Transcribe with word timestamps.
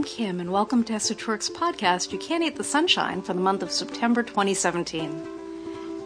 I'm 0.00 0.04
Kim, 0.06 0.40
and 0.40 0.50
welcome 0.50 0.82
to 0.84 0.94
Esotouric's 0.94 1.50
podcast, 1.50 2.10
You 2.10 2.18
Can't 2.18 2.42
Eat 2.42 2.56
the 2.56 2.64
Sunshine, 2.64 3.20
for 3.20 3.34
the 3.34 3.40
month 3.40 3.62
of 3.62 3.70
September 3.70 4.22
2017. 4.22 5.28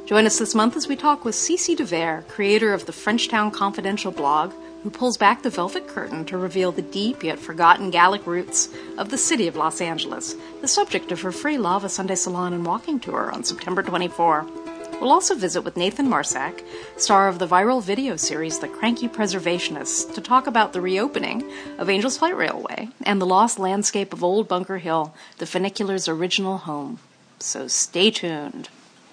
Join 0.05 0.27
us 0.27 0.37
this 0.37 0.53
month 0.53 0.77
as 0.77 0.89
we 0.89 0.97
talk 0.97 1.25
with 1.25 1.37
Cece 1.37 1.77
DeVere, 1.77 2.25
creator 2.27 2.75
of 2.75 2.87
the 2.87 2.93
Frenchtown 2.93 3.53
Confidential 3.53 4.11
blog, 4.11 4.53
who 4.83 4.91
pulls 4.91 5.17
back 5.17 5.43
the 5.43 5.49
velvet 5.49 5.87
curtain 5.87 6.25
to 6.25 6.37
reveal 6.37 6.73
the 6.73 6.83
deep 6.83 7.23
yet 7.23 7.39
forgotten 7.39 7.93
Gallic 7.93 8.27
roots 8.27 8.69
of 8.99 9.11
the 9.11 9.17
city 9.17 9.47
of 9.47 9.55
Los 9.55 9.81
Angeles, 9.81 10.35
the 10.61 10.67
subject 10.67 11.13
of 11.13 11.21
her 11.21 11.31
free 11.31 11.57
Lava 11.57 11.89
Sunday 11.89 12.17
Salon 12.17 12.53
and 12.53 12.67
Walking 12.67 12.99
Tour 12.99 13.31
on 13.31 13.45
September 13.45 13.85
24. 13.85 14.64
We'll 15.01 15.13
also 15.13 15.35
visit 15.35 15.63
with 15.63 15.77
Nathan 15.77 16.09
Marsak, 16.09 16.65
star 16.97 17.29
of 17.29 17.39
the 17.39 17.47
viral 17.47 17.83
video 17.83 18.17
series 18.17 18.59
The 18.59 18.69
Cranky 18.69 19.09
Preservationists, 19.09 20.15
to 20.15 20.21
talk 20.21 20.47
about 20.47 20.73
the 20.73 20.81
reopening 20.81 21.51
of 21.79 21.91
Angels 21.91 22.17
Flight 22.17 22.37
Railway 22.37 22.89
and 23.05 23.21
the 23.21 23.27
lost 23.27 23.59
landscape 23.59 24.13
of 24.13 24.25
Old 24.25 24.49
Bunker 24.49 24.79
Hill, 24.79 25.15
the 25.39 25.45
funicular's 25.45 26.09
original 26.09 26.59
home. 26.59 27.01
So 27.39 27.69
stay 27.69 28.11
tuned. 28.11 28.69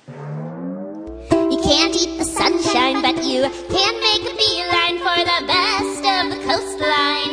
You 0.07 1.59
can't 1.61 1.95
eat 1.95 2.17
the 2.17 2.25
sunshine, 2.25 3.01
but 3.01 3.23
you 3.23 3.43
can 3.69 3.99
make 3.99 4.21
a 4.31 4.35
beeline 4.37 4.97
for 4.99 5.17
the 5.25 5.45
best 5.47 6.05
of 6.05 6.29
the 6.31 6.39
coastline. 6.45 7.30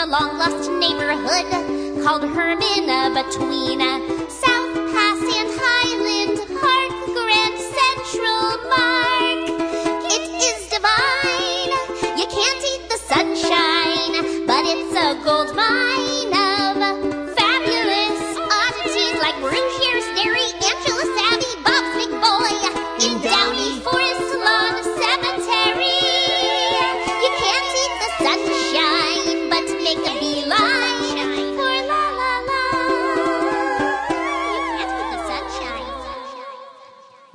The 0.00 0.06
long 0.06 0.38
lost 0.38 0.70
neighborhood 0.70 2.02
called 2.02 2.22
Hermina 2.22 3.14
uh, 3.14 3.22
between 3.22 3.82
uh, 3.82 3.98
South 4.30 4.74
Pass 4.94 5.20
and 5.20 5.50
Highland 5.60 6.38
Park, 6.58 6.92
Grand 7.12 7.58
Central 7.76 8.46
Mark. 8.72 9.60
It 10.08 10.24
is 10.40 10.70
divine. 10.70 12.16
You 12.16 12.26
can't 12.32 12.62
eat 12.72 12.88
the 12.88 12.96
sunshine, 12.96 14.46
but 14.46 14.64
it's 14.64 14.96
a 14.96 15.22
gold 15.22 15.54
mine 15.54 16.09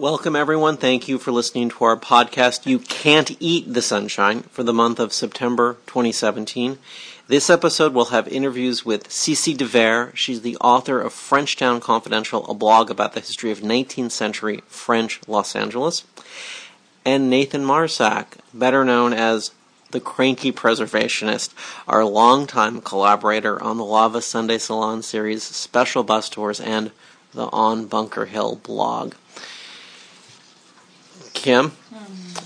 Welcome, 0.05 0.35
everyone. 0.35 0.77
Thank 0.77 1.07
you 1.07 1.17
for 1.17 1.31
listening 1.31 1.69
to 1.69 1.83
our 1.83 1.97
podcast, 1.97 2.67
You 2.67 2.77
Can't 2.77 3.35
Eat 3.39 3.73
the 3.73 3.81
Sunshine, 3.81 4.43
for 4.51 4.61
the 4.61 4.71
month 4.71 4.99
of 4.99 5.11
September 5.11 5.77
2017. 5.87 6.77
This 7.27 7.49
episode 7.49 7.91
will 7.91 8.05
have 8.05 8.27
interviews 8.27 8.85
with 8.85 9.09
Cece 9.09 9.57
DeVere. 9.57 10.11
She's 10.13 10.41
the 10.41 10.57
author 10.57 11.01
of 11.01 11.11
Frenchtown 11.11 11.81
Confidential, 11.81 12.45
a 12.45 12.53
blog 12.53 12.91
about 12.91 13.13
the 13.13 13.19
history 13.19 13.49
of 13.49 13.61
19th 13.61 14.11
century 14.11 14.61
French 14.67 15.21
Los 15.27 15.55
Angeles, 15.55 16.03
and 17.03 17.27
Nathan 17.27 17.65
Marsak, 17.65 18.37
better 18.53 18.85
known 18.85 19.11
as 19.11 19.55
the 19.89 19.99
Cranky 19.99 20.51
Preservationist, 20.51 21.51
our 21.87 22.05
longtime 22.05 22.79
collaborator 22.81 23.59
on 23.59 23.77
the 23.77 23.83
Lava 23.83 24.21
Sunday 24.21 24.59
Salon 24.59 25.01
series, 25.01 25.41
special 25.41 26.03
bus 26.03 26.29
tours, 26.29 26.59
and 26.59 26.91
the 27.33 27.47
On 27.47 27.87
Bunker 27.87 28.25
Hill 28.25 28.57
blog. 28.57 29.15
Kim, 31.35 31.73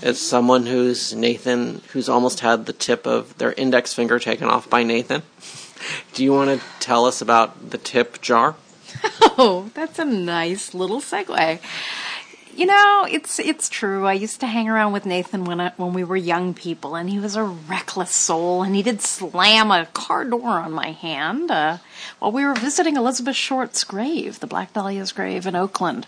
as 0.02 0.20
someone 0.20 0.66
who's 0.66 1.14
Nathan, 1.14 1.80
who's 1.92 2.08
almost 2.08 2.40
had 2.40 2.66
the 2.66 2.72
tip 2.74 3.06
of 3.06 3.38
their 3.38 3.52
index 3.52 3.94
finger 3.94 4.18
taken 4.18 4.48
off 4.48 4.68
by 4.68 4.82
Nathan, 4.82 5.22
do 6.12 6.22
you 6.22 6.32
want 6.32 6.60
to 6.60 6.66
tell 6.80 7.06
us 7.06 7.22
about 7.22 7.70
the 7.70 7.78
tip 7.78 8.20
jar? 8.20 8.56
Oh, 9.42 9.70
that's 9.72 9.98
a 9.98 10.04
nice 10.04 10.74
little 10.74 11.00
segue. 11.00 11.60
You 12.54 12.66
know, 12.66 13.06
it's 13.08 13.38
it's 13.38 13.70
true. 13.70 14.06
I 14.06 14.12
used 14.12 14.40
to 14.40 14.46
hang 14.46 14.68
around 14.68 14.92
with 14.92 15.06
Nathan 15.06 15.44
when 15.44 15.60
I, 15.60 15.72
when 15.78 15.94
we 15.94 16.04
were 16.04 16.16
young 16.16 16.52
people, 16.52 16.94
and 16.94 17.08
he 17.08 17.18
was 17.18 17.36
a 17.36 17.44
reckless 17.44 18.14
soul, 18.14 18.62
and 18.62 18.74
he 18.74 18.82
did 18.82 19.00
slam 19.00 19.70
a 19.70 19.86
car 19.86 20.26
door 20.26 20.48
on 20.48 20.72
my 20.72 20.90
hand 20.90 21.50
uh, 21.50 21.78
while 22.18 22.32
we 22.32 22.44
were 22.44 22.54
visiting 22.54 22.96
Elizabeth 22.96 23.36
Short's 23.36 23.82
grave, 23.84 24.40
the 24.40 24.46
Black 24.46 24.74
Dahlia's 24.74 25.12
grave 25.12 25.46
in 25.46 25.56
Oakland. 25.56 26.06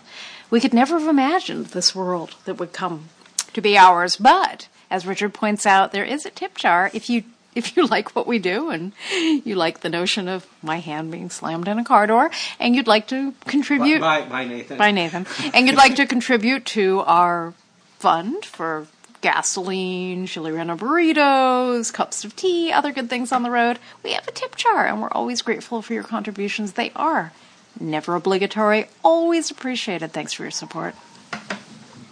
We 0.53 0.59
could 0.59 0.71
never 0.71 0.99
have 0.99 1.07
imagined 1.07 1.65
this 1.73 1.95
world 1.95 2.35
that 2.45 2.59
would 2.59 2.73
come 2.73 3.09
to 3.53 3.59
be 3.59 3.75
ours, 3.75 4.17
but 4.17 4.67
as 4.91 5.03
Richard 5.03 5.33
points 5.33 5.65
out, 5.65 5.93
there 5.93 6.05
is 6.05 6.27
a 6.27 6.29
tip 6.29 6.59
jar 6.59 6.91
if 6.93 7.09
you 7.09 7.23
if 7.55 7.75
you 7.75 7.87
like 7.95 8.15
what 8.15 8.27
we 8.27 8.37
do 8.37 8.69
and 8.69 8.91
you 9.11 9.55
like 9.55 9.79
the 9.79 9.89
notion 9.89 10.27
of 10.27 10.45
my 10.61 10.77
hand 10.77 11.09
being 11.09 11.31
slammed 11.31 11.67
in 11.67 11.79
a 11.79 11.83
car 11.83 12.05
door 12.05 12.29
and 12.59 12.75
you'd 12.75 12.85
like 12.85 13.07
to 13.07 13.33
contribute 13.47 13.99
By, 13.99 14.27
by 14.27 14.45
Nathan. 14.45 14.77
by 14.77 14.91
Nathan, 14.91 15.25
and 15.55 15.65
you'd 15.65 15.75
like 15.75 15.95
to 15.95 16.05
contribute 16.05 16.67
to 16.77 16.99
our 16.99 17.55
fund 17.97 18.45
for 18.45 18.85
gasoline, 19.21 20.27
chile 20.27 20.51
relleno 20.51 20.77
burritos, 20.77 21.91
cups 21.91 22.23
of 22.23 22.35
tea, 22.35 22.71
other 22.71 22.91
good 22.91 23.09
things 23.09 23.31
on 23.31 23.41
the 23.41 23.49
road, 23.49 23.79
we 24.03 24.11
have 24.11 24.27
a 24.27 24.31
tip 24.31 24.55
jar, 24.55 24.85
and 24.85 25.01
we're 25.01 25.09
always 25.13 25.41
grateful 25.41 25.81
for 25.81 25.95
your 25.95 26.03
contributions. 26.03 26.73
They 26.73 26.91
are 26.95 27.31
never 27.79 28.15
obligatory, 28.15 28.87
always 29.03 29.51
appreciated. 29.51 30.11
Thanks 30.11 30.33
for 30.33 30.43
your 30.43 30.51
support. 30.51 30.95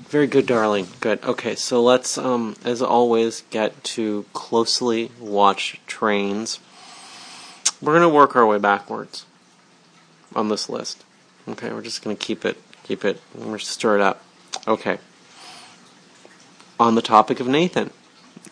Very 0.10 0.28
good, 0.28 0.46
darling. 0.46 0.88
Good. 1.00 1.24
Okay, 1.24 1.56
so 1.56 1.82
let's, 1.82 2.18
um, 2.18 2.58
as 2.66 2.82
always, 2.82 3.44
get 3.50 3.82
to 3.86 4.26
closely 4.34 5.10
watch 5.20 5.80
trains. 5.88 6.60
We're 7.82 7.94
gonna 7.94 8.10
work 8.10 8.36
our 8.36 8.46
way 8.46 8.58
backwards 8.58 9.26
on 10.36 10.50
this 10.50 10.68
list. 10.68 11.04
Okay, 11.48 11.72
we're 11.72 11.82
just 11.82 12.04
gonna 12.04 12.18
keep 12.18 12.44
it, 12.44 12.58
keep 12.84 13.06
it, 13.06 13.22
we're 13.34 13.58
stir 13.58 13.96
it 13.96 14.02
up. 14.02 14.22
Okay. 14.68 14.98
On 16.78 16.96
the 16.96 17.02
topic 17.02 17.40
of 17.40 17.48
Nathan, 17.48 17.92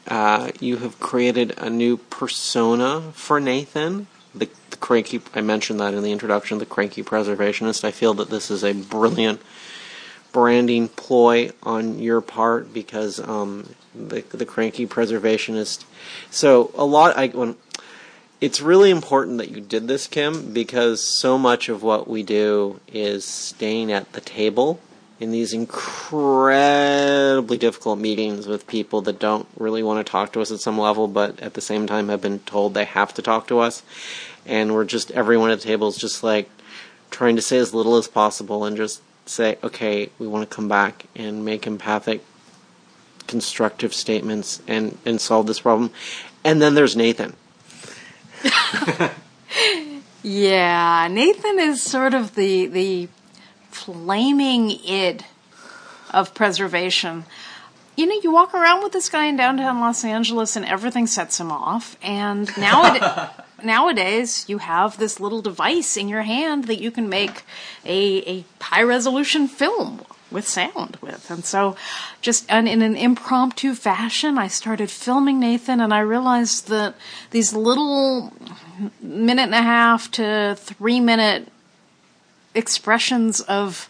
uh, 0.07 0.51
you 0.59 0.77
have 0.77 0.99
created 0.99 1.53
a 1.57 1.69
new 1.69 1.97
persona 1.97 3.11
for 3.13 3.39
Nathan. 3.39 4.07
The 4.33 4.49
cranky, 4.79 5.21
I 5.33 5.41
mentioned 5.41 5.79
that 5.79 5.93
in 5.93 6.03
the 6.03 6.11
introduction, 6.11 6.57
the 6.57 6.65
cranky 6.65 7.03
preservationist. 7.03 7.83
I 7.83 7.91
feel 7.91 8.13
that 8.15 8.29
this 8.29 8.49
is 8.49 8.63
a 8.63 8.73
brilliant 8.73 9.41
branding 10.31 10.89
ploy 10.89 11.51
on 11.63 11.99
your 11.99 12.21
part 12.21 12.73
because 12.73 13.19
um, 13.19 13.75
the 13.95 14.23
the 14.31 14.45
cranky 14.45 14.87
preservationist. 14.87 15.85
So 16.29 16.71
a 16.75 16.85
lot. 16.85 17.17
I 17.17 17.27
when 17.27 17.55
it's 18.41 18.61
really 18.61 18.89
important 18.89 19.37
that 19.39 19.49
you 19.49 19.61
did 19.61 19.87
this, 19.87 20.07
Kim, 20.07 20.53
because 20.53 21.03
so 21.03 21.37
much 21.37 21.67
of 21.67 21.83
what 21.83 22.07
we 22.07 22.23
do 22.23 22.79
is 22.87 23.25
staying 23.25 23.91
at 23.91 24.13
the 24.13 24.21
table 24.21 24.79
in 25.19 25.31
these 25.31 25.51
incredibly 25.51 27.57
difficult 27.57 27.99
meetings 27.99 28.47
with 28.47 28.65
people 28.65 29.01
that 29.01 29.19
don't 29.19 29.45
really 29.57 29.83
want 29.83 30.05
to 30.05 30.09
talk 30.09 30.31
to 30.31 30.41
us 30.41 30.51
at 30.51 30.61
some 30.61 30.77
level, 30.77 31.07
but 31.07 31.39
at 31.41 31.55
the 31.55 31.61
same 31.61 31.85
time 31.85 32.07
have 32.07 32.21
been 32.21 32.39
told 32.39 32.73
they 32.73 32.85
have 32.85 33.13
to 33.13 33.21
talk 33.21 33.47
to 33.47 33.59
us. 33.59 33.83
And 34.49 34.73
we're 34.73 34.85
just, 34.85 35.11
everyone 35.11 35.51
at 35.51 35.59
the 35.59 35.67
table 35.67 35.87
is 35.87 35.97
just 35.97 36.23
like 36.23 36.49
trying 37.11 37.35
to 37.37 37.41
say 37.41 37.57
as 37.57 37.73
little 37.73 37.95
as 37.95 38.07
possible 38.07 38.65
and 38.65 38.75
just 38.75 39.01
say, 39.25 39.57
okay, 39.63 40.09
we 40.19 40.27
want 40.27 40.49
to 40.49 40.55
come 40.55 40.67
back 40.67 41.05
and 41.15 41.45
make 41.45 41.65
empathic, 41.67 42.21
constructive 43.27 43.93
statements 43.93 44.61
and, 44.67 44.97
and 45.05 45.21
solve 45.21 45.47
this 45.47 45.61
problem. 45.61 45.91
And 46.43 46.61
then 46.61 46.73
there's 46.73 46.95
Nathan. 46.95 47.35
Yeah, 50.21 51.07
Nathan 51.09 51.59
is 51.59 51.81
sort 51.81 52.13
of 52.13 52.35
the 52.35 52.67
the 52.67 53.07
flaming 53.71 54.71
id 54.71 55.23
of 56.11 56.33
preservation. 56.33 57.25
You 57.95 58.05
know, 58.05 58.19
you 58.21 58.31
walk 58.31 58.53
around 58.53 58.83
with 58.83 58.91
this 58.91 59.09
guy 59.09 59.25
in 59.25 59.37
downtown 59.37 59.79
Los 59.79 60.03
Angeles 60.03 60.55
and 60.55 60.65
everything 60.65 61.07
sets 61.07 61.39
him 61.39 61.51
off. 61.51 61.97
And 62.01 62.49
nowadays, 62.57 63.29
nowadays 63.63 64.45
you 64.47 64.59
have 64.59 64.97
this 64.97 65.19
little 65.19 65.41
device 65.41 65.97
in 65.97 66.07
your 66.07 66.23
hand 66.23 66.65
that 66.65 66.81
you 66.81 66.91
can 66.91 67.09
make 67.09 67.43
a, 67.85 68.29
a 68.29 68.45
high 68.61 68.83
resolution 68.83 69.47
film 69.47 70.01
with 70.31 70.47
sound 70.47 70.97
with. 71.01 71.29
And 71.31 71.43
so 71.43 71.75
just 72.21 72.49
in 72.49 72.67
an 72.67 72.95
impromptu 72.95 73.73
fashion, 73.73 74.37
I 74.37 74.47
started 74.47 74.91
filming 74.91 75.39
Nathan 75.39 75.79
and 75.79 75.93
I 75.93 75.99
realized 75.99 76.67
that 76.67 76.95
these 77.31 77.53
little 77.53 78.33
minute 79.01 79.43
and 79.43 79.55
a 79.55 79.61
half 79.61 80.11
to 80.11 80.55
three 80.57 80.99
minute 80.99 81.47
expressions 82.53 83.41
of 83.41 83.89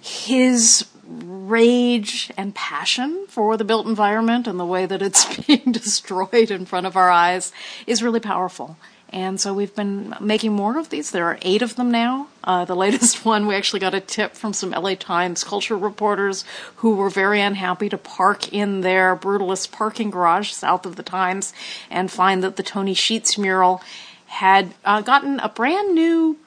his 0.00 0.86
rage 1.10 2.30
and 2.36 2.54
passion 2.54 3.26
for 3.28 3.56
the 3.56 3.64
built 3.64 3.86
environment 3.86 4.46
and 4.46 4.60
the 4.60 4.66
way 4.66 4.86
that 4.86 5.02
it's 5.02 5.36
being 5.46 5.72
destroyed 5.72 6.50
in 6.50 6.64
front 6.64 6.86
of 6.86 6.96
our 6.96 7.10
eyes 7.10 7.52
is 7.86 8.02
really 8.02 8.20
powerful. 8.20 8.76
And 9.12 9.40
so 9.40 9.52
we've 9.52 9.74
been 9.74 10.14
making 10.20 10.52
more 10.52 10.78
of 10.78 10.90
these. 10.90 11.10
There 11.10 11.26
are 11.26 11.38
eight 11.42 11.62
of 11.62 11.74
them 11.74 11.90
now. 11.90 12.28
Uh, 12.44 12.64
the 12.64 12.76
latest 12.84 13.24
one, 13.24 13.48
we 13.48 13.56
actually 13.56 13.80
got 13.80 13.94
a 13.94 14.00
tip 14.00 14.34
from 14.34 14.52
some 14.52 14.70
LA 14.70 14.94
Times 14.94 15.42
culture 15.42 15.76
reporters 15.76 16.44
who 16.76 16.94
were 16.94 17.10
very 17.10 17.40
unhappy 17.40 17.88
to 17.88 17.98
park 17.98 18.52
in 18.52 18.82
their 18.82 19.16
brutalist 19.16 19.72
parking 19.72 20.10
garage 20.10 20.52
south 20.52 20.86
of 20.86 20.94
the 20.94 21.02
Times 21.02 21.52
and 21.90 22.10
find 22.10 22.42
that 22.44 22.54
the 22.54 22.62
Tony 22.62 22.94
Sheets 22.94 23.36
mural 23.36 23.82
had 24.26 24.74
uh, 24.84 25.00
gotten 25.00 25.40
a 25.40 25.48
brand 25.48 25.92
new 25.92 26.38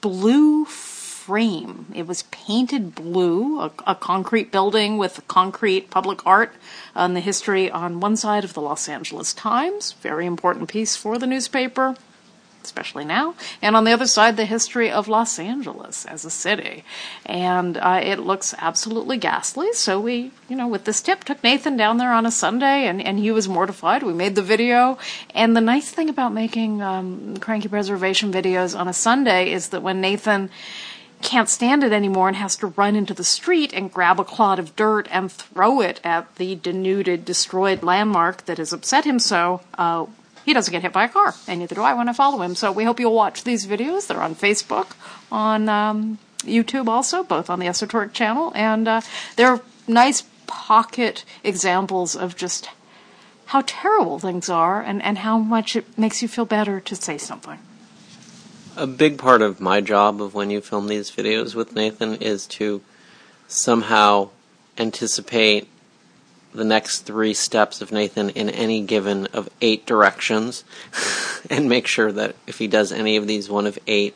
blue 0.00 0.64
frame. 1.28 1.84
It 1.94 2.06
was 2.06 2.22
painted 2.30 2.94
blue, 2.94 3.60
a, 3.60 3.70
a, 3.86 3.94
concrete 3.94 4.50
building 4.50 4.96
with 4.96 5.28
concrete 5.28 5.90
public 5.90 6.24
art 6.24 6.54
on 6.96 7.12
the 7.12 7.20
history 7.20 7.70
on 7.70 8.00
one 8.00 8.16
side 8.16 8.44
of 8.44 8.54
the 8.54 8.62
Los 8.62 8.88
Angeles 8.88 9.34
Times, 9.34 9.92
very 10.00 10.24
important 10.24 10.70
piece 10.70 10.96
for 10.96 11.18
the 11.18 11.26
newspaper 11.26 11.96
especially 12.68 13.04
now, 13.04 13.34
and 13.62 13.74
on 13.76 13.84
the 13.84 13.92
other 13.92 14.06
side, 14.06 14.36
the 14.36 14.44
history 14.44 14.90
of 14.90 15.08
Los 15.08 15.38
Angeles 15.38 16.04
as 16.04 16.24
a 16.24 16.30
city. 16.30 16.84
And 17.24 17.78
uh, 17.78 18.00
it 18.02 18.18
looks 18.18 18.54
absolutely 18.58 19.16
ghastly. 19.16 19.72
So 19.72 19.98
we, 19.98 20.32
you 20.48 20.56
know, 20.56 20.68
with 20.68 20.84
this 20.84 21.00
tip, 21.00 21.24
took 21.24 21.42
Nathan 21.42 21.78
down 21.78 21.96
there 21.96 22.12
on 22.12 22.26
a 22.26 22.30
Sunday, 22.30 22.86
and, 22.86 23.00
and 23.00 23.18
he 23.18 23.30
was 23.30 23.48
mortified. 23.48 24.02
We 24.02 24.12
made 24.12 24.34
the 24.34 24.42
video. 24.42 24.98
And 25.34 25.56
the 25.56 25.62
nice 25.62 25.90
thing 25.90 26.10
about 26.10 26.34
making 26.34 26.82
um, 26.82 27.38
cranky 27.38 27.68
preservation 27.68 28.32
videos 28.32 28.78
on 28.78 28.86
a 28.86 28.92
Sunday 28.92 29.50
is 29.50 29.70
that 29.70 29.82
when 29.82 30.02
Nathan 30.02 30.50
can't 31.22 31.48
stand 31.48 31.82
it 31.84 31.92
anymore 31.92 32.28
and 32.28 32.36
has 32.36 32.56
to 32.56 32.68
run 32.68 32.96
into 32.96 33.14
the 33.14 33.24
street 33.24 33.72
and 33.72 33.92
grab 33.92 34.20
a 34.20 34.24
clod 34.24 34.58
of 34.58 34.76
dirt 34.76 35.08
and 35.10 35.30
throw 35.30 35.80
it 35.80 36.00
at 36.04 36.34
the 36.36 36.54
denuded, 36.54 37.24
destroyed 37.24 37.82
landmark 37.82 38.44
that 38.46 38.58
has 38.58 38.72
upset 38.72 39.04
him 39.04 39.18
so, 39.18 39.60
uh, 39.76 40.06
he 40.44 40.54
doesn't 40.54 40.72
get 40.72 40.80
hit 40.82 40.94
by 40.94 41.04
a 41.04 41.08
car, 41.08 41.34
and 41.46 41.60
neither 41.60 41.74
do 41.74 41.82
I 41.82 41.92
when 41.92 42.08
I 42.08 42.14
follow 42.14 42.40
him. 42.40 42.54
So 42.54 42.72
we 42.72 42.84
hope 42.84 42.98
you'll 42.98 43.14
watch 43.14 43.44
these 43.44 43.66
videos. 43.66 44.06
They're 44.06 44.22
on 44.22 44.34
Facebook, 44.34 44.92
on 45.30 45.68
um, 45.68 46.18
YouTube 46.38 46.88
also, 46.88 47.22
both 47.22 47.50
on 47.50 47.58
the 47.58 47.66
Esotouric 47.66 48.14
channel, 48.14 48.52
and 48.54 48.88
uh, 48.88 49.00
they're 49.36 49.60
nice 49.86 50.24
pocket 50.46 51.24
examples 51.44 52.16
of 52.16 52.34
just 52.34 52.70
how 53.46 53.62
terrible 53.66 54.18
things 54.18 54.48
are 54.48 54.80
and, 54.80 55.02
and 55.02 55.18
how 55.18 55.38
much 55.38 55.76
it 55.76 55.98
makes 55.98 56.22
you 56.22 56.28
feel 56.28 56.46
better 56.46 56.80
to 56.80 56.96
say 56.96 57.18
something. 57.18 57.58
A 58.78 58.86
big 58.86 59.18
part 59.18 59.42
of 59.42 59.60
my 59.60 59.80
job 59.80 60.22
of 60.22 60.34
when 60.34 60.50
you 60.50 60.60
film 60.60 60.86
these 60.86 61.10
videos 61.10 61.52
with 61.52 61.74
Nathan 61.74 62.14
is 62.14 62.46
to 62.46 62.80
somehow 63.48 64.30
anticipate 64.78 65.68
the 66.54 66.64
next 66.64 67.00
three 67.00 67.34
steps 67.34 67.80
of 67.80 67.90
Nathan 67.90 68.30
in 68.30 68.48
any 68.48 68.80
given 68.80 69.26
of 69.32 69.50
eight 69.60 69.84
directions 69.84 70.62
and 71.50 71.68
make 71.68 71.88
sure 71.88 72.12
that 72.12 72.36
if 72.46 72.58
he 72.58 72.68
does 72.68 72.92
any 72.92 73.16
of 73.16 73.26
these 73.26 73.50
one 73.50 73.66
of 73.66 73.80
eight 73.88 74.14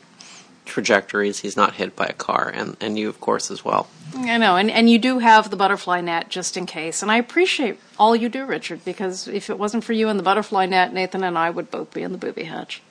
trajectories, 0.63 1.39
he's 1.39 1.57
not 1.57 1.73
hit 1.73 1.93
by 1.93 2.05
a 2.05 2.13
car, 2.13 2.49
and, 2.53 2.77
and 2.79 2.97
you, 2.97 3.09
of 3.09 3.19
course, 3.19 3.51
as 3.51 3.65
well. 3.65 3.89
I 4.15 4.37
know, 4.37 4.55
and, 4.55 4.71
and 4.71 4.89
you 4.89 4.97
do 4.97 5.19
have 5.19 5.49
the 5.49 5.57
butterfly 5.57 5.99
net 5.99 6.29
just 6.29 6.55
in 6.55 6.65
case. 6.65 7.01
And 7.01 7.11
I 7.11 7.17
appreciate 7.17 7.81
all 7.99 8.15
you 8.15 8.29
do, 8.29 8.45
Richard, 8.45 8.85
because 8.85 9.27
if 9.27 9.49
it 9.49 9.59
wasn't 9.59 9.83
for 9.83 9.91
you 9.91 10.07
and 10.07 10.17
the 10.17 10.23
butterfly 10.23 10.67
net, 10.67 10.93
Nathan 10.93 11.21
and 11.21 11.37
I 11.37 11.49
would 11.49 11.69
both 11.69 11.93
be 11.93 12.01
in 12.01 12.13
the 12.13 12.17
booby 12.17 12.45
hatch. 12.45 12.81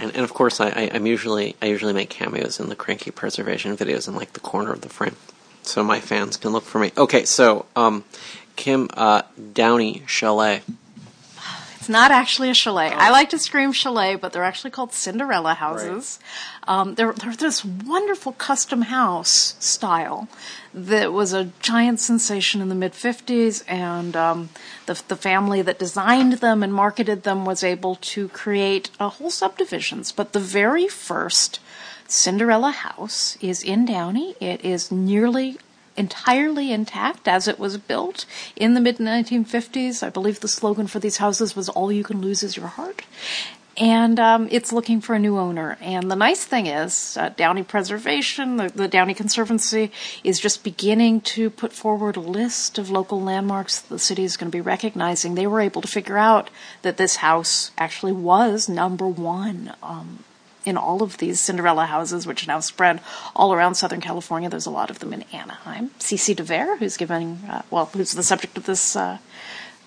And, 0.00 0.14
and 0.14 0.24
of 0.24 0.32
course, 0.32 0.60
I, 0.60 0.68
I, 0.68 0.82
am 0.96 1.06
usually 1.06 1.56
I 1.60 1.66
usually 1.66 1.92
make 1.92 2.10
cameos 2.10 2.58
in 2.58 2.68
the 2.68 2.76
cranky 2.76 3.10
preservation 3.10 3.76
videos 3.76 4.08
in 4.08 4.14
like 4.14 4.32
the 4.32 4.40
corner 4.40 4.72
of 4.72 4.80
the 4.80 4.88
frame, 4.88 5.16
so 5.62 5.84
my 5.84 6.00
fans 6.00 6.36
can 6.36 6.52
look 6.52 6.64
for 6.64 6.78
me. 6.78 6.90
Okay, 6.96 7.24
so 7.24 7.66
um, 7.76 8.04
Kim 8.56 8.88
uh, 8.94 9.22
Downey 9.52 10.02
Chalet. 10.06 10.62
Not 11.90 12.12
actually 12.12 12.50
a 12.50 12.54
chalet. 12.54 12.92
Oh. 12.92 12.96
I 12.96 13.10
like 13.10 13.30
to 13.30 13.38
scream 13.38 13.72
chalet, 13.72 14.14
but 14.14 14.32
they're 14.32 14.44
actually 14.44 14.70
called 14.70 14.92
Cinderella 14.92 15.54
houses. 15.54 16.20
Right. 16.68 16.80
Um, 16.80 16.94
they're, 16.94 17.12
they're 17.12 17.34
this 17.34 17.64
wonderful 17.64 18.32
custom 18.32 18.82
house 18.82 19.56
style 19.58 20.28
that 20.72 21.12
was 21.12 21.32
a 21.32 21.50
giant 21.58 21.98
sensation 21.98 22.60
in 22.60 22.68
the 22.68 22.76
mid 22.76 22.92
50s, 22.92 23.64
and 23.66 24.14
um, 24.14 24.50
the, 24.86 25.02
the 25.08 25.16
family 25.16 25.62
that 25.62 25.80
designed 25.80 26.34
them 26.34 26.62
and 26.62 26.72
marketed 26.72 27.24
them 27.24 27.44
was 27.44 27.64
able 27.64 27.96
to 27.96 28.28
create 28.28 28.90
a 29.00 29.08
whole 29.08 29.30
subdivisions. 29.30 30.12
But 30.12 30.32
the 30.32 30.38
very 30.38 30.86
first 30.86 31.58
Cinderella 32.06 32.70
house 32.70 33.36
is 33.40 33.64
in 33.64 33.84
Downey. 33.84 34.36
It 34.40 34.64
is 34.64 34.92
nearly 34.92 35.58
entirely 36.00 36.72
intact 36.72 37.28
as 37.28 37.46
it 37.46 37.58
was 37.58 37.76
built 37.76 38.24
in 38.56 38.74
the 38.74 38.80
mid 38.80 38.96
1950s. 38.96 40.02
I 40.02 40.10
believe 40.10 40.40
the 40.40 40.48
slogan 40.48 40.86
for 40.88 40.98
these 40.98 41.18
houses 41.18 41.54
was 41.54 41.68
"All 41.68 41.92
you 41.92 42.02
can 42.02 42.20
lose 42.20 42.42
is 42.42 42.56
your 42.56 42.68
heart." 42.78 43.04
And 43.76 44.20
um, 44.20 44.48
it's 44.50 44.72
looking 44.72 45.00
for 45.00 45.14
a 45.14 45.18
new 45.18 45.38
owner. 45.38 45.78
And 45.80 46.10
the 46.10 46.16
nice 46.16 46.44
thing 46.44 46.66
is, 46.66 47.16
uh, 47.16 47.30
Downey 47.30 47.62
Preservation, 47.62 48.56
the, 48.56 48.68
the 48.68 48.88
Downey 48.88 49.14
Conservancy, 49.14 49.90
is 50.22 50.38
just 50.38 50.64
beginning 50.64 51.22
to 51.36 51.48
put 51.48 51.72
forward 51.72 52.16
a 52.16 52.20
list 52.20 52.78
of 52.78 52.90
local 52.90 53.20
landmarks 53.22 53.80
that 53.80 53.88
the 53.88 53.98
city 53.98 54.24
is 54.24 54.36
going 54.36 54.50
to 54.50 54.56
be 54.56 54.60
recognizing. 54.60 55.34
They 55.34 55.46
were 55.46 55.60
able 55.60 55.80
to 55.80 55.88
figure 55.88 56.18
out 56.18 56.50
that 56.82 56.98
this 56.98 57.16
house 57.16 57.70
actually 57.78 58.12
was 58.12 58.68
number 58.68 59.06
one 59.06 59.72
um, 59.82 60.24
in 60.64 60.76
all 60.76 61.02
of 61.02 61.18
these 61.18 61.40
Cinderella 61.40 61.86
houses, 61.86 62.26
which 62.26 62.46
now 62.46 62.60
spread 62.60 63.00
all 63.34 63.52
around 63.52 63.74
Southern 63.74 64.00
California. 64.00 64.48
There's 64.48 64.66
a 64.66 64.70
lot 64.70 64.90
of 64.90 64.98
them 64.98 65.12
in 65.12 65.22
Anaheim. 65.32 65.90
CC 65.98 66.36
DeVere, 66.36 66.78
who's 66.78 66.96
giving, 66.96 67.40
uh, 67.48 67.62
well, 67.70 67.86
who's 67.86 68.12
the 68.12 68.22
subject 68.22 68.56
of 68.56 68.66
this 68.66 68.94
uh, 68.96 69.18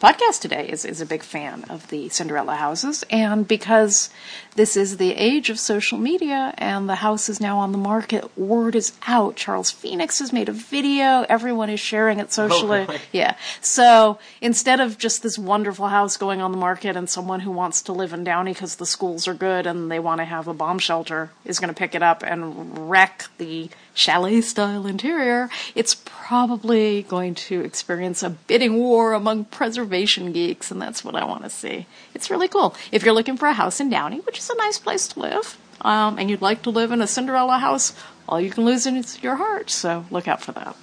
podcast 0.01 0.41
today 0.41 0.67
is, 0.67 0.83
is 0.83 0.99
a 0.99 1.05
big 1.05 1.23
fan 1.23 1.63
of 1.69 1.87
the 1.87 2.09
Cinderella 2.09 2.55
houses. 2.55 3.05
And 3.09 3.47
because 3.47 4.09
this 4.55 4.77
is 4.77 4.97
the 4.97 5.13
age 5.13 5.49
of 5.49 5.59
social 5.59 5.97
media 5.97 6.53
and 6.57 6.87
the 6.87 6.95
house 6.95 7.29
is 7.29 7.39
now 7.39 7.59
on 7.59 7.71
the 7.71 7.77
market, 7.77 8.37
word 8.37 8.75
is 8.75 8.93
out. 9.07 9.35
Charles 9.35 9.71
Phoenix 9.71 10.19
has 10.19 10.31
made 10.31 10.49
a 10.49 10.53
video. 10.53 11.25
Everyone 11.29 11.69
is 11.69 11.79
sharing 11.79 12.19
it 12.19 12.31
socially. 12.31 12.85
Oh? 12.87 12.97
Yeah. 13.11 13.35
So 13.61 14.19
instead 14.41 14.79
of 14.79 14.97
just 14.97 15.23
this 15.23 15.37
wonderful 15.37 15.87
house 15.87 16.17
going 16.17 16.41
on 16.41 16.51
the 16.51 16.57
market 16.57 16.95
and 16.95 17.09
someone 17.09 17.41
who 17.41 17.51
wants 17.51 17.81
to 17.83 17.93
live 17.93 18.13
in 18.13 18.23
Downey 18.23 18.53
because 18.53 18.75
the 18.75 18.85
schools 18.85 19.27
are 19.27 19.33
good 19.33 19.67
and 19.67 19.91
they 19.91 19.99
want 19.99 20.19
to 20.19 20.25
have 20.25 20.47
a 20.47 20.53
bomb 20.53 20.79
shelter 20.79 21.31
is 21.45 21.59
going 21.59 21.73
to 21.73 21.77
pick 21.77 21.95
it 21.95 22.03
up 22.03 22.23
and 22.23 22.89
wreck 22.89 23.25
the 23.37 23.69
chalet 23.93 24.41
style 24.41 24.85
interior, 24.87 25.49
it's 25.75 25.95
probably 26.05 27.03
going 27.03 27.35
to 27.35 27.61
experience 27.61 28.23
a 28.23 28.29
bidding 28.29 28.75
war 28.75 29.13
among 29.13 29.45
preservation 29.45 30.31
geeks, 30.31 30.71
and 30.71 30.81
that's 30.81 31.03
what 31.05 31.15
I 31.15 31.25
want 31.25 31.43
to 31.43 31.49
see. 31.49 31.85
It's 32.13 32.29
really 32.29 32.47
cool. 32.47 32.75
If 32.91 33.03
you're 33.03 33.13
looking 33.13 33.37
for 33.37 33.47
a 33.47 33.53
house 33.53 33.79
in 33.79 33.89
Downey, 33.89 34.19
which 34.21 34.41
is 34.43 34.49
a 34.49 34.57
nice 34.57 34.79
place 34.79 35.07
to 35.09 35.19
live, 35.19 35.57
um, 35.81 36.17
and 36.17 36.29
you'd 36.29 36.41
like 36.41 36.61
to 36.63 36.69
live 36.69 36.91
in 36.91 37.01
a 37.01 37.07
Cinderella 37.07 37.57
house, 37.57 37.93
all 38.27 38.39
you 38.39 38.49
can 38.49 38.65
lose 38.65 38.85
is 38.85 39.21
your 39.21 39.35
heart, 39.35 39.69
so 39.69 40.05
look 40.09 40.27
out 40.27 40.41
for 40.41 40.51
that. 40.53 40.75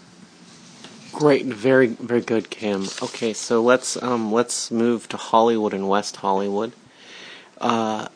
Great, 1.13 1.47
very, 1.47 1.89
very 1.89 2.21
good, 2.21 2.51
Kim. 2.51 2.87
Okay, 3.03 3.33
so 3.33 3.63
let's 3.63 4.01
um, 4.03 4.33
let's 4.33 4.71
move 4.71 5.09
to 5.09 5.17
Hollywood 5.17 5.75
and 5.75 5.89
West 5.89 6.17
Hollywood. 6.17 6.73
Uh, 7.61 8.07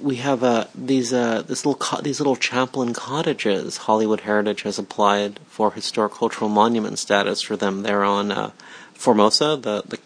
we 0.00 0.16
have 0.16 0.42
uh, 0.42 0.66
these 0.74 1.12
uh, 1.12 1.42
this 1.42 1.64
little 1.64 1.78
co- 1.78 2.02
these 2.02 2.18
little 2.20 2.36
Chaplin 2.36 2.92
cottages. 2.92 3.76
Hollywood 3.78 4.20
Heritage 4.20 4.62
has 4.62 4.78
applied 4.78 5.38
for 5.46 5.70
historic 5.70 6.12
cultural 6.14 6.50
monument 6.50 6.98
status 6.98 7.40
for 7.40 7.56
them. 7.56 7.82
They're 7.82 8.04
on 8.04 8.32
uh, 8.32 8.50
Formosa, 8.94 9.56
the 9.56 9.82
the 9.86 9.98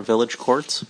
Village 0.00 0.36
Courts. 0.36 0.84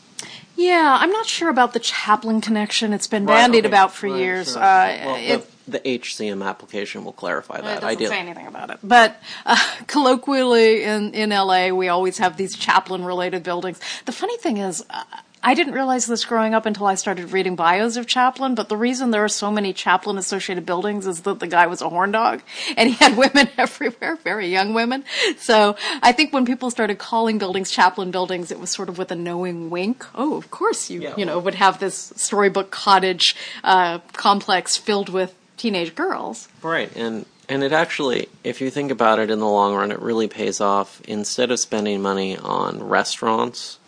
Yeah, 0.59 0.99
I'm 1.01 1.13
not 1.13 1.27
sure 1.27 1.51
about 1.51 1.73
the 1.73 1.79
Chaplin 1.79 2.41
connection. 2.41 2.93
It's 2.93 3.07
been 3.07 3.27
right, 3.27 3.35
bandied 3.35 3.61
okay. 3.61 3.69
about 3.69 3.95
for 3.95 4.11
right, 4.11 4.19
years. 4.19 4.55
Sure. 4.55 4.63
Uh, 4.63 4.99
well, 5.05 5.15
it, 5.15 5.51
the, 5.67 5.79
the, 5.79 5.99
HCM 5.99 6.45
application 6.45 7.05
will 7.05 7.13
clarify 7.13 7.61
that. 7.61 7.77
It 7.77 7.81
doesn't 7.81 8.09
say 8.09 8.19
anything 8.19 8.49
about 8.49 8.71
it. 8.71 8.79
But 8.83 9.23
uh, 9.47 9.57
colloquially 9.87 10.83
in, 10.83 11.15
in 11.15 11.31
LA, 11.31 11.69
we 11.69 11.87
always 11.87 12.19
have 12.19 12.37
these 12.37 12.57
Chaplin 12.57 13.05
related 13.05 13.45
buildings. 13.45 13.79
The 14.05 14.13
funny 14.13 14.37
thing 14.39 14.57
is, 14.57 14.85
uh, 14.91 15.05
I 15.43 15.55
didn't 15.55 15.75
realize 15.75 16.07
this 16.07 16.25
growing 16.25 16.55
up 16.55 16.67
until 16.67 16.87
I 16.87 16.97
started 16.97 17.33
reading 17.33 17.55
bios 17.55 17.97
of 17.97 18.07
Chaplin, 18.07 18.55
but 18.55 18.69
the 18.69 18.77
reason 18.77 19.11
there 19.11 19.25
are 19.25 19.29
so 19.29 19.51
many 19.51 19.73
Chaplin 19.73 20.19
associated 20.19 20.67
buildings 20.67 21.07
is 21.07 21.21
that 21.23 21.39
the 21.39 21.47
guy 21.47 21.67
was 21.67 21.81
a 21.81 21.89
horn 21.89 22.11
dog 22.11 22.43
and 22.77 22.89
he 22.89 22.97
had 22.97 23.17
women 23.17 23.49
everywhere, 23.57 24.17
very 24.17 24.49
young 24.49 24.75
women. 24.75 25.05
So 25.39 25.77
I 26.03 26.13
think 26.13 26.33
when 26.33 26.45
people 26.45 26.71
started 26.71 26.99
calling 26.99 27.39
buildings 27.39 27.71
Chaplin 27.71 28.11
buildings, 28.11 28.51
it 28.51 28.59
was 28.59 28.71
sort 28.71 28.89
of 28.89 28.99
with 28.99 29.13
a 29.13 29.17
knowing 29.17 29.71
wink. 29.71 30.05
Oh, 30.15 30.37
of 30.37 30.51
course 30.51 30.91
you, 30.91 31.03
yeah, 31.03 31.15
you 31.17 31.25
know, 31.25 31.39
would 31.39 31.55
have 31.55 31.79
this 31.79 32.13
storybook 32.17 32.71
cottage, 32.71 33.37
uh, 33.63 34.01
complex 34.15 34.77
filled 34.77 35.09
with 35.09 35.35
teenage 35.57 35.95
girls. 35.95 36.49
Right. 36.63 36.95
And 36.97 37.27
and 37.49 37.63
it 37.63 37.73
actually, 37.73 38.29
if 38.45 38.61
you 38.61 38.71
think 38.71 38.91
about 38.91 39.19
it 39.19 39.31
in 39.31 39.39
the 39.39 39.49
long 39.49 39.75
run, 39.75 39.91
it 39.91 40.01
really 40.01 40.29
pays 40.29 40.61
off. 40.61 41.01
Instead 41.09 41.51
of 41.51 41.59
spending 41.59 42.03
money 42.03 42.37
on 42.37 42.83
restaurants 42.83 43.79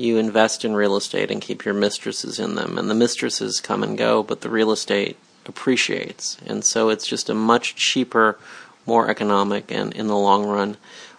you 0.00 0.18
invest 0.18 0.64
in 0.64 0.74
real 0.74 0.96
estate 0.96 1.30
and 1.30 1.40
keep 1.40 1.64
your 1.64 1.74
mistresses 1.74 2.38
in 2.38 2.54
them. 2.54 2.78
And 2.78 2.88
the 2.90 2.94
mistresses 2.94 3.60
come 3.60 3.82
and 3.82 3.96
go, 3.96 4.22
but 4.22 4.40
the 4.40 4.50
real 4.50 4.72
estate 4.72 5.16
appreciates. 5.46 6.36
And 6.46 6.64
so 6.64 6.88
it's 6.88 7.06
just 7.06 7.30
a 7.30 7.34
much 7.34 7.76
cheaper, 7.76 8.38
more 8.86 9.08
economic, 9.08 9.70
and 9.70 9.92
in 9.92 10.06
the 10.06 10.16
long 10.16 10.46
run, 10.46 10.76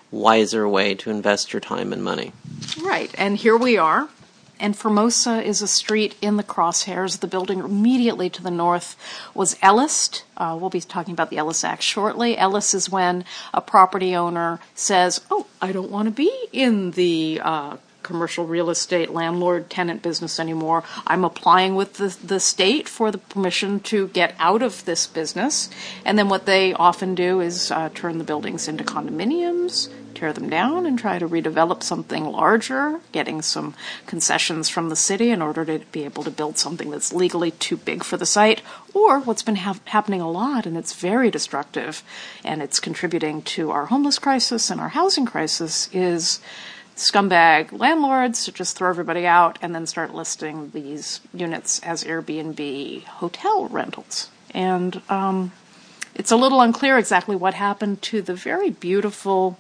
wiser 0.10 0.68
way 0.68 0.96
to 0.96 1.10
invest 1.10 1.54
your 1.54 1.60
time 1.60 1.94
and 1.94 2.04
money. 2.04 2.34
Right. 2.82 3.14
And 3.18 3.38
here 3.38 3.58
we 3.58 3.78
are 3.78 4.10
and 4.62 4.78
Formosa 4.78 5.44
is 5.44 5.62
a 5.62 5.68
street 5.68 6.16
in 6.22 6.38
the 6.38 6.44
crosshairs. 6.44 7.20
The 7.20 7.28
building 7.28 7.60
immediately 7.60 8.30
to 8.30 8.44
the 8.44 8.52
north 8.52 8.96
was 9.34 9.58
Ellis. 9.62 10.24
Uh, 10.38 10.56
we'll 10.60 10.70
be 10.70 10.80
talking 10.80 11.14
about 11.14 11.32
the 11.32 11.38
Ellis 11.38 11.64
Act 11.64 11.82
shortly. 11.82 12.38
Ellis 12.38 12.74
is 12.74 12.90
when 12.90 13.26
a 13.54 13.60
property 13.60 14.16
owner 14.16 14.60
says, 14.76 15.22
"Oh, 15.32 15.48
I 15.62 15.72
don't 15.72 15.90
want 15.90 16.06
to 16.06 16.12
be 16.12 16.32
in 16.54 16.92
the 16.92 17.42
uh, 17.44 17.78
commercial 18.04 18.46
real 18.46 18.70
estate 18.70 19.12
landlord 19.12 19.70
tenant 19.70 20.02
business 20.02 20.40
anymore. 20.40 20.84
I'm 21.08 21.24
applying 21.24 21.76
with 21.76 21.94
the, 21.96 22.16
the 22.26 22.40
state 22.40 22.88
for 22.88 23.12
the 23.12 23.18
permission 23.18 23.80
to 23.82 24.08
get 24.10 24.36
out 24.40 24.62
of 24.62 24.86
this 24.86 25.08
business. 25.08 25.70
And 26.06 26.18
then 26.18 26.30
what 26.30 26.46
they 26.46 26.74
often 26.74 27.16
do 27.16 27.40
is 27.40 27.72
uh, 27.72 27.90
turn 27.94 28.18
the 28.18 28.24
buildings 28.24 28.68
into 28.68 28.84
condominiums, 28.84 29.90
tear 30.14 30.34
them 30.34 30.50
down, 30.50 30.86
and 30.86 31.00
try 31.00 31.18
to 31.18 31.28
redevelop 31.28 31.82
something 31.82 32.26
larger, 32.26 33.00
getting 33.12 33.42
some 33.42 33.74
concessions 34.06 34.70
from 34.70 34.90
the 34.90 34.96
city 34.96 35.30
in 35.30 35.42
order 35.42 35.66
to 35.66 35.80
be 35.92 36.04
able 36.04 36.24
to 36.24 36.32
build 36.32 36.58
something 36.58 36.92
that's 36.92 37.14
legally 37.14 37.52
too 37.52 37.78
big 37.78 38.04
for 38.04 38.18
the 38.18 38.26
site. 38.26 38.62
Or 38.94 39.20
what's 39.20 39.42
been 39.42 39.56
ha- 39.56 39.80
happening 39.86 40.22
a 40.22 40.30
lot, 40.30 40.66
and 40.66 40.78
it's 40.78 40.94
very 40.94 41.32
destructive, 41.32 42.04
and 42.44 42.62
it's 42.62 42.80
contributing 42.80 43.42
to 43.44 43.72
our 43.72 43.86
homeless 43.86 44.20
crisis 44.20 44.70
and 44.70 44.82
our 44.82 44.90
housing 44.90 45.26
crisis, 45.26 45.90
is 45.94 46.40
scumbag 47.02 47.78
landlords 47.78 48.46
to 48.46 48.52
just 48.52 48.78
throw 48.78 48.90
everybody 48.90 49.26
out 49.26 49.58
and 49.62 49.74
then 49.74 49.86
start 49.86 50.14
listing 50.14 50.72
these 50.72 51.20
units 51.34 51.80
as 51.80 52.04
Airbnb 52.04 53.04
hotel 53.04 53.68
rentals. 53.68 54.30
And 54.54 55.02
um, 55.10 55.52
it's 56.16 56.32
a 56.32 56.36
little 56.36 56.62
unclear 56.62 56.98
exactly 56.98 57.36
what 57.36 57.54
happened 57.54 58.02
to 58.04 58.22
the 58.22 58.36
very 58.36 58.70
beautiful 58.70 59.58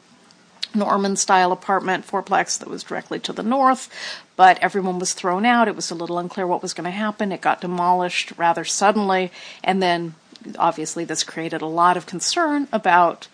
Norman 0.73 1.15
style 1.15 1.51
apartment 1.51 2.07
fourplex 2.07 2.57
that 2.59 2.69
was 2.69 2.83
directly 2.83 3.19
to 3.19 3.33
the 3.33 3.43
north, 3.43 3.89
but 4.35 4.57
everyone 4.59 4.99
was 4.99 5.13
thrown 5.13 5.45
out. 5.45 5.67
It 5.67 5.75
was 5.75 5.91
a 5.91 5.95
little 5.95 6.19
unclear 6.19 6.47
what 6.47 6.61
was 6.61 6.73
going 6.73 6.85
to 6.85 6.91
happen. 6.91 7.31
It 7.31 7.41
got 7.41 7.61
demolished 7.61 8.33
rather 8.37 8.63
suddenly, 8.63 9.31
and 9.63 9.81
then 9.81 10.15
obviously 10.57 11.03
this 11.03 11.23
created 11.23 11.61
a 11.61 11.67
lot 11.67 11.97
of 11.97 12.05
concern 12.05 12.67
about 12.71 13.27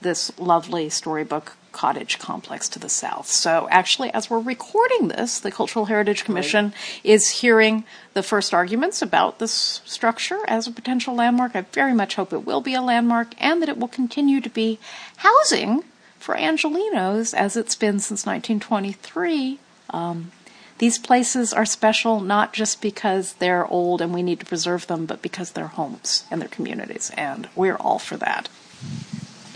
this 0.00 0.36
lovely 0.38 0.88
storybook 0.88 1.56
cottage 1.72 2.18
complex 2.18 2.68
to 2.70 2.78
the 2.78 2.88
south. 2.88 3.26
So 3.26 3.68
actually, 3.70 4.12
as 4.12 4.28
we're 4.28 4.40
recording 4.40 5.08
this, 5.08 5.38
the 5.40 5.50
Cultural 5.50 5.86
Heritage 5.86 6.24
Commission 6.24 6.66
right. 6.66 7.00
is 7.04 7.30
hearing 7.30 7.84
the 8.14 8.22
first 8.22 8.52
arguments 8.52 9.02
about 9.02 9.38
this 9.38 9.80
structure 9.84 10.40
as 10.48 10.66
a 10.66 10.72
potential 10.72 11.14
landmark. 11.14 11.54
I 11.54 11.62
very 11.62 11.94
much 11.94 12.16
hope 12.16 12.32
it 12.32 12.44
will 12.44 12.60
be 12.60 12.74
a 12.74 12.82
landmark 12.82 13.34
and 13.38 13.62
that 13.62 13.68
it 13.68 13.78
will 13.78 13.88
continue 13.88 14.40
to 14.40 14.50
be 14.50 14.78
housing 15.16 15.84
for 16.18 16.34
Angelinos 16.34 17.34
as 17.34 17.56
it's 17.56 17.76
been 17.76 17.98
since 17.98 18.26
1923. 18.26 19.58
Um, 19.90 20.32
these 20.78 20.98
places 20.98 21.52
are 21.52 21.66
special 21.66 22.20
not 22.20 22.54
just 22.54 22.80
because 22.80 23.34
they're 23.34 23.66
old 23.66 24.00
and 24.00 24.14
we 24.14 24.22
need 24.22 24.40
to 24.40 24.46
preserve 24.46 24.86
them, 24.86 25.04
but 25.04 25.20
because 25.20 25.52
they're 25.52 25.66
homes 25.66 26.24
and 26.30 26.40
they're 26.40 26.48
communities, 26.48 27.10
and 27.18 27.48
we're 27.54 27.76
all 27.76 27.98
for 27.98 28.16
that. 28.16 28.48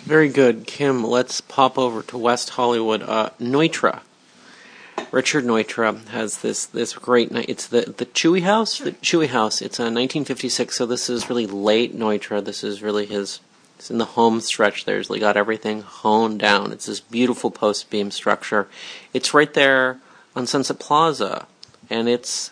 Very 0.04 0.28
good, 0.28 0.66
Kim. 0.66 1.02
Let's 1.02 1.40
pop 1.40 1.78
over 1.78 2.02
to 2.02 2.18
West 2.18 2.50
Hollywood. 2.50 3.02
Uh, 3.02 3.30
Neutra. 3.40 4.00
Richard 5.10 5.44
Neutra 5.44 6.06
has 6.08 6.42
this 6.42 6.66
this 6.66 6.92
great. 6.92 7.32
Night. 7.32 7.46
It's 7.48 7.66
the 7.66 7.94
the 7.96 8.04
Chuey 8.04 8.42
House. 8.42 8.78
The 8.78 8.92
Chuey 8.92 9.28
House. 9.28 9.62
It's 9.62 9.78
a 9.78 9.84
1956. 9.84 10.76
So 10.76 10.84
this 10.84 11.08
is 11.08 11.30
really 11.30 11.46
late 11.46 11.96
Neutra. 11.96 12.44
This 12.44 12.62
is 12.62 12.82
really 12.82 13.06
his. 13.06 13.40
It's 13.78 13.90
in 13.90 13.96
the 13.96 14.04
home 14.04 14.42
stretch. 14.42 14.84
There's 14.84 15.08
he 15.08 15.18
got 15.18 15.38
everything 15.38 15.80
honed 15.80 16.38
down. 16.38 16.70
It's 16.70 16.84
this 16.84 17.00
beautiful 17.00 17.50
post 17.50 17.88
beam 17.88 18.10
structure. 18.10 18.68
It's 19.14 19.32
right 19.32 19.54
there 19.54 20.00
on 20.36 20.46
Sunset 20.46 20.78
Plaza, 20.78 21.46
and 21.88 22.10
it's 22.10 22.50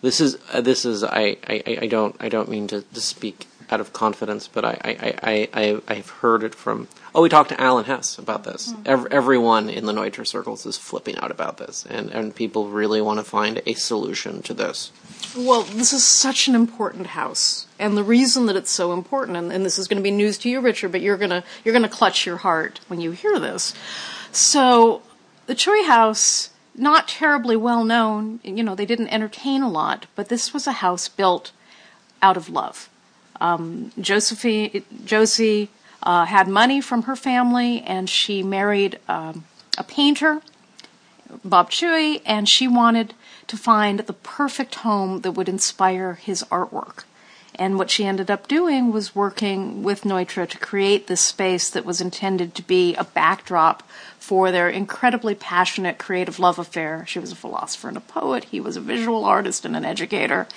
this 0.00 0.20
is 0.20 0.38
uh, 0.52 0.60
this 0.60 0.84
is 0.84 1.02
I, 1.02 1.38
I 1.44 1.78
I 1.82 1.86
don't 1.88 2.14
I 2.20 2.28
don't 2.28 2.48
mean 2.48 2.68
to, 2.68 2.82
to 2.82 3.00
speak 3.00 3.48
out 3.74 3.80
of 3.80 3.92
confidence, 3.92 4.46
but 4.46 4.64
I, 4.64 4.78
I, 4.84 5.14
I, 5.22 5.48
I, 5.52 5.80
I've 5.88 6.08
heard 6.08 6.44
it 6.44 6.54
from. 6.54 6.86
Oh, 7.12 7.22
we 7.22 7.28
talked 7.28 7.48
to 7.48 7.60
Alan 7.60 7.84
Hess 7.84 8.18
about 8.18 8.44
this. 8.44 8.72
Mm-hmm. 8.72 8.82
Every, 8.86 9.10
everyone 9.10 9.68
in 9.68 9.84
the 9.86 9.92
Neutra 9.92 10.24
circles 10.24 10.64
is 10.64 10.78
flipping 10.78 11.18
out 11.18 11.32
about 11.32 11.58
this, 11.58 11.84
and, 11.90 12.08
and 12.10 12.34
people 12.34 12.68
really 12.68 13.02
want 13.02 13.18
to 13.18 13.24
find 13.24 13.60
a 13.66 13.74
solution 13.74 14.42
to 14.42 14.54
this. 14.54 14.92
Well, 15.36 15.62
this 15.62 15.92
is 15.92 16.06
such 16.06 16.46
an 16.46 16.54
important 16.54 17.08
house, 17.08 17.66
and 17.80 17.96
the 17.96 18.04
reason 18.04 18.46
that 18.46 18.54
it's 18.54 18.70
so 18.70 18.92
important, 18.92 19.36
and, 19.36 19.52
and 19.52 19.66
this 19.66 19.76
is 19.76 19.88
going 19.88 19.98
to 19.98 20.04
be 20.04 20.12
news 20.12 20.38
to 20.38 20.48
you, 20.48 20.60
Richard, 20.60 20.92
but 20.92 21.00
you're 21.00 21.16
gonna 21.16 21.42
you're 21.64 21.74
gonna 21.74 21.88
clutch 21.88 22.24
your 22.24 22.36
heart 22.36 22.80
when 22.86 23.00
you 23.00 23.10
hear 23.10 23.40
this. 23.40 23.74
So, 24.30 25.02
the 25.46 25.56
Chuey 25.56 25.84
House, 25.84 26.50
not 26.76 27.08
terribly 27.08 27.56
well 27.56 27.82
known. 27.82 28.38
You 28.44 28.62
know, 28.62 28.76
they 28.76 28.86
didn't 28.86 29.08
entertain 29.08 29.62
a 29.62 29.68
lot, 29.68 30.06
but 30.14 30.28
this 30.28 30.54
was 30.54 30.68
a 30.68 30.72
house 30.72 31.08
built 31.08 31.50
out 32.22 32.36
of 32.36 32.48
love 32.48 32.88
um, 33.40 33.92
Josephine, 34.00 34.84
Josie 35.04 35.68
uh, 36.02 36.24
had 36.26 36.48
money 36.48 36.80
from 36.80 37.02
her 37.02 37.16
family, 37.16 37.80
and 37.82 38.08
she 38.08 38.42
married 38.42 38.98
um, 39.08 39.44
a 39.78 39.84
painter, 39.84 40.42
Bob 41.44 41.70
Chuey, 41.70 42.22
and 42.24 42.48
she 42.48 42.68
wanted 42.68 43.14
to 43.46 43.56
find 43.56 44.00
the 44.00 44.12
perfect 44.12 44.76
home 44.76 45.22
that 45.22 45.32
would 45.32 45.48
inspire 45.48 46.14
his 46.14 46.42
artwork. 46.44 47.04
And 47.56 47.78
what 47.78 47.90
she 47.90 48.04
ended 48.04 48.30
up 48.30 48.48
doing 48.48 48.90
was 48.90 49.14
working 49.14 49.84
with 49.84 50.02
Neutra 50.02 50.48
to 50.48 50.58
create 50.58 51.06
this 51.06 51.20
space 51.20 51.70
that 51.70 51.84
was 51.84 52.00
intended 52.00 52.54
to 52.54 52.62
be 52.62 52.94
a 52.96 53.04
backdrop 53.04 53.84
for 54.18 54.50
their 54.50 54.68
incredibly 54.68 55.34
passionate 55.34 55.98
creative 55.98 56.40
love 56.40 56.58
affair. 56.58 57.04
She 57.06 57.20
was 57.20 57.30
a 57.30 57.36
philosopher 57.36 57.88
and 57.88 57.96
a 57.96 58.00
poet. 58.00 58.44
He 58.44 58.58
was 58.58 58.76
a 58.76 58.80
visual 58.80 59.24
artist 59.24 59.64
and 59.64 59.76
an 59.76 59.84
educator. 59.84 60.48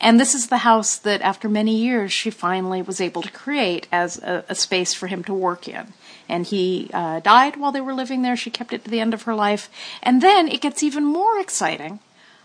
And 0.00 0.20
this 0.20 0.34
is 0.34 0.48
the 0.48 0.58
house 0.58 0.96
that, 0.98 1.22
after 1.22 1.48
many 1.48 1.76
years, 1.76 2.12
she 2.12 2.30
finally 2.30 2.82
was 2.82 3.00
able 3.00 3.22
to 3.22 3.30
create 3.30 3.86
as 3.90 4.18
a, 4.18 4.44
a 4.48 4.54
space 4.54 4.92
for 4.92 5.06
him 5.06 5.24
to 5.24 5.34
work 5.34 5.68
in. 5.68 5.94
And 6.28 6.46
he 6.46 6.90
uh, 6.92 7.20
died 7.20 7.56
while 7.56 7.72
they 7.72 7.80
were 7.80 7.94
living 7.94 8.22
there. 8.22 8.36
She 8.36 8.50
kept 8.50 8.72
it 8.72 8.84
to 8.84 8.90
the 8.90 9.00
end 9.00 9.14
of 9.14 9.22
her 9.22 9.34
life. 9.34 9.70
And 10.02 10.22
then 10.22 10.48
it 10.48 10.60
gets 10.60 10.82
even 10.82 11.04
more 11.04 11.38
exciting. 11.38 12.00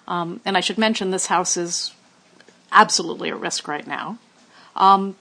Um, 0.07 0.39
and 0.45 0.55
I 0.55 0.61
should 0.61 0.77
mention 0.77 1.11
this 1.11 1.27
house 1.27 1.57
is 1.57 1.93
absolutely 2.71 3.29
at 3.29 3.39
risk 3.39 3.67
right 3.67 3.85
now. 3.85 4.17
Um, 4.75 5.15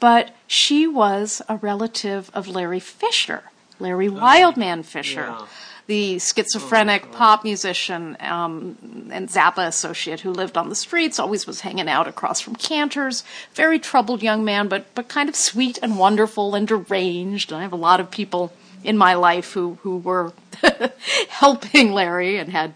but 0.00 0.34
she 0.46 0.86
was 0.86 1.42
a 1.48 1.56
relative 1.56 2.30
of 2.34 2.48
Larry 2.48 2.80
Fischer, 2.80 3.42
Larry 3.78 4.08
Wildman 4.08 4.84
Fischer. 4.84 5.28
Yeah 5.28 5.46
the 5.86 6.18
schizophrenic 6.18 7.12
pop 7.12 7.44
musician 7.44 8.16
um, 8.20 8.76
and 9.10 9.28
Zappa 9.28 9.66
associate 9.66 10.20
who 10.20 10.30
lived 10.30 10.56
on 10.56 10.68
the 10.68 10.74
streets, 10.74 11.18
always 11.18 11.46
was 11.46 11.60
hanging 11.60 11.88
out 11.88 12.08
across 12.08 12.40
from 12.40 12.56
Cantor's. 12.56 13.22
Very 13.54 13.78
troubled 13.78 14.22
young 14.22 14.44
man, 14.44 14.68
but 14.68 14.86
but 14.94 15.08
kind 15.08 15.28
of 15.28 15.36
sweet 15.36 15.78
and 15.82 15.98
wonderful 15.98 16.54
and 16.54 16.66
deranged. 16.66 17.52
And 17.52 17.58
I 17.58 17.62
have 17.62 17.72
a 17.72 17.76
lot 17.76 18.00
of 18.00 18.10
people 18.10 18.52
in 18.82 18.96
my 18.96 19.14
life 19.14 19.52
who 19.52 19.78
who 19.82 19.98
were 19.98 20.32
helping 21.28 21.92
Larry 21.92 22.38
and 22.38 22.50
had 22.50 22.74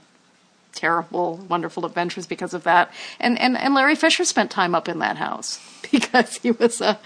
terrible, 0.78 1.36
wonderful 1.48 1.84
adventures 1.84 2.26
because 2.26 2.54
of 2.54 2.62
that. 2.62 2.92
And, 3.18 3.38
and, 3.40 3.58
and 3.58 3.74
Larry 3.74 3.96
Fischer 3.96 4.24
spent 4.24 4.50
time 4.50 4.76
up 4.76 4.88
in 4.88 5.00
that 5.00 5.16
house 5.16 5.58
because 5.90 6.36
he 6.36 6.52
was 6.52 6.80
a, 6.80 6.98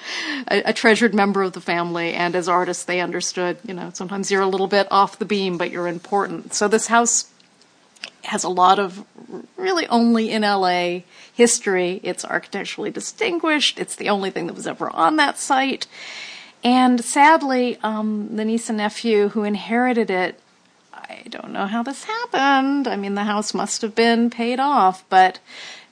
a, 0.49 0.63
a, 0.67 0.73
treasured 0.75 1.15
member 1.15 1.43
of 1.43 1.55
the 1.55 1.61
family. 1.61 2.13
And 2.13 2.37
as 2.37 2.49
artists, 2.49 2.85
they 2.85 3.01
understood, 3.01 3.57
you 3.65 3.73
know, 3.73 3.91
sometimes 3.95 4.31
you're 4.31 4.43
a 4.43 4.47
little 4.47 4.67
bit 4.67 4.87
off 4.91 5.19
the 5.19 5.25
beam, 5.25 5.57
but 5.57 5.71
you're 5.71 5.89
important. 5.89 6.53
So 6.53 6.69
this 6.69 6.89
house 6.89 7.31
has 8.25 8.45
a 8.45 8.49
lot 8.49 8.79
of 8.79 9.05
really 9.57 9.87
only 9.89 10.31
in 10.31 10.43
LA 10.43 11.01
history. 11.33 11.99
It's 12.03 12.25
architecturally 12.25 12.91
distinguished. 12.91 13.79
It's 13.79 13.97
the 13.97 14.11
only 14.11 14.31
thing 14.31 14.47
that 14.49 14.55
was 14.55 14.67
ever 14.67 14.95
on 14.95 15.17
that 15.17 15.39
site. 15.39 15.87
And 16.63 17.03
sadly, 17.03 17.79
um, 17.83 18.37
the 18.37 18.45
niece 18.45 18.69
and 18.69 18.79
nephew 18.79 19.31
who 19.31 19.45
inherited 19.45 20.11
it 20.11 20.39
I 21.13 21.29
don't 21.29 21.53
know 21.53 21.67
how 21.67 21.83
this 21.83 22.05
happened. 22.05 22.89
I 22.89 22.97
mean, 22.97 23.15
the 23.15 23.25
house 23.25 23.53
must 23.55 23.83
have 23.83 23.95
been 23.95 24.31
paid 24.31 24.59
off, 24.59 25.05
but 25.09 25.39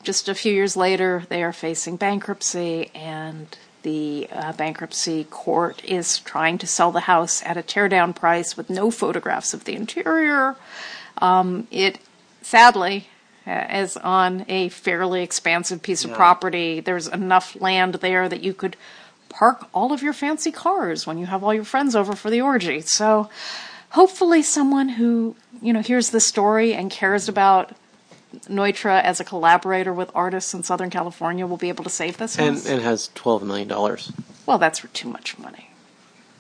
just 0.03 0.29
a 0.29 0.35
few 0.35 0.53
years 0.53 0.77
later, 0.77 1.25
they 1.29 1.43
are 1.43 1.53
facing 1.53 1.97
bankruptcy, 1.97 2.91
and 2.95 3.57
the 3.83 4.29
uh, 4.33 4.53
bankruptcy 4.55 5.25
court 5.25 5.83
is 5.85 6.19
trying 6.21 6.59
to 6.59 6.67
sell 6.67 6.91
the 6.91 7.01
house 7.01 7.43
at 7.45 7.57
a 7.57 7.63
teardown 7.63 8.15
price 8.15 8.57
with 8.57 8.71
no 8.71 8.91
photographs 8.91 9.53
of 9.53 9.65
the 9.65 9.75
interior. 9.75 10.57
Um, 11.19 11.67
it 11.71 11.99
sadly 12.43 13.09
uh, 13.47 13.67
is 13.73 13.97
on 13.99 14.47
a 14.49 14.71
fairly 14.71 15.23
expansive 15.23 15.83
piece 15.83 16.05
of 16.05 16.13
property. 16.13 16.81
There's 16.81 17.09
enough 17.09 17.61
land 17.61 17.97
there 17.97 18.29
that 18.29 18.43
you 18.43 18.55
could 18.55 18.77
park 19.29 19.69
all 19.73 19.93
of 19.93 20.03
your 20.03 20.13
fancy 20.13 20.51
cars 20.51 21.07
when 21.07 21.19
you 21.19 21.27
have 21.27 21.45
all 21.45 21.55
your 21.55 21.65
friends 21.65 21.95
over 21.95 22.15
for 22.17 22.31
the 22.31 22.41
orgy. 22.41 22.81
So 22.81 23.31
hopefully 23.91 24.43
someone 24.43 24.89
who, 24.89 25.37
you 25.61 25.73
know, 25.73 25.81
hears 25.81 26.11
the 26.11 26.21
story 26.21 26.75
and 26.75 26.91
cares 26.91 27.29
about 27.29 27.75
Neutra 28.49 29.03
as 29.03 29.21
a 29.21 29.25
collaborator 29.25 29.93
with 29.93 30.11
artists 30.15 30.55
in 30.55 30.63
Southern 30.63 30.91
California 30.91 31.47
will 31.47 31.57
be 31.57 31.69
able 31.69 31.85
to 31.85 31.91
save 31.91 32.17
this 32.19 32.39
and, 32.39 32.65
and 32.67 32.83
has 32.83 33.11
$12 33.15 33.43
million. 33.43 33.69
Well, 34.47 34.59
that's 34.59 34.85
too 34.93 35.09
much 35.09 35.39
money. 35.39 35.70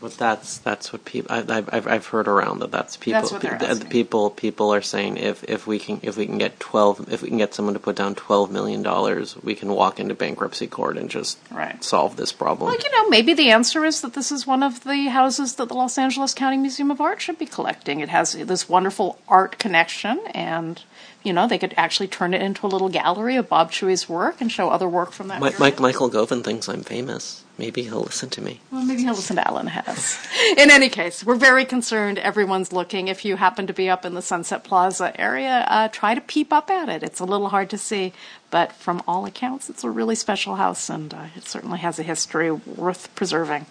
But 0.01 0.13
that's 0.17 0.59
that's 0.59 0.93
what 0.93 1.05
people 1.05 1.31
I, 1.31 1.65
I've 1.71 1.87
I've 1.87 2.07
heard 2.07 2.27
around 2.27 2.61
that 2.61 2.71
that's 2.71 2.97
people 2.97 3.21
That's 3.39 3.81
pe- 3.81 3.89
people 3.91 4.31
people 4.31 4.73
are 4.73 4.81
saying 4.81 5.19
if 5.19 5.45
if 5.45 5.67
we 5.67 5.79
can 5.79 6.01
if 6.03 6.17
we 6.17 6.25
can 6.25 6.39
get 6.39 6.59
twelve 6.59 7.13
if 7.13 7.21
we 7.21 7.29
can 7.29 7.37
get 7.37 7.53
someone 7.53 7.75
to 7.75 7.81
put 7.81 7.97
down 7.97 8.15
twelve 8.15 8.51
million 8.51 8.83
dollars 8.83 9.37
we 9.43 9.55
can 9.55 9.69
walk 9.69 10.01
into 10.01 10.15
bankruptcy 10.15 10.67
court 10.67 10.97
and 10.97 11.11
just 11.11 11.39
Right. 11.51 11.83
solve 11.85 12.17
this 12.17 12.33
problem. 12.33 12.71
Well, 12.71 12.79
you 12.83 12.91
know, 12.93 13.09
maybe 13.11 13.35
the 13.35 13.51
answer 13.51 13.85
is 13.85 14.01
that 14.01 14.15
this 14.15 14.33
is 14.33 14.47
one 14.47 14.63
of 14.63 14.85
the 14.85 15.09
houses 15.09 15.57
that 15.57 15.69
the 15.69 15.75
Los 15.75 15.99
Angeles 15.99 16.33
County 16.33 16.57
Museum 16.57 16.91
of 16.91 17.01
Art 17.01 17.21
should 17.21 17.39
be 17.39 17.47
collecting. 17.47 18.01
It 18.01 18.09
has 18.09 18.33
this 18.33 18.69
wonderful 18.69 19.19
art 19.29 19.59
connection, 19.59 20.21
and 20.33 20.83
you 21.23 21.35
know, 21.35 21.47
they 21.47 21.59
could 21.59 21.75
actually 21.77 22.09
turn 22.09 22.33
it 22.33 22.41
into 22.41 22.67
a 22.67 22.69
little 22.69 22.89
gallery 22.89 23.37
of 23.37 23.49
Bob 23.51 23.71
Chuey's 23.71 24.09
work 24.09 24.41
and 24.41 24.51
show 24.51 24.71
other 24.71 24.89
work 24.89 25.13
from 25.13 25.29
that. 25.29 25.41
Period. 25.41 25.61
Mike 25.61 25.79
Michael 25.81 26.09
Govan 26.09 26.43
thinks 26.43 26.69
I'm 26.69 26.83
famous. 26.83 27.45
Maybe 27.61 27.83
he'll 27.83 28.01
listen 28.01 28.31
to 28.31 28.41
me. 28.41 28.59
Well, 28.73 28.87
maybe 28.87 29.03
he'll 29.03 29.13
listen 29.13 29.37
to 29.37 29.47
Alan 29.47 29.67
Hess. 29.67 30.19
In 30.57 30.71
any 30.71 30.89
case, 30.89 31.23
we're 31.23 31.35
very 31.35 31.67
concerned. 31.67 32.19
Everyone's 32.19 32.73
looking. 32.73 33.09
If 33.09 33.23
you 33.23 33.37
happen 33.37 33.67
to 33.67 33.75
be 33.75 33.91
up 33.91 34.07
in 34.07 34.15
the 34.15 34.23
Sunset 34.23 34.65
Plaza 34.65 35.13
area, 35.21 35.67
uh, 35.69 35.89
try 35.89 36.15
to 36.15 36.23
peep 36.23 36.55
up 36.55 36.71
at 36.71 36.89
it. 36.89 37.03
It's 37.03 37.21
a 37.21 37.27
little 37.27 37.51
hard 37.51 37.69
to 37.69 37.77
see, 37.77 38.15
but 38.51 38.73
from 38.73 39.03
all 39.07 39.27
accounts, 39.27 39.69
it's 39.69 39.85
a 39.85 39.91
really 39.91 40.15
special 40.15 40.57
house, 40.57 40.89
and 40.89 41.13
uh, 41.13 41.25
it 41.37 41.45
certainly 41.45 41.81
has 41.81 41.99
a 41.99 42.03
history 42.03 42.51
worth 42.51 43.15
preserving. 43.15 43.67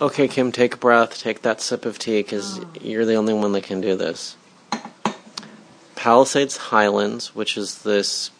Okay, 0.00 0.26
Kim, 0.26 0.50
take 0.50 0.74
a 0.74 0.76
breath. 0.76 1.16
Take 1.16 1.42
that 1.42 1.60
sip 1.60 1.86
of 1.86 2.00
tea 2.00 2.22
because 2.22 2.60
you're 2.80 3.04
the 3.04 3.14
only 3.14 3.34
one 3.34 3.52
that 3.52 3.62
can 3.62 3.80
do 3.80 3.94
this. 3.94 4.36
Palisades 5.94 6.56
Highlands, 6.56 7.36
which 7.36 7.56
is 7.56 7.82
this. 7.82 8.32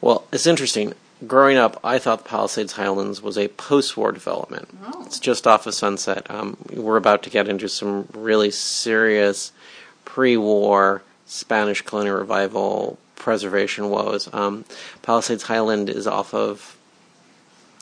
Well, 0.00 0.26
it's 0.32 0.48
interesting. 0.48 0.94
Growing 1.24 1.56
up, 1.56 1.80
I 1.82 1.98
thought 1.98 2.24
the 2.24 2.28
Palisades 2.28 2.72
Highlands 2.72 3.22
was 3.22 3.38
a 3.38 3.48
post-war 3.48 4.12
development. 4.12 4.68
It's 5.06 5.18
just 5.18 5.46
off 5.46 5.66
of 5.66 5.74
Sunset. 5.74 6.30
Um, 6.30 6.58
we're 6.70 6.98
about 6.98 7.22
to 7.22 7.30
get 7.30 7.48
into 7.48 7.68
some 7.68 8.08
really 8.12 8.50
serious 8.50 9.52
pre-war 10.04 11.02
Spanish 11.24 11.80
colonial 11.80 12.16
revival 12.16 12.98
preservation 13.14 13.88
woes. 13.88 14.28
Um, 14.32 14.66
Palisades 15.00 15.44
Highland 15.44 15.88
is 15.88 16.06
off 16.06 16.34
of 16.34 16.76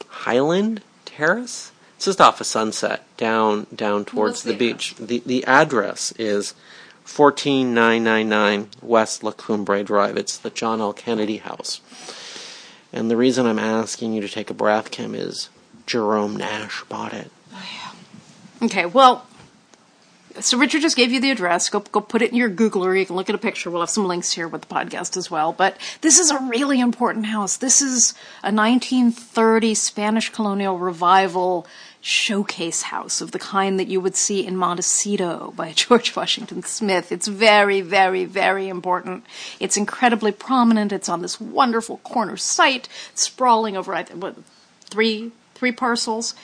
Highland 0.09 0.83
Terrace. 1.05 1.73
It's 1.97 2.05
just 2.05 2.21
off 2.21 2.41
of 2.41 2.47
Sunset, 2.47 3.05
down 3.17 3.67
down 3.75 4.05
towards 4.05 4.45
the, 4.45 4.53
the 4.53 4.59
beach. 4.59 4.95
The 4.97 5.23
the 5.27 5.45
address 5.45 6.13
is 6.19 6.55
fourteen 7.03 7.75
nine 7.75 8.05
nine 8.05 8.29
nine 8.29 8.69
West 8.81 9.25
La 9.25 9.33
Cumbre 9.33 9.83
Drive. 9.83 10.17
It's 10.17 10.39
the 10.39 10.51
John 10.51 10.81
L. 10.81 10.93
Kennedy 10.93 11.39
House. 11.39 11.81
And 12.95 13.11
the 13.11 13.17
reason 13.17 13.45
I'm 13.45 13.59
asking 13.59 14.13
you 14.13 14.21
to 14.21 14.29
take 14.29 14.51
a 14.51 14.55
breath, 14.55 14.93
Kim, 14.93 15.17
is 15.17 15.49
Jerome 15.85 16.37
Nash 16.37 16.85
bought 16.85 17.13
it. 17.13 17.29
Oh, 17.53 17.97
okay, 18.63 18.87
well, 18.87 19.27
so 20.39 20.57
Richard 20.57 20.81
just 20.81 20.97
gave 20.97 21.11
you 21.11 21.21
the 21.21 21.33
address. 21.33 21.69
Go 21.69 21.81
go 21.81 22.01
put 22.01 22.23
it 22.23 22.31
in 22.31 22.37
your 22.37 22.49
Googler. 22.49 22.97
You 22.97 23.05
can 23.05 23.17
look 23.17 23.29
at 23.29 23.35
a 23.35 23.39
picture. 23.39 23.69
We'll 23.69 23.83
have 23.83 23.91
some 23.91 24.07
links 24.07 24.31
here 24.31 24.47
with 24.47 24.63
the 24.63 24.73
podcast 24.73 25.17
as 25.17 25.29
well. 25.29 25.53
But 25.53 25.77
this 26.03 26.21
is 26.21 26.31
a 26.31 26.39
really 26.39 26.79
important 26.79 27.27
house. 27.27 27.57
This 27.57 27.83
is 27.83 28.15
a 28.45 28.53
1930 28.53 29.75
Spanish 29.75 30.31
colonial 30.31 30.79
revival 30.79 31.67
showcase 32.05 32.83
house 32.83 33.23
of 33.23 33.31
the 33.31 33.39
kind 33.39 33.81
that 33.81 33.89
you 33.89 33.99
would 33.99 34.15
see 34.15 34.47
in 34.47 34.55
Montecito 34.59 35.55
by 35.57 35.73
George 35.75 36.15
Washington 36.15 36.63
Smith. 36.63 37.11
It's 37.11 37.27
very, 37.27 37.81
very, 37.81 38.27
very 38.27 38.69
important. 38.69 39.25
It's 39.59 39.79
incredibly 39.79 40.31
prominent. 40.31 40.93
It's 40.93 41.09
on 41.09 41.23
this 41.23 41.41
wonderful 41.41 41.97
corner 41.99 42.37
site, 42.37 42.91
sprawling 43.15 43.75
over 43.75 43.95
I 43.95 44.03
think, 44.03 44.23
what, 44.23 44.37
three 44.91 45.33
three 45.55 45.73
parcels. 45.73 46.35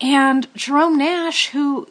And 0.00 0.46
Jerome 0.54 0.98
Nash, 0.98 1.48
who 1.48 1.88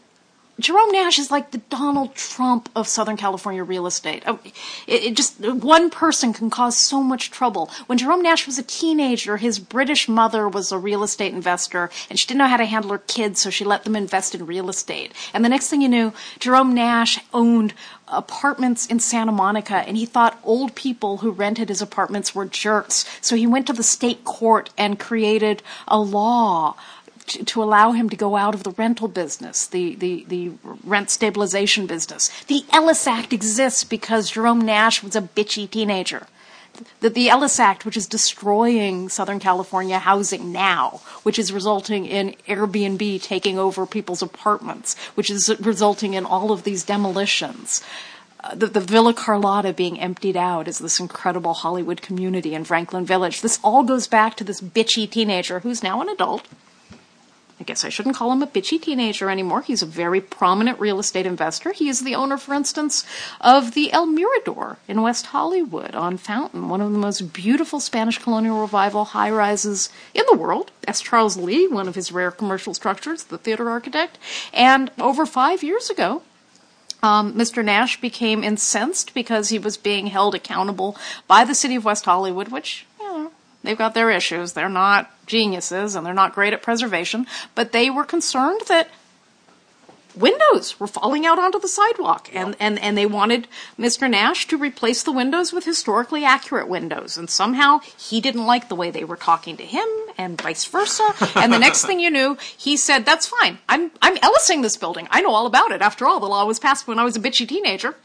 Jerome 0.59 0.91
Nash 0.91 1.19
is 1.19 1.29
like 1.29 1.51
the 1.51 1.59
Donald 1.69 2.15
Trump 2.15 2.69
of 2.75 2.87
Southern 2.87 3.15
California 3.15 3.63
real 3.63 3.85
estate. 3.85 4.23
Oh, 4.25 4.39
It, 4.87 5.03
it 5.03 5.15
just 5.15 5.39
one 5.39 5.91
person 5.91 6.33
can 6.33 6.49
cause 6.49 6.75
so 6.75 7.03
much 7.03 7.29
trouble. 7.29 7.69
When 7.85 7.99
Jerome 7.99 8.23
Nash 8.23 8.47
was 8.47 8.57
a 8.57 8.63
teenager, 8.63 9.37
his 9.37 9.59
British 9.59 10.09
mother 10.09 10.49
was 10.49 10.71
a 10.71 10.79
real 10.79 11.03
estate 11.03 11.33
investor, 11.33 11.91
and 12.09 12.17
she 12.17 12.25
didn't 12.25 12.39
know 12.39 12.47
how 12.47 12.57
to 12.57 12.65
handle 12.65 12.91
her 12.91 12.97
kids, 12.97 13.39
so 13.39 13.51
she 13.51 13.65
let 13.65 13.83
them 13.83 13.95
invest 13.95 14.33
in 14.33 14.47
real 14.47 14.69
estate. 14.69 15.13
And 15.31 15.45
the 15.45 15.49
next 15.49 15.69
thing 15.69 15.81
you 15.81 15.89
knew, 15.89 16.13
Jerome 16.39 16.73
Nash 16.73 17.19
owned 17.33 17.75
apartments 18.07 18.85
in 18.85 18.99
Santa 18.99 19.31
Monica, 19.31 19.75
and 19.75 19.97
he 19.97 20.05
thought 20.05 20.39
old 20.43 20.73
people 20.73 21.17
who 21.17 21.29
rented 21.29 21.69
his 21.69 21.81
apartments 21.81 22.33
were 22.33 22.45
jerks. 22.45 23.05
So 23.21 23.35
he 23.35 23.45
went 23.45 23.67
to 23.67 23.73
the 23.73 23.83
state 23.83 24.23
court 24.23 24.71
and 24.77 24.99
created 24.99 25.61
a 25.87 25.99
law 25.99 26.75
to, 27.27 27.63
allow 27.63 27.91
him 27.91 28.09
to 28.09 28.15
go 28.15 28.35
out 28.35 28.55
of 28.55 28.63
the 28.63 28.71
rental 28.71 29.07
business, 29.07 29.67
the, 29.67 29.95
the, 29.95 30.25
the 30.27 30.51
rent 30.83 31.09
stabilization 31.09 31.85
business. 31.85 32.29
The 32.45 32.63
Ellis 32.71 33.05
Act 33.05 33.33
exists 33.33 33.83
because 33.83 34.31
Jerome 34.31 34.61
Nash 34.61 35.03
was 35.03 35.15
a 35.15 35.21
bitchy 35.21 35.69
teenager. 35.69 36.27
The, 37.01 37.09
the 37.09 37.29
Ellis 37.29 37.59
Act, 37.59 37.85
which 37.85 37.97
is 37.97 38.07
destroying 38.07 39.09
Southern 39.09 39.39
California 39.39 39.99
housing 39.99 40.51
now, 40.51 41.01
which 41.23 41.39
is 41.39 41.51
resulting 41.51 42.05
in 42.05 42.35
Airbnb 42.47 43.21
taking 43.21 43.57
over 43.57 43.85
people's 43.85 44.21
apartments, 44.21 44.95
which 45.15 45.29
is 45.29 45.53
resulting 45.59 46.13
in 46.13 46.25
all 46.25 46.51
of 46.51 46.63
these 46.63 46.83
demolitions. 46.83 47.83
Uh, 48.43 48.53
the, 48.53 48.67
the 48.67 48.79
Villa 48.79 49.13
Carlotta 49.13 49.73
being 49.73 49.99
emptied 49.99 50.37
out 50.37 50.67
as 50.67 50.77
this 50.77 50.99
incredible 50.99 51.55
Hollywood 51.55 52.03
community 52.03 52.53
in 52.53 52.63
Franklin 52.63 53.05
Village. 53.05 53.41
This 53.41 53.59
all 53.63 53.83
goes 53.83 54.07
back 54.07 54.35
to 54.35 54.43
this 54.43 54.61
bitchy 54.61 55.09
teenager 55.09 55.61
who's 55.61 55.81
now 55.81 56.01
an 56.01 56.09
adult 56.09 56.47
guess 57.67 57.85
I 57.85 57.89
shouldn't 57.89 58.15
call 58.15 58.31
him 58.31 58.41
a 58.41 58.47
bitchy 58.47 58.81
teenager 58.81 59.29
anymore. 59.29 59.61
He's 59.61 59.83
a 59.83 59.85
very 59.85 60.21
prominent 60.21 60.79
real 60.79 60.99
estate 60.99 61.27
investor. 61.27 61.73
He 61.73 61.89
is 61.89 61.99
the 61.99 62.15
owner, 62.15 62.37
for 62.37 62.55
instance, 62.55 63.05
of 63.39 63.73
the 63.73 63.91
El 63.91 64.07
Mirador 64.07 64.77
in 64.87 65.03
West 65.03 65.27
Hollywood 65.27 65.93
on 65.93 66.17
Fountain, 66.17 66.69
one 66.69 66.81
of 66.81 66.91
the 66.91 66.97
most 66.97 67.33
beautiful 67.33 67.79
Spanish 67.79 68.17
colonial 68.17 68.61
revival 68.61 69.05
high 69.05 69.29
rises 69.29 69.89
in 70.15 70.23
the 70.31 70.37
world. 70.37 70.71
That's 70.81 71.01
Charles 71.01 71.37
Lee, 71.37 71.67
one 71.67 71.87
of 71.87 71.95
his 71.95 72.11
rare 72.11 72.31
commercial 72.31 72.73
structures, 72.73 73.25
the 73.25 73.37
theater 73.37 73.69
architect. 73.69 74.17
And 74.53 74.89
over 74.97 75.25
five 75.25 75.61
years 75.61 75.89
ago, 75.89 76.23
um, 77.03 77.33
Mr. 77.33 77.63
Nash 77.63 78.01
became 78.01 78.43
incensed 78.43 79.13
because 79.13 79.49
he 79.49 79.59
was 79.59 79.77
being 79.77 80.07
held 80.07 80.33
accountable 80.33 80.97
by 81.27 81.43
the 81.43 81.53
city 81.53 81.75
of 81.75 81.85
West 81.85 82.05
Hollywood, 82.05 82.47
which, 82.47 82.86
they've 83.63 83.77
got 83.77 83.93
their 83.93 84.11
issues. 84.11 84.53
They're 84.53 84.69
not 84.69 85.11
geniuses 85.25 85.95
and 85.95 86.05
they're 86.05 86.13
not 86.13 86.33
great 86.33 86.53
at 86.53 86.61
preservation, 86.61 87.27
but 87.55 87.71
they 87.71 87.89
were 87.89 88.05
concerned 88.05 88.61
that 88.67 88.89
windows 90.17 90.79
were 90.79 90.87
falling 90.87 91.25
out 91.25 91.39
onto 91.39 91.59
the 91.59 91.67
sidewalk 91.67 92.29
and, 92.33 92.55
and, 92.59 92.79
and 92.79 92.97
they 92.97 93.05
wanted 93.05 93.47
Mr. 93.77 94.09
Nash 94.09 94.47
to 94.47 94.57
replace 94.57 95.03
the 95.03 95.11
windows 95.11 95.53
with 95.53 95.65
historically 95.65 96.25
accurate 96.25 96.67
windows. 96.67 97.17
And 97.17 97.29
somehow 97.29 97.79
he 97.97 98.19
didn't 98.19 98.45
like 98.45 98.69
the 98.69 98.75
way 98.75 98.89
they 98.89 99.03
were 99.03 99.15
talking 99.15 99.57
to 99.57 99.63
him 99.63 99.87
and 100.17 100.41
vice 100.41 100.65
versa. 100.65 101.13
and 101.35 101.53
the 101.53 101.59
next 101.59 101.85
thing 101.85 101.99
you 101.99 102.09
knew, 102.09 102.37
he 102.57 102.77
said, 102.77 103.05
that's 103.05 103.27
fine. 103.27 103.59
I'm, 103.69 103.91
I'm 104.01 104.17
Ellising 104.17 104.61
this 104.61 104.77
building. 104.77 105.07
I 105.11 105.21
know 105.21 105.31
all 105.31 105.45
about 105.45 105.71
it. 105.71 105.81
After 105.81 106.07
all, 106.07 106.19
the 106.19 106.27
law 106.27 106.45
was 106.45 106.59
passed 106.59 106.87
when 106.87 106.99
I 106.99 107.03
was 107.03 107.15
a 107.15 107.19
bitchy 107.19 107.47
teenager. 107.47 107.95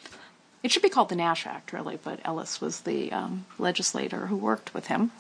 It 0.63 0.71
should 0.71 0.83
be 0.83 0.89
called 0.89 1.09
the 1.09 1.17
Nash 1.17 1.47
Act, 1.47 1.73
really, 1.73 1.99
but 2.03 2.21
Ellis 2.25 2.61
was 2.61 2.81
the 2.81 3.11
um, 3.11 3.47
legislator 3.59 4.27
who 4.27 4.37
worked 4.37 4.73
with 4.75 4.87
him. 4.87 5.11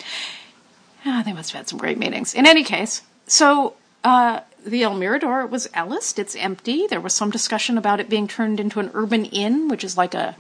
Ah, 1.05 1.23
they 1.25 1.33
must 1.33 1.51
have 1.51 1.61
had 1.61 1.69
some 1.69 1.79
great 1.79 1.99
meetings. 1.99 2.33
In 2.33 2.47
any 2.47 2.63
case, 2.63 3.03
so 3.27 3.75
uh, 4.05 4.41
the 4.65 4.83
El 4.83 4.95
Mirador 4.95 5.47
was 5.47 5.69
Ellis. 5.75 6.17
It's 6.19 6.37
empty. 6.37 6.87
There 6.87 7.01
was 7.01 7.13
some 7.13 7.31
discussion 7.31 7.77
about 7.77 7.99
it 7.99 8.09
being 8.09 8.29
turned 8.29 8.61
into 8.61 8.79
an 8.79 8.91
urban 8.95 9.25
inn, 9.25 9.69
which 9.69 9.83
is 9.83 9.97
like 9.97 10.15
a 10.15 10.37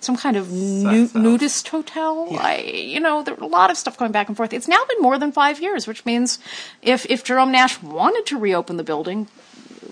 some 0.00 0.16
kind 0.16 0.36
of 0.36 0.50
nu- 0.52 1.10
nudist 1.14 1.68
hotel. 1.68 2.28
I, 2.40 2.58
you 2.58 2.98
know, 2.98 3.22
there 3.22 3.34
were 3.34 3.44
a 3.44 3.46
lot 3.46 3.70
of 3.70 3.76
stuff 3.76 3.96
going 3.96 4.12
back 4.12 4.26
and 4.26 4.36
forth. 4.36 4.52
It's 4.52 4.68
now 4.68 4.84
been 4.88 5.00
more 5.00 5.18
than 5.18 5.30
five 5.30 5.60
years, 5.60 5.86
which 5.86 6.04
means 6.04 6.40
if 6.82 7.06
if 7.08 7.22
Jerome 7.22 7.52
Nash 7.52 7.80
wanted 7.80 8.26
to 8.26 8.38
reopen 8.38 8.76
the 8.76 8.84
building, 8.84 9.28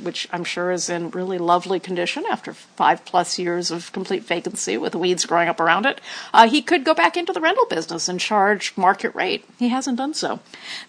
which 0.03 0.29
I'm 0.33 0.45
sure 0.45 0.71
is 0.71 0.89
in 0.89 1.11
really 1.11 1.39
lovely 1.39 1.81
condition 1.81 2.25
after 2.31 2.53
five 2.55 3.05
plus 3.05 3.39
years 3.39 3.71
of 3.71 3.93
complete 3.93 4.25
vacancy 4.25 4.77
with 4.77 4.95
weeds 4.95 5.27
growing 5.27 5.49
up 5.49 5.61
around 5.61 5.87
it, 5.87 6.01
uh, 6.33 6.49
he 6.49 6.63
could 6.63 6.85
go 6.85 6.95
back 6.95 7.17
into 7.17 7.33
the 7.33 7.41
rental 7.41 7.67
business 7.67 8.09
and 8.09 8.21
charge 8.21 8.77
market 8.77 9.15
rate. 9.15 9.45
He 9.59 9.69
hasn't 9.69 9.99
done 9.99 10.15
so. 10.15 10.41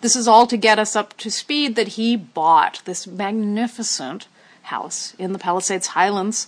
This 0.02 0.16
is 0.16 0.28
all 0.28 0.48
to 0.48 0.58
get 0.58 0.80
us 0.80 0.96
up 0.96 1.18
to 1.18 1.32
speed 1.32 1.76
that 1.76 1.90
he 1.90 2.16
bought 2.16 2.82
this 2.86 3.06
magnificent 3.06 4.28
house 4.64 5.14
in 5.18 5.34
the 5.34 5.40
Palisades 5.40 5.88
Highlands. 5.88 6.48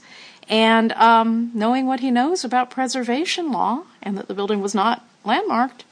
And 0.50 0.92
um, 0.94 1.52
knowing 1.54 1.86
what 1.88 2.02
he 2.02 2.12
knows 2.12 2.44
about 2.44 2.70
preservation 2.70 3.52
law 3.52 3.84
and 4.02 4.18
that 4.18 4.28
the 4.28 4.34
building 4.34 4.62
was 4.62 4.76
not 4.76 5.06
landmarked, 5.24 5.86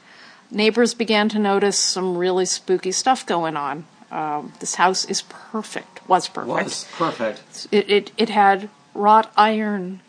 neighbors 0.50 0.94
began 0.94 1.28
to 1.30 1.38
notice 1.38 1.78
some 1.78 2.16
really 2.16 2.44
spooky 2.44 2.92
stuff 2.92 3.24
going 3.26 3.56
on. 3.56 3.86
Um, 4.10 4.52
this 4.60 4.74
house 4.74 5.06
is 5.06 5.22
perfect, 5.22 5.91
was 6.12 6.28
perfect. 6.28 6.92
perfect. 6.92 7.68
It, 7.72 7.90
it, 7.90 8.12
it 8.16 8.28
had 8.28 8.68
wrought 8.94 9.32
iron 9.36 10.00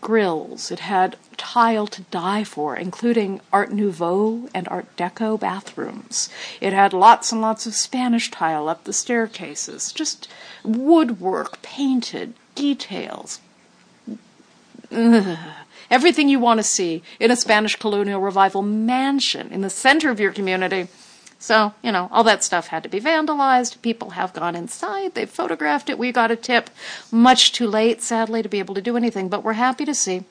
grills. 0.00 0.70
It 0.70 0.80
had 0.80 1.16
tile 1.36 1.86
to 1.88 2.02
die 2.02 2.44
for, 2.44 2.76
including 2.76 3.40
Art 3.52 3.72
Nouveau 3.72 4.48
and 4.54 4.68
Art 4.68 4.86
Deco 4.96 5.38
bathrooms. 5.38 6.28
It 6.60 6.72
had 6.72 6.92
lots 6.92 7.32
and 7.32 7.40
lots 7.40 7.66
of 7.66 7.74
Spanish 7.74 8.30
tile 8.30 8.68
up 8.68 8.84
the 8.84 8.92
staircases, 8.92 9.92
just 9.92 10.28
woodwork, 10.62 11.62
painted, 11.62 12.34
details. 12.54 13.40
Ugh. 14.92 15.38
Everything 15.90 16.28
you 16.28 16.38
want 16.38 16.58
to 16.58 16.64
see 16.64 17.02
in 17.18 17.30
a 17.30 17.36
Spanish 17.36 17.76
colonial 17.76 18.20
revival 18.20 18.62
mansion 18.62 19.50
in 19.50 19.62
the 19.62 19.70
center 19.70 20.10
of 20.10 20.20
your 20.20 20.32
community. 20.32 20.88
So, 21.38 21.72
you 21.82 21.92
know, 21.92 22.08
all 22.10 22.24
that 22.24 22.42
stuff 22.42 22.68
had 22.68 22.82
to 22.82 22.88
be 22.88 23.00
vandalized. 23.00 23.80
People 23.80 24.10
have 24.10 24.32
gone 24.32 24.56
inside. 24.56 25.14
They've 25.14 25.30
photographed 25.30 25.88
it. 25.88 25.98
We 25.98 26.10
got 26.10 26.32
a 26.32 26.36
tip 26.36 26.68
much 27.12 27.52
too 27.52 27.68
late, 27.68 28.02
sadly, 28.02 28.42
to 28.42 28.48
be 28.48 28.58
able 28.58 28.74
to 28.74 28.82
do 28.82 28.96
anything, 28.96 29.28
but 29.28 29.44
we're 29.44 29.52
happy 29.52 29.84
to 29.84 29.94
see. 29.94 30.24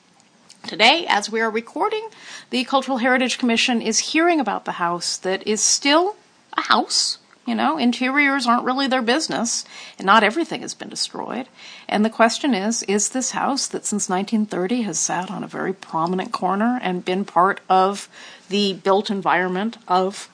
Today, 0.66 1.06
as 1.08 1.30
we 1.30 1.40
are 1.40 1.50
recording, 1.50 2.08
the 2.50 2.64
Cultural 2.64 2.98
Heritage 2.98 3.38
Commission 3.38 3.80
is 3.80 4.10
hearing 4.10 4.38
about 4.38 4.66
the 4.66 4.72
house 4.72 5.16
that 5.18 5.46
is 5.46 5.62
still 5.62 6.16
a 6.54 6.62
house. 6.62 7.18
You 7.46 7.54
know, 7.54 7.78
interiors 7.78 8.46
aren't 8.46 8.64
really 8.64 8.86
their 8.86 9.00
business, 9.00 9.64
and 9.96 10.04
not 10.04 10.22
everything 10.22 10.60
has 10.60 10.74
been 10.74 10.90
destroyed. 10.90 11.48
And 11.88 12.04
the 12.04 12.10
question 12.10 12.52
is 12.52 12.82
is 12.82 13.08
this 13.08 13.30
house 13.30 13.66
that 13.68 13.86
since 13.86 14.10
1930 14.10 14.82
has 14.82 14.98
sat 14.98 15.30
on 15.30 15.42
a 15.42 15.48
very 15.48 15.72
prominent 15.72 16.32
corner 16.32 16.78
and 16.82 17.02
been 17.02 17.24
part 17.24 17.62
of 17.70 18.10
the 18.50 18.74
built 18.74 19.08
environment 19.08 19.78
of 19.88 20.28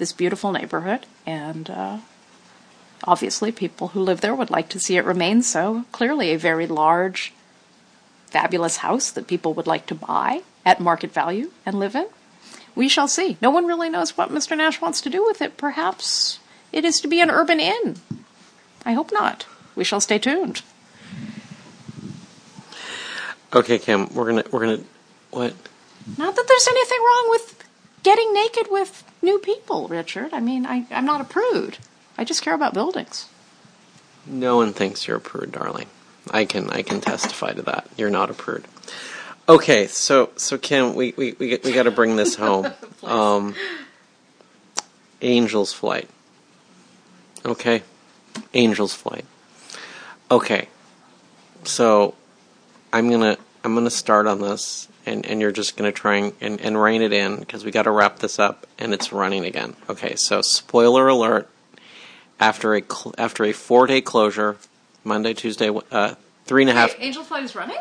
this 0.00 0.12
beautiful 0.12 0.50
neighborhood? 0.50 1.06
And 1.24 1.70
uh, 1.70 1.98
obviously, 3.04 3.52
people 3.52 3.88
who 3.88 4.00
live 4.00 4.20
there 4.20 4.34
would 4.34 4.50
like 4.50 4.68
to 4.70 4.80
see 4.80 4.96
it 4.96 5.04
remain 5.04 5.42
so. 5.42 5.84
Clearly, 5.92 6.30
a 6.30 6.38
very 6.38 6.66
large, 6.66 7.32
fabulous 8.26 8.78
house 8.78 9.12
that 9.12 9.28
people 9.28 9.54
would 9.54 9.68
like 9.68 9.86
to 9.86 9.94
buy 9.94 10.42
at 10.66 10.80
market 10.80 11.12
value 11.12 11.52
and 11.64 11.78
live 11.78 11.94
in. 11.94 12.06
We 12.74 12.88
shall 12.88 13.08
see. 13.08 13.36
No 13.40 13.50
one 13.50 13.66
really 13.66 13.88
knows 13.88 14.16
what 14.16 14.30
Mr. 14.30 14.56
Nash 14.56 14.80
wants 14.80 15.00
to 15.02 15.10
do 15.10 15.24
with 15.24 15.40
it. 15.40 15.56
Perhaps 15.56 16.40
it 16.72 16.84
is 16.84 17.00
to 17.00 17.08
be 17.08 17.20
an 17.20 17.30
urban 17.30 17.60
inn. 17.60 17.96
I 18.84 18.92
hope 18.92 19.12
not. 19.12 19.46
We 19.76 19.84
shall 19.84 20.00
stay 20.00 20.18
tuned. 20.18 20.62
Okay, 23.52 23.78
Kim, 23.78 24.12
we're 24.14 24.26
gonna 24.26 24.44
we're 24.50 24.60
gonna 24.60 24.82
what? 25.30 25.54
Not 26.16 26.36
that 26.36 26.44
there's 26.48 26.68
anything 26.68 26.98
wrong 26.98 27.26
with 27.30 27.39
getting 28.02 28.32
naked 28.32 28.66
with 28.70 29.04
new 29.22 29.38
people, 29.38 29.88
Richard. 29.88 30.32
I 30.32 30.40
mean, 30.40 30.66
I, 30.66 30.86
I'm 30.90 31.04
not 31.04 31.20
a 31.20 31.24
prude. 31.24 31.78
I 32.16 32.24
just 32.24 32.42
care 32.42 32.54
about 32.54 32.74
buildings. 32.74 33.28
No 34.26 34.56
one 34.56 34.72
thinks 34.72 35.06
you're 35.08 35.16
a 35.16 35.20
prude, 35.20 35.52
darling. 35.52 35.86
I 36.30 36.44
can 36.44 36.70
I 36.70 36.82
can 36.82 37.00
testify 37.00 37.52
to 37.52 37.62
that. 37.62 37.88
You're 37.96 38.10
not 38.10 38.30
a 38.30 38.34
prude. 38.34 38.64
Okay, 39.48 39.86
so 39.86 40.30
so 40.36 40.58
Kim, 40.58 40.94
we 40.94 41.14
we 41.16 41.32
we, 41.38 41.58
we 41.64 41.72
got 41.72 41.84
to 41.84 41.90
bring 41.90 42.16
this 42.16 42.34
home. 42.36 42.72
um, 43.02 43.54
Angel's 45.22 45.72
flight. 45.72 46.08
Okay, 47.44 47.82
Angel's 48.52 48.94
flight. 48.94 49.24
Okay, 50.30 50.68
so 51.64 52.14
I'm 52.92 53.10
gonna 53.10 53.38
I'm 53.64 53.74
gonna 53.74 53.90
start 53.90 54.26
on 54.26 54.40
this, 54.40 54.88
and 55.10 55.26
and 55.26 55.40
you're 55.40 55.52
just 55.52 55.76
gonna 55.76 55.92
try 55.92 56.16
and 56.16 56.32
and, 56.40 56.60
and 56.60 56.80
rein 56.80 57.02
it 57.02 57.12
in 57.12 57.36
because 57.40 57.64
we 57.64 57.70
got 57.70 57.82
to 57.82 57.90
wrap 57.90 58.18
this 58.20 58.38
up, 58.38 58.66
and 58.78 58.94
it's 58.94 59.12
running 59.12 59.44
again. 59.44 59.74
Okay, 59.88 60.14
so 60.16 60.40
spoiler 60.42 61.08
alert. 61.08 61.48
After 62.38 62.74
a 62.74 62.80
cl- 62.82 63.14
after 63.18 63.44
a 63.44 63.52
four 63.52 63.86
day 63.86 64.00
closure, 64.00 64.56
Monday, 65.04 65.34
Tuesday, 65.34 65.70
uh, 65.90 66.14
three 66.46 66.62
and 66.62 66.70
a 66.70 66.74
half. 66.74 66.94
Angel 66.98 67.22
Flight 67.22 67.44
is 67.44 67.54
running? 67.54 67.76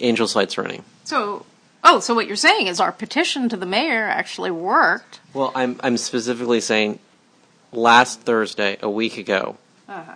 Angel 0.00 0.26
flight's 0.26 0.56
running. 0.56 0.82
So, 1.04 1.44
oh, 1.82 2.00
so 2.00 2.14
what 2.14 2.26
you're 2.26 2.36
saying 2.36 2.68
is 2.68 2.80
our 2.80 2.92
petition 2.92 3.48
to 3.50 3.56
the 3.56 3.66
mayor 3.66 4.04
actually 4.04 4.50
worked. 4.52 5.20
Well, 5.34 5.52
I'm 5.54 5.78
I'm 5.82 5.96
specifically 5.96 6.60
saying 6.60 7.00
last 7.72 8.20
Thursday, 8.20 8.76
a 8.80 8.88
week 8.90 9.18
ago, 9.18 9.56
Uh-huh. 9.88 10.14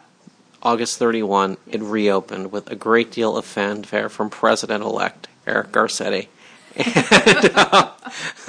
August 0.63 0.99
31, 0.99 1.57
it 1.69 1.81
reopened 1.83 2.51
with 2.51 2.69
a 2.71 2.75
great 2.77 3.11
deal 3.13 3.37
of 3.37 3.45
fanfare 3.45 4.09
from 4.09 4.29
President-elect 4.31 5.29
Eric 5.47 5.71
Garcetti. 5.71 6.29
And, 6.79 7.51
uh, 7.55 7.93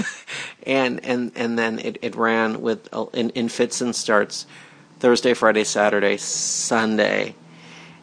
and 0.63 1.05
and 1.05 1.31
and 1.35 1.57
then 1.57 1.79
it, 1.79 1.97
it 2.01 2.15
ran 2.15 2.61
with 2.61 2.87
uh, 2.93 3.05
in, 3.13 3.31
in 3.31 3.49
fits 3.49 3.81
and 3.81 3.95
starts 3.95 4.45
Thursday, 4.99 5.33
Friday, 5.33 5.63
Saturday, 5.63 6.17
Sunday. 6.17 7.35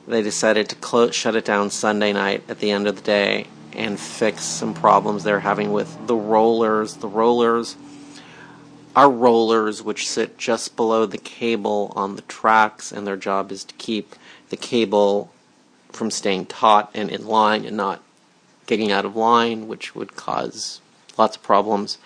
They 0.08 0.22
decided 0.22 0.68
to 0.68 0.76
close, 0.76 1.14
shut 1.14 1.34
it 1.34 1.44
down 1.44 1.70
Sunday 1.70 2.12
night 2.12 2.44
at 2.48 2.60
the 2.60 2.70
end 2.70 2.86
of 2.86 2.96
the 2.96 3.02
day 3.02 3.46
and 3.72 4.00
fix 4.00 4.44
some 4.44 4.72
problems 4.72 5.24
they're 5.24 5.40
having 5.40 5.72
with 5.72 6.06
the 6.06 6.16
rollers. 6.16 6.94
The 6.94 7.08
rollers 7.08 7.76
are 8.94 9.10
rollers 9.10 9.82
which 9.82 10.08
sit 10.08 10.38
just 10.38 10.74
below 10.74 11.04
the 11.04 11.18
cable 11.18 11.92
on 11.94 12.16
the 12.16 12.22
tracks, 12.22 12.90
and 12.90 13.06
their 13.06 13.16
job 13.16 13.52
is 13.52 13.64
to 13.64 13.74
keep 13.74 14.14
the 14.48 14.56
cable 14.56 15.30
from 15.92 16.10
staying 16.10 16.46
taut 16.46 16.90
and 16.94 17.10
in 17.10 17.26
line 17.26 17.64
and 17.64 17.76
not 17.76 18.02
getting 18.66 18.92
out 18.92 19.04
of 19.04 19.16
line, 19.16 19.68
which 19.68 19.94
would 19.94 20.16
cause 20.16 20.80
lots 21.16 21.36
of 21.36 21.42
problems. 21.42 21.98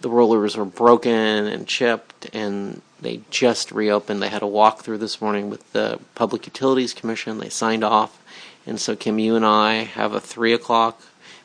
The 0.00 0.08
rollers 0.08 0.56
were 0.56 0.64
broken 0.64 1.12
and 1.12 1.66
chipped, 1.66 2.34
and 2.34 2.80
they 3.00 3.20
just 3.30 3.70
reopened. 3.70 4.22
They 4.22 4.28
had 4.28 4.42
a 4.42 4.46
walkthrough 4.46 4.98
this 4.98 5.20
morning 5.20 5.50
with 5.50 5.72
the 5.72 6.00
Public 6.14 6.46
Utilities 6.46 6.94
Commission. 6.94 7.38
They 7.38 7.50
signed 7.50 7.84
off. 7.84 8.22
And 8.66 8.80
so, 8.80 8.96
Kim, 8.96 9.18
you 9.18 9.36
and 9.36 9.44
I 9.44 9.84
have 9.84 10.12
a 10.12 10.20
3 10.20 10.52
o'clock 10.52 11.02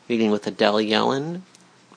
meeting 0.08 0.32
with 0.32 0.46
Adele 0.48 0.82
Yellin, 0.82 1.42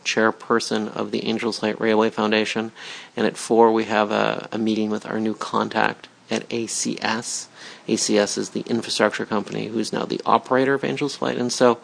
chairperson 0.04 0.94
of 0.96 1.10
the 1.10 1.24
Angels 1.26 1.58
Flight 1.60 1.80
Railway 1.80 2.10
Foundation. 2.10 2.72
And 3.16 3.26
at 3.26 3.36
4, 3.36 3.72
we 3.72 3.84
have 3.84 4.10
a, 4.10 4.48
a 4.52 4.58
meeting 4.58 4.90
with 4.90 5.06
our 5.06 5.20
new 5.20 5.34
contact 5.34 6.08
at 6.30 6.48
ACS. 6.48 7.46
ACS 7.88 8.38
is 8.38 8.50
the 8.50 8.60
infrastructure 8.60 9.26
company 9.26 9.66
who's 9.66 9.92
now 9.92 10.04
the 10.04 10.20
operator 10.24 10.74
of 10.74 10.84
Angels 10.84 11.16
Flight. 11.16 11.38
And 11.38 11.52
so, 11.52 11.78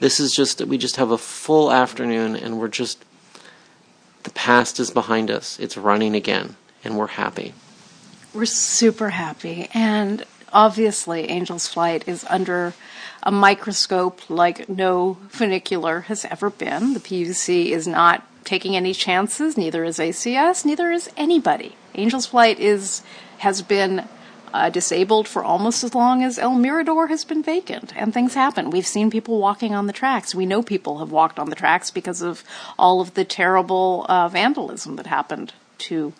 this 0.00 0.20
is 0.20 0.32
just, 0.32 0.64
we 0.64 0.78
just 0.78 0.96
have 0.96 1.10
a 1.10 1.18
full 1.18 1.72
afternoon, 1.72 2.36
and 2.36 2.58
we're 2.58 2.68
just, 2.68 3.04
the 4.22 4.30
past 4.30 4.78
is 4.78 4.90
behind 4.90 5.30
us. 5.30 5.58
It's 5.58 5.76
running 5.76 6.14
again, 6.14 6.56
and 6.84 6.96
we're 6.96 7.08
happy. 7.08 7.54
We're 8.32 8.46
super 8.46 9.10
happy. 9.10 9.68
And 9.74 10.24
obviously, 10.52 11.28
Angel's 11.28 11.66
Flight 11.66 12.06
is 12.06 12.24
under 12.28 12.74
a 13.22 13.32
microscope 13.32 14.28
like 14.30 14.68
no 14.68 15.18
funicular 15.30 16.02
has 16.02 16.24
ever 16.26 16.50
been. 16.50 16.94
The 16.94 17.00
PUC 17.00 17.70
is 17.70 17.88
not 17.88 18.24
taking 18.44 18.76
any 18.76 18.94
chances, 18.94 19.56
neither 19.56 19.84
is 19.84 19.98
ACS, 19.98 20.64
neither 20.64 20.90
is 20.90 21.10
anybody. 21.16 21.76
Angel's 21.94 22.26
Flight 22.26 22.58
is 22.60 23.02
has 23.38 23.62
been 23.62 24.08
uh, 24.52 24.70
disabled 24.70 25.28
for 25.28 25.44
almost 25.44 25.84
as 25.84 25.94
long 25.94 26.22
as 26.22 26.38
El 26.38 26.54
Mirador 26.54 27.08
has 27.08 27.24
been 27.24 27.42
vacant, 27.42 27.92
and 27.96 28.12
things 28.12 28.34
happen. 28.34 28.70
We've 28.70 28.86
seen 28.86 29.10
people 29.10 29.38
walking 29.38 29.74
on 29.74 29.86
the 29.86 29.92
tracks. 29.92 30.34
We 30.34 30.46
know 30.46 30.62
people 30.62 30.98
have 30.98 31.10
walked 31.10 31.38
on 31.38 31.50
the 31.50 31.56
tracks 31.56 31.90
because 31.90 32.22
of 32.22 32.44
all 32.78 33.00
of 33.00 33.14
the 33.14 33.24
terrible 33.24 34.06
uh, 34.08 34.28
vandalism 34.28 34.96
that 34.96 35.06
happened 35.06 35.52
to 35.78 36.12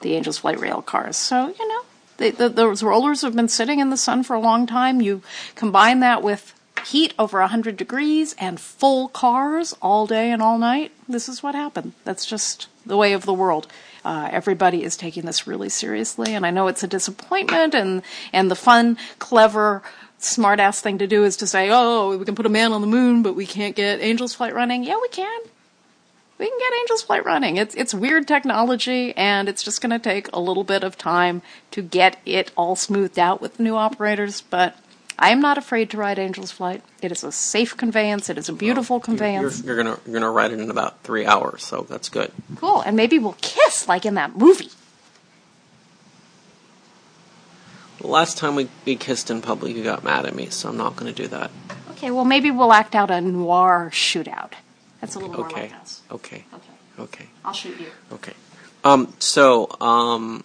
the 0.00 0.14
Angels 0.14 0.38
Flight 0.38 0.60
rail 0.60 0.82
cars. 0.82 1.16
So, 1.16 1.54
you 1.58 1.68
know, 1.68 2.30
the, 2.30 2.48
those 2.48 2.82
rollers 2.82 3.22
have 3.22 3.34
been 3.34 3.48
sitting 3.48 3.80
in 3.80 3.90
the 3.90 3.96
sun 3.96 4.22
for 4.22 4.34
a 4.34 4.40
long 4.40 4.66
time. 4.66 5.00
You 5.00 5.22
combine 5.54 6.00
that 6.00 6.22
with 6.22 6.54
heat 6.86 7.14
over 7.18 7.40
100 7.40 7.76
degrees 7.76 8.34
and 8.38 8.60
full 8.60 9.08
cars 9.08 9.74
all 9.80 10.06
day 10.06 10.30
and 10.30 10.42
all 10.42 10.58
night. 10.58 10.92
This 11.08 11.28
is 11.28 11.42
what 11.42 11.54
happened. 11.54 11.92
That's 12.04 12.26
just 12.26 12.68
the 12.84 12.96
way 12.96 13.12
of 13.12 13.24
the 13.24 13.32
world. 13.32 13.66
Uh, 14.04 14.28
everybody 14.32 14.82
is 14.82 14.96
taking 14.96 15.24
this 15.24 15.46
really 15.46 15.68
seriously, 15.68 16.34
and 16.34 16.44
I 16.44 16.50
know 16.50 16.68
it's 16.68 16.82
a 16.82 16.88
disappointment. 16.88 17.74
And 17.74 18.02
and 18.32 18.50
the 18.50 18.56
fun, 18.56 18.98
clever, 19.18 19.82
smart-ass 20.18 20.80
thing 20.80 20.98
to 20.98 21.06
do 21.06 21.24
is 21.24 21.36
to 21.38 21.46
say, 21.46 21.68
"Oh, 21.70 22.16
we 22.16 22.24
can 22.24 22.34
put 22.34 22.46
a 22.46 22.50
man 22.50 22.72
on 22.72 22.80
the 22.80 22.86
moon, 22.86 23.22
but 23.22 23.34
we 23.34 23.46
can't 23.46 23.76
get 23.76 24.00
Angel's 24.00 24.34
Flight 24.34 24.54
running." 24.54 24.84
Yeah, 24.84 24.98
we 25.00 25.08
can 25.08 25.40
we 26.42 26.48
can 26.48 26.58
get 26.58 26.72
Angel's 26.80 27.02
Flight 27.02 27.24
running. 27.24 27.56
It's 27.56 27.74
it's 27.76 27.94
weird 27.94 28.26
technology, 28.26 29.16
and 29.16 29.48
it's 29.48 29.62
just 29.62 29.80
going 29.80 29.90
to 29.90 29.98
take 30.00 30.28
a 30.32 30.40
little 30.40 30.64
bit 30.64 30.82
of 30.82 30.98
time 30.98 31.40
to 31.70 31.82
get 31.82 32.16
it 32.26 32.50
all 32.56 32.74
smoothed 32.74 33.18
out 33.18 33.40
with 33.40 33.60
new 33.60 33.76
operators. 33.76 34.40
But 34.40 34.76
I 35.22 35.30
am 35.30 35.40
not 35.40 35.56
afraid 35.56 35.88
to 35.90 35.96
ride 35.96 36.18
Angel's 36.18 36.50
Flight. 36.50 36.82
It 37.00 37.12
is 37.12 37.22
a 37.22 37.30
safe 37.30 37.76
conveyance. 37.76 38.28
It 38.28 38.38
is 38.38 38.48
a 38.48 38.52
beautiful 38.52 38.98
conveyance. 38.98 39.60
You're, 39.62 39.76
you're 39.76 39.84
gonna 39.84 40.00
you're 40.04 40.14
gonna 40.14 40.30
ride 40.32 40.50
it 40.50 40.58
in 40.58 40.68
about 40.68 41.00
three 41.04 41.24
hours, 41.24 41.64
so 41.64 41.86
that's 41.88 42.08
good. 42.08 42.32
Cool, 42.56 42.80
and 42.80 42.96
maybe 42.96 43.20
we'll 43.20 43.36
kiss 43.40 43.86
like 43.86 44.04
in 44.04 44.14
that 44.14 44.36
movie. 44.36 44.70
The 47.98 48.08
last 48.08 48.36
time 48.36 48.56
we, 48.56 48.68
we 48.84 48.96
kissed 48.96 49.30
in 49.30 49.42
public, 49.42 49.76
you 49.76 49.84
got 49.84 50.02
mad 50.02 50.26
at 50.26 50.34
me, 50.34 50.48
so 50.50 50.68
I'm 50.70 50.76
not 50.76 50.96
gonna 50.96 51.12
do 51.12 51.28
that. 51.28 51.52
Okay, 51.92 52.10
well 52.10 52.24
maybe 52.24 52.50
we'll 52.50 52.72
act 52.72 52.96
out 52.96 53.12
a 53.12 53.20
noir 53.20 53.90
shootout. 53.92 54.54
That's 55.00 55.14
a 55.14 55.20
little 55.20 55.36
more 55.36 55.46
Okay. 55.46 55.62
like 55.62 55.74
us. 55.74 56.02
Okay. 56.10 56.44
Okay, 56.52 56.64
Okay. 56.98 57.26
I'll 57.44 57.52
shoot 57.52 57.78
you. 57.78 57.86
Okay. 58.12 58.34
Um. 58.82 59.14
So 59.20 59.70
um. 59.80 60.42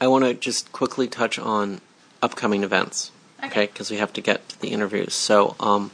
I 0.00 0.08
want 0.08 0.24
to 0.24 0.34
just 0.34 0.72
quickly 0.72 1.06
touch 1.06 1.38
on 1.38 1.80
upcoming 2.22 2.64
events. 2.64 3.12
Okay? 3.44 3.66
Because 3.66 3.90
we 3.90 3.98
have 3.98 4.12
to 4.14 4.20
get 4.20 4.48
to 4.50 4.60
the 4.60 4.68
interviews. 4.68 5.14
So, 5.14 5.56
um, 5.60 5.90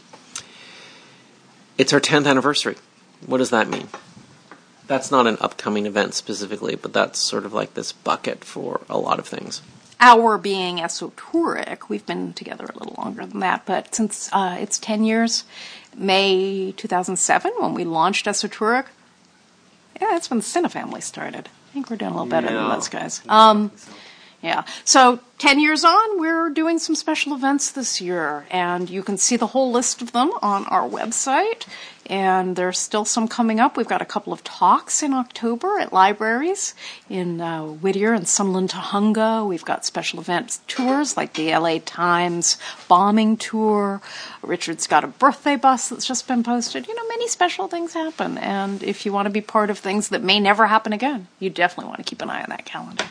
it's 1.79 1.93
our 1.93 2.01
10th 2.01 2.27
anniversary. 2.27 2.77
What 3.25 3.39
does 3.39 3.51
that 3.51 3.69
mean? 3.69 3.89
That's 4.87 5.11
not 5.11 5.27
an 5.27 5.37
upcoming 5.41 5.87
event 5.87 6.15
specifically, 6.15 6.77
but 6.77 6.93
that's 6.93 7.19
sort 7.19 7.45
of 7.45 7.53
like 7.53 7.75
this 7.75 7.93
bucket 7.93 8.45
for 8.45 8.83
a 8.89 8.99
lot 8.99 9.19
of 9.19 9.27
things. 9.27 9.63
Our 9.99 10.39
being 10.39 10.77
Esotouric, 10.77 11.89
we've 11.89 12.05
been 12.05 12.35
together 12.35 12.67
a 12.67 12.79
little 12.79 12.95
longer 13.03 13.25
than 13.25 13.41
that, 13.41 13.65
but 13.65 13.95
since 13.95 14.29
uh, 14.33 14.57
it's 14.61 14.79
10 14.79 15.05
years, 15.05 15.45
May 15.97 16.73
2007, 16.77 17.53
when 17.59 17.75
we 17.75 17.85
launched 17.85 18.27
Esotouric, 18.27 18.87
yeah, 20.01 20.09
that's 20.11 20.29
when 20.29 20.41
the 20.41 20.45
Cinefamily 20.45 21.03
started. 21.03 21.49
I 21.71 21.73
think 21.73 21.91
we're 21.91 21.97
doing 21.97 22.11
a 22.13 22.15
little 22.15 22.29
better 22.29 22.49
than 22.49 22.69
those 22.69 22.89
guys. 22.89 23.23
Um, 23.29 23.73
yeah. 24.43 24.65
So 24.85 25.21
10 25.39 25.61
years 25.61 25.85
on, 25.85 26.21
we're 26.21 26.51
doing 26.51 26.79
some 26.79 26.95
special 26.95 27.35
events 27.35 27.71
this 27.71 28.01
year, 28.01 28.47
and 28.51 28.89
you 28.89 29.03
can 29.03 29.19
see 29.19 29.37
the 29.37 29.49
whole 29.49 29.71
list 29.71 30.01
of 30.01 30.13
them 30.13 30.31
on 30.41 30.67
our 30.67 30.89
website. 30.89 31.67
And 32.09 32.55
there's 32.55 32.79
still 32.79 33.05
some 33.05 33.27
coming 33.27 33.59
up. 33.59 33.77
We've 33.77 33.89
got 33.89 34.01
a 34.01 34.07
couple 34.07 34.33
of 34.33 34.45
talks 34.45 35.03
in 35.03 35.13
October 35.13 35.81
at 35.81 35.93
libraries 35.93 36.73
in 37.11 37.41
uh, 37.41 37.65
Whittier 37.65 38.13
and 38.13 38.29
Sunland-Tujunga. 38.29 39.47
We've 39.47 39.65
got 39.65 39.85
special 39.85 40.21
event 40.21 40.61
tours 40.69 41.17
like 41.17 41.35
the 41.35 41.51
LA 41.51 41.79
Times 41.85 42.59
bombing 42.87 43.37
tour. 43.37 44.01
Richard's 44.43 44.87
got 44.87 45.03
a 45.03 45.09
birthday 45.09 45.57
bus 45.57 45.89
that's 45.89 46.07
just 46.07 46.29
been 46.29 46.45
posted. 46.45 46.87
You 46.87 46.95
know, 46.95 47.09
many 47.09 47.27
special 47.27 47.67
things 47.67 47.93
happen. 47.93 48.39
And 48.39 48.85
if 48.85 49.05
you 49.05 49.13
want 49.13 49.27
to 49.27 49.31
be 49.31 49.41
part 49.41 49.69
of 49.69 49.79
things 49.81 50.11
that 50.11 50.23
may 50.23 50.39
never 50.39 50.69
happen 50.69 50.93
again, 50.93 51.27
you 51.41 51.51
definitely 51.51 51.89
want 51.89 51.99
to 51.99 52.05
keep 52.05 52.23
an 52.23 52.31
eye 52.31 52.43
on 52.43 52.51
that 52.51 52.65
calendar. 52.65 53.05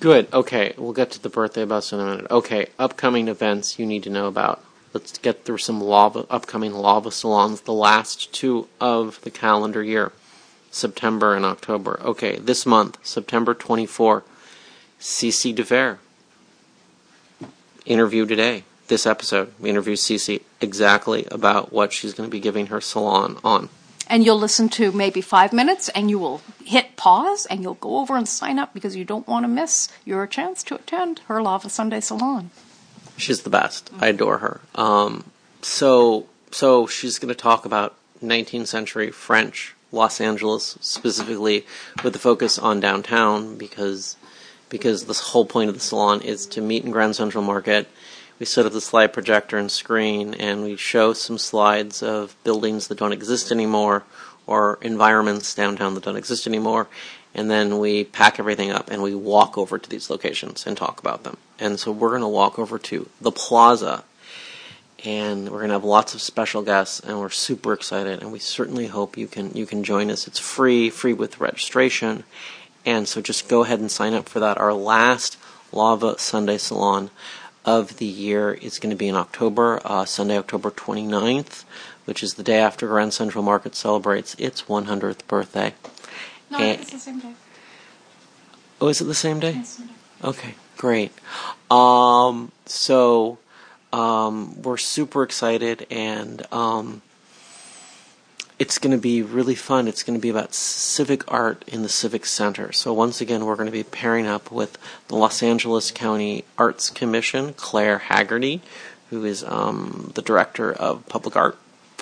Good. 0.00 0.32
Okay, 0.32 0.74
we'll 0.78 0.92
get 0.92 1.10
to 1.12 1.22
the 1.22 1.28
birthday 1.28 1.64
bus 1.64 1.92
in 1.92 1.98
a 1.98 2.04
minute. 2.04 2.30
Okay, 2.30 2.68
upcoming 2.78 3.26
events 3.26 3.80
you 3.80 3.86
need 3.86 4.04
to 4.04 4.10
know 4.10 4.28
about. 4.28 4.62
Let's 4.94 5.18
get 5.18 5.44
through 5.44 5.58
some 5.58 5.80
lava, 5.80 6.24
upcoming 6.30 6.72
lava 6.72 7.10
salons, 7.10 7.62
the 7.62 7.72
last 7.72 8.32
two 8.32 8.68
of 8.80 9.20
the 9.22 9.30
calendar 9.30 9.82
year, 9.82 10.12
September 10.70 11.34
and 11.34 11.44
October. 11.44 12.00
Okay, 12.02 12.36
this 12.36 12.64
month, 12.64 12.98
September 13.04 13.54
24, 13.54 14.22
Cece 15.00 15.54
DeVere. 15.54 15.98
Interview 17.84 18.24
today. 18.24 18.62
This 18.86 19.04
episode, 19.04 19.52
we 19.58 19.68
interview 19.68 19.96
Cece 19.96 20.42
exactly 20.60 21.26
about 21.30 21.72
what 21.72 21.92
she's 21.92 22.14
going 22.14 22.28
to 22.28 22.32
be 22.32 22.40
giving 22.40 22.68
her 22.68 22.80
salon 22.80 23.38
on. 23.42 23.68
And 24.08 24.24
you'll 24.24 24.38
listen 24.38 24.68
to 24.70 24.92
maybe 24.92 25.20
five 25.20 25.52
minutes 25.52 25.88
and 25.90 26.10
you 26.10 26.18
will 26.18 26.40
hit 26.64 26.96
pause 26.96 27.46
and 27.46 27.62
you'll 27.62 27.74
go 27.74 27.98
over 27.98 28.16
and 28.16 28.28
sign 28.28 28.58
up 28.58 28.74
because 28.74 28.96
you 28.96 29.04
don't 29.04 29.28
want 29.28 29.44
to 29.44 29.48
miss 29.48 29.88
your 30.04 30.26
chance 30.26 30.62
to 30.64 30.74
attend 30.74 31.20
her 31.26 31.42
Lava 31.42 31.68
Sunday 31.68 32.00
Salon. 32.00 32.50
She's 33.16 33.42
the 33.42 33.50
best. 33.50 33.90
I 33.98 34.08
adore 34.08 34.38
her. 34.38 34.60
Um, 34.74 35.24
so, 35.62 36.26
so 36.50 36.86
she's 36.86 37.18
going 37.18 37.28
to 37.28 37.34
talk 37.34 37.64
about 37.64 37.96
19th 38.22 38.68
century 38.68 39.10
French 39.10 39.74
Los 39.90 40.20
Angeles 40.20 40.76
specifically, 40.80 41.64
with 42.04 42.12
the 42.12 42.18
focus 42.18 42.58
on 42.58 42.80
downtown 42.80 43.56
because 43.56 44.16
because 44.68 45.06
this 45.06 45.20
whole 45.20 45.46
point 45.46 45.70
of 45.70 45.74
the 45.74 45.80
salon 45.80 46.20
is 46.20 46.44
to 46.44 46.60
meet 46.60 46.84
in 46.84 46.90
Grand 46.90 47.16
Central 47.16 47.42
Market. 47.42 47.88
We 48.38 48.46
set 48.46 48.66
up 48.66 48.72
the 48.72 48.80
slide 48.80 49.12
projector 49.12 49.58
and 49.58 49.70
screen, 49.70 50.34
and 50.34 50.62
we 50.62 50.76
show 50.76 51.12
some 51.12 51.38
slides 51.38 52.02
of 52.02 52.36
buildings 52.44 52.88
that 52.88 52.98
don't 52.98 53.12
exist 53.12 53.50
anymore 53.50 54.04
or 54.46 54.78
environments 54.80 55.54
downtown 55.54 55.94
that 55.94 56.04
don't 56.04 56.16
exist 56.16 56.46
anymore. 56.46 56.88
And 57.34 57.50
then 57.50 57.78
we 57.78 58.04
pack 58.04 58.38
everything 58.38 58.70
up 58.70 58.90
and 58.90 59.02
we 59.02 59.14
walk 59.14 59.58
over 59.58 59.78
to 59.78 59.90
these 59.90 60.08
locations 60.08 60.66
and 60.66 60.76
talk 60.76 60.98
about 60.98 61.24
them. 61.24 61.36
And 61.58 61.78
so 61.78 61.92
we're 61.92 62.08
going 62.10 62.22
to 62.22 62.28
walk 62.28 62.58
over 62.58 62.78
to 62.78 63.08
the 63.20 63.30
plaza 63.30 64.04
and 65.04 65.44
we're 65.50 65.58
going 65.58 65.68
to 65.68 65.74
have 65.74 65.84
lots 65.84 66.14
of 66.14 66.20
special 66.20 66.62
guests 66.62 67.00
and 67.00 67.18
we're 67.18 67.30
super 67.30 67.72
excited 67.72 68.20
and 68.20 68.32
we 68.32 68.38
certainly 68.38 68.86
hope 68.86 69.16
you 69.16 69.28
can 69.28 69.52
you 69.52 69.64
can 69.64 69.84
join 69.84 70.10
us 70.10 70.26
it's 70.26 70.38
free 70.40 70.90
free 70.90 71.12
with 71.12 71.40
registration 71.40 72.24
and 72.84 73.06
so 73.06 73.20
just 73.20 73.48
go 73.48 73.62
ahead 73.62 73.78
and 73.78 73.90
sign 73.90 74.12
up 74.12 74.28
for 74.28 74.40
that 74.40 74.58
our 74.58 74.74
last 74.74 75.38
lava 75.70 76.18
sunday 76.18 76.58
salon 76.58 77.10
of 77.76 77.98
the 77.98 78.06
year 78.06 78.44
is 78.66 78.78
going 78.80 78.90
to 78.90 78.96
be 79.04 79.08
in 79.08 79.14
october 79.24 79.66
uh, 79.84 80.04
sunday 80.04 80.38
october 80.38 80.70
29th 80.70 81.64
which 82.06 82.22
is 82.22 82.34
the 82.34 82.42
day 82.42 82.58
after 82.68 82.86
grand 82.88 83.12
central 83.12 83.44
market 83.44 83.74
celebrates 83.74 84.34
its 84.38 84.62
100th 84.62 85.22
birthday 85.26 85.70
No, 86.50 86.58
Eh. 86.58 86.72
it's 86.80 86.92
the 86.92 86.98
same 87.08 87.18
day. 87.20 87.34
oh 88.80 88.88
is 88.88 89.00
it 89.00 89.04
the 89.04 89.14
same 89.26 89.38
day 89.40 89.54
Okay, 90.24 90.54
great. 90.76 91.12
Um, 91.70 92.50
so 92.66 93.38
um, 93.92 94.60
we're 94.62 94.76
super 94.96 95.22
excited, 95.22 95.86
and 95.90 96.44
um, 96.52 97.02
it's 98.58 98.78
going 98.78 98.90
to 98.90 99.00
be 99.00 99.22
really 99.22 99.54
fun. 99.54 99.86
It's 99.86 100.02
going 100.02 100.18
to 100.18 100.22
be 100.22 100.30
about 100.30 100.52
civic 100.52 101.30
art 101.32 101.64
in 101.68 101.82
the 101.82 101.88
Civic 101.88 102.26
Center. 102.26 102.72
So 102.72 102.92
once 102.92 103.20
again, 103.20 103.44
we're 103.44 103.54
going 103.56 103.66
to 103.66 103.72
be 103.72 103.84
pairing 103.84 104.26
up 104.26 104.50
with 104.50 104.76
the 105.08 105.14
Los 105.16 105.42
Angeles 105.42 105.90
County 105.90 106.44
Arts 106.56 106.90
Commission, 106.90 107.52
Clare 107.54 107.98
Haggarty, 107.98 108.60
who 109.10 109.24
is 109.24 109.44
um, 109.44 110.10
the 110.14 110.22
director 110.22 110.72
of 110.72 111.06
public 111.08 111.36
art 111.36 111.56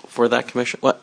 for 0.06 0.28
that 0.28 0.48
commission. 0.48 0.78
What? 0.80 1.02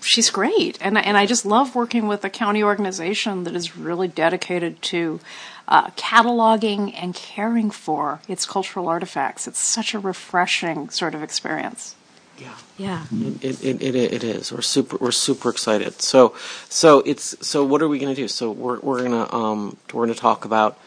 She's 0.00 0.30
great, 0.30 0.78
and 0.80 0.96
I- 0.96 1.02
and 1.02 1.16
I 1.16 1.26
just 1.26 1.44
love 1.44 1.74
working 1.74 2.06
with 2.06 2.24
a 2.24 2.30
county 2.30 2.62
organization 2.62 3.44
that 3.44 3.56
is 3.56 3.76
really 3.76 4.06
dedicated 4.06 4.80
to 4.82 5.20
uh, 5.66 5.88
cataloging 5.90 6.92
and 6.94 7.14
caring 7.14 7.70
for 7.70 8.20
its 8.28 8.46
cultural 8.46 8.86
artifacts. 8.88 9.48
It's 9.48 9.58
such 9.58 9.92
a 9.92 9.98
refreshing 9.98 10.90
sort 10.90 11.14
of 11.14 11.22
experience. 11.22 11.96
Yeah. 12.38 12.54
Yeah. 12.76 13.04
It, 13.42 13.64
it, 13.64 13.82
it, 13.82 13.94
it 13.94 14.24
is. 14.24 14.52
We're 14.52 14.60
super 14.62 14.96
we're 14.96 15.12
super 15.12 15.50
excited. 15.50 16.00
So 16.02 16.34
so 16.68 17.00
it's 17.00 17.36
so 17.46 17.64
what 17.64 17.82
are 17.82 17.88
we 17.88 17.98
gonna 17.98 18.14
do? 18.14 18.28
So 18.28 18.50
we're 18.50 18.80
we're 18.80 19.02
gonna 19.02 19.32
um 19.32 19.76
we're 19.92 20.06
gonna 20.06 20.14
talk 20.14 20.44
about 20.44 20.78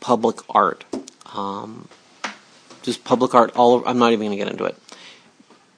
public 0.00 0.36
art, 0.48 0.84
um, 1.34 1.88
just 2.82 3.04
public 3.04 3.34
art. 3.34 3.54
All 3.56 3.74
over, 3.74 3.86
I'm 3.88 3.98
not 3.98 4.12
even 4.12 4.26
gonna 4.26 4.36
get 4.36 4.48
into 4.48 4.64
it. 4.64 4.76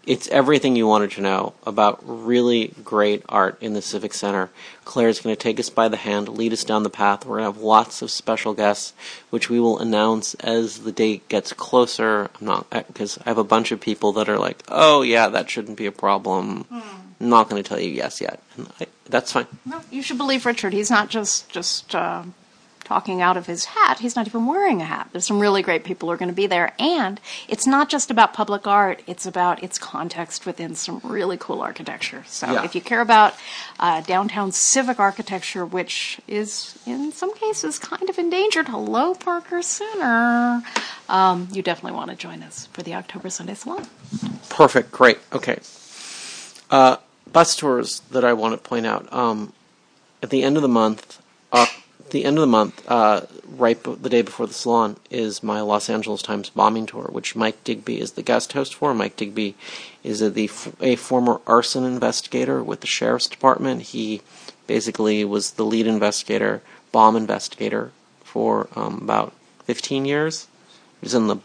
It's 0.06 0.28
everything 0.28 0.76
you 0.76 0.86
wanted 0.86 1.10
to 1.12 1.20
know 1.20 1.54
about 1.66 1.98
really 2.04 2.72
great 2.84 3.24
art 3.28 3.58
in 3.60 3.72
the 3.72 3.82
Civic 3.82 4.14
Center. 4.14 4.50
Claire's 4.84 5.20
going 5.20 5.34
to 5.34 5.42
take 5.42 5.58
us 5.58 5.68
by 5.68 5.88
the 5.88 5.96
hand, 5.96 6.28
lead 6.28 6.52
us 6.52 6.62
down 6.62 6.84
the 6.84 6.90
path. 6.90 7.26
We're 7.26 7.38
going 7.38 7.52
to 7.52 7.58
have 7.58 7.62
lots 7.62 8.02
of 8.02 8.12
special 8.12 8.54
guests, 8.54 8.92
which 9.30 9.50
we 9.50 9.58
will 9.58 9.80
announce 9.80 10.34
as 10.34 10.84
the 10.84 10.92
date 10.92 11.28
gets 11.28 11.52
closer. 11.52 12.30
I'm 12.40 12.46
not 12.46 12.70
because 12.70 13.18
I 13.18 13.24
have 13.30 13.38
a 13.38 13.44
bunch 13.44 13.72
of 13.72 13.80
people 13.80 14.12
that 14.12 14.28
are 14.28 14.38
like, 14.38 14.62
"Oh 14.68 15.02
yeah, 15.02 15.28
that 15.28 15.50
shouldn't 15.50 15.76
be 15.76 15.86
a 15.86 15.92
problem." 15.92 16.66
I'm 16.70 17.28
not 17.28 17.48
going 17.48 17.60
to 17.60 17.68
tell 17.68 17.80
you 17.80 17.90
yes 17.90 18.20
yet, 18.20 18.40
and 18.56 18.68
I, 18.80 18.86
that's 19.08 19.32
fine. 19.32 19.46
No, 19.64 19.80
you 19.90 20.02
should 20.02 20.18
believe 20.18 20.46
Richard. 20.46 20.72
He's 20.72 20.90
not 20.90 21.08
just 21.08 21.48
just 21.48 21.94
uh, 21.96 22.22
talking 22.86 23.20
out 23.20 23.36
of 23.36 23.46
his 23.46 23.64
hat. 23.66 23.98
He's 23.98 24.14
not 24.16 24.26
even 24.28 24.46
wearing 24.46 24.80
a 24.80 24.84
hat. 24.84 25.08
There's 25.12 25.26
some 25.26 25.40
really 25.40 25.60
great 25.62 25.82
people 25.84 26.08
who 26.08 26.12
are 26.14 26.16
going 26.16 26.28
to 26.30 26.34
be 26.34 26.46
there, 26.46 26.72
and 26.78 27.20
it's 27.48 27.66
not 27.66 27.88
just 27.90 28.10
about 28.10 28.32
public 28.32 28.66
art. 28.66 29.02
It's 29.06 29.26
about 29.26 29.62
its 29.62 29.78
context 29.78 30.46
within 30.46 30.74
some 30.76 31.00
really 31.02 31.36
cool 31.36 31.60
architecture. 31.60 32.22
So 32.26 32.50
Yeah. 32.50 32.64
if 32.64 32.74
you 32.74 32.80
care 32.80 33.00
about 33.00 33.34
uh, 33.80 34.00
downtown 34.02 34.52
civic 34.52 35.00
architecture, 35.00 35.66
which 35.66 36.20
is 36.28 36.78
in 36.86 37.10
some 37.12 37.34
cases 37.34 37.78
kind 37.78 38.08
of 38.08 38.18
endangered, 38.18 38.68
hello 38.68 39.14
Parker 39.14 39.60
Center, 39.62 40.62
um, 41.08 41.48
you 41.52 41.62
definitely 41.62 41.96
want 41.96 42.10
to 42.10 42.16
join 42.16 42.42
us 42.44 42.66
for 42.72 42.82
the 42.82 42.94
October 42.94 43.28
Sunday 43.30 43.54
Salon. 43.54 43.86
Perfect. 44.48 44.92
Great. 44.92 45.18
Okay. 45.32 45.58
Uh, 46.70 46.96
bus 47.32 47.56
tours 47.56 48.00
that 48.12 48.24
I 48.24 48.32
want 48.32 48.54
to 48.54 48.68
point 48.68 48.86
out. 48.86 49.12
Um, 49.12 49.52
at 50.22 50.30
the 50.30 50.42
end 50.44 50.56
of 50.56 50.62
the 50.62 50.68
month, 50.68 51.20
uh, 51.52 51.66
the 52.10 52.24
end 52.24 52.36
of 52.38 52.40
the 52.40 52.46
month, 52.46 52.82
uh, 52.88 53.22
right 53.56 53.82
b- 53.82 53.96
the 54.00 54.08
day 54.08 54.22
before 54.22 54.46
the 54.46 54.54
salon, 54.54 54.96
is 55.10 55.42
my 55.42 55.60
Los 55.60 55.88
Angeles 55.90 56.22
Times 56.22 56.50
bombing 56.50 56.86
tour, 56.86 57.08
which 57.10 57.36
Mike 57.36 57.62
Digby 57.64 58.00
is 58.00 58.12
the 58.12 58.22
guest 58.22 58.52
host 58.52 58.74
for. 58.74 58.94
Mike 58.94 59.16
Digby 59.16 59.54
is 60.04 60.22
a, 60.22 60.30
the 60.30 60.44
f- 60.44 60.74
a 60.80 60.96
former 60.96 61.40
arson 61.46 61.84
investigator 61.84 62.62
with 62.62 62.80
the 62.80 62.86
sheriff's 62.86 63.28
department. 63.28 63.82
He 63.82 64.22
basically 64.66 65.24
was 65.24 65.52
the 65.52 65.64
lead 65.64 65.86
investigator, 65.86 66.62
bomb 66.92 67.16
investigator, 67.16 67.92
for 68.24 68.68
um, 68.76 68.98
about 69.02 69.32
15 69.64 70.04
years. 70.04 70.46
He 71.00 71.06
was 71.06 71.14
in 71.14 71.26
the 71.26 71.38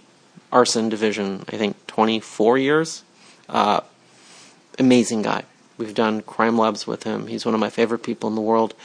arson 0.52 0.90
division, 0.90 1.46
I 1.48 1.58
think, 1.58 1.88
24 1.88 2.58
years. 2.58 3.04
Uh, 3.48 3.82
amazing 4.78 5.22
guy. 5.22 5.44
We've 5.78 5.96
done 5.96 6.22
crime 6.22 6.58
labs 6.58 6.86
with 6.86 7.04
him. 7.04 7.28
He's 7.28 7.46
one 7.46 7.54
of 7.56 7.60
my 7.60 7.70
favorite 7.70 8.04
people 8.04 8.30
in 8.30 8.36
the 8.36 8.42
world. 8.42 8.76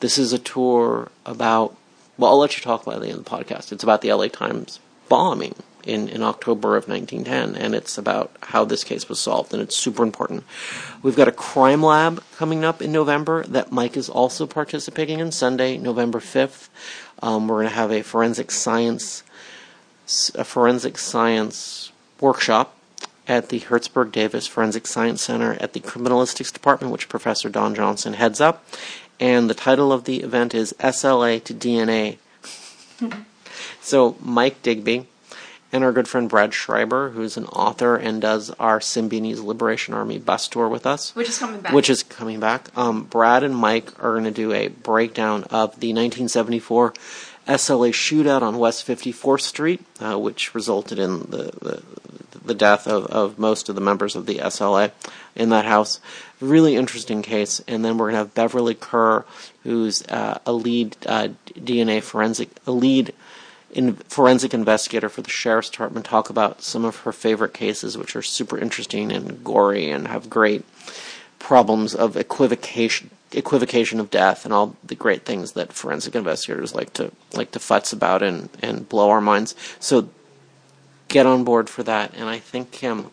This 0.00 0.18
is 0.18 0.32
a 0.32 0.38
tour 0.38 1.10
about, 1.26 1.76
well, 2.16 2.32
I'll 2.32 2.38
let 2.38 2.56
you 2.56 2.62
talk 2.62 2.86
about 2.86 3.02
it 3.02 3.10
in 3.10 3.16
the 3.16 3.22
podcast. 3.22 3.72
It's 3.72 3.82
about 3.82 4.00
the 4.00 4.12
LA 4.12 4.28
Times 4.28 4.78
bombing 5.08 5.54
in, 5.84 6.08
in 6.08 6.22
October 6.22 6.76
of 6.76 6.86
1910, 6.86 7.60
and 7.60 7.74
it's 7.74 7.98
about 7.98 8.30
how 8.42 8.64
this 8.64 8.84
case 8.84 9.08
was 9.08 9.18
solved, 9.18 9.52
and 9.52 9.62
it's 9.62 9.76
super 9.76 10.02
important. 10.02 10.44
We've 11.02 11.16
got 11.16 11.28
a 11.28 11.32
crime 11.32 11.82
lab 11.82 12.22
coming 12.36 12.64
up 12.64 12.82
in 12.82 12.92
November 12.92 13.44
that 13.44 13.72
Mike 13.72 13.96
is 13.96 14.08
also 14.08 14.46
participating 14.46 15.18
in, 15.18 15.32
Sunday, 15.32 15.78
November 15.78 16.20
5th. 16.20 16.68
Um, 17.22 17.48
we're 17.48 17.56
going 17.56 17.68
to 17.68 17.74
have 17.74 17.90
a 17.90 18.02
forensic 18.02 18.50
science 18.50 19.24
a 20.34 20.44
forensic 20.44 20.96
science 20.96 21.92
workshop 22.18 22.74
at 23.26 23.50
the 23.50 23.60
Hertzberg 23.60 24.10
Davis 24.10 24.46
Forensic 24.46 24.86
Science 24.86 25.20
Center 25.20 25.58
at 25.60 25.74
the 25.74 25.80
Criminalistics 25.80 26.52
Department, 26.52 26.92
which 26.92 27.10
Professor 27.10 27.50
Don 27.50 27.74
Johnson 27.74 28.14
heads 28.14 28.40
up. 28.40 28.64
And 29.20 29.50
the 29.50 29.54
title 29.54 29.92
of 29.92 30.04
the 30.04 30.22
event 30.22 30.54
is 30.54 30.74
SLA 30.78 31.42
to 31.44 31.54
DNA. 31.54 32.18
so, 33.80 34.16
Mike 34.20 34.62
Digby 34.62 35.06
and 35.72 35.84
our 35.84 35.92
good 35.92 36.08
friend 36.08 36.28
Brad 36.28 36.54
Schreiber, 36.54 37.10
who's 37.10 37.36
an 37.36 37.46
author 37.46 37.96
and 37.96 38.20
does 38.20 38.50
our 38.52 38.80
Symbionese 38.80 39.42
Liberation 39.44 39.94
Army 39.94 40.18
bus 40.18 40.48
tour 40.48 40.68
with 40.68 40.86
us. 40.86 41.14
Which 41.14 41.28
is 41.28 41.38
coming 41.38 41.60
back. 41.60 41.72
Which 41.72 41.90
is 41.90 42.02
coming 42.02 42.40
back. 42.40 42.76
Um, 42.76 43.04
Brad 43.04 43.42
and 43.42 43.54
Mike 43.54 43.92
are 44.02 44.12
going 44.12 44.24
to 44.24 44.30
do 44.30 44.52
a 44.52 44.68
breakdown 44.68 45.44
of 45.44 45.80
the 45.80 45.92
1974 45.92 46.94
SLA 47.46 47.90
shootout 47.90 48.42
on 48.42 48.58
West 48.58 48.86
54th 48.86 49.40
Street, 49.40 49.84
uh, 50.00 50.18
which 50.18 50.54
resulted 50.54 50.98
in 50.98 51.20
the, 51.20 51.50
the 51.60 51.82
the 52.48 52.54
death 52.54 52.86
of, 52.86 53.06
of 53.06 53.38
most 53.38 53.68
of 53.68 53.74
the 53.74 53.80
members 53.80 54.16
of 54.16 54.26
the 54.26 54.38
SLA 54.38 54.90
in 55.36 55.50
that 55.50 55.64
house. 55.64 56.00
Really 56.40 56.76
interesting 56.76 57.22
case. 57.22 57.62
And 57.68 57.84
then 57.84 57.96
we're 57.96 58.06
going 58.06 58.14
to 58.14 58.18
have 58.18 58.34
Beverly 58.34 58.74
Kerr, 58.74 59.24
who's 59.62 60.02
uh, 60.06 60.40
a 60.44 60.52
lead 60.52 60.96
uh, 61.06 61.28
DNA 61.54 62.02
forensic, 62.02 62.50
a 62.66 62.72
lead 62.72 63.14
in 63.70 63.94
forensic 63.96 64.54
investigator 64.54 65.08
for 65.08 65.22
the 65.22 65.30
sheriff's 65.30 65.70
department, 65.70 66.06
talk 66.06 66.30
about 66.30 66.62
some 66.62 66.84
of 66.84 66.96
her 67.00 67.12
favorite 67.12 67.54
cases, 67.54 67.98
which 67.98 68.16
are 68.16 68.22
super 68.22 68.58
interesting 68.58 69.12
and 69.12 69.44
gory 69.44 69.90
and 69.90 70.08
have 70.08 70.30
great 70.30 70.64
problems 71.38 71.94
of 71.94 72.16
equivocation 72.16 73.10
equivocation 73.32 74.00
of 74.00 74.10
death 74.10 74.44
and 74.44 74.54
all 74.54 74.74
the 74.82 74.94
great 74.94 75.24
things 75.24 75.52
that 75.52 75.72
forensic 75.72 76.14
investigators 76.14 76.74
like 76.74 76.92
to 76.94 77.12
like 77.34 77.50
to 77.50 77.58
futz 77.58 77.92
about 77.92 78.22
and, 78.22 78.48
and 78.62 78.88
blow 78.88 79.10
our 79.10 79.20
minds. 79.20 79.54
So 79.78 80.08
get 81.08 81.26
on 81.26 81.44
board 81.44 81.68
for 81.68 81.82
that. 81.82 82.14
And 82.14 82.28
I 82.28 82.38
think 82.38 82.82
um, 82.84 83.10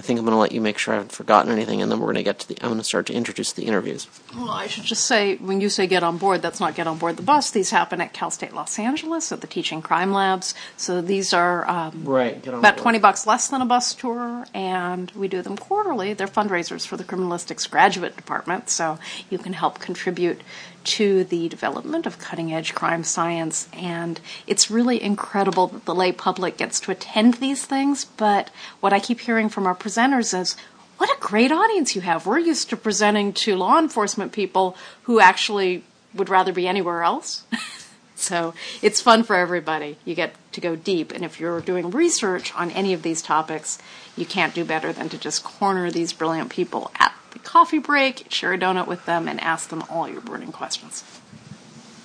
I 0.00 0.02
think 0.02 0.18
I'm 0.18 0.24
going 0.24 0.34
to 0.34 0.38
let 0.38 0.52
you 0.52 0.62
make 0.62 0.78
sure 0.78 0.94
I 0.94 0.96
haven't 0.96 1.12
forgotten 1.12 1.52
anything, 1.52 1.82
and 1.82 1.92
then 1.92 2.00
we're 2.00 2.06
going 2.06 2.16
to 2.16 2.22
get 2.22 2.38
to 2.38 2.48
the. 2.48 2.56
I'm 2.62 2.70
going 2.70 2.78
to 2.78 2.84
start 2.84 3.04
to 3.08 3.12
introduce 3.12 3.52
the 3.52 3.64
interviews. 3.64 4.08
Well, 4.34 4.48
I 4.48 4.66
should 4.66 4.84
just 4.84 5.04
say, 5.04 5.36
when 5.36 5.60
you 5.60 5.68
say 5.68 5.86
get 5.86 6.02
on 6.02 6.16
board, 6.16 6.40
that's 6.40 6.58
not 6.58 6.74
get 6.74 6.86
on 6.86 6.96
board 6.96 7.18
the 7.18 7.22
bus. 7.22 7.50
These 7.50 7.68
happen 7.68 8.00
at 8.00 8.14
Cal 8.14 8.30
State 8.30 8.54
Los 8.54 8.78
Angeles 8.78 9.30
at 9.30 9.42
the 9.42 9.46
Teaching 9.46 9.82
Crime 9.82 10.10
Labs. 10.10 10.54
So 10.78 11.02
these 11.02 11.34
are 11.34 11.68
um, 11.68 12.02
Right, 12.06 12.40
get 12.40 12.54
on 12.54 12.60
about 12.60 12.76
board. 12.76 12.82
20 12.84 12.98
bucks 13.00 13.26
less 13.26 13.48
than 13.48 13.60
a 13.60 13.66
bus 13.66 13.92
tour, 13.92 14.46
and 14.54 15.10
we 15.10 15.28
do 15.28 15.42
them 15.42 15.58
quarterly. 15.58 16.14
They're 16.14 16.26
fundraisers 16.26 16.86
for 16.86 16.96
the 16.96 17.04
Criminalistics 17.04 17.70
Graduate 17.70 18.16
Department, 18.16 18.70
so 18.70 18.98
you 19.28 19.36
can 19.36 19.52
help 19.52 19.80
contribute 19.80 20.40
to 20.82 21.24
the 21.24 21.48
development 21.48 22.06
of 22.06 22.18
cutting 22.18 22.52
edge 22.52 22.74
crime 22.74 23.04
science. 23.04 23.68
And 23.72 24.20
it's 24.46 24.70
really 24.70 25.02
incredible 25.02 25.68
that 25.68 25.84
the 25.84 25.94
lay 25.94 26.12
public 26.12 26.56
gets 26.56 26.80
to 26.80 26.90
attend 26.90 27.34
these 27.34 27.64
things. 27.64 28.04
But 28.04 28.50
what 28.80 28.92
I 28.92 29.00
keep 29.00 29.20
hearing 29.20 29.48
from 29.48 29.66
our 29.66 29.74
presenters 29.74 30.38
is, 30.38 30.56
what 30.98 31.10
a 31.10 31.20
great 31.20 31.50
audience 31.50 31.94
you 31.94 32.02
have. 32.02 32.26
We're 32.26 32.38
used 32.38 32.68
to 32.70 32.76
presenting 32.76 33.32
to 33.32 33.56
law 33.56 33.78
enforcement 33.78 34.32
people 34.32 34.76
who 35.04 35.18
actually 35.18 35.82
would 36.12 36.28
rather 36.28 36.52
be 36.52 36.68
anywhere 36.68 37.02
else. 37.02 37.44
so 38.14 38.52
it's 38.82 39.00
fun 39.00 39.22
for 39.22 39.36
everybody. 39.36 39.96
You 40.04 40.14
get 40.14 40.34
to 40.52 40.60
go 40.60 40.76
deep. 40.76 41.12
And 41.12 41.24
if 41.24 41.40
you're 41.40 41.62
doing 41.62 41.90
research 41.90 42.54
on 42.54 42.70
any 42.72 42.92
of 42.92 43.02
these 43.02 43.22
topics, 43.22 43.78
you 44.14 44.26
can't 44.26 44.54
do 44.54 44.62
better 44.62 44.92
than 44.92 45.08
to 45.08 45.16
just 45.16 45.42
corner 45.42 45.90
these 45.90 46.12
brilliant 46.12 46.50
people 46.50 46.90
at 46.98 47.14
the 47.32 47.38
coffee 47.38 47.78
break, 47.78 48.26
share 48.30 48.52
a 48.52 48.58
donut 48.58 48.86
with 48.86 49.04
them, 49.06 49.28
and 49.28 49.40
ask 49.40 49.68
them 49.68 49.82
all 49.90 50.08
your 50.08 50.20
burning 50.20 50.52
questions. 50.52 51.04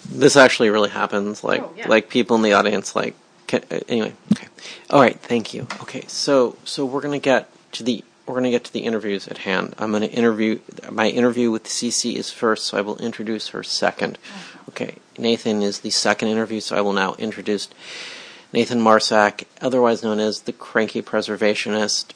This 0.09 0.35
actually 0.35 0.69
really 0.69 0.89
happens. 0.89 1.43
Like 1.43 1.61
Oh, 1.63 1.73
yeah. 1.75 1.87
like 1.87 2.09
people 2.09 2.35
in 2.35 2.41
the 2.41 2.53
audience. 2.53 2.95
Like 2.95 3.15
ca- 3.47 3.61
uh, 3.71 3.79
anyway. 3.87 4.13
Okay. 4.33 4.47
All 4.89 5.01
right. 5.01 5.19
Thank 5.19 5.53
you. 5.53 5.67
Okay. 5.81 6.03
So 6.07 6.55
so 6.63 6.85
we're 6.85 7.01
gonna 7.01 7.19
get 7.19 7.49
to 7.73 7.83
the 7.83 8.03
we're 8.25 8.35
gonna 8.35 8.51
get 8.51 8.63
to 8.65 8.73
the 8.73 8.81
interviews 8.81 9.27
at 9.27 9.39
hand. 9.39 9.73
I'm 9.77 9.91
gonna 9.91 10.05
interview 10.05 10.59
my 10.91 11.07
interview 11.09 11.49
with 11.51 11.65
CC 11.65 12.15
is 12.15 12.31
first, 12.31 12.65
so 12.65 12.77
I 12.77 12.81
will 12.81 12.97
introduce 12.97 13.49
her 13.49 13.63
second. 13.63 14.17
Okay. 14.69 14.95
Nathan 15.17 15.61
is 15.63 15.79
the 15.79 15.89
second 15.91 16.27
interview, 16.29 16.59
so 16.59 16.75
I 16.75 16.81
will 16.81 16.93
now 16.93 17.15
introduce 17.15 17.67
Nathan 18.53 18.79
Marsak, 18.79 19.45
otherwise 19.61 20.03
known 20.03 20.19
as 20.19 20.41
the 20.41 20.53
Cranky 20.53 21.01
Preservationist. 21.01 22.11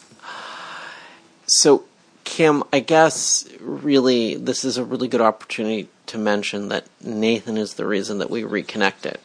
So, 1.48 1.84
Kim, 2.29 2.63
I 2.71 2.79
guess 2.79 3.49
really 3.59 4.35
this 4.35 4.63
is 4.63 4.77
a 4.77 4.83
really 4.83 5.07
good 5.07 5.19
opportunity 5.19 5.89
to 6.05 6.19
mention 6.19 6.69
that 6.69 6.85
Nathan 7.01 7.57
is 7.57 7.73
the 7.73 7.87
reason 7.87 8.19
that 8.19 8.29
we 8.29 8.43
reconnected. 8.43 9.17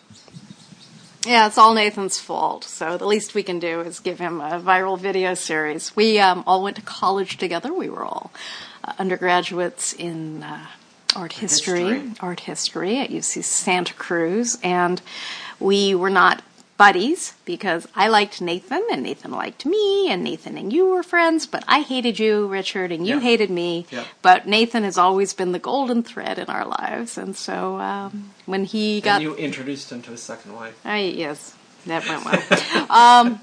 Yeah, 1.26 1.46
it's 1.46 1.58
all 1.58 1.74
Nathan's 1.74 2.18
fault. 2.18 2.64
So 2.64 2.96
the 2.96 3.06
least 3.06 3.34
we 3.34 3.42
can 3.42 3.58
do 3.58 3.82
is 3.82 4.00
give 4.00 4.18
him 4.18 4.40
a 4.40 4.58
viral 4.58 4.98
video 4.98 5.34
series. 5.34 5.94
We 5.94 6.18
um, 6.18 6.44
all 6.46 6.62
went 6.62 6.76
to 6.76 6.82
college 6.82 7.36
together. 7.36 7.74
We 7.74 7.90
were 7.90 8.04
all 8.06 8.32
uh, 8.82 8.94
undergraduates 8.98 9.92
in 9.92 10.42
uh, 10.42 10.66
art 11.14 11.34
history, 11.34 11.84
History. 11.84 12.12
art 12.20 12.40
history 12.40 12.98
at 13.00 13.10
UC 13.10 13.44
Santa 13.44 13.92
Cruz, 13.92 14.58
and 14.62 15.02
we 15.60 15.94
were 15.94 16.10
not 16.10 16.42
buddies 16.76 17.34
because 17.44 17.86
I 17.94 18.08
liked 18.08 18.40
Nathan 18.40 18.82
and 18.90 19.02
Nathan 19.02 19.30
liked 19.30 19.64
me 19.64 20.10
and 20.10 20.24
Nathan 20.24 20.56
and 20.58 20.72
you 20.72 20.88
were 20.88 21.02
friends, 21.02 21.46
but 21.46 21.62
I 21.68 21.80
hated 21.82 22.18
you, 22.18 22.46
Richard, 22.46 22.90
and 22.92 23.06
you 23.06 23.14
Yeah. 23.16 23.20
hated 23.20 23.50
me. 23.50 23.86
Yeah. 23.90 24.04
But 24.22 24.46
Nathan 24.46 24.82
has 24.82 24.98
always 24.98 25.34
been 25.34 25.52
the 25.52 25.58
golden 25.58 26.02
thread 26.02 26.38
in 26.38 26.46
our 26.46 26.66
lives, 26.66 27.16
and 27.16 27.36
so 27.36 27.78
um, 27.78 28.30
when 28.46 28.64
he 28.64 29.00
got 29.00 29.22
you 29.22 29.34
introduced 29.36 29.92
him 29.92 30.02
to 30.02 30.10
his 30.10 30.22
second 30.22 30.54
wife. 30.54 30.74
I, 30.84 31.00
yes, 31.00 31.54
that 31.88 32.06
went 32.06 32.24
well. 32.24 32.90
um, 32.90 33.40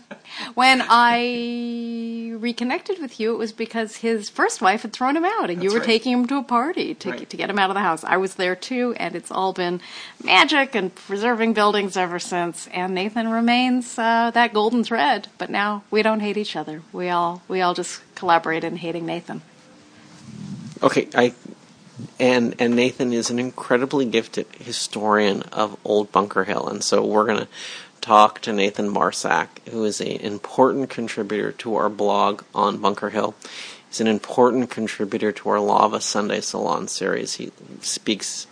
when 0.54 0.82
I 0.88 2.34
reconnected 2.38 3.00
with 3.00 3.20
you, 3.20 3.34
it 3.34 3.38
was 3.38 3.52
because 3.52 3.98
his 3.98 4.30
first 4.30 4.62
wife 4.62 4.82
had 4.84 4.94
thrown 4.94 5.16
him 5.18 5.26
out, 5.26 5.50
and 5.50 5.62
you 5.64 5.72
were 5.72 5.80
right. 5.80 5.86
taking 5.86 6.14
him 6.14 6.28
to 6.28 6.38
a 6.38 6.44
party 6.44 6.94
to 6.96 7.12
Right. 7.12 7.30
to 7.30 7.38
get 7.38 7.50
him 7.50 7.60
out 7.60 7.70
of 7.70 7.74
the 7.76 7.82
house. 7.82 8.04
I 8.04 8.18
was 8.18 8.36
there 8.36 8.56
too, 8.56 8.96
and 8.98 9.16
it's 9.16 9.32
all 9.32 9.54
been 9.54 9.82
magic 10.24 10.74
and 10.76 10.94
preserving 10.96 11.54
buildings 11.54 11.98
ever 11.98 12.20
since. 12.20 12.68
And 12.74 12.96
Nathan 12.96 13.30
remains 13.30 13.98
uh, 14.00 14.32
that 14.34 14.54
golden 14.54 14.84
thread. 14.84 15.28
But 15.38 15.50
now 15.50 15.84
we 15.92 16.02
don't 16.02 16.22
hate 16.22 16.38
each 16.38 16.56
other. 16.56 16.82
We 16.94 17.10
all 17.10 17.42
we 17.48 17.62
all 17.62 17.74
just 17.74 18.02
collaborate 18.16 18.64
in 18.64 18.78
hating 18.78 19.06
Nathan. 19.06 19.42
Okay, 20.82 21.08
I 21.14 21.34
and 22.20 22.56
and 22.58 22.76
Nathan 22.76 23.14
is 23.14 23.30
an 23.30 23.38
incredibly 23.38 24.06
gifted 24.06 24.48
historian 24.60 25.44
of 25.52 25.78
Old 25.84 26.12
Bunker 26.12 26.46
Hill, 26.46 26.68
and 26.68 26.84
so 26.84 27.06
we're 27.06 27.26
gonna 27.26 27.48
talk 28.02 28.42
to 28.42 28.52
Nathan 28.52 28.90
Marsak, 28.90 29.48
who 29.70 29.86
is 29.86 30.02
an 30.02 30.08
important 30.08 30.90
contributor 30.90 31.52
to 31.54 31.76
our 31.76 31.90
blog 31.90 32.44
on 32.54 32.78
Bunker 32.78 33.12
Hill. 33.12 33.36
He's 33.88 34.02
an 34.02 34.08
important 34.08 34.70
contributor 34.70 35.32
to 35.32 35.50
our 35.50 35.60
Lava 35.60 36.02
Sunday 36.02 36.42
Salon 36.42 36.88
series. 36.88 37.36
He 37.36 37.52
speaks 37.82 38.48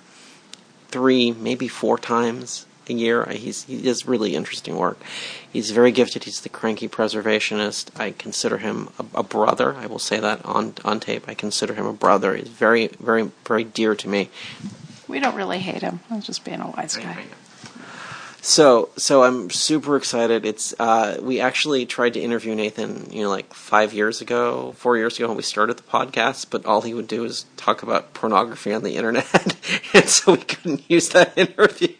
three, 0.90 1.32
maybe 1.32 1.68
four 1.68 1.98
times 1.98 2.66
a 2.90 2.94
year. 2.94 3.26
He's, 3.26 3.64
he 3.64 3.82
does 3.82 4.06
really 4.06 4.36
interesting 4.36 4.76
work. 4.76 5.00
He's 5.52 5.72
very 5.72 5.92
gifted. 5.92 6.26
He's 6.26 6.42
the 6.42 6.50
cranky 6.50 6.88
preservationist. 6.88 7.98
I 8.00 8.12
consider 8.12 8.58
him 8.58 8.90
a, 9.00 9.20
a 9.20 9.24
brother. 9.24 9.76
I 9.76 9.86
will 9.86 10.00
say 10.00 10.20
that 10.20 10.44
on 10.46 10.74
on 10.84 11.00
tape. 11.00 11.26
I 11.28 11.34
consider 11.34 11.74
him 11.74 11.86
a 11.86 11.94
brother. 11.94 12.36
He's 12.36 12.48
very, 12.48 12.88
very, 12.88 13.32
very 13.46 13.64
dear 13.64 13.96
to 13.96 14.10
me. 14.10 14.30
We 15.08 15.20
don't 15.20 15.36
really 15.36 15.60
hate 15.60 15.82
him. 15.82 16.02
I 16.10 16.16
was 16.16 16.26
just 16.26 16.44
being 16.44 16.62
a 16.62 16.70
wise 16.70 16.96
guy. 16.98 17.26
So, 18.42 18.90
so 18.96 19.24
I'm 19.24 19.50
super 19.50 19.98
excited. 19.98 20.46
It's 20.46 20.74
uh, 20.80 21.18
we 21.22 21.42
actually 21.42 21.86
tried 21.86 22.14
to 22.14 22.20
interview 22.20 22.56
Nathan, 22.56 23.12
you 23.12 23.24
know, 23.24 23.30
like 23.30 23.54
five 23.54 23.94
years 23.94 24.22
ago, 24.22 24.74
four 24.78 24.98
years 24.98 25.18
ago 25.18 25.28
when 25.28 25.38
we 25.38 25.44
started 25.44 25.78
the 25.78 25.84
podcast, 25.84 26.48
but 26.50 26.66
all 26.66 26.82
he 26.82 26.94
would 26.94 27.08
do 27.08 27.26
is 27.26 27.46
talk 27.58 27.84
about 27.84 28.14
pornography 28.14 28.74
on 28.74 28.84
the 28.84 28.96
internet, 28.96 29.28
and 29.94 30.08
so 30.08 30.34
we 30.34 30.40
couldn't 30.40 30.84
use 30.90 31.10
that 31.10 31.38
interview. 31.38 31.96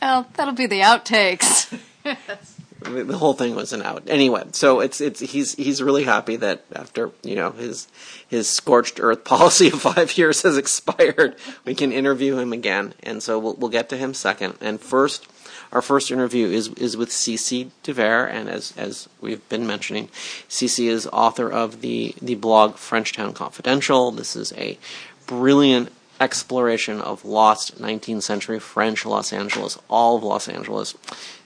Well, 0.00 0.26
that'll 0.34 0.54
be 0.54 0.66
the 0.66 0.80
outtakes. 0.80 1.78
the 2.82 3.18
whole 3.18 3.34
thing 3.34 3.54
was 3.54 3.72
an 3.72 3.82
out. 3.82 4.02
Anyway, 4.08 4.44
so 4.52 4.80
it's 4.80 5.00
it's 5.00 5.20
he's 5.20 5.54
he's 5.54 5.82
really 5.82 6.04
happy 6.04 6.36
that 6.36 6.64
after 6.74 7.10
you 7.22 7.34
know 7.34 7.52
his 7.52 7.88
his 8.26 8.48
scorched 8.48 9.00
earth 9.00 9.24
policy 9.24 9.68
of 9.68 9.80
five 9.80 10.16
years 10.18 10.42
has 10.42 10.56
expired, 10.56 11.36
we 11.64 11.74
can 11.74 11.92
interview 11.92 12.38
him 12.38 12.52
again, 12.52 12.94
and 13.02 13.22
so 13.22 13.38
we'll 13.38 13.54
we'll 13.54 13.70
get 13.70 13.88
to 13.88 13.96
him 13.96 14.14
second. 14.14 14.54
And 14.60 14.80
first, 14.80 15.26
our 15.72 15.82
first 15.82 16.10
interview 16.10 16.48
is 16.48 16.68
is 16.68 16.96
with 16.96 17.10
Cece 17.10 17.70
DeVere, 17.82 18.30
and 18.30 18.48
as 18.48 18.74
as 18.76 19.08
we've 19.20 19.46
been 19.48 19.66
mentioning, 19.66 20.08
Cece 20.48 20.88
is 20.88 21.06
author 21.12 21.50
of 21.50 21.80
the 21.80 22.14
the 22.20 22.34
blog 22.34 22.74
Frenchtown 22.74 23.34
Confidential. 23.34 24.10
This 24.10 24.36
is 24.36 24.52
a 24.54 24.78
brilliant 25.26 25.90
exploration 26.22 27.00
of 27.00 27.24
lost 27.24 27.80
19th 27.80 28.22
century 28.22 28.60
French 28.60 29.04
Los 29.04 29.32
Angeles, 29.32 29.78
all 29.88 30.16
of 30.16 30.22
Los 30.22 30.48
Angeles. 30.48 30.94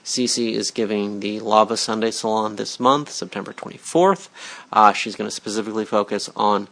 Cece 0.07 0.53
is 0.53 0.71
giving 0.71 1.19
the 1.19 1.41
Lava 1.41 1.75
Sunday 1.75 2.11
Salon 2.11 2.55
this 2.55 2.79
month, 2.79 3.11
September 3.11 3.51
24th. 3.51 4.29
Uh, 4.71 4.93
she's 4.93 5.17
going 5.17 5.29
to 5.29 5.35
specifically 5.35 5.83
focus 5.83 6.29
on 6.33 6.69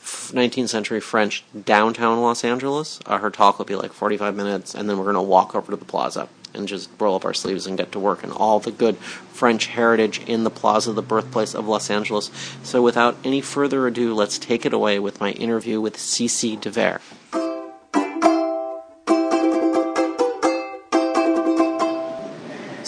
f- 0.00 0.32
19th 0.32 0.70
century 0.70 0.98
French 0.98 1.44
downtown 1.66 2.22
Los 2.22 2.44
Angeles. 2.44 2.98
Uh, 3.04 3.18
her 3.18 3.28
talk 3.28 3.58
will 3.58 3.66
be 3.66 3.76
like 3.76 3.92
45 3.92 4.34
minutes, 4.34 4.74
and 4.74 4.88
then 4.88 4.96
we're 4.96 5.04
going 5.04 5.16
to 5.16 5.20
walk 5.20 5.54
over 5.54 5.70
to 5.70 5.76
the 5.76 5.84
plaza 5.84 6.30
and 6.54 6.66
just 6.66 6.88
roll 6.98 7.14
up 7.14 7.26
our 7.26 7.34
sleeves 7.34 7.66
and 7.66 7.76
get 7.76 7.92
to 7.92 7.98
work 7.98 8.22
and 8.22 8.32
all 8.32 8.58
the 8.58 8.72
good 8.72 8.96
French 8.96 9.66
heritage 9.66 10.22
in 10.26 10.44
the 10.44 10.50
plaza, 10.50 10.94
the 10.94 11.02
birthplace 11.02 11.54
of 11.54 11.68
Los 11.68 11.90
Angeles. 11.90 12.30
So 12.62 12.80
without 12.80 13.18
any 13.22 13.42
further 13.42 13.86
ado, 13.86 14.14
let's 14.14 14.38
take 14.38 14.64
it 14.64 14.72
away 14.72 14.98
with 14.98 15.20
my 15.20 15.32
interview 15.32 15.78
with 15.78 15.98
Cece 15.98 16.58
DeVere. 16.58 17.51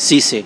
Cece. 0.04 0.44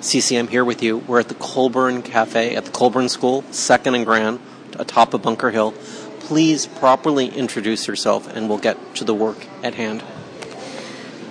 Cece, 0.00 0.36
I'm 0.36 0.48
here 0.48 0.64
with 0.64 0.82
you. 0.82 0.98
We're 0.98 1.20
at 1.20 1.28
the 1.28 1.36
Colburn 1.36 2.02
Cafe 2.02 2.56
at 2.56 2.64
the 2.64 2.72
Colburn 2.72 3.08
School, 3.08 3.44
second 3.52 3.94
and 3.94 4.04
grand, 4.04 4.40
atop 4.80 5.14
of 5.14 5.22
Bunker 5.22 5.52
Hill. 5.52 5.74
Please 6.18 6.66
properly 6.66 7.28
introduce 7.28 7.86
yourself 7.86 8.26
and 8.26 8.48
we'll 8.48 8.58
get 8.58 8.96
to 8.96 9.04
the 9.04 9.14
work 9.14 9.46
at 9.62 9.76
hand. 9.76 10.02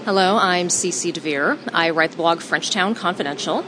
Hello, 0.05 0.37
I'm 0.37 0.69
Cece 0.69 1.11
DeVere. 1.11 1.57
I 1.73 1.89
write 1.89 2.11
the 2.11 2.17
blog 2.17 2.39
Frenchtown 2.39 2.95
Confidential. 2.95 3.65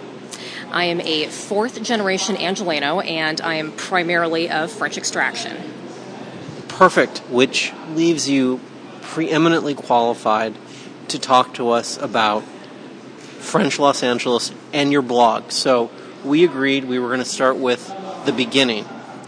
I 0.71 0.85
am 0.85 1.01
a 1.01 1.27
fourth 1.27 1.83
generation 1.83 2.37
Angeleno 2.37 3.05
and 3.05 3.41
I 3.41 3.55
am 3.55 3.73
primarily 3.73 4.49
of 4.49 4.71
French 4.71 4.97
extraction. 4.97 5.57
Perfect, 6.69 7.17
which 7.29 7.73
leaves 7.93 8.29
you 8.29 8.61
preeminently 9.01 9.75
qualified 9.75 10.55
to 11.09 11.19
talk 11.19 11.53
to 11.55 11.71
us 11.71 11.97
about 11.97 12.45
French 13.47 13.79
Los 13.79 14.03
Angeles 14.03 14.51
and 14.73 14.91
your 14.91 15.01
blog. 15.01 15.51
So 15.51 15.89
we 16.25 16.43
agreed 16.43 16.83
we 16.83 16.99
were 16.99 17.07
going 17.07 17.19
to 17.19 17.25
start 17.25 17.55
with 17.55 17.87
the 18.25 18.33
beginning, 18.33 18.85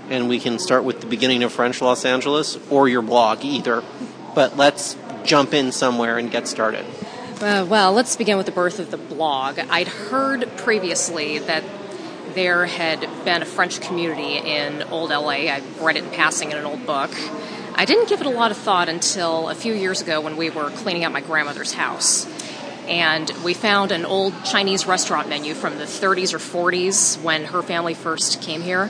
and 0.09 0.27
we 0.27 0.39
can 0.39 0.59
start 0.59 0.83
with 0.83 0.99
the 0.99 1.07
beginning 1.07 1.41
of 1.43 1.53
French 1.53 1.81
Los 1.81 2.03
Angeles 2.03 2.57
or 2.69 2.89
your 2.89 3.01
blog, 3.01 3.45
either. 3.45 3.81
But 4.35 4.57
let's 4.57 4.97
jump 5.23 5.53
in 5.53 5.71
somewhere 5.71 6.17
and 6.17 6.29
get 6.29 6.49
started. 6.49 6.85
Uh, 7.41 7.65
well, 7.69 7.93
let's 7.93 8.17
begin 8.17 8.35
with 8.35 8.45
the 8.45 8.51
birth 8.51 8.79
of 8.79 8.91
the 8.91 8.97
blog. 8.97 9.57
I'd 9.57 9.87
heard 9.87 10.49
previously 10.57 11.39
that 11.39 11.63
there 12.35 12.65
had 12.65 12.99
been 13.23 13.41
a 13.41 13.45
French 13.45 13.79
community 13.79 14.37
in 14.37 14.83
Old 14.83 15.11
LA. 15.11 15.47
I 15.47 15.61
read 15.79 15.95
it 15.95 16.03
in 16.03 16.09
passing 16.11 16.51
in 16.51 16.57
an 16.57 16.65
old 16.65 16.85
book. 16.85 17.11
I 17.73 17.85
didn't 17.85 18.09
give 18.09 18.19
it 18.19 18.27
a 18.27 18.31
lot 18.31 18.51
of 18.51 18.57
thought 18.57 18.89
until 18.89 19.47
a 19.47 19.55
few 19.55 19.73
years 19.73 20.01
ago 20.01 20.19
when 20.19 20.35
we 20.35 20.49
were 20.49 20.69
cleaning 20.71 21.05
out 21.05 21.13
my 21.13 21.21
grandmother's 21.21 21.71
house 21.71 22.27
and 22.89 23.31
we 23.43 23.53
found 23.53 23.91
an 23.91 24.03
old 24.03 24.33
Chinese 24.43 24.87
restaurant 24.87 25.29
menu 25.29 25.53
from 25.53 25.77
the 25.77 25.83
30s 25.83 26.33
or 26.33 26.39
40s 26.39 27.21
when 27.21 27.45
her 27.45 27.61
family 27.61 27.93
first 27.93 28.41
came 28.41 28.61
here. 28.61 28.89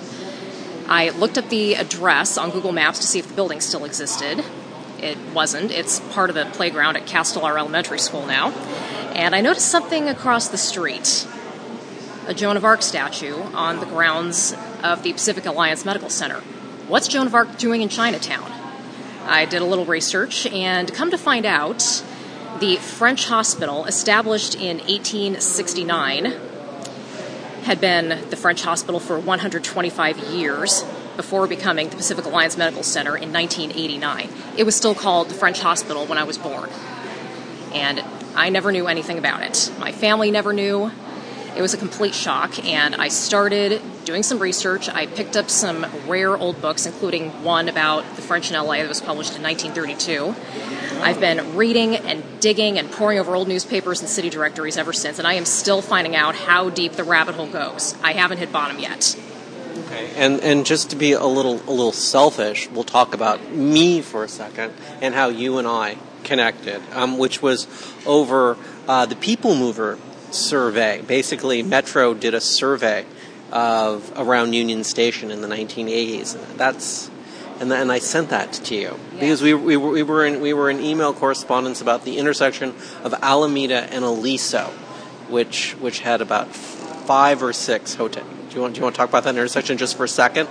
I 0.88 1.10
looked 1.10 1.38
up 1.38 1.50
the 1.50 1.76
address 1.76 2.38
on 2.38 2.50
Google 2.50 2.72
Maps 2.72 3.00
to 3.00 3.06
see 3.06 3.20
if 3.20 3.28
the 3.28 3.34
building 3.34 3.60
still 3.60 3.84
existed. 3.84 4.44
It 5.00 5.18
wasn't. 5.34 5.72
It's 5.72 6.00
part 6.00 6.30
of 6.30 6.36
the 6.36 6.46
playground 6.46 6.96
at 6.96 7.06
Castellar 7.06 7.60
Elementary 7.60 8.00
School 8.00 8.26
now. 8.26 8.52
And 9.14 9.36
I 9.36 9.42
noticed 9.42 9.68
something 9.68 10.08
across 10.08 10.48
the 10.48 10.58
street 10.58 11.28
a 12.26 12.34
Joan 12.34 12.58
of 12.58 12.64
Arc 12.64 12.84
statue 12.84 13.36
on 13.36 13.80
the 13.80 13.86
grounds 13.86 14.56
of 14.84 15.04
the 15.04 15.12
Pacific 15.14 15.46
Alliance 15.46 15.84
Medical 15.84 16.10
Center. 16.10 16.40
What's 16.88 17.08
Joan 17.08 17.28
of 17.28 17.36
Arc 17.36 17.58
doing 17.58 17.82
in 17.82 17.90
Chinatown? 17.90 18.52
I 19.26 19.46
did 19.46 19.62
a 19.62 19.66
little 19.66 19.86
research 19.86 20.46
and 20.46 20.94
come 20.94 21.12
to 21.12 21.18
find 21.18 21.46
out 21.46 22.04
the 22.60 22.78
French 22.78 23.28
hospital, 23.28 23.86
established 23.86 24.56
in 24.56 24.80
1869, 24.80 26.34
had 27.64 27.80
been 27.80 28.30
the 28.30 28.36
French 28.36 28.64
hospital 28.64 29.00
for 29.00 29.20
125 29.20 30.18
years 30.34 30.84
before 31.16 31.48
becoming 31.48 31.90
the 31.90 31.96
Pacific 31.96 32.26
Alliance 32.26 32.58
Medical 32.58 32.82
Center 32.82 33.16
in 33.16 33.32
1989. 33.34 34.30
It 34.58 34.64
was 34.64 34.76
still 34.76 34.96
called 34.96 35.30
the 35.30 35.34
French 35.34 35.60
Hospital 35.60 36.06
when 36.06 36.18
I 36.18 36.24
was 36.24 36.38
born. 36.38 36.70
And 37.74 38.04
I 38.36 38.50
never 38.50 38.72
knew 38.72 38.88
anything 38.88 39.18
about 39.18 39.44
it. 39.44 39.72
My 39.80 39.92
family 39.92 40.32
never 40.32 40.54
knew. 40.54 40.92
It 41.56 41.62
was 41.62 41.74
a 41.74 41.78
complete 41.78 42.14
shock, 42.14 42.64
and 42.66 42.96
I 42.96 43.08
started 43.08 43.82
doing 44.06 44.24
some 44.24 44.40
research. 44.40 44.88
I 44.90 45.08
picked 45.08 45.36
up 45.36 45.50
some 45.50 45.86
rare 46.08 46.36
old 46.38 46.62
books, 46.62 46.86
including 46.86 47.44
one 47.44 47.70
about 47.70 48.04
the 48.16 48.22
French 48.22 48.50
in 48.52 48.58
LA 48.58 48.78
that 48.78 48.88
was 48.88 49.02
published 49.02 49.36
in 49.36 49.44
1932. 49.44 50.36
I've 51.02 51.20
been 51.20 51.56
reading 51.56 51.96
and 51.96 52.24
digging 52.40 52.78
and 52.78 52.92
poring 52.92 53.20
over 53.20 53.36
old 53.36 53.48
newspapers 53.48 54.02
and 54.02 54.10
city 54.10 54.30
directories 54.30 54.78
ever 54.78 54.94
since, 54.94 55.18
and 55.18 55.28
I 55.28 55.34
am 55.34 55.46
still 55.46 55.82
finding 55.82 56.16
out 56.16 56.36
how 56.36 56.70
deep 56.70 56.94
the 56.94 57.04
rabbit 57.04 57.36
hole 57.36 57.48
goes. 57.48 57.96
I 58.04 58.14
haven't 58.14 58.38
hit 58.38 58.52
bottom 58.52 58.80
yet. 58.80 59.18
Okay. 59.86 60.12
And 60.16 60.42
and 60.42 60.66
just 60.66 60.90
to 60.90 60.96
be 60.96 61.14
a 61.14 61.26
little 61.26 61.56
a 61.68 61.72
little 61.72 61.92
selfish, 61.92 62.70
we'll 62.70 62.84
talk 62.84 63.14
about 63.14 63.52
me 63.52 64.02
for 64.02 64.24
a 64.24 64.28
second 64.28 64.74
and 65.02 65.14
how 65.14 65.30
you 65.30 65.58
and 65.58 65.68
I 65.68 65.98
connected, 66.24 66.82
um, 66.94 67.18
which 67.18 67.42
was 67.42 67.68
over 68.06 68.58
uh, 68.88 69.06
the 69.06 69.16
People 69.16 69.56
Mover 69.56 69.98
survey. 70.32 71.02
Basically, 71.02 71.64
Metro 71.64 72.14
did 72.14 72.34
a 72.34 72.42
survey 72.42 73.06
of 73.52 74.12
around 74.16 74.54
Union 74.54 74.84
Station 74.84 75.32
in 75.32 75.42
the 75.42 75.48
1980s. 75.48 76.58
That's 76.58 77.10
and 77.60 77.70
then 77.70 77.92
I 77.92 78.00
sent 78.00 78.30
that 78.30 78.54
to 78.54 78.76
you 78.76 78.98
because 79.12 79.42
we, 79.42 79.54
we, 79.54 79.76
were, 79.76 79.90
we 79.90 80.04
were 80.04 80.26
in 80.26 80.40
we 80.40 80.54
were 80.54 80.70
in 80.70 80.80
email 80.80 81.14
correspondence 81.14 81.82
about 81.82 82.06
the 82.06 82.18
intersection 82.18 82.74
of 83.04 83.14
Alameda 83.22 83.94
and 83.94 84.06
Aliso, 84.06 84.68
which 85.28 85.74
which 85.74 86.00
had 86.00 86.22
about 86.22 86.56
five 86.56 87.44
or 87.44 87.52
six 87.52 87.96
hotels. 87.96 88.28
Do 88.50 88.56
you 88.56 88.62
want 88.62 88.76
do 88.76 88.80
you 88.80 88.84
want 88.84 88.96
to 88.96 88.98
talk 88.98 89.10
about 89.10 89.26
that 89.26 89.36
intersection 89.36 89.78
just 89.78 89.98
for 89.98 90.06
a 90.06 90.08
second? 90.08 90.48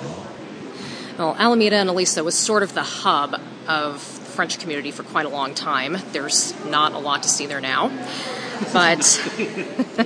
Well, 1.18 1.34
Alameda 1.36 1.76
and 1.76 1.88
Aliso 1.88 2.22
was 2.22 2.36
sort 2.36 2.62
of 2.62 2.74
the 2.74 2.82
hub 2.82 3.40
of 3.66 4.17
French 4.38 4.60
community 4.60 4.92
for 4.92 5.02
quite 5.02 5.26
a 5.26 5.28
long 5.28 5.52
time. 5.52 5.98
There's 6.12 6.54
not 6.66 6.92
a 6.92 6.98
lot 6.98 7.24
to 7.24 7.28
see 7.28 7.46
there 7.46 7.60
now, 7.60 7.88
but 8.72 9.20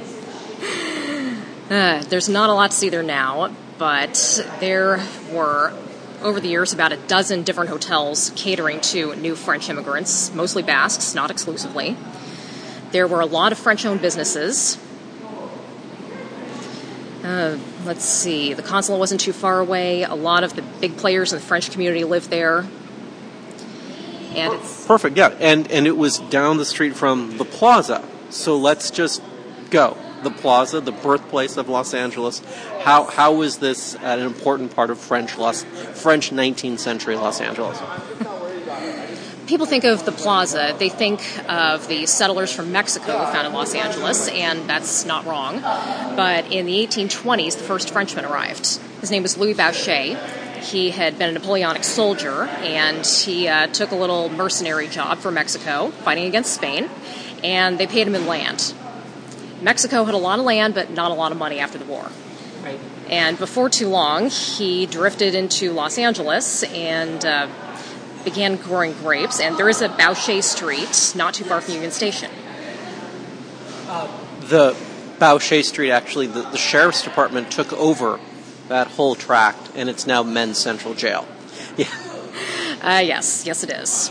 uh, 1.70 2.02
there's 2.04 2.30
not 2.30 2.48
a 2.48 2.54
lot 2.54 2.70
to 2.70 2.76
see 2.78 2.88
there 2.88 3.02
now. 3.02 3.54
But 3.76 4.42
there 4.58 5.06
were 5.30 5.74
over 6.22 6.40
the 6.40 6.48
years 6.48 6.72
about 6.72 6.92
a 6.92 6.96
dozen 6.96 7.42
different 7.42 7.68
hotels 7.68 8.32
catering 8.34 8.80
to 8.80 9.14
new 9.16 9.34
French 9.34 9.68
immigrants, 9.68 10.32
mostly 10.32 10.62
Basques, 10.62 11.14
not 11.14 11.30
exclusively. 11.30 11.94
There 12.90 13.06
were 13.06 13.20
a 13.20 13.26
lot 13.26 13.52
of 13.52 13.58
French 13.58 13.84
owned 13.84 14.00
businesses. 14.00 14.78
Uh, 17.22 17.58
let's 17.84 18.06
see, 18.06 18.54
the 18.54 18.62
consulate 18.62 18.98
wasn't 18.98 19.20
too 19.20 19.34
far 19.34 19.60
away. 19.60 20.04
A 20.04 20.14
lot 20.14 20.42
of 20.42 20.56
the 20.56 20.62
big 20.62 20.96
players 20.96 21.34
in 21.34 21.38
the 21.38 21.44
French 21.44 21.70
community 21.70 22.04
lived 22.04 22.30
there. 22.30 22.64
And 24.36 24.54
it's 24.54 24.86
perfect, 24.86 25.16
yeah. 25.16 25.34
And 25.40 25.70
and 25.70 25.86
it 25.86 25.96
was 25.96 26.18
down 26.18 26.56
the 26.56 26.64
street 26.64 26.94
from 26.94 27.38
the 27.38 27.44
plaza. 27.44 28.04
So 28.30 28.56
let's 28.56 28.90
just 28.90 29.22
go. 29.70 29.96
The 30.22 30.30
plaza, 30.30 30.80
the 30.80 30.92
birthplace 30.92 31.56
of 31.56 31.68
Los 31.68 31.94
Angeles. 31.94 32.42
How 32.82 33.04
how 33.04 33.34
was 33.34 33.58
this 33.58 33.96
an 33.96 34.20
important 34.20 34.74
part 34.74 34.90
of 34.90 34.98
French 34.98 35.36
Los 35.36 35.64
French 35.64 36.30
19th 36.30 36.78
century 36.78 37.16
Los 37.16 37.40
Angeles? 37.40 37.80
people 39.52 39.66
think 39.66 39.84
of 39.84 40.06
the 40.06 40.12
plaza, 40.12 40.74
they 40.78 40.88
think 40.88 41.20
of 41.46 41.86
the 41.86 42.06
settlers 42.06 42.50
from 42.50 42.72
Mexico 42.72 43.18
who 43.18 43.32
founded 43.32 43.52
Los 43.52 43.74
Angeles, 43.74 44.28
and 44.28 44.68
that's 44.68 45.04
not 45.04 45.26
wrong. 45.26 45.60
But 45.60 46.50
in 46.50 46.64
the 46.64 46.86
1820s, 46.86 47.58
the 47.58 47.64
first 47.64 47.90
Frenchman 47.90 48.24
arrived. 48.24 48.78
His 49.02 49.10
name 49.10 49.22
was 49.22 49.36
Louis 49.36 49.52
Bauchet. 49.52 50.16
He 50.62 50.90
had 50.90 51.18
been 51.18 51.30
a 51.30 51.32
Napoleonic 51.32 51.84
soldier, 51.84 52.44
and 52.44 53.04
he 53.04 53.48
uh, 53.48 53.66
took 53.66 53.90
a 53.90 53.96
little 53.96 54.28
mercenary 54.28 54.88
job 54.88 55.18
for 55.18 55.30
Mexico, 55.30 55.90
fighting 55.90 56.26
against 56.26 56.54
Spain, 56.54 56.88
and 57.42 57.78
they 57.78 57.86
paid 57.86 58.06
him 58.06 58.14
in 58.14 58.26
land. 58.26 58.72
Mexico 59.60 60.04
had 60.04 60.14
a 60.14 60.18
lot 60.18 60.38
of 60.38 60.44
land, 60.44 60.74
but 60.74 60.90
not 60.90 61.10
a 61.10 61.14
lot 61.14 61.32
of 61.32 61.38
money 61.38 61.58
after 61.58 61.78
the 61.78 61.84
war. 61.84 62.10
Right. 62.62 62.78
And 63.08 63.38
before 63.38 63.68
too 63.68 63.88
long, 63.88 64.30
he 64.30 64.86
drifted 64.86 65.34
into 65.34 65.72
Los 65.72 65.98
Angeles 65.98 66.62
and 66.62 67.24
uh, 67.24 67.48
began 68.24 68.56
growing 68.56 68.92
grapes. 68.94 69.40
And 69.40 69.56
there 69.56 69.68
is 69.68 69.82
a 69.82 69.88
Bauchet 69.88 70.44
Street 70.44 71.12
not 71.16 71.34
too 71.34 71.44
far 71.44 71.60
from 71.60 71.74
Union 71.74 71.92
Station. 71.92 72.30
The 74.40 74.76
Bauchet 75.18 75.64
Street, 75.64 75.90
actually, 75.90 76.26
the, 76.26 76.42
the 76.42 76.58
sheriff's 76.58 77.02
department 77.02 77.50
took 77.50 77.72
over 77.72 78.18
that 78.68 78.88
whole 78.88 79.14
tract, 79.14 79.70
and 79.74 79.88
it's 79.88 80.06
now 80.06 80.22
Men's 80.22 80.58
Central 80.58 80.94
Jail. 80.94 81.26
Yeah. 81.76 81.86
Uh, 82.82 82.98
yes, 82.98 83.46
yes, 83.46 83.62
it 83.62 83.70
is. 83.70 84.08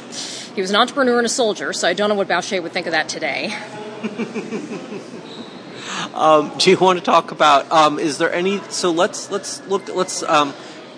He 0.56 0.62
was 0.62 0.70
an 0.70 0.78
entrepreneur 0.78 1.18
and 1.18 1.26
a 1.26 1.30
soldier, 1.30 1.74
so 1.74 1.90
I 1.90 1.94
don't 1.94 2.08
know 2.08 2.16
what 2.16 2.30
Bauchet 2.30 2.64
would 2.64 2.72
think 2.72 2.88
of 2.88 2.94
that 2.94 3.10
today. 3.10 3.54
Um, 6.14 6.52
do 6.58 6.70
you 6.70 6.78
want 6.78 7.00
to 7.00 7.06
talk 7.06 7.32
about? 7.32 7.72
Um, 7.72 7.98
is 7.98 8.18
there 8.18 8.34
any? 8.34 8.60
So 8.70 8.92
let's 8.92 9.32
let's 9.32 9.66
look. 9.68 9.88
Let's. 9.94 10.24
Um, 10.24 10.54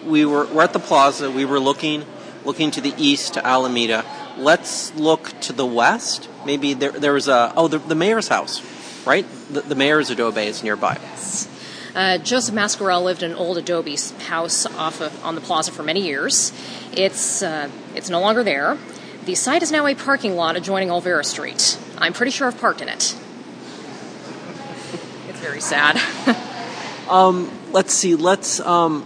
we 0.05 0.25
were 0.25 0.45
we're 0.47 0.63
at 0.63 0.73
the 0.73 0.79
plaza. 0.79 1.29
We 1.29 1.45
were 1.45 1.59
looking 1.59 2.05
looking 2.45 2.71
to 2.71 2.81
the 2.81 2.93
east 2.97 3.35
to 3.35 3.45
Alameda. 3.45 4.03
Let's 4.37 4.93
look 4.95 5.39
to 5.41 5.53
the 5.53 5.65
west. 5.65 6.27
Maybe 6.45 6.73
there 6.73 6.91
there 6.91 7.13
was 7.13 7.27
a 7.27 7.53
oh 7.55 7.67
the, 7.67 7.77
the 7.77 7.95
mayor's 7.95 8.27
house, 8.27 8.61
right? 9.05 9.25
The, 9.51 9.61
the 9.61 9.75
mayor's 9.75 10.09
adobe 10.09 10.41
is 10.41 10.63
nearby. 10.63 10.99
Uh, 11.95 12.17
Joseph 12.17 12.55
Mascarel 12.55 13.03
lived 13.03 13.21
in 13.21 13.31
an 13.31 13.37
old 13.37 13.57
adobe 13.57 13.97
house 14.25 14.65
off 14.65 14.99
of, 14.99 15.23
on 15.23 15.35
the 15.35 15.41
plaza 15.41 15.71
for 15.71 15.83
many 15.83 16.01
years. 16.01 16.51
It's 16.91 17.43
uh, 17.43 17.69
it's 17.93 18.09
no 18.09 18.19
longer 18.19 18.43
there. 18.43 18.77
The 19.25 19.35
site 19.35 19.61
is 19.61 19.71
now 19.71 19.85
a 19.85 19.93
parking 19.93 20.35
lot 20.35 20.55
adjoining 20.55 20.89
Olvera 20.89 21.23
Street. 21.23 21.77
I'm 21.99 22.13
pretty 22.13 22.31
sure 22.31 22.47
I've 22.47 22.59
parked 22.59 22.81
in 22.81 22.89
it. 22.89 23.15
It's 25.29 25.39
very 25.39 25.61
sad. 25.61 26.01
um, 27.09 27.51
let's 27.71 27.93
see. 27.93 28.15
Let's 28.15 28.59
um, 28.59 29.05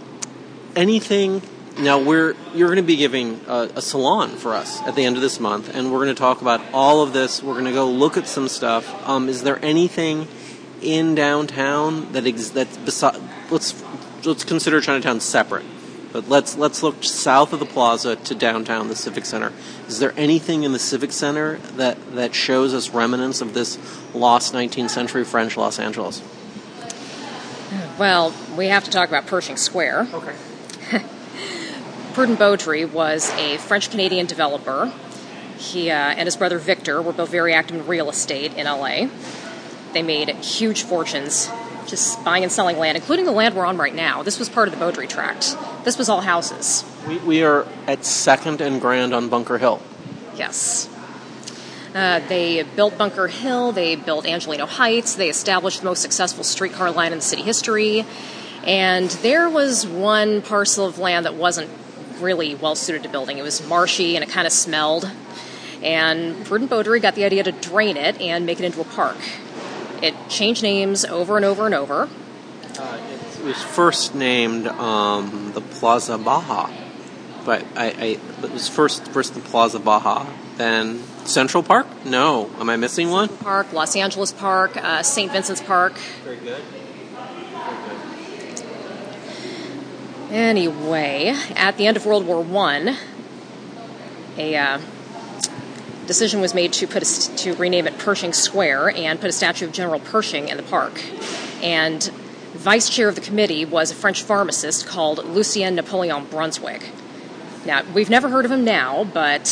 anything. 0.74 1.42
Now 1.78 2.00
we're 2.00 2.34
you're 2.54 2.68
going 2.68 2.76
to 2.78 2.82
be 2.82 2.96
giving 2.96 3.40
a, 3.46 3.70
a 3.76 3.82
salon 3.82 4.30
for 4.30 4.54
us 4.54 4.80
at 4.82 4.94
the 4.94 5.04
end 5.04 5.16
of 5.16 5.22
this 5.22 5.38
month, 5.38 5.74
and 5.74 5.92
we're 5.92 6.04
going 6.04 6.14
to 6.14 6.20
talk 6.20 6.40
about 6.40 6.62
all 6.72 7.02
of 7.02 7.12
this. 7.12 7.42
We're 7.42 7.52
going 7.52 7.66
to 7.66 7.72
go 7.72 7.90
look 7.90 8.16
at 8.16 8.26
some 8.26 8.48
stuff. 8.48 9.06
Um, 9.06 9.28
is 9.28 9.42
there 9.42 9.62
anything 9.62 10.26
in 10.82 11.14
downtown 11.14 12.12
that 12.12 12.26
ex- 12.26 12.50
that's 12.50 12.76
beside? 12.78 13.20
Let's 13.50 13.82
let's 14.24 14.44
consider 14.44 14.80
Chinatown 14.80 15.20
separate, 15.20 15.64
but 16.12 16.28
let's 16.28 16.56
let's 16.56 16.82
look 16.82 17.02
south 17.04 17.52
of 17.52 17.60
the 17.60 17.66
plaza 17.66 18.16
to 18.16 18.34
downtown, 18.34 18.88
the 18.88 18.96
Civic 18.96 19.24
Center. 19.24 19.52
Is 19.86 19.98
there 19.98 20.12
anything 20.16 20.64
in 20.64 20.72
the 20.72 20.78
Civic 20.78 21.12
Center 21.12 21.56
that 21.76 22.14
that 22.14 22.34
shows 22.34 22.74
us 22.74 22.90
remnants 22.90 23.40
of 23.40 23.54
this 23.54 23.78
lost 24.14 24.52
19th 24.52 24.90
century 24.90 25.24
French 25.24 25.56
Los 25.56 25.78
Angeles? 25.78 26.22
Well, 27.98 28.32
we 28.56 28.66
have 28.66 28.84
to 28.84 28.90
talk 28.90 29.08
about 29.08 29.26
Pershing 29.26 29.56
Square. 29.56 30.08
Okay. 30.12 30.34
Prudent 32.14 32.38
Beaudry 32.38 32.90
was 32.90 33.30
a 33.32 33.56
French 33.58 33.90
Canadian 33.90 34.26
developer. 34.26 34.92
He 35.56 35.90
uh, 35.90 35.94
and 35.94 36.26
his 36.26 36.36
brother 36.36 36.58
Victor 36.58 37.02
were 37.02 37.12
both 37.12 37.30
very 37.30 37.52
active 37.52 37.76
in 37.76 37.86
real 37.86 38.08
estate 38.08 38.54
in 38.54 38.66
LA. 38.66 39.08
They 39.92 40.02
made 40.02 40.28
huge 40.36 40.82
fortunes 40.82 41.50
just 41.86 42.22
buying 42.24 42.42
and 42.42 42.52
selling 42.52 42.78
land, 42.78 42.96
including 42.96 43.24
the 43.24 43.32
land 43.32 43.54
we're 43.54 43.64
on 43.64 43.78
right 43.78 43.94
now. 43.94 44.22
This 44.22 44.38
was 44.38 44.48
part 44.48 44.68
of 44.68 44.78
the 44.78 44.84
Beaudry 44.84 45.08
Tract. 45.08 45.56
This 45.84 45.98
was 45.98 46.08
all 46.08 46.20
houses. 46.20 46.84
We, 47.06 47.18
we 47.18 47.42
are 47.42 47.66
at 47.86 48.04
Second 48.04 48.60
and 48.60 48.80
Grand 48.80 49.14
on 49.14 49.28
Bunker 49.28 49.58
Hill. 49.58 49.80
Yes. 50.36 50.88
Uh, 51.94 52.20
they 52.28 52.62
built 52.62 52.98
Bunker 52.98 53.28
Hill, 53.28 53.72
they 53.72 53.96
built 53.96 54.26
Angelino 54.26 54.66
Heights, 54.66 55.14
they 55.14 55.30
established 55.30 55.80
the 55.80 55.86
most 55.86 56.02
successful 56.02 56.44
streetcar 56.44 56.90
line 56.90 57.12
in 57.12 57.18
the 57.18 57.24
city 57.24 57.42
history. 57.42 58.04
And 58.64 59.08
there 59.08 59.48
was 59.48 59.86
one 59.86 60.42
parcel 60.42 60.86
of 60.86 60.98
land 60.98 61.24
that 61.24 61.34
wasn't 61.34 61.70
really 62.20 62.54
well 62.54 62.74
suited 62.74 63.04
to 63.04 63.08
building. 63.08 63.38
It 63.38 63.42
was 63.42 63.66
marshy 63.66 64.16
and 64.16 64.22
it 64.22 64.28
kind 64.28 64.46
of 64.46 64.52
smelled. 64.52 65.10
And 65.82 66.44
Prudent 66.44 66.70
Beaudry 66.70 67.00
got 67.00 67.14
the 67.14 67.24
idea 67.24 67.44
to 67.44 67.52
drain 67.52 67.96
it 67.96 68.20
and 68.20 68.44
make 68.44 68.58
it 68.58 68.64
into 68.64 68.80
a 68.80 68.84
park. 68.84 69.16
It 70.02 70.14
changed 70.28 70.62
names 70.62 71.04
over 71.04 71.36
and 71.36 71.44
over 71.44 71.66
and 71.66 71.74
over. 71.74 72.08
Uh, 72.78 72.98
it 73.38 73.44
was 73.44 73.62
first 73.62 74.14
named 74.14 74.66
um, 74.66 75.52
the 75.54 75.60
Plaza 75.60 76.18
Baja, 76.18 76.70
but 77.44 77.64
I, 77.76 77.86
I 77.86 78.44
it 78.44 78.52
was 78.52 78.68
first 78.68 79.08
first 79.08 79.34
the 79.34 79.40
Plaza 79.40 79.80
Baja, 79.80 80.26
then 80.56 81.02
Central 81.24 81.62
Park. 81.62 81.86
No, 82.04 82.50
am 82.58 82.70
I 82.70 82.76
missing 82.76 83.10
one? 83.10 83.28
Park, 83.28 83.72
Los 83.72 83.96
Angeles 83.96 84.32
Park, 84.32 84.76
uh, 84.76 85.02
St. 85.02 85.32
Vincent's 85.32 85.62
Park. 85.62 85.94
Very 86.24 86.36
good. 86.36 86.62
Anyway, 90.30 91.34
at 91.56 91.78
the 91.78 91.86
end 91.86 91.96
of 91.96 92.04
World 92.04 92.26
War 92.26 92.42
One, 92.42 92.96
a 94.36 94.56
uh, 94.56 94.78
decision 96.08 96.40
was 96.40 96.54
made 96.54 96.72
to 96.72 96.88
put 96.88 97.02
a, 97.02 97.36
to 97.36 97.54
rename 97.54 97.86
it 97.86 97.96
Pershing 97.98 98.32
Square 98.32 98.96
and 98.96 99.20
put 99.20 99.28
a 99.28 99.32
statue 99.32 99.66
of 99.66 99.72
General 99.72 100.00
Pershing 100.00 100.48
in 100.48 100.56
the 100.56 100.62
park. 100.64 101.00
And 101.62 102.02
vice 102.54 102.88
chair 102.88 103.08
of 103.08 103.14
the 103.14 103.20
committee 103.20 103.64
was 103.64 103.92
a 103.92 103.94
French 103.94 104.22
pharmacist 104.22 104.86
called 104.86 105.24
Lucien 105.24 105.76
Napoleon 105.76 106.26
Brunswig. 106.26 106.82
Now 107.64 107.84
we've 107.94 108.10
never 108.10 108.30
heard 108.30 108.46
of 108.46 108.50
him 108.50 108.64
now, 108.64 109.04
but 109.04 109.44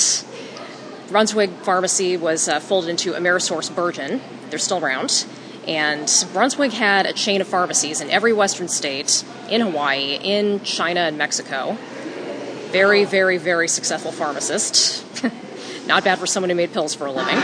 Brunswig 1.08 1.50
Pharmacy 1.62 2.16
was 2.16 2.48
uh, 2.48 2.58
folded 2.58 2.88
into 2.88 3.12
Amerisource 3.12 3.72
Bergen. 3.72 4.20
They're 4.50 4.58
still 4.58 4.84
around. 4.84 5.26
And 5.68 6.06
Brunswig 6.32 6.72
had 6.72 7.06
a 7.06 7.12
chain 7.12 7.40
of 7.40 7.48
pharmacies 7.48 8.00
in 8.00 8.08
every 8.08 8.32
western 8.32 8.68
state, 8.68 9.24
in 9.50 9.60
Hawaii, 9.60 10.18
in 10.22 10.62
China, 10.62 11.00
and 11.00 11.18
Mexico. 11.18 11.76
Very, 12.70 13.04
very, 13.04 13.36
very 13.36 13.68
successful 13.68 14.10
pharmacist. 14.10 15.04
Not 15.86 16.04
bad 16.04 16.18
for 16.18 16.26
someone 16.26 16.50
who 16.50 16.56
made 16.56 16.72
pills 16.72 16.94
for 16.94 17.06
a 17.06 17.12
living. 17.12 17.42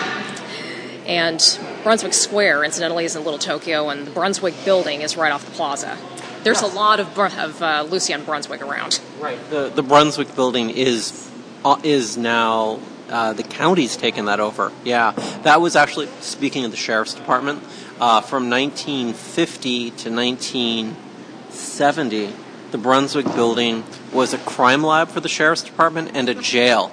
And 1.07 1.41
Brunswig 1.83 2.15
Square, 2.15 2.65
incidentally, 2.65 3.05
is 3.05 3.17
in 3.17 3.25
Little 3.25 3.39
Tokyo, 3.39 3.89
and 3.89 4.07
the 4.07 4.11
Brunswig 4.11 4.65
building 4.65 5.03
is 5.03 5.17
right 5.17 5.33
off 5.33 5.45
the 5.45 5.51
plaza. 5.53 5.99
There's 6.45 6.63
a 6.63 6.67
lot 6.67 7.01
of, 7.01 7.15
Br- 7.15 7.27
of 7.27 7.63
uh, 7.63 7.87
Lucien 7.89 8.23
Brunswig 8.23 8.63
around. 8.63 9.01
Right. 9.21 9.39
The 9.51 9.69
the 9.69 9.83
Brunswig 9.83 10.35
building 10.35 10.71
is 10.71 11.31
uh, 11.65 11.81
is 11.85 12.17
now 12.17 12.81
uh, 13.09 13.33
the 13.33 13.45
county's 13.45 13.97
taken 13.97 14.25
that 14.27 14.41
over. 14.41 14.73
Yeah, 14.85 15.13
that 15.43 15.61
was 15.61 15.77
actually 15.77 16.09
speaking 16.21 16.65
of 16.65 16.73
the 16.73 16.77
sheriff's 16.77 17.15
department 17.15 17.63
uh, 18.01 18.23
from 18.23 18.51
1950 18.51 19.91
to 19.91 20.11
1970. 20.11 22.33
The 22.73 22.79
Brunswig 22.79 23.33
building 23.37 23.85
was 24.13 24.35
a 24.35 24.39
crime 24.39 24.83
lab 24.83 25.09
for 25.09 25.21
the 25.21 25.29
sheriff's 25.29 25.63
department 25.63 26.11
and 26.15 26.29
a 26.29 26.35
jail. 26.35 26.91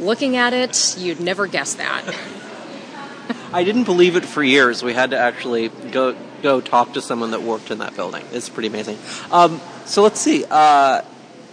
Looking 0.00 0.36
at 0.36 0.54
it, 0.54 0.96
you'd 0.98 1.20
never 1.20 1.46
guess 1.46 1.74
that. 1.74 2.02
I 3.52 3.64
didn't 3.64 3.84
believe 3.84 4.16
it 4.16 4.24
for 4.24 4.42
years. 4.42 4.82
We 4.82 4.94
had 4.94 5.10
to 5.10 5.18
actually 5.18 5.68
go 5.68 6.16
go 6.42 6.60
talk 6.60 6.94
to 6.94 7.02
someone 7.02 7.32
that 7.32 7.42
worked 7.42 7.70
in 7.70 7.78
that 7.78 7.94
building. 7.94 8.24
It's 8.32 8.48
pretty 8.48 8.68
amazing. 8.68 8.98
Um, 9.30 9.60
so 9.84 10.02
let's 10.02 10.18
see. 10.18 10.44
Uh, 10.50 11.02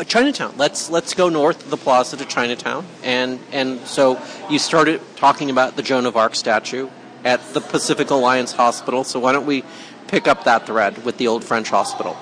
Chinatown. 0.05 0.53
Let's 0.57 0.89
let's 0.89 1.13
go 1.13 1.27
north 1.27 1.63
of 1.65 1.71
the 1.71 1.77
plaza 1.77 2.15
to 2.17 2.25
Chinatown, 2.25 2.85
and 3.03 3.39
and 3.51 3.81
so 3.81 4.21
you 4.49 4.59
started 4.59 5.01
talking 5.17 5.49
about 5.49 5.75
the 5.75 5.81
Joan 5.81 6.05
of 6.05 6.15
Arc 6.15 6.35
statue 6.35 6.89
at 7.25 7.41
the 7.53 7.61
Pacific 7.61 8.09
Alliance 8.11 8.53
Hospital. 8.53 9.03
So 9.03 9.19
why 9.19 9.33
don't 9.33 9.45
we 9.45 9.63
pick 10.07 10.27
up 10.27 10.45
that 10.45 10.67
thread 10.67 11.03
with 11.03 11.17
the 11.17 11.27
old 11.27 11.43
French 11.43 11.69
hospital? 11.69 12.15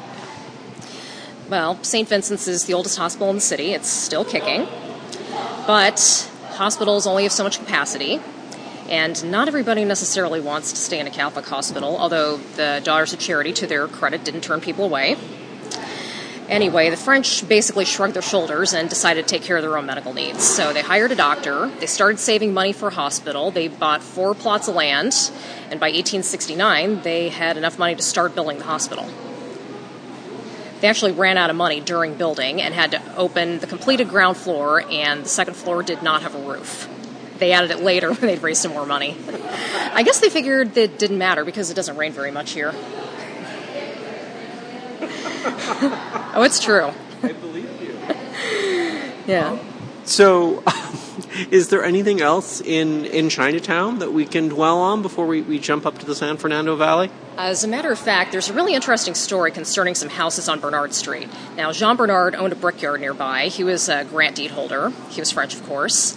Well, 1.50 1.78
St. 1.84 2.10
Vincent's 2.10 2.48
is 2.48 2.66
the 2.66 2.74
oldest 2.74 2.98
hospital 2.98 3.30
in 3.30 3.36
the 3.36 3.42
city. 3.42 3.74
It's 3.74 3.90
still 3.90 4.26
kicking. 4.26 4.68
But 5.68 6.30
hospitals 6.52 7.08
only 7.08 7.24
have 7.24 7.32
so 7.32 7.44
much 7.44 7.60
capacity, 7.60 8.20
and 8.90 9.32
not 9.32 9.48
everybody 9.48 9.84
necessarily 9.84 10.40
wants 10.40 10.72
to 10.72 10.78
stay 10.78 11.00
in 11.00 11.08
a 11.08 11.12
Catholic 11.12 11.46
hospital, 11.46 11.98
although 11.98 12.38
the 12.38 12.82
Daughters 12.84 13.14
of 13.14 13.20
Charity, 13.20 13.54
to 13.54 13.68
their 13.68 13.88
credit, 13.88 14.24
didn't 14.24 14.42
turn 14.42 14.62
people 14.62 14.86
away. 14.86 15.18
Anyway, 16.48 16.92
the 16.92 16.98
French 16.98 17.48
basically 17.50 17.86
shrugged 17.86 18.14
their 18.14 18.22
shoulders 18.22 18.74
and 18.74 18.88
decided 18.88 19.28
to 19.28 19.36
take 19.36 19.42
care 19.42 19.58
of 19.58 19.64
their 19.64 19.76
own 19.76 19.88
medical 19.88 20.14
needs. 20.14 20.44
So 20.44 20.74
they 20.74 20.82
hired 20.82 21.12
a 21.12 21.16
doctor, 21.16 21.72
they 21.80 21.88
started 21.88 22.20
saving 22.20 22.54
money 22.54 22.72
for 22.72 22.90
a 22.90 22.94
hospital, 22.94 23.50
they 23.50 23.68
bought 23.68 24.04
four 24.04 24.36
plots 24.36 24.68
of 24.68 24.76
land, 24.76 25.32
and 25.72 25.80
by 25.80 25.88
1869, 25.88 27.02
they 27.02 27.30
had 27.30 27.58
enough 27.58 27.80
money 27.80 27.96
to 27.96 28.04
start 28.04 28.36
building 28.36 28.60
the 28.60 28.66
hospital. 28.66 29.10
They 30.86 30.90
actually 30.90 31.14
ran 31.14 31.36
out 31.36 31.50
of 31.50 31.56
money 31.56 31.80
during 31.80 32.14
building 32.14 32.62
and 32.62 32.72
had 32.72 32.92
to 32.92 33.02
open 33.16 33.58
the 33.58 33.66
completed 33.66 34.08
ground 34.08 34.38
floor, 34.38 34.84
and 34.88 35.26
the 35.26 35.30
second 35.30 35.56
floor 35.56 35.82
did 35.82 36.04
not 36.04 36.22
have 36.22 36.36
a 36.36 36.38
roof. 36.38 36.88
They 37.40 37.54
added 37.54 37.72
it 37.72 37.80
later 37.80 38.10
when 38.14 38.28
they'd 38.28 38.44
raised 38.44 38.62
some 38.62 38.72
more 38.72 38.86
money. 38.86 39.18
I 39.94 40.04
guess 40.04 40.20
they 40.20 40.30
figured 40.30 40.76
that 40.76 40.84
it 40.84 41.00
didn't 41.00 41.18
matter 41.18 41.44
because 41.44 41.72
it 41.72 41.74
doesn't 41.74 41.98
rain 41.98 42.12
very 42.12 42.30
much 42.30 42.52
here. 42.52 42.72
oh, 46.36 46.44
it's 46.46 46.60
true. 46.60 46.92
I 47.24 47.32
believe 47.32 47.82
you. 47.82 47.98
Yeah. 49.26 49.54
Um, 49.54 49.60
So, 50.06 50.64
is 51.52 51.70
there 51.70 51.84
anything 51.84 52.22
else 52.22 52.62
in, 52.62 53.06
in 53.06 53.30
Chinatown 53.30 54.00
that 54.00 54.14
we 54.14 54.26
can 54.26 54.50
dwell 54.50 54.78
on 54.78 55.02
before 55.02 55.26
we, 55.26 55.42
we 55.42 55.58
jump 55.58 55.86
up 55.86 55.98
to 55.98 56.06
the 56.06 56.14
San 56.14 56.38
Fernando 56.38 56.76
Valley? 56.76 57.10
As 57.38 57.64
a 57.64 57.68
matter 57.68 57.92
of 57.92 57.98
fact, 57.98 58.32
there's 58.32 58.50
a 58.50 58.54
really 58.54 58.76
interesting 58.76 59.16
story 59.16 59.52
concerning 59.52 59.96
some 59.96 60.10
houses 60.10 60.48
on 60.48 60.60
Bernard 60.60 60.94
Street. 60.94 61.28
Now, 61.58 61.72
Jean 61.72 61.96
Bernard 61.96 62.36
owned 62.36 62.54
a 62.54 62.56
brickyard 62.56 63.02
nearby. 63.02 63.48
He 63.48 63.64
was 63.64 63.90
a 63.90 64.06
grant 64.06 64.36
deed 64.36 64.52
holder. 64.52 64.92
He 65.10 65.20
was 65.20 65.32
French, 65.32 65.56
of 65.56 65.66
course. 65.66 66.16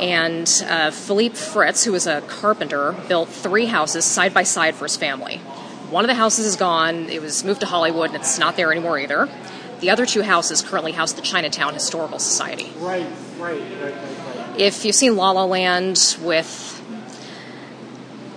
And 0.00 0.50
uh, 0.66 0.90
Philippe 0.90 1.36
Fritz, 1.36 1.84
who 1.84 1.92
was 1.92 2.06
a 2.06 2.20
carpenter, 2.22 2.96
built 3.08 3.28
three 3.28 3.66
houses 3.66 4.04
side 4.04 4.34
by 4.34 4.42
side 4.42 4.74
for 4.74 4.84
his 4.86 4.96
family. 4.96 5.38
One 5.90 6.04
of 6.04 6.08
the 6.08 6.14
houses 6.14 6.46
is 6.46 6.56
gone. 6.56 7.08
It 7.08 7.22
was 7.22 7.44
moved 7.44 7.60
to 7.60 7.66
Hollywood, 7.66 8.10
and 8.10 8.16
it's 8.16 8.38
not 8.38 8.56
there 8.56 8.70
anymore 8.70 8.98
either. 8.98 9.28
The 9.80 9.90
other 9.90 10.06
two 10.06 10.22
houses 10.22 10.62
currently 10.62 10.92
house 10.92 11.12
the 11.12 11.22
Chinatown 11.22 11.74
Historical 11.74 12.18
Society. 12.18 12.72
Right, 12.78 13.06
right, 13.38 13.60
right, 13.80 13.94
right. 13.94 14.60
If 14.60 14.84
you've 14.84 14.94
seen 14.94 15.16
La 15.16 15.30
La 15.30 15.44
Land 15.44 16.16
with 16.20 16.82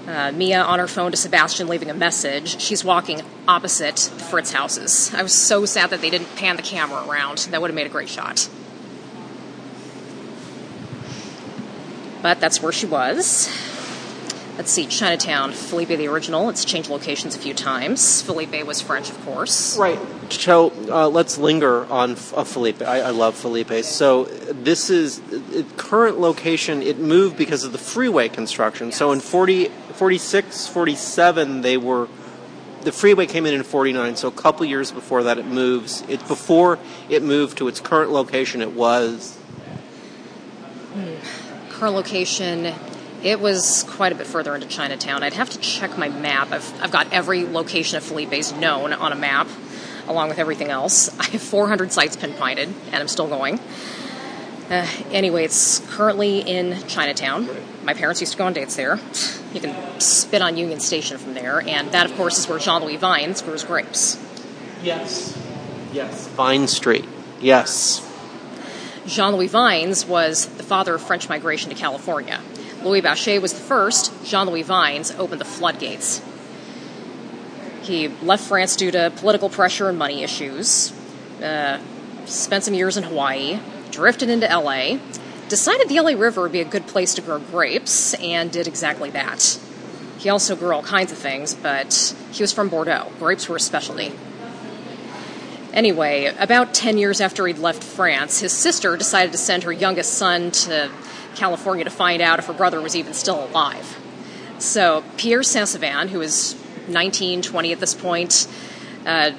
uh, 0.08 0.32
Mia 0.32 0.62
on 0.62 0.78
her 0.78 0.88
phone 0.88 1.12
to 1.12 1.18
Sebastian 1.18 1.68
leaving 1.68 1.90
a 1.90 1.96
message, 1.96 2.62
she's 2.62 2.84
walking 2.84 3.22
opposite 3.48 3.96
the 3.96 4.24
Fritz 4.24 4.52
houses. 4.52 5.12
I 5.16 5.24
was 5.24 5.34
so 5.34 5.66
sad 5.66 5.90
that 5.90 6.02
they 6.02 6.12
didn't 6.12 6.36
pan 6.36 6.58
the 6.58 6.62
camera 6.62 7.08
around. 7.08 7.40
That 7.50 7.62
would 7.62 7.72
have 7.72 7.76
made 7.76 7.88
a 7.88 7.90
great 7.90 8.10
shot. 8.10 8.48
But 12.22 12.40
that's 12.40 12.62
where 12.62 12.72
she 12.72 12.86
was. 12.86 13.50
Let's 14.62 14.74
see, 14.74 14.86
Chinatown, 14.86 15.54
Philippe 15.54 15.96
the 15.96 16.08
original. 16.08 16.48
It's 16.50 16.64
changed 16.64 16.88
locations 16.88 17.36
a 17.36 17.40
few 17.40 17.56
times. 17.56 18.22
Philippe 18.22 18.62
was 18.62 18.80
French, 18.80 19.10
of 19.10 19.20
course. 19.26 19.76
Right. 19.76 19.98
so 20.30 20.72
uh, 20.88 21.10
let's 21.10 21.40
linger 21.40 21.92
on 21.92 22.12
uh, 22.12 22.44
Philippe. 22.44 22.86
I, 22.86 23.00
I 23.00 23.10
love 23.10 23.34
Philippe. 23.34 23.82
So 23.82 24.26
this 24.26 24.92
is 24.92 25.20
it, 25.32 25.78
current 25.78 26.20
location. 26.20 26.84
It 26.84 27.00
moved 27.00 27.38
because 27.38 27.64
of 27.64 27.72
the 27.72 27.80
freeway 27.80 28.30
construction. 28.30 28.92
So 28.92 29.12
in 29.12 29.20
40, 29.20 29.70
46, 29.94 30.68
47, 30.68 31.62
they 31.62 31.78
were 31.78 32.08
the 32.84 32.92
freeway 32.92 33.26
came 33.26 33.48
in 33.48 33.56
in 33.56 33.64
49. 33.64 34.16
So 34.16 34.28
a 34.28 34.32
couple 34.32 34.68
years 34.68 34.92
before 34.92 35.24
that, 35.24 35.40
it 35.40 35.48
moves. 35.48 36.04
It 36.08 36.20
before 36.28 36.78
it 37.10 37.24
moved 37.24 37.58
to 37.58 37.68
its 37.68 37.80
current 37.80 38.12
location. 38.12 38.62
It 38.62 38.74
was 38.74 39.40
Current 41.72 41.96
location, 41.96 42.76
it 43.24 43.40
was 43.40 43.84
quite 43.88 44.12
a 44.12 44.16
bit 44.16 44.28
further 44.28 44.56
into 44.56 44.68
Chinatown. 44.68 45.24
I'd 45.24 45.34
have 45.34 45.50
to 45.52 45.60
check 45.60 45.98
my 45.98 46.10
map. 46.10 46.52
I've, 46.52 46.82
I've 46.82 46.92
got 46.92 47.14
every 47.14 47.46
location 47.46 47.98
of 47.98 48.04
Philippe's 48.04 48.52
known 48.52 48.94
on 48.94 49.12
a 49.12 49.16
map, 49.16 49.48
along 50.08 50.30
with 50.30 50.40
everything 50.40 50.70
else. 50.70 51.18
I 51.20 51.26
have 51.26 51.42
400 51.42 51.92
sites 51.92 52.16
pinpointed, 52.16 52.70
and 52.92 52.96
I'm 52.96 53.08
still 53.08 53.28
going. 53.28 53.60
Uh, 54.70 54.88
anyway, 55.12 55.44
it's 55.44 55.80
currently 55.92 56.40
in 56.40 56.82
Chinatown. 56.88 57.48
My 57.84 57.94
parents 57.94 58.22
used 58.22 58.32
to 58.34 58.38
go 58.38 58.46
on 58.46 58.54
dates 58.54 58.76
there. 58.76 59.00
You 59.54 59.60
can 59.60 60.00
spit 60.00 60.42
on 60.42 60.56
Union 60.56 60.80
Station 60.80 61.18
from 61.18 61.34
there, 61.34 61.62
and 61.62 61.92
that, 61.92 62.10
of 62.10 62.16
course, 62.16 62.40
is 62.40 62.48
where 62.48 62.58
Jean 62.58 62.82
Louis 62.82 62.96
Vignes 62.96 63.42
grows 63.42 63.64
grapes. 63.66 64.18
yes, 64.82 65.38
yes. 65.92 66.28
Vine 66.30 66.68
Street. 66.68 67.06
Yes. 67.42 68.08
Jean 69.06 69.34
Louis 69.36 69.48
Vignes 69.48 70.06
was 70.06 70.46
the 70.46 70.64
father 70.64 70.96
of 70.96 71.02
French 71.02 71.28
migration 71.28 71.70
to 71.70 71.76
California. 71.76 72.40
Louis 72.84 73.02
Bauchet 73.02 73.40
was 73.40 73.54
the 73.54 73.60
first. 73.60 74.12
Jean 74.26 74.48
Louis 74.48 74.64
Vignes 74.64 75.12
opened 75.20 75.40
the 75.40 75.46
floodgates. 75.46 76.22
He 77.84 78.08
left 78.08 78.48
France 78.48 78.76
due 78.76 78.92
to 78.92 79.12
political 79.18 79.50
pressure 79.50 79.90
and 79.90 79.98
money 79.98 80.24
issues, 80.24 80.94
uh, 81.44 81.80
spent 82.26 82.64
some 82.64 82.74
years 82.74 82.98
in 82.98 83.04
Hawaii, 83.04 83.60
drifted 83.92 84.30
into 84.30 84.48
LA, 84.48 85.00
decided 85.50 85.90
the 85.90 86.00
LA 86.00 86.12
River 86.12 86.42
would 86.42 86.52
be 86.52 86.62
a 86.62 86.66
good 86.66 86.88
place 86.88 87.14
to 87.16 87.22
grow 87.22 87.40
grapes, 87.40 88.14
and 88.16 88.52
did 88.52 88.68
exactly 88.68 89.10
that. 89.12 89.60
He 90.18 90.30
also 90.30 90.56
grew 90.56 90.74
all 90.74 90.84
kinds 90.84 91.12
of 91.12 91.18
things, 91.18 91.56
but 91.56 92.16
he 92.32 92.44
was 92.44 92.54
from 92.54 92.70
Bordeaux. 92.70 93.12
Grapes 93.20 93.50
were 93.50 93.56
a 93.56 93.60
specialty. 93.60 94.14
Anyway, 95.74 96.26
about 96.38 96.74
10 96.74 96.98
years 96.98 97.22
after 97.22 97.48
he'd 97.48 97.58
left 97.58 97.84
France, 97.84 98.42
his 98.42 98.52
sister 98.52 98.98
decided 98.98 99.32
to 99.32 99.38
send 99.38 99.64
her 99.64 99.72
youngest 99.72 100.14
son 100.14 100.52
to 100.52 100.92
California 101.36 101.84
to 101.84 101.90
find 101.90 102.22
out 102.22 102.40
if 102.40 102.46
her 102.46 102.54
brother 102.54 102.82
was 102.82 102.96
even 102.96 103.14
still 103.14 103.46
alive. 103.46 104.00
So 104.60 105.04
Pierre 105.18 105.42
Sainsevain, 105.42 106.10
who 106.10 106.22
is 106.22 106.56
19, 106.88 107.42
20 107.42 107.72
at 107.72 107.80
this 107.80 107.94
point, 107.94 108.48
uh, 109.06 109.32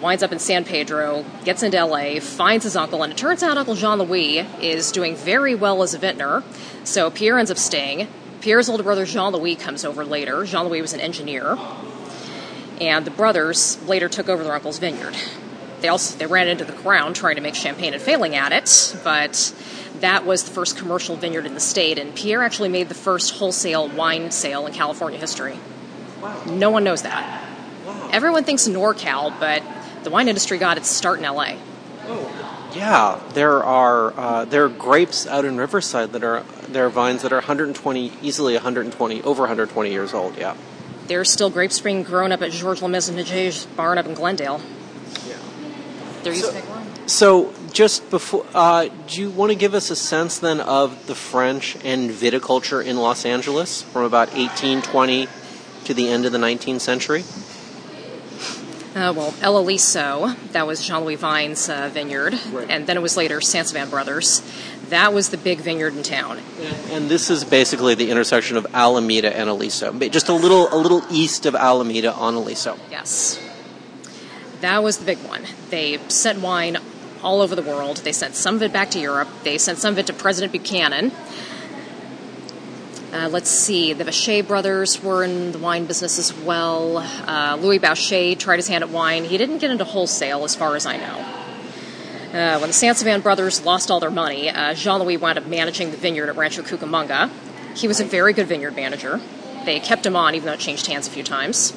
winds 0.00 0.22
up 0.22 0.32
in 0.32 0.38
San 0.38 0.64
Pedro, 0.64 1.24
gets 1.44 1.62
into 1.62 1.82
LA, 1.82 2.20
finds 2.20 2.64
his 2.64 2.76
uncle, 2.76 3.02
and 3.02 3.12
it 3.12 3.16
turns 3.16 3.42
out 3.42 3.56
Uncle 3.56 3.74
Jean 3.74 3.98
Louis 3.98 4.40
is 4.60 4.92
doing 4.92 5.16
very 5.16 5.54
well 5.54 5.82
as 5.82 5.94
a 5.94 5.98
vintner. 5.98 6.42
So 6.84 7.10
Pierre 7.10 7.38
ends 7.38 7.50
up 7.50 7.56
staying. 7.56 8.08
Pierre's 8.42 8.68
older 8.68 8.82
brother 8.82 9.06
Jean 9.06 9.32
Louis 9.32 9.56
comes 9.56 9.84
over 9.84 10.04
later. 10.04 10.44
Jean 10.44 10.66
Louis 10.66 10.82
was 10.82 10.92
an 10.92 11.00
engineer 11.00 11.56
and 12.80 13.04
the 13.04 13.10
brothers 13.10 13.82
later 13.86 14.08
took 14.08 14.28
over 14.28 14.42
their 14.42 14.54
uncle's 14.54 14.78
vineyard. 14.78 15.16
They 15.80 15.88
also 15.88 16.18
they 16.18 16.26
ran 16.26 16.48
into 16.48 16.64
the 16.64 16.72
crown 16.72 17.14
trying 17.14 17.36
to 17.36 17.42
make 17.42 17.54
champagne 17.54 17.94
and 17.94 18.02
failing 18.02 18.34
at 18.34 18.52
it, 18.52 18.96
but 19.04 19.54
that 20.00 20.24
was 20.26 20.44
the 20.44 20.50
first 20.50 20.76
commercial 20.76 21.16
vineyard 21.16 21.46
in 21.46 21.54
the 21.54 21.60
state, 21.60 21.98
and 21.98 22.14
Pierre 22.14 22.42
actually 22.42 22.68
made 22.68 22.88
the 22.88 22.94
first 22.94 23.34
wholesale 23.36 23.88
wine 23.88 24.30
sale 24.30 24.66
in 24.66 24.72
California 24.72 25.18
history. 25.18 25.58
Wow. 26.20 26.42
No 26.46 26.70
one 26.70 26.84
knows 26.84 27.02
that. 27.02 27.44
Wow. 27.86 28.08
Everyone 28.12 28.44
thinks 28.44 28.66
NorCal, 28.68 29.38
but 29.38 29.62
the 30.04 30.10
wine 30.10 30.28
industry 30.28 30.58
got 30.58 30.76
its 30.76 30.88
start 30.88 31.18
in 31.18 31.24
LA. 31.24 31.56
Oh, 32.08 32.70
Yeah, 32.74 33.20
there 33.34 33.62
are 33.64 34.12
uh, 34.18 34.44
there 34.44 34.64
are 34.64 34.68
grapes 34.68 35.26
out 35.26 35.44
in 35.44 35.56
Riverside 35.56 36.12
that 36.12 36.22
are 36.24 36.42
there 36.68 36.86
are 36.86 36.90
vines 36.90 37.22
that 37.22 37.32
are 37.32 37.36
120 37.36 38.12
easily 38.22 38.54
120 38.54 39.22
over 39.22 39.42
120 39.42 39.90
years 39.90 40.12
old. 40.14 40.36
Yeah. 40.36 40.56
There's 41.06 41.30
still 41.30 41.50
grapes 41.50 41.78
being 41.80 42.02
grown 42.02 42.32
up 42.32 42.42
at 42.42 42.50
Georges 42.50 42.82
Le 42.82 42.88
Mesnager 42.88 43.76
barn 43.76 43.96
up 43.98 44.06
in 44.06 44.14
Glendale. 44.14 44.60
Yeah. 45.28 45.36
There 46.22 46.32
used 46.32 46.44
So- 46.46 46.52
to 46.52 46.60
be 46.60 46.68
one. 46.68 46.75
So, 47.06 47.52
just 47.72 48.10
before, 48.10 48.44
uh, 48.52 48.88
do 49.06 49.20
you 49.20 49.30
want 49.30 49.52
to 49.52 49.56
give 49.56 49.74
us 49.74 49.90
a 49.90 49.96
sense 49.96 50.38
then 50.38 50.60
of 50.60 51.06
the 51.06 51.14
French 51.14 51.76
and 51.84 52.10
viticulture 52.10 52.84
in 52.84 52.96
Los 52.96 53.24
Angeles 53.24 53.82
from 53.82 54.02
about 54.02 54.28
1820 54.34 55.28
to 55.84 55.94
the 55.94 56.08
end 56.08 56.26
of 56.26 56.32
the 56.32 56.38
19th 56.38 56.80
century? 56.80 57.22
Uh, 58.96 59.12
well, 59.14 59.34
El 59.40 59.58
Aliso, 59.58 60.34
that 60.52 60.66
was 60.66 60.84
Jean 60.84 61.04
Louis 61.04 61.16
Vine's 61.16 61.68
uh, 61.68 61.90
vineyard, 61.92 62.32
Right. 62.50 62.68
and 62.70 62.86
then 62.86 62.96
it 62.96 63.00
was 63.02 63.16
later 63.16 63.38
Sainsevain 63.40 63.88
Brothers. 63.90 64.40
That 64.88 65.12
was 65.12 65.28
the 65.28 65.36
big 65.36 65.60
vineyard 65.60 65.94
in 65.94 66.02
town. 66.02 66.40
And 66.90 67.08
this 67.10 67.28
is 67.30 67.44
basically 67.44 67.94
the 67.94 68.10
intersection 68.10 68.56
of 68.56 68.66
Alameda 68.72 69.36
and 69.36 69.48
Aliso, 69.50 69.92
just 70.08 70.28
a 70.28 70.32
little 70.32 70.72
a 70.74 70.78
little 70.78 71.02
east 71.10 71.44
of 71.44 71.54
Alameda 71.54 72.12
on 72.14 72.34
Aliso. 72.34 72.78
Yes. 72.90 73.38
That 74.62 74.82
was 74.82 74.96
the 74.98 75.04
big 75.04 75.18
one. 75.18 75.42
They 75.68 75.98
sent 76.08 76.40
wine 76.40 76.78
all 77.22 77.40
over 77.40 77.54
the 77.54 77.62
world. 77.62 77.98
They 77.98 78.12
sent 78.12 78.34
some 78.34 78.56
of 78.56 78.62
it 78.62 78.72
back 78.72 78.90
to 78.92 78.98
Europe. 78.98 79.28
They 79.42 79.58
sent 79.58 79.78
some 79.78 79.92
of 79.94 79.98
it 79.98 80.06
to 80.06 80.12
President 80.12 80.52
Buchanan. 80.52 81.12
Uh, 83.12 83.28
let's 83.28 83.48
see, 83.48 83.92
the 83.92 84.04
Bauchet 84.04 84.46
brothers 84.46 85.02
were 85.02 85.24
in 85.24 85.52
the 85.52 85.58
wine 85.58 85.86
business 85.86 86.18
as 86.18 86.34
well. 86.34 86.98
Uh, 86.98 87.56
Louis 87.58 87.78
Bauchet 87.78 88.38
tried 88.38 88.56
his 88.56 88.68
hand 88.68 88.84
at 88.84 88.90
wine. 88.90 89.24
He 89.24 89.38
didn't 89.38 89.58
get 89.58 89.70
into 89.70 89.84
wholesale, 89.84 90.44
as 90.44 90.54
far 90.54 90.76
as 90.76 90.84
I 90.84 90.96
know. 90.98 91.24
Uh, 92.38 92.58
when 92.58 92.68
the 92.68 92.74
Sainsevain 92.74 93.22
brothers 93.22 93.64
lost 93.64 93.90
all 93.90 94.00
their 94.00 94.10
money, 94.10 94.50
uh, 94.50 94.74
Jean-Louis 94.74 95.16
wound 95.16 95.38
up 95.38 95.46
managing 95.46 95.92
the 95.92 95.96
vineyard 95.96 96.28
at 96.28 96.36
Rancho 96.36 96.62
Cucamonga. 96.62 97.30
He 97.74 97.88
was 97.88 98.00
a 98.00 98.04
very 98.04 98.32
good 98.32 98.48
vineyard 98.48 98.76
manager. 98.76 99.20
They 99.64 99.80
kept 99.80 100.04
him 100.04 100.16
on, 100.16 100.34
even 100.34 100.46
though 100.46 100.52
it 100.52 100.60
changed 100.60 100.86
hands 100.86 101.06
a 101.06 101.10
few 101.10 101.22
times. 101.22 101.72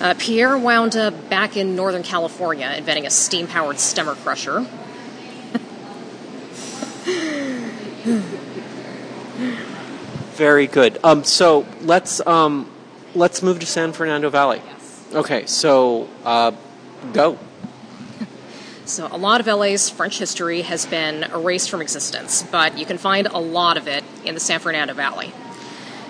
Uh, 0.00 0.14
Pierre 0.18 0.58
wound 0.58 0.96
up 0.96 1.30
back 1.30 1.56
in 1.56 1.74
Northern 1.74 2.02
California 2.02 2.72
inventing 2.76 3.06
a 3.06 3.10
steam 3.10 3.46
powered 3.46 3.76
stemmer 3.76 4.14
crusher. 4.14 4.66
Very 10.36 10.66
good. 10.66 10.98
Um, 11.02 11.24
so 11.24 11.66
let's 11.80 12.24
um, 12.26 12.70
let's 13.14 13.42
move 13.42 13.60
to 13.60 13.66
San 13.66 13.92
Fernando 13.92 14.28
Valley. 14.28 14.60
Okay, 15.14 15.46
so 15.46 16.08
uh, 16.24 16.52
go. 17.12 17.38
So, 18.86 19.08
a 19.10 19.18
lot 19.18 19.40
of 19.40 19.48
LA's 19.48 19.90
French 19.90 20.16
history 20.20 20.62
has 20.62 20.86
been 20.86 21.24
erased 21.24 21.70
from 21.70 21.82
existence, 21.82 22.44
but 22.44 22.78
you 22.78 22.86
can 22.86 22.98
find 22.98 23.26
a 23.26 23.38
lot 23.38 23.76
of 23.76 23.88
it 23.88 24.04
in 24.24 24.34
the 24.34 24.40
San 24.40 24.60
Fernando 24.60 24.94
Valley. 24.94 25.32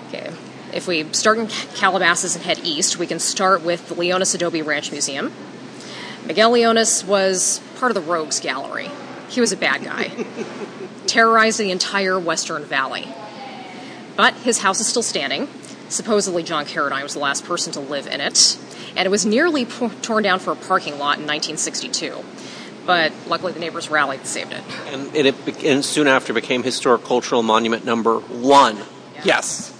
Okay, 0.09 0.31
if 0.73 0.87
we 0.87 1.11
start 1.13 1.37
in 1.37 1.47
Calabasas 1.75 2.35
and 2.35 2.43
head 2.43 2.59
east, 2.63 2.97
we 2.97 3.07
can 3.07 3.19
start 3.19 3.63
with 3.63 3.87
the 3.89 3.95
Leonis 3.95 4.35
Adobe 4.35 4.61
Ranch 4.61 4.91
Museum. 4.91 5.31
Miguel 6.25 6.51
Leonis 6.51 7.05
was 7.05 7.59
part 7.77 7.89
of 7.89 7.95
the 7.95 8.01
Rogues 8.09 8.39
Gallery. 8.39 8.89
He 9.29 9.39
was 9.41 9.51
a 9.51 9.57
bad 9.57 9.83
guy, 9.83 10.11
terrorized 11.07 11.59
the 11.59 11.71
entire 11.71 12.19
Western 12.19 12.63
Valley. 12.65 13.07
But 14.15 14.33
his 14.35 14.59
house 14.59 14.79
is 14.79 14.87
still 14.87 15.03
standing. 15.03 15.47
Supposedly, 15.89 16.43
John 16.43 16.65
Carradine 16.65 17.03
was 17.03 17.13
the 17.13 17.19
last 17.19 17.45
person 17.45 17.71
to 17.73 17.79
live 17.79 18.07
in 18.07 18.19
it, 18.19 18.57
and 18.95 19.05
it 19.05 19.09
was 19.09 19.25
nearly 19.25 19.65
po- 19.65 19.91
torn 20.01 20.23
down 20.23 20.39
for 20.39 20.51
a 20.51 20.55
parking 20.55 20.93
lot 20.93 21.17
in 21.19 21.25
1962. 21.25 22.15
But 22.85 23.13
luckily, 23.27 23.53
the 23.53 23.59
neighbors 23.59 23.89
rallied 23.89 24.19
and 24.21 24.27
saved 24.27 24.51
it. 24.53 24.63
And 24.87 25.15
it, 25.15 25.25
it 25.27 25.45
be- 25.45 25.69
and 25.69 25.83
soon 25.85 26.07
after 26.07 26.33
became 26.33 26.63
historic 26.63 27.03
cultural 27.03 27.43
monument 27.43 27.85
number 27.85 28.19
one. 28.19 28.77
Yes. 29.23 29.73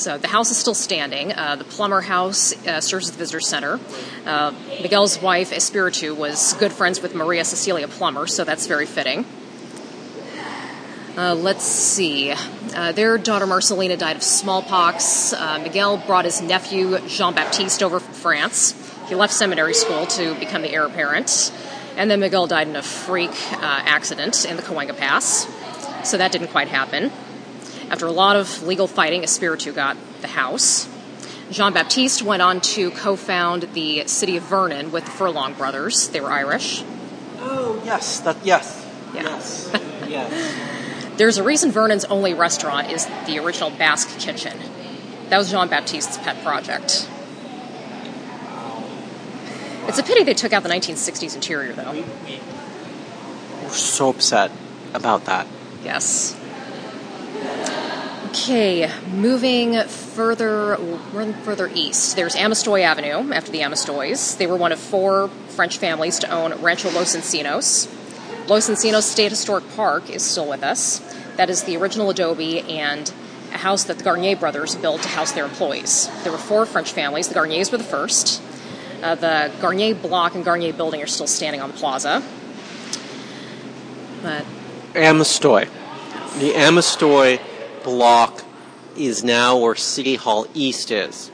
So 0.00 0.16
the 0.16 0.28
house 0.28 0.50
is 0.50 0.56
still 0.56 0.72
standing. 0.72 1.34
Uh, 1.34 1.56
the 1.56 1.64
Plummer 1.64 2.00
House 2.00 2.54
uh, 2.66 2.80
serves 2.80 3.08
as 3.08 3.12
the 3.12 3.18
visitor 3.18 3.40
center. 3.40 3.78
Uh, 4.24 4.54
Miguel's 4.80 5.20
wife, 5.20 5.52
Espiritu, 5.52 6.14
was 6.16 6.54
good 6.54 6.72
friends 6.72 7.02
with 7.02 7.14
Maria 7.14 7.44
Cecilia 7.44 7.86
Plummer, 7.86 8.26
so 8.26 8.44
that's 8.44 8.66
very 8.66 8.86
fitting. 8.86 9.26
Uh, 11.18 11.34
let's 11.34 11.64
see. 11.64 12.32
Uh, 12.74 12.92
their 12.92 13.18
daughter 13.18 13.46
Marcelina 13.46 13.98
died 13.98 14.16
of 14.16 14.22
smallpox. 14.22 15.34
Uh, 15.34 15.58
Miguel 15.62 15.98
brought 15.98 16.24
his 16.24 16.40
nephew 16.40 16.98
Jean 17.06 17.34
Baptiste 17.34 17.82
over 17.82 18.00
from 18.00 18.14
France. 18.14 18.72
He 19.06 19.14
left 19.14 19.34
seminary 19.34 19.74
school 19.74 20.06
to 20.06 20.34
become 20.36 20.62
the 20.62 20.70
heir 20.70 20.86
apparent. 20.86 21.52
And 21.98 22.10
then 22.10 22.20
Miguel 22.20 22.46
died 22.46 22.68
in 22.68 22.76
a 22.76 22.82
freak 22.82 23.32
accident 23.52 24.46
in 24.46 24.56
the 24.56 24.62
Cahuenga 24.62 24.96
Pass. 24.96 25.46
So 26.08 26.16
that 26.16 26.32
didn't 26.32 26.48
quite 26.48 26.68
happen. 26.68 27.12
After 27.90 28.06
a 28.06 28.12
lot 28.12 28.36
of 28.36 28.62
legal 28.62 28.86
fighting, 28.86 29.24
Espiritu 29.24 29.72
got 29.72 29.96
the 30.20 30.28
house. 30.28 30.88
Jean 31.50 31.72
Baptiste 31.72 32.22
went 32.22 32.40
on 32.40 32.60
to 32.60 32.92
co 32.92 33.16
found 33.16 33.62
the 33.74 34.06
city 34.06 34.36
of 34.36 34.44
Vernon 34.44 34.92
with 34.92 35.04
the 35.04 35.10
Furlong 35.10 35.54
brothers. 35.54 36.08
They 36.08 36.20
were 36.20 36.30
Irish. 36.30 36.84
Oh 37.40 37.82
yes. 37.84 38.20
That 38.20 38.36
yes. 38.44 38.86
Yeah. 39.12 39.22
Yes. 39.22 39.70
yes. 40.08 41.16
There's 41.16 41.36
a 41.36 41.42
reason 41.42 41.72
Vernon's 41.72 42.04
only 42.06 42.32
restaurant 42.32 42.90
is 42.90 43.06
the 43.26 43.38
original 43.38 43.70
Basque 43.70 44.18
kitchen. 44.20 44.56
That 45.28 45.38
was 45.38 45.50
Jean 45.50 45.68
Baptiste's 45.68 46.16
pet 46.18 46.42
project. 46.44 47.08
It's 49.86 49.98
a 49.98 50.02
pity 50.02 50.22
they 50.22 50.34
took 50.34 50.52
out 50.52 50.62
the 50.62 50.68
1960s 50.68 51.34
interior, 51.34 51.72
though. 51.72 52.04
We're 53.62 53.68
so 53.70 54.10
upset 54.10 54.52
about 54.94 55.24
that. 55.24 55.46
Yes. 55.82 56.39
Okay, 58.30 58.90
moving 59.12 59.80
further 59.84 60.76
further 61.42 61.70
east, 61.74 62.16
there's 62.16 62.36
Amestoy 62.36 62.82
Avenue 62.82 63.32
after 63.32 63.50
the 63.50 63.60
Amestoys. 63.60 64.36
They 64.38 64.46
were 64.46 64.56
one 64.56 64.72
of 64.72 64.78
four 64.78 65.28
French 65.48 65.78
families 65.78 66.18
to 66.20 66.30
own 66.30 66.52
Rancho 66.62 66.90
Los 66.90 67.16
Encinos. 67.16 67.88
Los 68.48 68.68
Encinos 68.68 69.02
State 69.02 69.30
Historic 69.30 69.64
Park 69.74 70.08
is 70.10 70.22
still 70.22 70.48
with 70.48 70.62
us. 70.62 71.00
That 71.36 71.50
is 71.50 71.64
the 71.64 71.76
original 71.76 72.10
adobe 72.10 72.60
and 72.60 73.12
a 73.52 73.58
house 73.58 73.84
that 73.84 73.98
the 73.98 74.04
Garnier 74.04 74.36
brothers 74.36 74.74
built 74.76 75.02
to 75.02 75.08
house 75.08 75.32
their 75.32 75.44
employees. 75.44 76.08
There 76.22 76.32
were 76.32 76.38
four 76.38 76.66
French 76.66 76.92
families. 76.92 77.28
The 77.28 77.34
Garniers 77.34 77.72
were 77.72 77.78
the 77.78 77.84
first. 77.84 78.42
Uh, 79.02 79.14
the 79.14 79.50
Garnier 79.60 79.94
block 79.94 80.34
and 80.34 80.44
Garnier 80.44 80.72
building 80.72 81.02
are 81.02 81.06
still 81.06 81.26
standing 81.26 81.60
on 81.60 81.70
the 81.70 81.76
plaza. 81.76 82.22
But 84.22 84.44
Amestoy. 84.94 85.68
The 86.38 86.54
Amestoy 86.54 87.40
block 87.82 88.44
is 88.96 89.24
now 89.24 89.58
where 89.58 89.74
City 89.74 90.14
Hall 90.14 90.46
East 90.54 90.90
is. 90.90 91.30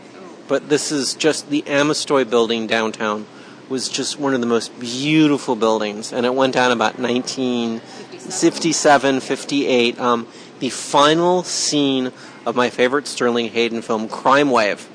But 0.49 0.69
this 0.69 0.91
is 0.91 1.15
just 1.15 1.51
the 1.51 1.63
Amestoy 1.67 2.25
building 2.25 2.67
downtown 2.67 3.27
was 3.69 3.89
just 3.89 4.19
one 4.19 4.33
of 4.33 4.41
the 4.41 4.47
most 4.47 4.79
beautiful 4.81 5.55
buildings. 5.55 6.13
And 6.13 6.25
it 6.25 6.35
went 6.35 6.55
down 6.55 6.73
about 6.73 6.99
1957 6.99 9.21
58 9.21 10.01
um, 10.01 10.27
the 10.61 10.71
final 10.71 11.43
scene 11.43 12.11
of 12.47 12.57
my 12.57 12.71
favorite 12.71 13.07
sterling 13.07 13.51
hayden 13.51 13.83
film 13.83 14.09
crime 14.09 14.51
wave 14.51 14.89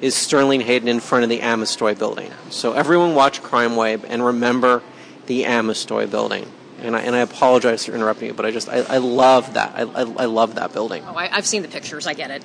is 0.00 0.14
sterling 0.14 0.60
hayden 0.60 0.88
in 0.88 1.00
front 1.00 1.24
of 1.24 1.30
the 1.30 1.40
amestoy 1.40 1.94
building. 1.94 2.30
So 2.50 2.74
everyone 2.74 3.16
watch 3.16 3.42
crime 3.42 3.74
wave 3.74 4.04
and 4.04 4.24
remember 4.24 4.82
the 5.26 5.44
amestoy 5.44 6.06
building 6.06 6.46
and 6.82 6.96
I, 6.96 7.00
and 7.00 7.14
I 7.14 7.20
apologize 7.20 7.86
for 7.86 7.92
interrupting 7.92 8.28
you, 8.28 8.34
but 8.34 8.44
I 8.44 8.50
just 8.50 8.68
I, 8.68 8.78
I 8.80 8.98
love 8.98 9.54
that 9.54 9.72
I, 9.74 9.82
I, 9.82 10.00
I 10.00 10.24
love 10.26 10.56
that 10.56 10.72
building. 10.72 11.04
Oh, 11.06 11.14
I, 11.14 11.34
I've 11.34 11.46
seen 11.46 11.62
the 11.62 11.68
pictures. 11.68 12.06
I 12.06 12.14
get 12.14 12.30
it. 12.30 12.42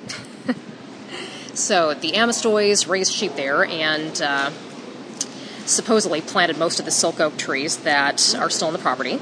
so 1.54 1.94
the 1.94 2.12
Amestoys 2.12 2.88
raised 2.88 3.12
sheep 3.12 3.34
there 3.34 3.64
and 3.64 4.20
uh, 4.22 4.50
supposedly 5.66 6.20
planted 6.20 6.56
most 6.56 6.78
of 6.78 6.84
the 6.84 6.90
silk 6.90 7.20
oak 7.20 7.36
trees 7.36 7.78
that 7.78 8.34
are 8.36 8.50
still 8.50 8.68
on 8.68 8.72
the 8.72 8.78
property. 8.78 9.18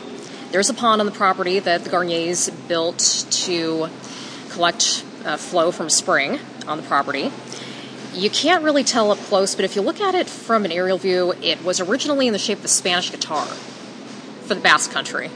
There's 0.50 0.70
a 0.70 0.74
pond 0.74 1.00
on 1.00 1.06
the 1.06 1.12
property 1.12 1.58
that 1.58 1.84
the 1.84 1.90
Garniers 1.90 2.50
built 2.68 3.26
to 3.30 3.88
collect 4.50 5.04
uh, 5.24 5.36
flow 5.36 5.72
from 5.72 5.90
spring 5.90 6.38
on 6.68 6.76
the 6.76 6.84
property. 6.84 7.32
You 8.12 8.30
can't 8.30 8.62
really 8.62 8.84
tell 8.84 9.10
up 9.10 9.18
close, 9.18 9.54
but 9.54 9.64
if 9.64 9.76
you 9.76 9.82
look 9.82 10.00
at 10.00 10.14
it 10.14 10.28
from 10.28 10.64
an 10.64 10.72
aerial 10.72 10.96
view, 10.98 11.34
it 11.42 11.62
was 11.64 11.80
originally 11.80 12.26
in 12.26 12.32
the 12.32 12.38
shape 12.38 12.58
of 12.58 12.64
a 12.64 12.68
Spanish 12.68 13.10
guitar 13.10 13.46
for 14.46 14.54
the 14.54 14.60
Basque 14.60 14.90
country. 14.90 15.30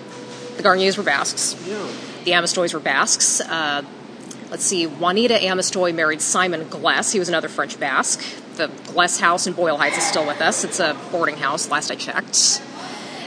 The 0.56 0.62
Garniers 0.62 0.96
were 0.96 1.04
Basques. 1.04 1.56
Yeah. 1.66 1.86
The 2.24 2.32
Amestoys 2.32 2.74
were 2.74 2.80
Basques. 2.80 3.40
Uh, 3.40 3.82
let's 4.50 4.64
see, 4.64 4.86
Juanita 4.86 5.34
Amestoy 5.34 5.92
married 5.92 6.20
Simon 6.20 6.68
Gless. 6.68 7.12
He 7.12 7.18
was 7.18 7.28
another 7.28 7.48
French 7.48 7.78
Basque. 7.78 8.22
The 8.56 8.68
Gless 8.92 9.20
house 9.20 9.46
in 9.46 9.54
Boyle 9.54 9.76
Heights 9.76 9.96
is 9.98 10.04
still 10.04 10.26
with 10.26 10.40
us. 10.40 10.64
It's 10.64 10.80
a 10.80 10.96
boarding 11.10 11.36
house, 11.36 11.70
last 11.70 11.90
I 11.90 11.94
checked. 11.94 12.62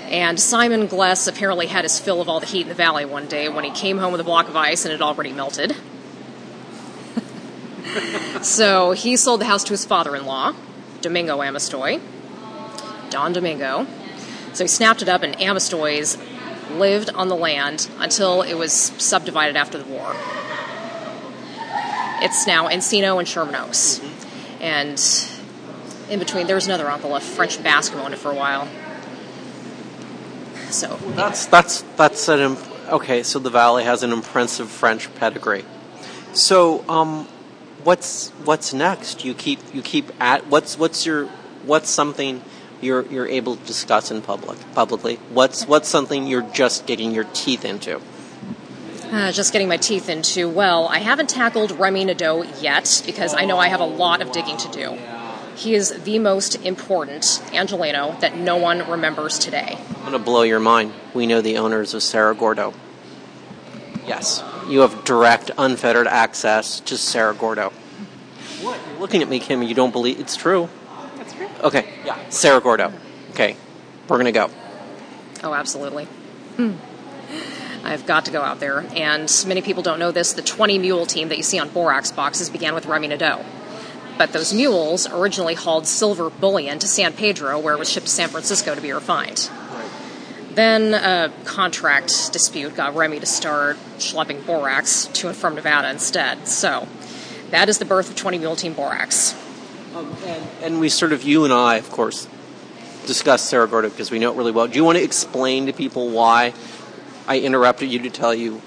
And 0.10 0.40
Simon 0.40 0.88
Gless 0.88 1.28
apparently 1.28 1.66
had 1.66 1.86
his 1.86 2.00
fill 2.00 2.22
of 2.22 2.30
all 2.30 2.40
the 2.40 2.46
heat 2.46 2.62
in 2.62 2.70
the 2.70 2.76
valley 2.76 3.06
one 3.06 3.26
day 3.26 3.50
when 3.50 3.64
he 3.64 3.72
came 3.72 3.98
home 3.98 4.12
with 4.12 4.22
a 4.22 4.24
block 4.24 4.48
of 4.48 4.56
ice 4.56 4.86
and 4.86 4.94
it 4.94 5.02
already 5.02 5.32
melted. 5.32 5.76
so 8.44 8.92
he 8.92 9.18
sold 9.18 9.42
the 9.42 9.46
house 9.46 9.64
to 9.64 9.72
his 9.74 9.86
father 9.86 10.16
in 10.16 10.26
law, 10.26 10.54
Domingo 11.02 11.42
Amestoy, 11.42 12.00
Don 13.10 13.34
Domingo. 13.34 13.88
So 14.54 14.64
he 14.64 14.68
snapped 14.68 15.02
it 15.02 15.10
up, 15.10 15.24
and 15.24 15.36
Amestoys 15.40 16.18
lived 16.72 17.10
on 17.12 17.28
the 17.28 17.36
land 17.36 17.90
until 18.00 18.42
it 18.42 18.56
was 18.56 18.74
subdivided 18.74 19.56
after 19.56 19.78
the 19.78 19.86
war. 19.86 20.16
It's 22.22 22.48
now 22.48 22.68
Encino 22.70 23.20
and 23.20 23.28
Sherman 23.28 23.56
Oaks. 23.56 24.02
And 24.62 25.02
in 26.10 26.20
between, 26.20 26.48
there 26.48 26.56
was 26.56 26.68
another 26.68 26.90
uncle, 26.90 27.16
a 27.16 27.20
French 27.20 27.62
Basque, 27.62 27.92
who 27.92 28.00
owned 28.00 28.14
it 28.14 28.18
for 28.18 28.32
a 28.32 28.36
while. 28.36 28.68
So 30.70 30.98
That's 31.16 31.46
that's 31.46 31.82
that's 31.98 32.28
an 32.30 32.40
imp- 32.40 32.90
okay. 32.92 33.22
So 33.24 33.40
the 33.40 33.50
valley 33.50 33.84
has 33.84 34.02
an 34.02 34.12
impressive 34.12 34.70
French 34.70 35.14
pedigree. 35.16 35.66
So 36.34 36.84
um, 36.90 37.28
what's 37.84 38.30
what's 38.44 38.74
next? 38.74 39.24
You 39.24 39.34
keep 39.34 39.60
you 39.74 39.82
keep 39.82 40.10
at 40.20 40.48
what's 40.48 40.80
what's 40.80 41.06
your 41.06 41.28
what's 41.66 41.90
something 41.90 42.42
you're 42.84 43.06
you're 43.08 43.28
able 43.28 43.56
to 43.56 43.66
discuss 43.66 44.12
in 44.12 44.22
public 44.22 44.58
publicly? 44.74 45.16
What's 45.30 45.68
what's 45.68 45.90
something 45.90 46.28
you're 46.28 46.50
just 46.54 46.86
getting 46.86 47.12
your 47.12 47.26
teeth 47.26 47.66
into? 47.66 48.02
Uh, 49.12 49.32
just 49.32 49.54
getting 49.54 49.68
my 49.68 49.78
teeth 49.78 50.10
into. 50.10 50.50
Well, 50.50 50.88
I 50.88 50.98
haven't 50.98 51.30
tackled 51.30 51.72
Remy 51.72 52.06
Nadeau 52.06 52.44
yet 52.60 53.04
because 53.06 53.36
I 53.36 53.46
know 53.46 53.60
I 53.60 53.68
have 53.68 53.80
a 53.80 53.86
lot 53.86 54.22
of 54.22 54.32
digging 54.32 54.58
to 54.58 54.72
do. 54.72 54.98
He 55.56 55.76
is 55.76 55.92
the 56.04 56.18
most 56.18 56.56
important 56.66 57.44
Angelino 57.54 58.20
that 58.22 58.36
no 58.36 58.58
one 58.58 58.90
remembers 58.90 59.38
today. 59.38 59.78
I'm 59.98 60.02
going 60.02 60.12
to 60.14 60.20
blow 60.20 60.42
your 60.42 60.60
mind. 60.60 60.94
We 61.14 61.28
know 61.28 61.42
the 61.42 61.58
owners 61.60 61.94
of 61.94 62.02
Cerro 62.02 62.34
Gordo. 62.34 62.74
Yes, 64.08 64.44
you 64.68 64.80
have 64.80 65.06
direct, 65.06 65.52
unfettered 65.60 66.08
access 66.08 66.80
to 66.80 66.98
Cerro 66.98 67.36
Gordo. 67.36 67.72
What? 68.62 68.80
You're 68.90 69.00
looking 69.00 69.22
at 69.22 69.30
me, 69.30 69.40
Kim. 69.40 69.62
You 69.62 69.76
don't 69.76 69.92
believe 69.92 70.20
it's 70.20 70.36
true? 70.36 70.70
Okay, 71.64 71.88
yeah, 72.06 72.30
Cerro 72.30 72.60
Gordo. 72.60 72.92
Okay, 73.32 73.56
we're 74.10 74.18
going 74.18 74.26
to 74.26 74.32
go. 74.32 74.50
Oh, 75.44 75.54
absolutely. 75.54 76.06
Hmm. 76.58 76.74
I've 77.86 78.06
got 78.06 78.26
to 78.26 78.32
go 78.32 78.42
out 78.42 78.60
there. 78.60 78.86
And 78.96 79.30
many 79.48 79.62
people 79.62 79.84
don't 79.84 80.00
know 80.00 80.12
this 80.12 80.34
the 80.34 80.42
20 80.42 80.78
mule 80.78 81.06
team 81.06 81.30
that 81.30 81.38
you 81.38 81.44
see 81.44 81.60
on 81.60 81.70
borax 81.70 82.12
boxes 82.12 82.50
began 82.50 82.74
with 82.76 82.86
Remy 82.86 83.10
Nadeau. 83.10 83.44
But 84.18 84.32
those 84.32 84.54
mules 84.54 85.08
originally 85.08 85.56
hauled 85.56 85.88
silver 85.88 86.30
bullion 86.30 86.80
to 86.80 86.88
San 86.88 87.14
Pedro, 87.14 87.58
where 87.60 87.74
it 87.74 87.80
was 87.80 87.90
shipped 87.90 88.06
to 88.06 88.12
San 88.12 88.30
Francisco 88.30 88.76
to 88.76 88.82
be 88.82 88.92
refined. 88.92 89.50
Then 90.52 90.94
a 90.94 91.34
contract 91.46 92.32
dispute 92.32 92.76
got 92.76 92.96
Remy 92.96 93.22
to 93.22 93.26
start 93.26 93.78
schlepping 93.98 94.46
borax 94.46 95.06
to 95.14 95.28
and 95.28 95.36
from 95.36 95.56
Nevada 95.56 95.90
instead. 95.90 96.48
So 96.48 96.88
that 97.50 97.70
is 97.70 97.80
the 97.80 97.86
birth 97.86 98.10
of 98.10 98.16
20 98.16 98.38
Mule 98.38 98.56
Team 98.56 98.74
Borax. 98.74 99.34
Um, 99.96 100.16
and, 100.26 100.48
and 100.64 100.80
we 100.80 100.90
sort 100.90 101.14
of, 101.14 101.24
you 101.24 101.44
and 101.44 101.54
I, 101.54 101.76
of 101.76 101.92
course, 101.92 102.28
Cerro 103.06 103.68
Gordo 103.68 103.90
because 103.90 104.10
we 104.10 104.18
know 104.18 104.34
it 104.34 104.38
really 104.38 104.52
well. 104.52 104.68
Do 104.68 104.76
you 104.76 104.84
want 104.84 104.98
to 104.98 105.04
explain 105.04 105.68
to 105.68 105.74
people 105.74 106.10
why 106.10 106.54
I 107.28 107.40
interrupted 107.40 107.92
you 107.92 108.00
to 108.00 108.10
tell 108.10 108.34
you 108.34 108.62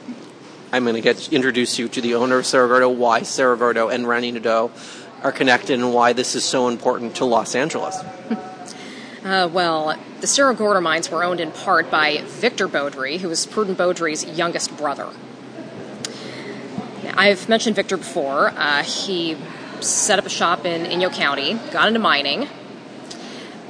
I'm 0.72 0.85
going 0.85 0.95
to 0.95 1.01
get 1.01 1.33
introduce 1.33 1.79
you 1.79 1.89
to 1.89 2.01
the 2.01 2.14
owner 2.14 2.39
of 2.39 2.47
Cerro 2.47 2.68
Gordo, 2.68 2.91
why 2.91 3.22
Cerro 3.22 3.57
Gordo 3.57 3.89
and 3.89 4.07
Remy 4.07 4.33
Nadeau 4.33 4.70
are 5.22 5.33
connected, 5.33 5.81
and 5.81 5.93
why 5.93 6.12
this 6.12 6.35
is 6.35 6.45
so 6.45 6.68
important 6.68 7.16
to 7.16 7.24
Los 7.24 7.55
Angeles? 7.55 7.99
Uh, 9.24 9.49
well, 9.49 9.99
the 10.20 10.27
Cerro 10.29 10.55
Gordo 10.55 10.81
mines 10.81 11.11
were 11.11 11.24
owned 11.24 11.41
in 11.41 11.51
part 11.51 11.91
by 11.91 12.22
Victor 12.27 12.68
Beaudry, 12.68 13.18
who 13.18 13.29
was 13.29 13.45
Prudent 13.45 13.77
Beaudry's 13.77 14.24
youngest 14.24 14.77
brother. 14.77 15.09
I've 17.16 17.49
mentioned 17.49 17.74
Victor 17.74 17.97
before. 17.97 18.51
Uh, 18.51 18.85
he 18.85 19.37
set 19.81 20.18
up 20.18 20.27
a 20.27 20.31
shop 20.31 20.64
in 20.64 20.85
Inyo 20.85 21.12
County, 21.12 21.55
got 21.70 21.89
into 21.89 22.01
mining, 22.01 22.49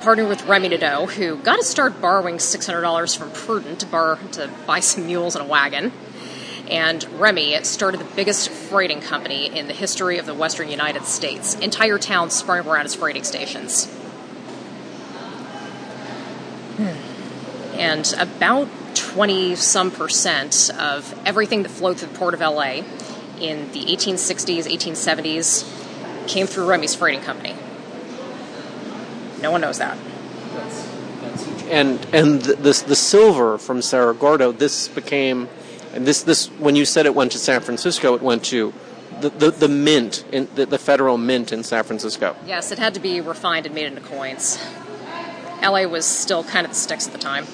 partnered 0.00 0.28
with 0.28 0.46
Remy 0.46 0.68
Nadeau, 0.68 1.06
who 1.06 1.36
got 1.36 1.56
to 1.56 1.64
start 1.64 2.00
borrowing 2.00 2.36
$600 2.36 3.16
from 3.16 3.30
Prudent 3.30 3.80
to, 3.80 4.18
to 4.32 4.50
buy 4.66 4.80
some 4.80 5.06
mules 5.06 5.34
and 5.34 5.44
a 5.44 5.48
wagon. 5.48 5.92
And 6.68 7.04
Remy 7.18 7.62
started 7.64 8.00
the 8.00 8.14
biggest 8.16 8.48
freighting 8.48 9.00
company 9.00 9.46
in 9.46 9.68
the 9.68 9.72
history 9.72 10.18
of 10.18 10.26
the 10.26 10.34
western 10.34 10.68
United 10.68 11.04
States. 11.04 11.54
Entire 11.54 11.98
towns 11.98 12.34
sprung 12.34 12.66
around 12.66 12.86
its 12.86 12.94
freighting 12.94 13.24
stations. 13.24 13.92
And 17.74 18.12
about 18.18 18.68
20 18.94 19.54
some 19.54 19.90
percent 19.90 20.70
of 20.78 21.18
everything 21.26 21.62
that 21.62 21.68
flowed 21.68 21.98
through 21.98 22.08
the 22.08 22.18
port 22.18 22.34
of 22.34 22.40
LA 22.40 22.82
in 23.40 23.70
the 23.72 23.84
1860s, 23.84 24.64
1870s 24.64 25.85
came 26.28 26.46
through 26.46 26.66
Remy's 26.66 26.94
freighting 26.94 27.22
company. 27.22 27.54
No 29.40 29.50
one 29.50 29.60
knows 29.60 29.78
that. 29.78 29.98
And 31.68 32.04
and 32.14 32.42
the, 32.42 32.54
the 32.54 32.84
the 32.86 32.96
silver 32.96 33.58
from 33.58 33.82
Cerro 33.82 34.14
Gordo, 34.14 34.52
this 34.52 34.88
became, 34.88 35.48
and 35.92 36.06
this 36.06 36.22
this 36.22 36.46
when 36.58 36.76
you 36.76 36.84
said 36.84 37.06
it 37.06 37.14
went 37.14 37.32
to 37.32 37.38
San 37.38 37.60
Francisco, 37.60 38.14
it 38.14 38.22
went 38.22 38.44
to 38.46 38.72
the 39.20 39.30
the, 39.30 39.50
the 39.50 39.68
mint 39.68 40.24
in 40.30 40.48
the, 40.54 40.66
the 40.66 40.78
federal 40.78 41.18
mint 41.18 41.52
in 41.52 41.64
San 41.64 41.82
Francisco. 41.84 42.36
Yes, 42.46 42.70
it 42.70 42.78
had 42.78 42.94
to 42.94 43.00
be 43.00 43.20
refined 43.20 43.66
and 43.66 43.74
made 43.74 43.86
into 43.86 44.00
coins. 44.00 44.64
LA 45.62 45.82
was 45.82 46.04
still 46.04 46.44
kind 46.44 46.64
of 46.64 46.72
the 46.72 46.78
sticks 46.78 47.06
at 47.06 47.12
the 47.12 47.18
time. 47.18 47.46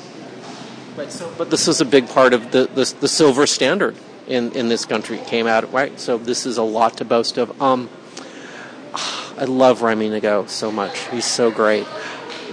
Right. 0.96 1.10
So, 1.10 1.32
but 1.38 1.50
this 1.50 1.66
was 1.66 1.80
a 1.80 1.86
big 1.86 2.08
part 2.08 2.34
of 2.34 2.50
the, 2.52 2.66
the 2.66 2.94
the 3.00 3.08
silver 3.08 3.46
standard 3.46 3.96
in 4.26 4.52
in 4.52 4.68
this 4.68 4.84
country. 4.84 5.18
Came 5.18 5.46
out 5.46 5.72
right. 5.72 5.98
So 5.98 6.18
this 6.18 6.44
is 6.44 6.58
a 6.58 6.62
lot 6.62 6.98
to 6.98 7.04
boast 7.04 7.38
of. 7.38 7.60
Um, 7.62 7.88
I 8.95 9.45
love 9.45 9.82
Remy 9.82 10.09
Nadeau 10.09 10.47
so 10.47 10.70
much. 10.70 10.99
He's 11.09 11.24
so 11.24 11.51
great. 11.51 11.86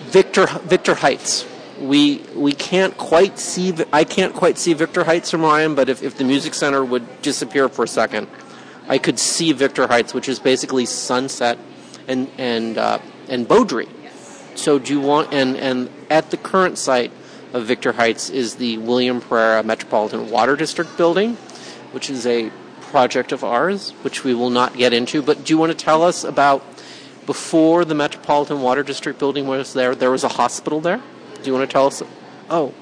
Victor 0.10 0.48
Victor 0.64 0.96
Heights. 0.96 1.46
We 1.80 2.18
we 2.36 2.54
can't 2.54 2.98
quite 2.98 3.40
see. 3.40 3.74
I 3.94 4.04
can't 4.04 4.34
quite 4.34 4.58
see 4.58 4.74
Victor 4.74 5.04
Heights 5.04 5.32
from 5.32 5.42
Ryan, 5.42 5.76
but 5.76 5.90
if, 5.90 6.04
if 6.04 6.18
the 6.18 6.24
music 6.24 6.54
center 6.54 6.84
would 6.84 7.22
disappear 7.22 7.70
for 7.70 7.84
a 7.84 7.88
second, 7.88 8.28
I 8.88 8.98
could 8.98 9.20
see 9.20 9.54
Victor 9.54 9.88
Heights, 9.88 10.14
which 10.14 10.28
is 10.28 10.40
basically 10.40 10.86
Sunset 10.86 11.58
and 12.08 12.30
and 12.38 12.78
uh, 12.78 13.00
and 13.30 13.48
Beaudry. 13.48 13.88
So 14.56 14.80
do 14.80 14.94
you 14.94 15.00
want 15.00 15.34
and 15.34 15.56
and 15.58 15.90
at 16.10 16.32
the 16.32 16.38
current 16.38 16.78
site 16.78 17.12
of 17.54 17.66
Victor 17.66 17.94
Heights 17.94 18.30
is 18.30 18.56
the 18.56 18.78
William 18.78 19.22
Pereira 19.22 19.64
Metropolitan 19.64 20.30
Water 20.30 20.56
District 20.56 20.96
building, 20.98 21.36
which 21.92 22.10
is 22.10 22.26
a 22.26 22.52
project 22.90 23.32
of 23.32 23.44
ours, 23.44 23.92
which 24.02 24.24
we 24.24 24.34
will 24.34 24.50
not 24.50 24.76
get 24.76 24.94
into. 24.94 25.22
But 25.22 25.46
do 25.46 25.54
you 25.54 25.58
want 25.58 25.72
to 25.72 25.78
tell 25.78 26.04
us 26.04 26.24
about 26.24 26.64
before 27.26 27.86
the 27.86 27.96
Metropolitan 27.96 28.62
Water 28.62 28.84
District 28.84 29.20
building 29.20 29.48
was 29.48 29.74
there? 29.74 29.96
There 29.96 30.12
was 30.12 30.24
a 30.24 30.30
hospital 30.30 30.82
there. 30.82 31.02
Do 31.42 31.44
you 31.44 31.54
want 31.54 31.70
to 31.70 31.72
tell 31.72 31.88
us? 31.88 32.02
Oh, 32.50 32.74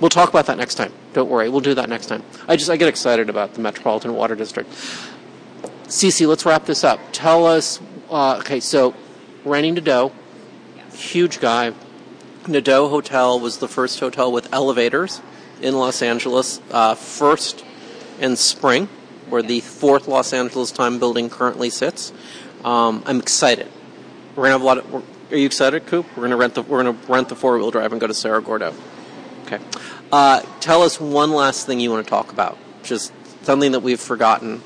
we'll 0.00 0.10
talk 0.10 0.28
about 0.28 0.46
that 0.46 0.58
next 0.58 0.74
time. 0.74 0.92
Don't 1.12 1.30
worry, 1.30 1.48
we'll 1.48 1.60
do 1.60 1.74
that 1.74 1.88
next 1.88 2.06
time. 2.06 2.22
I 2.46 2.56
just 2.56 2.70
I 2.70 2.76
get 2.76 2.88
excited 2.88 3.30
about 3.30 3.54
the 3.54 3.60
Metropolitan 3.60 4.14
Water 4.14 4.34
District. 4.34 4.70
Cece, 5.86 6.26
let's 6.26 6.44
wrap 6.44 6.66
this 6.66 6.84
up. 6.84 7.00
Tell 7.12 7.46
us. 7.46 7.80
Uh, 8.10 8.36
okay, 8.38 8.60
so 8.60 8.94
Remy 9.44 9.72
Nadeau, 9.72 10.12
huge 10.92 11.40
guy. 11.40 11.72
Nadeau 12.46 12.88
Hotel 12.88 13.38
was 13.38 13.58
the 13.58 13.68
first 13.68 14.00
hotel 14.00 14.32
with 14.32 14.52
elevators 14.52 15.20
in 15.60 15.76
Los 15.76 16.02
Angeles. 16.02 16.60
Uh, 16.70 16.94
first 16.94 17.64
in 18.20 18.36
Spring, 18.36 18.88
where 19.28 19.42
the 19.42 19.60
fourth 19.60 20.06
Los 20.06 20.32
Angeles 20.32 20.70
Time 20.70 20.98
building 20.98 21.28
currently 21.28 21.70
sits. 21.70 22.12
Um, 22.64 23.02
I'm 23.06 23.18
excited. 23.18 23.68
We're 24.36 24.44
gonna 24.44 24.52
have 24.52 24.62
a 24.62 24.64
lot 24.64 24.78
of. 24.78 25.04
Are 25.32 25.36
you 25.36 25.46
excited, 25.46 25.86
Coop? 25.86 26.06
We're 26.16 26.24
gonna 26.24 26.36
rent 26.36 26.54
the 26.54 26.62
we're 26.62 26.82
gonna 26.82 26.98
rent 27.08 27.28
the 27.28 27.36
four 27.36 27.58
wheel 27.58 27.70
drive 27.70 27.92
and 27.92 28.00
go 28.00 28.06
to 28.06 28.14
Cerro 28.14 28.40
Gordo. 28.40 28.74
Okay. 29.46 29.58
Uh, 30.12 30.42
tell 30.60 30.82
us 30.82 31.00
one 31.00 31.32
last 31.32 31.66
thing 31.66 31.80
you 31.80 31.90
want 31.90 32.04
to 32.04 32.10
talk 32.10 32.32
about. 32.32 32.58
Just 32.82 33.12
something 33.42 33.72
that 33.72 33.80
we've 33.80 34.00
forgotten. 34.00 34.62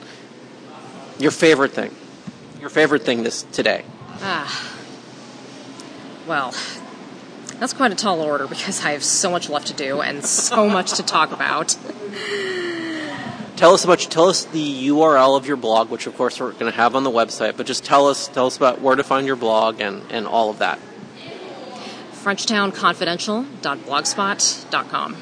Your 1.19 1.31
favorite 1.31 1.73
thing. 1.73 1.95
Your 2.61 2.71
favorite 2.71 3.03
thing 3.03 3.23
this 3.23 3.43
today. 3.53 3.85
Ah. 4.21 4.71
Well, 6.27 6.55
that's 7.61 7.75
quite 7.75 7.93
a 7.93 7.95
tall 7.95 8.21
order 8.21 8.47
because 8.47 8.85
I 8.85 8.93
have 8.93 9.05
so 9.05 9.31
much 9.31 9.49
left 9.49 9.67
to 9.69 9.75
do 9.75 10.01
and 10.01 10.25
so 10.25 10.69
much 10.69 10.95
to 10.95 11.03
talk 11.03 11.33
about. 11.33 11.77
Tell 13.57 13.73
us 13.73 13.85
about 13.85 14.01
tell 14.01 14.29
us 14.29 14.45
the 14.47 14.89
URL 14.89 15.37
of 15.37 15.47
your 15.47 15.57
blog, 15.57 15.89
which 15.89 16.09
of 16.09 16.17
course 16.17 16.41
we're 16.41 16.51
going 16.53 16.73
to 16.73 16.77
have 16.77 16.97
on 16.97 17.05
the 17.05 17.11
website. 17.11 17.57
But 17.57 17.67
just 17.67 17.85
tell 17.85 18.09
us 18.09 18.27
tell 18.27 18.47
us 18.47 18.57
about 18.57 18.81
where 18.81 18.97
to 18.97 19.05
find 19.05 19.29
your 19.29 19.37
blog 19.37 19.81
and, 19.81 20.03
and 20.11 20.27
all 20.27 20.51
of 20.51 20.59
that. 20.59 20.81
FrenchtownConfidential.blogspot.com. 22.25 25.17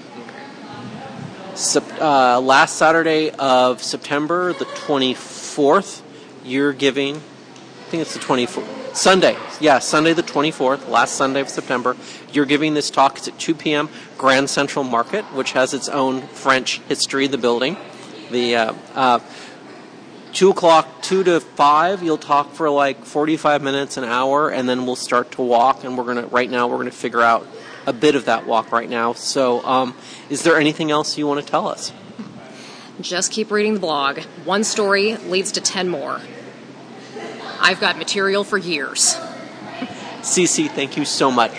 Uh, 2.00 2.40
last 2.40 2.76
Saturday 2.76 3.30
of 3.32 3.82
September, 3.82 4.54
the 4.54 4.64
24th, 4.64 6.00
you're 6.44 6.72
giving, 6.72 7.16
I 7.16 7.20
think 7.90 8.00
it's 8.00 8.14
the 8.14 8.20
24th, 8.20 8.96
Sunday, 8.96 9.36
yeah, 9.60 9.78
Sunday 9.78 10.14
the 10.14 10.22
24th, 10.22 10.88
last 10.88 11.16
Sunday 11.16 11.42
of 11.42 11.50
September, 11.50 11.94
you're 12.32 12.46
giving 12.46 12.72
this 12.72 12.90
talk. 12.90 13.18
It's 13.18 13.28
at 13.28 13.38
2 13.38 13.54
p.m. 13.54 13.90
Grand 14.16 14.48
Central 14.48 14.84
Market, 14.84 15.26
which 15.34 15.52
has 15.52 15.74
its 15.74 15.90
own 15.90 16.22
French 16.28 16.78
history, 16.88 17.26
the 17.26 17.36
building. 17.36 17.76
The 18.32 18.56
uh, 18.56 18.74
uh, 18.94 19.18
two 20.32 20.50
o'clock, 20.50 21.02
two 21.02 21.22
to 21.24 21.40
five, 21.40 22.02
you'll 22.02 22.18
talk 22.18 22.52
for 22.52 22.70
like 22.70 23.04
45 23.04 23.62
minutes, 23.62 23.96
an 23.96 24.04
hour, 24.04 24.50
and 24.50 24.68
then 24.68 24.86
we'll 24.86 24.96
start 24.96 25.32
to 25.32 25.42
walk. 25.42 25.84
And 25.84 25.96
we're 25.96 26.04
gonna 26.04 26.26
right 26.26 26.50
now 26.50 26.66
we're 26.66 26.78
gonna 26.78 26.90
figure 26.90 27.20
out 27.20 27.46
a 27.86 27.92
bit 27.92 28.14
of 28.14 28.24
that 28.24 28.46
walk 28.46 28.72
right 28.72 28.88
now. 28.88 29.12
So, 29.12 29.62
um, 29.64 29.94
is 30.30 30.42
there 30.42 30.58
anything 30.58 30.90
else 30.90 31.18
you 31.18 31.26
want 31.26 31.44
to 31.44 31.46
tell 31.46 31.68
us? 31.68 31.92
Just 33.00 33.32
keep 33.32 33.50
reading 33.50 33.74
the 33.74 33.80
blog. 33.80 34.20
One 34.44 34.64
story 34.64 35.16
leads 35.16 35.52
to 35.52 35.60
ten 35.60 35.88
more. 35.88 36.20
I've 37.60 37.80
got 37.80 37.98
material 37.98 38.44
for 38.44 38.58
years. 38.58 39.14
Cece, 40.22 40.70
thank 40.70 40.96
you 40.96 41.04
so 41.04 41.30
much. 41.30 41.52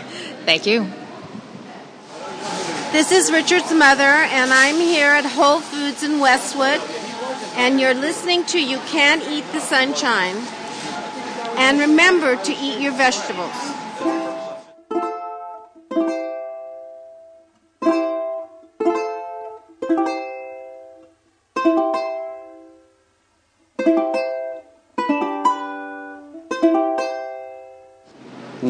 Thank 0.45 0.65
you. 0.65 0.91
This 2.93 3.11
is 3.11 3.31
Richard's 3.31 3.73
mother, 3.73 4.03
and 4.03 4.53
I'm 4.53 4.75
here 4.75 5.09
at 5.09 5.25
Whole 5.25 5.61
Foods 5.61 6.03
in 6.03 6.19
Westwood, 6.19 6.79
and 7.55 7.81
you're 7.81 7.95
listening 7.95 8.45
to 8.45 8.63
You 8.63 8.77
Can't 8.85 9.27
Eat 9.27 9.45
the 9.51 9.61
Sunshine. 9.61 10.35
And 11.57 11.79
remember 11.79 12.35
to 12.35 12.53
eat 12.53 12.79
your 12.79 12.91
vegetables. 12.91 13.82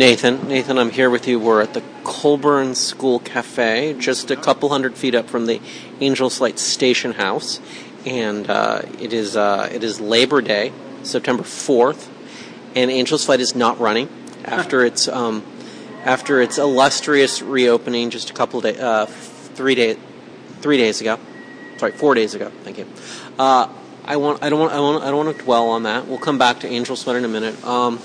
Nathan. 0.03 0.49
Nathan, 0.49 0.77
I'm 0.77 0.89
here 0.89 1.09
with 1.09 1.29
you. 1.29 1.39
We're 1.39 1.61
at 1.61 1.73
the 1.73 1.81
Colburn 2.03 2.75
School 2.75 3.19
Cafe, 3.19 3.95
just 3.99 4.31
a 4.31 4.35
couple 4.35 4.67
hundred 4.67 4.97
feet 4.97 5.15
up 5.15 5.29
from 5.29 5.45
the 5.45 5.61
Angels 6.01 6.39
Flight 6.39 6.59
Station 6.59 7.13
House, 7.13 7.61
and 8.05 8.49
uh, 8.49 8.81
it 8.99 9.13
is 9.13 9.37
uh, 9.37 9.69
it 9.71 9.81
is 9.81 10.01
Labor 10.01 10.41
Day, 10.41 10.73
September 11.03 11.43
4th, 11.43 12.09
and 12.75 12.91
Angels 12.91 13.23
Flight 13.23 13.39
is 13.39 13.55
not 13.55 13.79
running 13.79 14.09
after 14.43 14.83
its 14.83 15.07
um, 15.07 15.41
after 16.03 16.41
its 16.41 16.57
illustrious 16.57 17.41
reopening 17.41 18.09
just 18.09 18.29
a 18.29 18.33
couple 18.33 18.59
of 18.59 18.65
days, 18.65 18.81
uh, 18.81 19.05
three 19.05 19.73
days, 19.73 19.95
three 20.59 20.75
days 20.75 20.99
ago. 20.99 21.17
Sorry, 21.77 21.93
four 21.93 22.13
days 22.13 22.35
ago. 22.35 22.51
Thank 22.65 22.77
you. 22.77 22.87
Uh, 23.39 23.69
I 24.03 24.17
want. 24.17 24.43
I 24.43 24.49
don't 24.49 24.59
want. 24.59 24.73
I 24.73 24.81
want. 24.81 25.01
I 25.01 25.11
don't 25.11 25.25
want 25.25 25.37
to 25.37 25.43
dwell 25.45 25.69
on 25.69 25.83
that. 25.83 26.09
We'll 26.09 26.17
come 26.17 26.37
back 26.37 26.59
to 26.59 26.67
Angels 26.67 27.03
Flight 27.03 27.15
in 27.15 27.23
a 27.23 27.29
minute. 27.29 27.63
Um, 27.63 28.01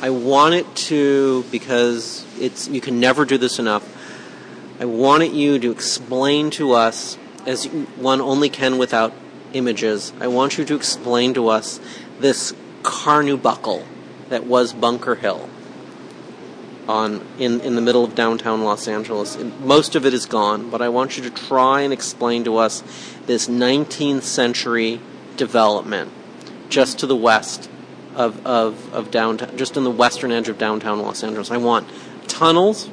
I 0.00 0.10
want 0.10 0.54
it 0.54 0.76
to 0.76 1.44
because 1.50 2.24
it's 2.38 2.68
you 2.68 2.80
can 2.80 3.00
never 3.00 3.24
do 3.24 3.36
this 3.36 3.58
enough. 3.58 3.84
I 4.80 4.84
wanted 4.84 5.32
you 5.32 5.58
to 5.58 5.72
explain 5.72 6.50
to 6.52 6.72
us, 6.72 7.18
as 7.46 7.64
one 7.64 8.20
only 8.20 8.48
can 8.48 8.78
without 8.78 9.12
images. 9.54 10.12
I 10.20 10.28
want 10.28 10.56
you 10.56 10.64
to 10.66 10.76
explain 10.76 11.34
to 11.34 11.48
us 11.48 11.80
this 12.20 12.54
carnubuckle 12.84 13.84
that 14.28 14.46
was 14.46 14.72
Bunker 14.72 15.16
Hill 15.16 15.50
on 16.86 17.26
in 17.40 17.60
in 17.62 17.74
the 17.74 17.80
middle 17.80 18.04
of 18.04 18.14
downtown 18.14 18.62
Los 18.62 18.86
Angeles. 18.86 19.36
Most 19.60 19.96
of 19.96 20.06
it 20.06 20.14
is 20.14 20.26
gone, 20.26 20.70
but 20.70 20.80
I 20.80 20.90
want 20.90 21.16
you 21.16 21.24
to 21.24 21.30
try 21.30 21.80
and 21.80 21.92
explain 21.92 22.44
to 22.44 22.56
us 22.56 22.84
this 23.26 23.48
19th 23.48 24.22
century 24.22 25.00
development 25.36 26.12
just 26.68 27.00
to 27.00 27.06
the 27.06 27.16
west 27.16 27.68
of, 28.18 28.44
of, 28.44 28.92
of 28.92 29.10
downtown, 29.10 29.56
just 29.56 29.76
in 29.76 29.84
the 29.84 29.90
western 29.90 30.32
edge 30.32 30.48
of 30.48 30.58
downtown 30.58 31.00
Los 31.00 31.22
Angeles. 31.22 31.50
I 31.50 31.56
want 31.56 31.88
tunnels. 32.26 32.90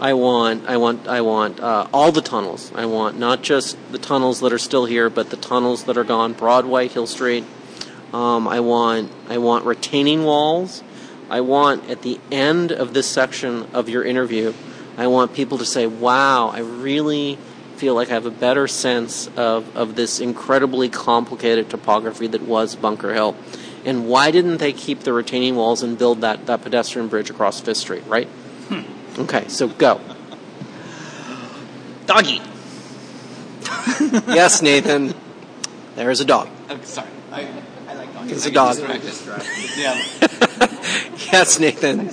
I 0.00 0.12
want, 0.12 0.68
I 0.68 0.76
want, 0.76 1.06
I 1.08 1.20
want 1.20 1.60
uh, 1.60 1.86
all 1.92 2.12
the 2.12 2.20
tunnels. 2.20 2.72
I 2.74 2.86
want 2.86 3.18
not 3.18 3.42
just 3.42 3.76
the 3.90 3.98
tunnels 3.98 4.40
that 4.40 4.52
are 4.52 4.58
still 4.58 4.86
here, 4.86 5.08
but 5.08 5.30
the 5.30 5.36
tunnels 5.36 5.84
that 5.84 5.96
are 5.96 6.04
gone. 6.04 6.32
Broadway, 6.32 6.88
Hill 6.88 7.06
Street. 7.06 7.44
Um, 8.12 8.48
I 8.48 8.60
want, 8.60 9.10
I 9.28 9.38
want 9.38 9.64
retaining 9.64 10.24
walls. 10.24 10.82
I 11.30 11.40
want 11.42 11.88
at 11.88 12.02
the 12.02 12.18
end 12.32 12.72
of 12.72 12.94
this 12.94 13.06
section 13.06 13.68
of 13.72 13.88
your 13.88 14.02
interview, 14.02 14.52
I 14.96 15.06
want 15.06 15.34
people 15.34 15.58
to 15.58 15.64
say, 15.64 15.86
"Wow, 15.86 16.48
I 16.48 16.60
really 16.60 17.38
feel 17.76 17.94
like 17.94 18.08
I 18.08 18.14
have 18.14 18.26
a 18.26 18.30
better 18.30 18.66
sense 18.66 19.28
of, 19.36 19.76
of 19.76 19.94
this 19.94 20.20
incredibly 20.20 20.88
complicated 20.88 21.70
topography 21.70 22.26
that 22.28 22.42
was 22.42 22.74
Bunker 22.74 23.12
Hill." 23.14 23.36
And 23.88 24.06
why 24.06 24.30
didn't 24.30 24.58
they 24.58 24.74
keep 24.74 25.00
the 25.00 25.14
retaining 25.14 25.56
walls 25.56 25.82
and 25.82 25.96
build 25.96 26.20
that, 26.20 26.44
that 26.44 26.60
pedestrian 26.60 27.08
bridge 27.08 27.30
across 27.30 27.58
Fifth 27.62 27.78
Street, 27.78 28.04
right? 28.06 28.26
Hmm. 28.68 28.82
Okay, 29.22 29.48
so 29.48 29.66
go. 29.66 29.98
Doggy. 32.04 32.42
yes, 34.28 34.60
Nathan. 34.60 35.14
There's 35.96 36.20
a 36.20 36.26
dog. 36.26 36.50
Oh, 36.68 36.78
sorry. 36.82 37.08
I, 37.32 37.48
I 37.88 37.94
like 37.94 38.12
dogs. 38.12 38.30
It's 38.30 38.44
a 38.44 38.50
dog. 38.50 38.76
yeah. 39.78 39.94
yes, 41.32 41.58
Nathan. 41.58 42.10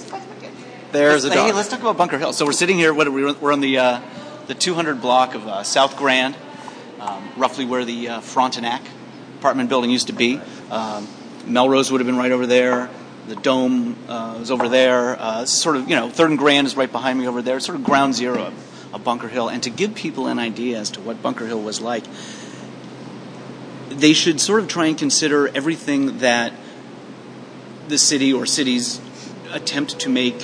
There's 0.93 1.25
a 1.25 1.29
dog. 1.29 1.47
Hey, 1.47 1.51
let's 1.51 1.67
talk 1.67 1.81
about 1.81 1.97
Bunker 1.97 2.17
Hill. 2.17 2.31
So 2.31 2.45
we're 2.45 2.53
sitting 2.53 2.77
here. 2.77 2.93
What 2.93 3.11
we're, 3.11 3.33
we're 3.33 3.51
on 3.51 3.59
the 3.59 3.79
uh, 3.79 4.01
the 4.47 4.55
200 4.55 5.01
block 5.01 5.35
of 5.35 5.45
uh, 5.45 5.63
South 5.63 5.97
Grand, 5.97 6.37
um, 7.01 7.33
roughly 7.35 7.65
where 7.65 7.83
the 7.83 8.07
uh, 8.07 8.19
Frontenac 8.21 8.81
apartment 9.39 9.67
building 9.67 9.91
used 9.91 10.07
to 10.07 10.13
be. 10.13 10.39
Um, 10.71 11.05
Melrose 11.45 11.91
would 11.91 12.01
have 12.01 12.07
been 12.07 12.17
right 12.17 12.31
over 12.31 12.45
there. 12.45 12.89
The 13.27 13.35
Dome 13.35 13.95
uh, 14.07 14.39
is 14.41 14.51
over 14.51 14.69
there. 14.69 15.19
Uh, 15.19 15.45
sort 15.45 15.77
of, 15.77 15.89
you 15.89 15.95
know, 15.95 16.09
Third 16.09 16.29
and 16.29 16.39
Grand 16.39 16.67
is 16.67 16.75
right 16.75 16.91
behind 16.91 17.19
me 17.19 17.27
over 17.27 17.41
there. 17.41 17.59
Sort 17.59 17.77
of 17.77 17.83
ground 17.83 18.15
zero 18.15 18.45
of, 18.45 18.93
of 18.93 19.03
Bunker 19.03 19.27
Hill. 19.27 19.49
And 19.49 19.63
to 19.63 19.69
give 19.69 19.95
people 19.95 20.27
an 20.27 20.39
idea 20.39 20.79
as 20.79 20.91
to 20.91 21.01
what 21.01 21.21
Bunker 21.21 21.47
Hill 21.47 21.61
was 21.61 21.81
like, 21.81 22.03
they 23.89 24.13
should 24.13 24.39
sort 24.41 24.59
of 24.61 24.67
try 24.67 24.87
and 24.87 24.97
consider 24.97 25.47
everything 25.49 26.19
that 26.19 26.53
the 27.87 27.97
city 27.97 28.33
or 28.33 28.45
cities 28.45 28.99
attempt 29.51 29.99
to 29.99 30.09
make 30.09 30.35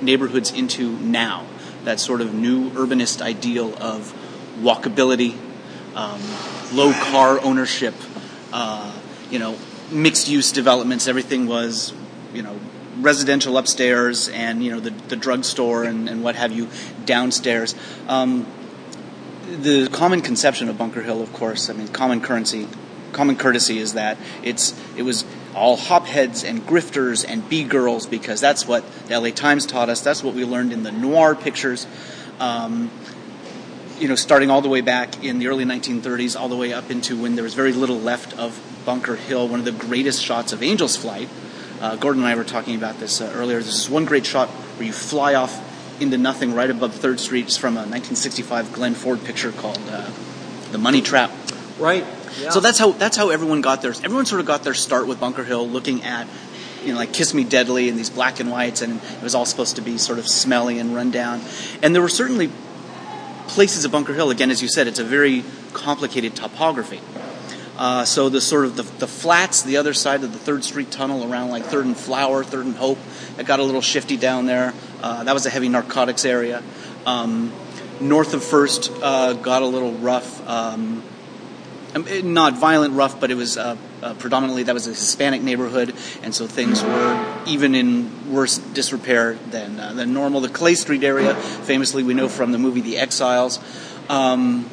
neighborhoods 0.00 0.52
into 0.52 0.92
now. 0.98 1.46
That 1.84 2.00
sort 2.00 2.20
of 2.20 2.32
new 2.32 2.70
urbanist 2.70 3.20
ideal 3.20 3.74
of 3.82 4.14
walkability, 4.60 5.36
um, 5.94 6.20
low 6.72 6.92
car 6.92 7.40
ownership, 7.42 7.94
uh, 8.52 8.92
you 9.30 9.38
know, 9.38 9.56
mixed 9.94 10.28
use 10.28 10.52
developments. 10.52 11.06
Everything 11.08 11.46
was, 11.46 11.94
you 12.32 12.42
know, 12.42 12.58
residential 13.00 13.58
upstairs 13.58 14.28
and 14.28 14.62
you 14.62 14.70
know 14.70 14.80
the 14.80 14.90
the 15.08 15.16
drugstore 15.16 15.84
and, 15.84 16.08
and 16.08 16.22
what 16.22 16.36
have 16.36 16.52
you 16.52 16.68
downstairs. 17.04 17.74
Um, 18.08 18.46
the 19.46 19.88
common 19.88 20.22
conception 20.22 20.68
of 20.68 20.78
Bunker 20.78 21.02
Hill, 21.02 21.22
of 21.22 21.32
course, 21.32 21.68
I 21.68 21.74
mean, 21.74 21.88
common 21.88 22.20
currency, 22.20 22.68
common 23.12 23.36
courtesy 23.36 23.78
is 23.78 23.94
that 23.94 24.18
it's 24.42 24.74
it 24.96 25.02
was 25.02 25.24
all 25.54 25.76
hopheads 25.76 26.48
and 26.48 26.66
grifters 26.66 27.24
and 27.26 27.48
b 27.48 27.62
girls 27.62 28.06
because 28.06 28.40
that's 28.40 28.66
what 28.66 28.84
the 29.06 29.18
LA 29.18 29.30
Times 29.30 29.66
taught 29.66 29.88
us. 29.88 30.00
That's 30.00 30.22
what 30.22 30.34
we 30.34 30.44
learned 30.44 30.72
in 30.72 30.82
the 30.82 30.92
noir 30.92 31.34
pictures. 31.34 31.86
Um, 32.40 32.90
you 33.98 34.08
know, 34.08 34.14
starting 34.14 34.50
all 34.50 34.60
the 34.60 34.68
way 34.68 34.80
back 34.80 35.24
in 35.24 35.38
the 35.38 35.48
early 35.48 35.64
1930s, 35.64 36.38
all 36.38 36.48
the 36.48 36.56
way 36.56 36.72
up 36.72 36.90
into 36.90 37.20
when 37.20 37.34
there 37.34 37.44
was 37.44 37.54
very 37.54 37.72
little 37.72 37.98
left 37.98 38.36
of 38.38 38.60
Bunker 38.84 39.16
Hill, 39.16 39.48
one 39.48 39.60
of 39.60 39.64
the 39.64 39.72
greatest 39.72 40.22
shots 40.22 40.52
of 40.52 40.62
Angel's 40.62 40.96
Flight. 40.96 41.28
Uh, 41.80 41.96
Gordon 41.96 42.22
and 42.22 42.28
I 42.28 42.34
were 42.34 42.44
talking 42.44 42.76
about 42.76 42.98
this 42.98 43.20
uh, 43.20 43.32
earlier. 43.34 43.58
This 43.58 43.74
is 43.74 43.90
one 43.90 44.04
great 44.04 44.26
shot 44.26 44.48
where 44.48 44.86
you 44.86 44.92
fly 44.92 45.34
off 45.34 45.70
into 46.00 46.18
nothing 46.18 46.54
right 46.54 46.70
above 46.70 46.94
Third 46.94 47.20
Street. 47.20 47.46
It's 47.46 47.56
from 47.56 47.74
a 47.74 47.86
1965 47.86 48.72
Glenn 48.72 48.94
Ford 48.94 49.22
picture 49.24 49.52
called 49.52 49.80
uh, 49.88 50.10
"The 50.72 50.78
Money 50.78 51.02
Trap." 51.02 51.30
Right. 51.78 52.04
So 52.50 52.60
that's 52.60 52.78
how 52.78 52.92
that's 52.92 53.16
how 53.16 53.30
everyone 53.30 53.60
got 53.60 53.82
theirs. 53.82 54.00
Everyone 54.02 54.26
sort 54.26 54.40
of 54.40 54.46
got 54.46 54.64
their 54.64 54.74
start 54.74 55.06
with 55.06 55.20
Bunker 55.20 55.44
Hill, 55.44 55.68
looking 55.68 56.02
at 56.02 56.26
you 56.84 56.92
know 56.92 56.98
like 56.98 57.12
Kiss 57.12 57.32
Me 57.32 57.44
Deadly 57.44 57.88
and 57.88 57.98
these 57.98 58.10
black 58.10 58.40
and 58.40 58.50
whites, 58.50 58.82
and 58.82 59.00
it 59.00 59.22
was 59.22 59.34
all 59.34 59.46
supposed 59.46 59.76
to 59.76 59.82
be 59.82 59.98
sort 59.98 60.18
of 60.18 60.26
smelly 60.26 60.78
and 60.78 60.94
run 60.94 61.10
down. 61.10 61.40
And 61.82 61.94
there 61.94 62.02
were 62.02 62.08
certainly 62.08 62.50
places 63.54 63.84
of 63.84 63.92
Bunker 63.92 64.12
Hill. 64.12 64.30
Again, 64.30 64.50
as 64.50 64.60
you 64.60 64.68
said, 64.68 64.88
it's 64.88 64.98
a 64.98 65.04
very 65.04 65.44
complicated 65.72 66.34
topography. 66.34 67.00
Uh, 67.78 68.04
so 68.04 68.28
the 68.28 68.40
sort 68.40 68.64
of 68.64 68.76
the, 68.76 68.82
the 68.82 69.06
flats, 69.06 69.62
the 69.62 69.76
other 69.76 69.94
side 69.94 70.24
of 70.24 70.32
the 70.32 70.38
Third 70.38 70.64
Street 70.64 70.90
Tunnel, 70.90 71.30
around 71.30 71.50
like 71.50 71.62
Third 71.62 71.86
and 71.86 71.96
Flower, 71.96 72.42
Third 72.42 72.66
and 72.66 72.74
Hope, 72.74 72.98
it 73.38 73.46
got 73.46 73.60
a 73.60 73.62
little 73.62 73.80
shifty 73.80 74.16
down 74.16 74.46
there. 74.46 74.74
Uh, 75.00 75.22
that 75.22 75.34
was 75.34 75.46
a 75.46 75.50
heavy 75.50 75.68
narcotics 75.68 76.24
area. 76.24 76.64
Um, 77.06 77.52
north 78.00 78.34
of 78.34 78.42
First 78.42 78.90
uh, 79.02 79.34
got 79.34 79.62
a 79.62 79.66
little 79.66 79.92
rough. 79.92 80.48
Um, 80.48 81.04
not 82.24 82.54
violent 82.54 82.94
rough, 82.94 83.20
but 83.20 83.30
it 83.30 83.36
was 83.36 83.56
uh, 84.04 84.14
predominantly 84.14 84.64
that 84.64 84.74
was 84.74 84.86
a 84.86 84.90
Hispanic 84.90 85.42
neighborhood, 85.42 85.94
and 86.22 86.34
so 86.34 86.46
things 86.46 86.82
were 86.82 87.42
even 87.46 87.74
in 87.74 88.32
worse 88.32 88.58
disrepair 88.58 89.34
than 89.50 89.80
uh, 89.80 89.94
than 89.94 90.12
normal. 90.12 90.40
The 90.40 90.48
Clay 90.50 90.74
Street 90.74 91.02
area, 91.02 91.34
famously, 91.34 92.02
we 92.02 92.12
know 92.12 92.28
from 92.28 92.52
the 92.52 92.58
movie 92.58 92.82
The 92.82 92.98
Exiles. 92.98 93.58
Um, 94.08 94.68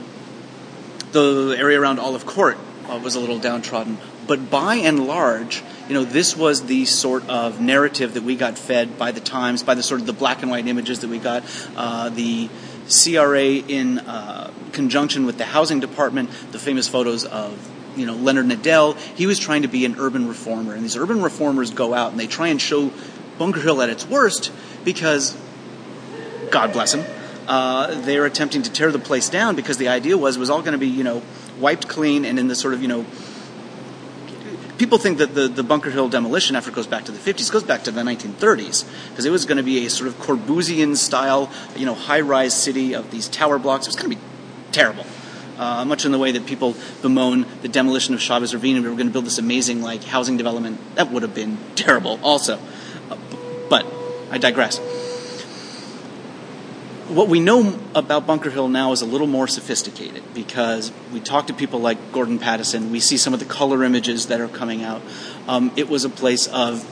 the 1.14 1.56
area 1.58 1.80
around 1.80 2.00
Olive 2.00 2.26
Court 2.26 2.58
uh, 2.90 3.00
was 3.02 3.16
a 3.16 3.20
little 3.20 3.40
downtrodden, 3.40 3.98
but 4.28 4.50
by 4.50 4.76
and 4.76 5.08
large, 5.08 5.64
you 5.88 5.94
know, 5.94 6.04
this 6.04 6.38
was 6.38 6.66
the 6.66 6.86
sort 6.86 7.28
of 7.30 7.60
narrative 7.60 8.14
that 8.14 8.24
we 8.24 8.36
got 8.36 8.58
fed 8.58 8.98
by 8.98 9.12
the 9.12 9.20
Times, 9.20 9.64
by 9.64 9.76
the 9.76 9.84
sort 9.84 10.02
of 10.02 10.08
the 10.08 10.14
black 10.14 10.42
and 10.42 10.52
white 10.52 10.68
images 10.68 11.00
that 11.00 11.10
we 11.10 11.20
got, 11.20 11.44
uh, 11.76 12.10
the 12.10 12.50
CRA 12.88 13.46
in 13.46 14.00
uh, 14.00 14.52
conjunction 14.72 15.26
with 15.26 15.38
the 15.38 15.46
housing 15.46 15.80
department, 15.80 16.30
the 16.52 16.60
famous 16.60 16.88
photos 16.88 17.26
of 17.26 17.58
you 17.96 18.06
know 18.06 18.16
Leonard 18.16 18.48
Nadel. 18.48 18.98
He 19.16 19.26
was 19.26 19.40
trying 19.40 19.64
to 19.64 19.68
be 19.68 19.86
an 19.86 19.96
urban 19.98 20.28
reformer, 20.28 20.74
and 20.74 20.84
these 20.84 20.98
urban 20.98 21.22
reformers 21.22 21.72
go 21.72 21.94
out 21.94 22.12
and 22.12 22.20
they 22.20 22.28
try 22.28 22.48
and 22.48 22.62
show 22.62 22.92
Bunker 23.38 23.60
Hill 23.60 23.82
at 23.82 23.90
its 23.90 24.06
worst 24.08 24.52
because, 24.84 25.36
God 26.50 26.74
bless 26.74 26.94
him, 26.94 27.06
uh, 27.48 28.00
they're 28.02 28.26
attempting 28.26 28.62
to 28.64 28.72
tear 28.72 28.92
the 28.92 29.00
place 29.00 29.30
down 29.30 29.56
because 29.56 29.78
the 29.78 29.88
idea 29.88 30.18
was 30.18 30.36
it 30.36 30.40
was 30.40 30.50
all 30.50 30.62
going 30.62 30.74
to 30.74 30.78
be 30.78 30.88
you 30.88 31.04
know 31.04 31.22
wiped 31.60 31.88
clean 31.88 32.26
and 32.26 32.40
in 32.40 32.48
the 32.48 32.56
sort 32.56 32.74
of 32.74 32.82
you 32.82 32.88
know 32.88 33.06
people 34.82 34.98
think 34.98 35.20
that 35.20 35.36
the, 35.36 35.48
the 35.48 35.62
Bunker 35.62 35.92
Hill 35.92 36.10
demolition 36.10 36.56
effort 36.56 36.74
goes 36.74 36.88
back 36.88 37.06
to 37.06 37.12
the 37.12 37.20
50s, 37.20 37.52
goes 37.52 37.64
back 37.64 37.84
to 37.84 37.92
the 37.92 38.02
1930s, 38.02 38.84
because 39.10 39.26
it 39.26 39.30
was 39.30 39.46
going 39.46 39.58
to 39.58 39.64
be 39.64 39.86
a 39.86 39.90
sort 39.92 40.08
of 40.08 40.16
Corbusian 40.16 40.98
style, 40.98 41.52
you 41.76 41.86
know, 41.86 41.94
high 41.94 42.22
rise 42.22 42.56
city 42.56 42.96
of 42.96 43.12
these 43.12 43.28
tower 43.28 43.60
blocks. 43.60 43.86
It 43.86 43.90
was 43.90 43.96
going 43.96 44.10
to 44.10 44.16
be 44.16 44.22
terrible. 44.72 45.06
Uh, 45.62 45.86
much 45.86 46.06
in 46.06 46.12
the 46.12 46.18
way 46.18 46.32
that 46.32 46.48
people 46.48 46.76
bemoan 47.04 47.46
the 47.62 47.68
demolition 47.68 48.16
of 48.16 48.20
Chavez 48.20 48.52
Ravine 48.56 48.78
and 48.78 48.84
we 48.84 48.90
were 48.90 48.96
going 48.96 49.06
to 49.06 49.14
build 49.14 49.26
this 49.26 49.38
amazing 49.38 49.84
like 49.84 50.04
housing 50.04 50.36
development. 50.36 50.80
That 50.96 51.12
would 51.12 51.22
have 51.22 51.36
been 51.36 51.60
terrible 51.76 52.20
also. 52.24 52.58
Uh, 53.12 53.18
but 53.70 53.86
I 54.32 54.40
digress 54.40 54.80
what 57.12 57.28
we 57.28 57.40
know 57.42 57.78
about 57.94 58.26
Bunker 58.26 58.50
Hill 58.50 58.70
now 58.70 58.94
is 58.94 59.02
a 59.02 59.06
little 59.06 59.28
more 59.28 59.48
sophisticated 59.48 60.24
because 60.34 60.94
we 61.12 61.20
talk 61.20 61.48
to 61.48 61.54
people 61.54 61.80
like 61.80 62.12
Gordon 62.14 62.40
Pattison. 62.40 62.90
We 62.90 63.02
see 63.02 63.18
some 63.18 63.34
of 63.34 63.40
the 63.40 63.46
color 63.46 63.84
images 63.84 64.28
that 64.28 64.40
are 64.40 64.48
coming 64.48 64.84
out. 64.84 65.02
Um, 65.48 65.72
it 65.76 65.90
was 65.90 66.06
a 66.06 66.10
place 66.10 66.48
of 66.48 66.88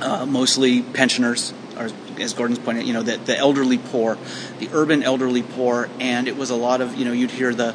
uh, 0.00 0.24
mostly 0.24 0.80
pensioners, 0.80 1.52
or 1.76 1.90
as 2.18 2.32
Gordon's 2.32 2.60
pointed, 2.60 2.86
you 2.86 2.94
know, 2.94 3.02
the, 3.02 3.18
the 3.18 3.36
elderly 3.36 3.76
poor, 3.76 4.16
the 4.58 4.70
urban 4.72 5.02
elderly 5.02 5.42
poor, 5.42 5.90
and 6.00 6.28
it 6.28 6.36
was 6.36 6.48
a 6.48 6.56
lot 6.56 6.80
of, 6.80 6.94
you 6.94 7.04
know, 7.04 7.12
you'd 7.12 7.30
hear 7.30 7.52
the 7.52 7.74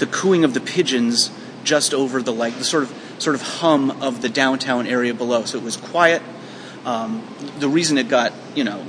the 0.00 0.06
cooing 0.06 0.44
of 0.44 0.54
the 0.54 0.60
pigeons 0.60 1.30
just 1.62 1.94
over 1.94 2.20
the 2.22 2.32
like 2.32 2.56
the 2.56 2.64
sort 2.64 2.82
of 2.82 3.14
sort 3.18 3.36
of 3.36 3.42
hum 3.42 3.90
of 4.02 4.22
the 4.22 4.28
downtown 4.28 4.86
area 4.86 5.14
below. 5.14 5.44
So 5.44 5.58
it 5.58 5.64
was 5.64 5.76
quiet. 5.76 6.22
Um, 6.84 7.22
the 7.58 7.68
reason 7.68 7.98
it 7.98 8.08
got, 8.08 8.32
you 8.54 8.64
know, 8.64 8.84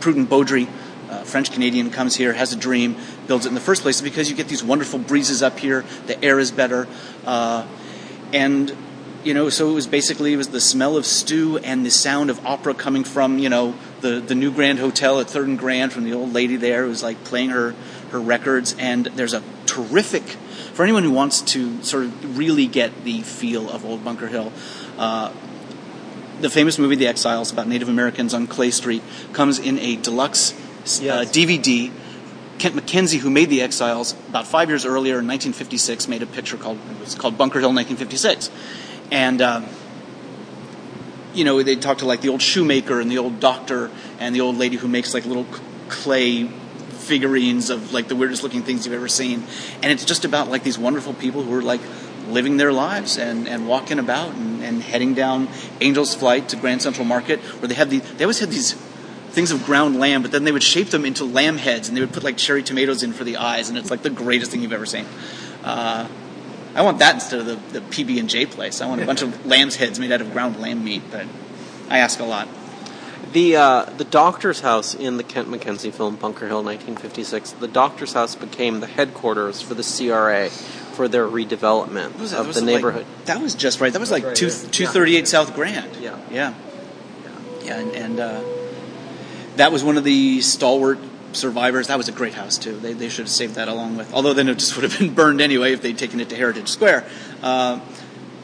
Prudent 0.00 0.28
Beaudry, 0.28 0.68
uh, 1.08 1.22
French 1.22 1.52
Canadian, 1.52 1.90
comes 1.90 2.16
here, 2.16 2.32
has 2.32 2.52
a 2.52 2.56
dream, 2.56 2.96
builds 3.28 3.46
it 3.46 3.50
in 3.50 3.54
the 3.54 3.60
first 3.60 3.82
place 3.82 4.00
because 4.00 4.28
you 4.28 4.36
get 4.36 4.48
these 4.48 4.64
wonderful 4.64 4.98
breezes 4.98 5.42
up 5.42 5.60
here, 5.60 5.84
the 6.06 6.22
air 6.24 6.40
is 6.40 6.50
better, 6.50 6.88
uh, 7.24 7.66
and 8.32 8.76
you 9.22 9.34
know, 9.34 9.48
so 9.48 9.70
it 9.70 9.74
was 9.74 9.86
basically 9.86 10.32
it 10.32 10.36
was 10.36 10.48
the 10.48 10.60
smell 10.60 10.96
of 10.96 11.04
stew 11.04 11.58
and 11.58 11.84
the 11.84 11.90
sound 11.90 12.30
of 12.30 12.44
opera 12.46 12.74
coming 12.74 13.02
from 13.02 13.38
you 13.40 13.48
know 13.48 13.74
the 14.00 14.20
the 14.20 14.36
new 14.36 14.52
Grand 14.52 14.78
Hotel 14.78 15.20
at 15.20 15.28
Third 15.28 15.48
and 15.48 15.58
Grand 15.58 15.92
from 15.92 16.04
the 16.04 16.12
old 16.12 16.32
lady 16.32 16.56
there 16.56 16.84
who 16.84 16.90
was 16.90 17.02
like 17.02 17.22
playing 17.24 17.50
her 17.50 17.74
her 18.10 18.20
records, 18.20 18.76
and 18.78 19.06
there's 19.06 19.34
a 19.34 19.42
terrific 19.66 20.22
for 20.74 20.82
anyone 20.82 21.02
who 21.02 21.10
wants 21.10 21.40
to 21.42 21.82
sort 21.82 22.04
of 22.04 22.38
really 22.38 22.66
get 22.66 23.04
the 23.04 23.22
feel 23.22 23.68
of 23.70 23.84
Old 23.84 24.04
Bunker 24.04 24.28
Hill. 24.28 24.52
Uh, 24.98 25.32
the 26.40 26.50
famous 26.50 26.78
movie 26.78 26.96
The 26.96 27.06
Exiles 27.06 27.50
about 27.52 27.66
Native 27.66 27.88
Americans 27.88 28.34
on 28.34 28.46
Clay 28.46 28.70
Street 28.70 29.02
comes 29.32 29.58
in 29.58 29.78
a 29.78 29.96
deluxe 29.96 30.52
uh, 30.52 31.02
Yes. 31.02 31.30
DVD. 31.32 31.90
Kent 32.58 32.74
McKenzie, 32.74 33.18
who 33.18 33.28
made 33.30 33.50
The 33.50 33.60
Exiles 33.62 34.14
about 34.30 34.46
five 34.46 34.68
years 34.70 34.86
earlier 34.86 35.18
in 35.20 35.26
1956, 35.26 36.08
made 36.08 36.22
a 36.22 36.26
picture 36.26 36.56
called 36.56 36.78
it 36.90 37.00
was 37.00 37.14
called 37.14 37.36
Bunker 37.36 37.60
Hill 37.60 37.68
1956, 37.72 38.50
and 39.10 39.42
um, 39.42 39.66
you 41.34 41.44
know 41.44 41.62
they 41.62 41.76
talk 41.76 41.98
to 41.98 42.06
like 42.06 42.22
the 42.22 42.30
old 42.30 42.40
shoemaker 42.40 42.98
and 43.00 43.10
the 43.10 43.18
old 43.18 43.40
doctor 43.40 43.90
and 44.18 44.34
the 44.34 44.40
old 44.40 44.56
lady 44.56 44.76
who 44.76 44.88
makes 44.88 45.12
like 45.12 45.26
little 45.26 45.46
clay 45.88 46.50
figurines 47.06 47.70
of 47.70 47.92
like 47.92 48.08
the 48.08 48.16
weirdest 48.16 48.42
looking 48.42 48.62
things 48.62 48.84
you've 48.84 48.94
ever 48.94 49.08
seen, 49.08 49.44
and 49.82 49.92
it's 49.92 50.04
just 50.04 50.24
about 50.24 50.50
like 50.50 50.62
these 50.62 50.78
wonderful 50.78 51.14
people 51.14 51.42
who 51.42 51.54
are 51.54 51.62
like 51.62 51.80
living 52.28 52.56
their 52.56 52.72
lives 52.72 53.16
and, 53.18 53.48
and 53.48 53.68
walking 53.68 53.98
about 53.98 54.34
and, 54.34 54.62
and 54.62 54.82
heading 54.82 55.14
down 55.14 55.48
Angel's 55.80 56.14
Flight 56.14 56.48
to 56.50 56.56
Grand 56.56 56.82
Central 56.82 57.04
Market, 57.04 57.40
where 57.60 57.68
they 57.68 57.74
have 57.74 57.90
the 57.90 58.00
they 58.00 58.24
always 58.24 58.40
had 58.40 58.50
these 58.50 58.72
things 59.30 59.50
of 59.50 59.64
ground 59.64 60.00
lamb, 60.00 60.22
but 60.22 60.32
then 60.32 60.44
they 60.44 60.52
would 60.52 60.62
shape 60.62 60.88
them 60.88 61.04
into 61.04 61.24
lamb 61.24 61.58
heads 61.58 61.88
and 61.88 61.96
they 61.96 62.00
would 62.00 62.12
put 62.12 62.24
like 62.24 62.36
cherry 62.38 62.62
tomatoes 62.62 63.02
in 63.02 63.12
for 63.12 63.24
the 63.24 63.36
eyes, 63.36 63.68
and 63.68 63.78
it's 63.78 63.90
like 63.90 64.02
the 64.02 64.10
greatest 64.10 64.50
thing 64.50 64.62
you've 64.62 64.72
ever 64.72 64.86
seen. 64.86 65.06
Uh, 65.62 66.08
I 66.74 66.82
want 66.82 66.98
that 66.98 67.14
instead 67.14 67.40
of 67.40 67.46
the, 67.46 67.80
the 67.80 67.86
PB 67.86 68.18
and 68.20 68.28
J 68.28 68.44
place. 68.44 68.82
I 68.82 68.86
want 68.86 69.00
a 69.00 69.06
bunch 69.06 69.22
of 69.22 69.46
lamb's 69.46 69.76
heads 69.76 69.98
made 69.98 70.12
out 70.12 70.20
of 70.20 70.32
ground 70.32 70.60
lamb 70.60 70.84
meat, 70.84 71.02
but 71.10 71.26
I 71.88 71.98
ask 71.98 72.20
a 72.20 72.24
lot. 72.24 72.48
The 73.32 73.56
uh, 73.56 73.84
the 73.84 74.04
doctor's 74.04 74.60
house 74.60 74.94
in 74.94 75.16
the 75.16 75.22
Kent 75.24 75.48
McKenzie 75.48 75.92
film 75.92 76.16
Bunker 76.16 76.46
Hill 76.48 76.62
1956. 76.62 77.52
The 77.52 77.68
doctor's 77.68 78.12
house 78.12 78.34
became 78.36 78.80
the 78.80 78.86
headquarters 78.86 79.60
for 79.60 79.74
the 79.74 79.82
CRA 79.82 80.48
for 80.50 81.08
their 81.08 81.26
redevelopment 81.26 82.18
was 82.18 82.30
that? 82.30 82.40
of 82.40 82.44
That 82.44 82.46
was 82.46 82.56
the 82.56 82.62
like- 82.62 82.74
neighborhood. 82.74 83.06
that 83.26 83.40
was 83.42 83.54
just 83.54 83.80
right. 83.80 83.92
That 83.92 83.98
was 84.00 84.10
like 84.10 84.24
right 84.24 84.36
two 84.36 84.48
there. 84.50 84.70
two 84.70 84.86
thirty 84.86 85.16
eight 85.16 85.28
South 85.28 85.54
Grand. 85.54 85.96
Yeah. 85.96 86.18
yeah, 86.30 86.54
yeah, 87.62 87.78
and, 87.80 87.92
and 87.92 88.20
uh, 88.20 88.42
that 89.56 89.72
was 89.72 89.82
one 89.84 89.96
of 89.98 90.04
the 90.04 90.40
stalwart 90.40 90.98
survivors. 91.32 91.88
That 91.88 91.98
was 91.98 92.08
a 92.08 92.12
great 92.12 92.34
house 92.34 92.56
too. 92.58 92.78
They 92.78 92.92
they 92.92 93.08
should 93.08 93.24
have 93.24 93.30
saved 93.30 93.56
that 93.56 93.68
along 93.68 93.96
with. 93.96 94.12
Although 94.14 94.34
then 94.34 94.48
it 94.48 94.58
just 94.58 94.76
would 94.76 94.90
have 94.90 94.98
been 94.98 95.12
burned 95.20 95.40
anyway 95.40 95.72
if 95.72 95.82
they'd 95.82 95.98
taken 95.98 96.20
it 96.20 96.28
to 96.30 96.36
Heritage 96.36 96.68
Square. 96.68 97.04
Uh, 97.42 97.80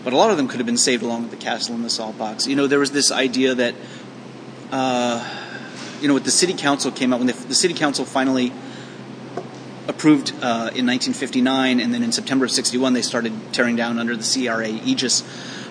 but 0.05 0.12
a 0.12 0.16
lot 0.16 0.31
of 0.31 0.37
them 0.37 0.49
could 0.49 0.59
have 0.59 0.66
been 0.66 0.77
saved 0.79 1.03
along 1.05 1.23
with 1.23 1.31
the 1.31 1.37
castle 1.37 1.75
and 1.77 1.85
the 1.85 1.91
salt 1.91 2.18
box. 2.18 2.47
You 2.49 2.57
know, 2.57 2.66
there 2.66 2.81
was 2.81 2.91
this 2.91 3.12
idea 3.12 3.55
that. 3.55 3.75
Uh, 4.73 5.23
you 6.01 6.09
know, 6.09 6.14
what 6.14 6.25
the 6.25 6.31
city 6.31 6.55
council 6.55 6.91
came 6.91 7.12
out 7.12 7.20
when 7.20 7.29
the, 7.29 7.35
the 7.35 7.55
city 7.55 7.75
council 7.75 8.05
finally 8.05 8.53
approved 9.87 10.31
uh, 10.31 10.73
in 10.75 10.87
1959, 10.87 11.79
and 11.79 11.93
then 11.93 12.03
in 12.03 12.11
September 12.11 12.45
of 12.45 12.51
61 12.51 12.93
they 12.93 13.03
started 13.03 13.33
tearing 13.53 13.77
down 13.77 13.99
under 13.99 14.16
the 14.16 14.25
CRA 14.25 14.68
aegis. 14.68 15.23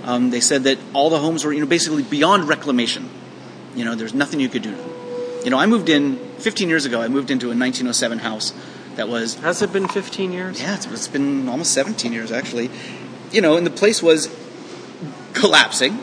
Um, 0.03 0.29
they 0.29 0.39
said 0.39 0.63
that 0.63 0.77
all 0.93 1.09
the 1.09 1.19
homes 1.19 1.43
were, 1.43 1.51
you 1.51 1.59
know, 1.59 1.65
basically 1.65 2.03
beyond 2.03 2.47
reclamation. 2.47 3.09
You 3.75 3.85
know, 3.85 3.95
there's 3.95 4.13
nothing 4.13 4.39
you 4.39 4.49
could 4.49 4.63
do. 4.63 4.75
You 5.43 5.49
know, 5.49 5.57
I 5.57 5.65
moved 5.65 5.89
in 5.89 6.17
15 6.39 6.69
years 6.69 6.85
ago. 6.85 7.01
I 7.01 7.07
moved 7.07 7.31
into 7.31 7.47
a 7.47 7.57
1907 7.57 8.19
house 8.19 8.53
that 8.95 9.07
was 9.07 9.35
Has 9.35 9.61
it 9.61 9.73
been 9.73 9.87
15 9.87 10.31
years? 10.31 10.61
yeah, 10.61 10.75
it's, 10.75 10.85
it's 10.85 11.07
been 11.07 11.47
almost 11.47 11.73
17 11.73 12.13
years 12.13 12.31
actually. 12.31 12.69
You 13.31 13.41
know, 13.41 13.57
and 13.57 13.65
the 13.65 13.71
place 13.71 14.03
was 14.03 14.29
collapsing. 15.33 15.97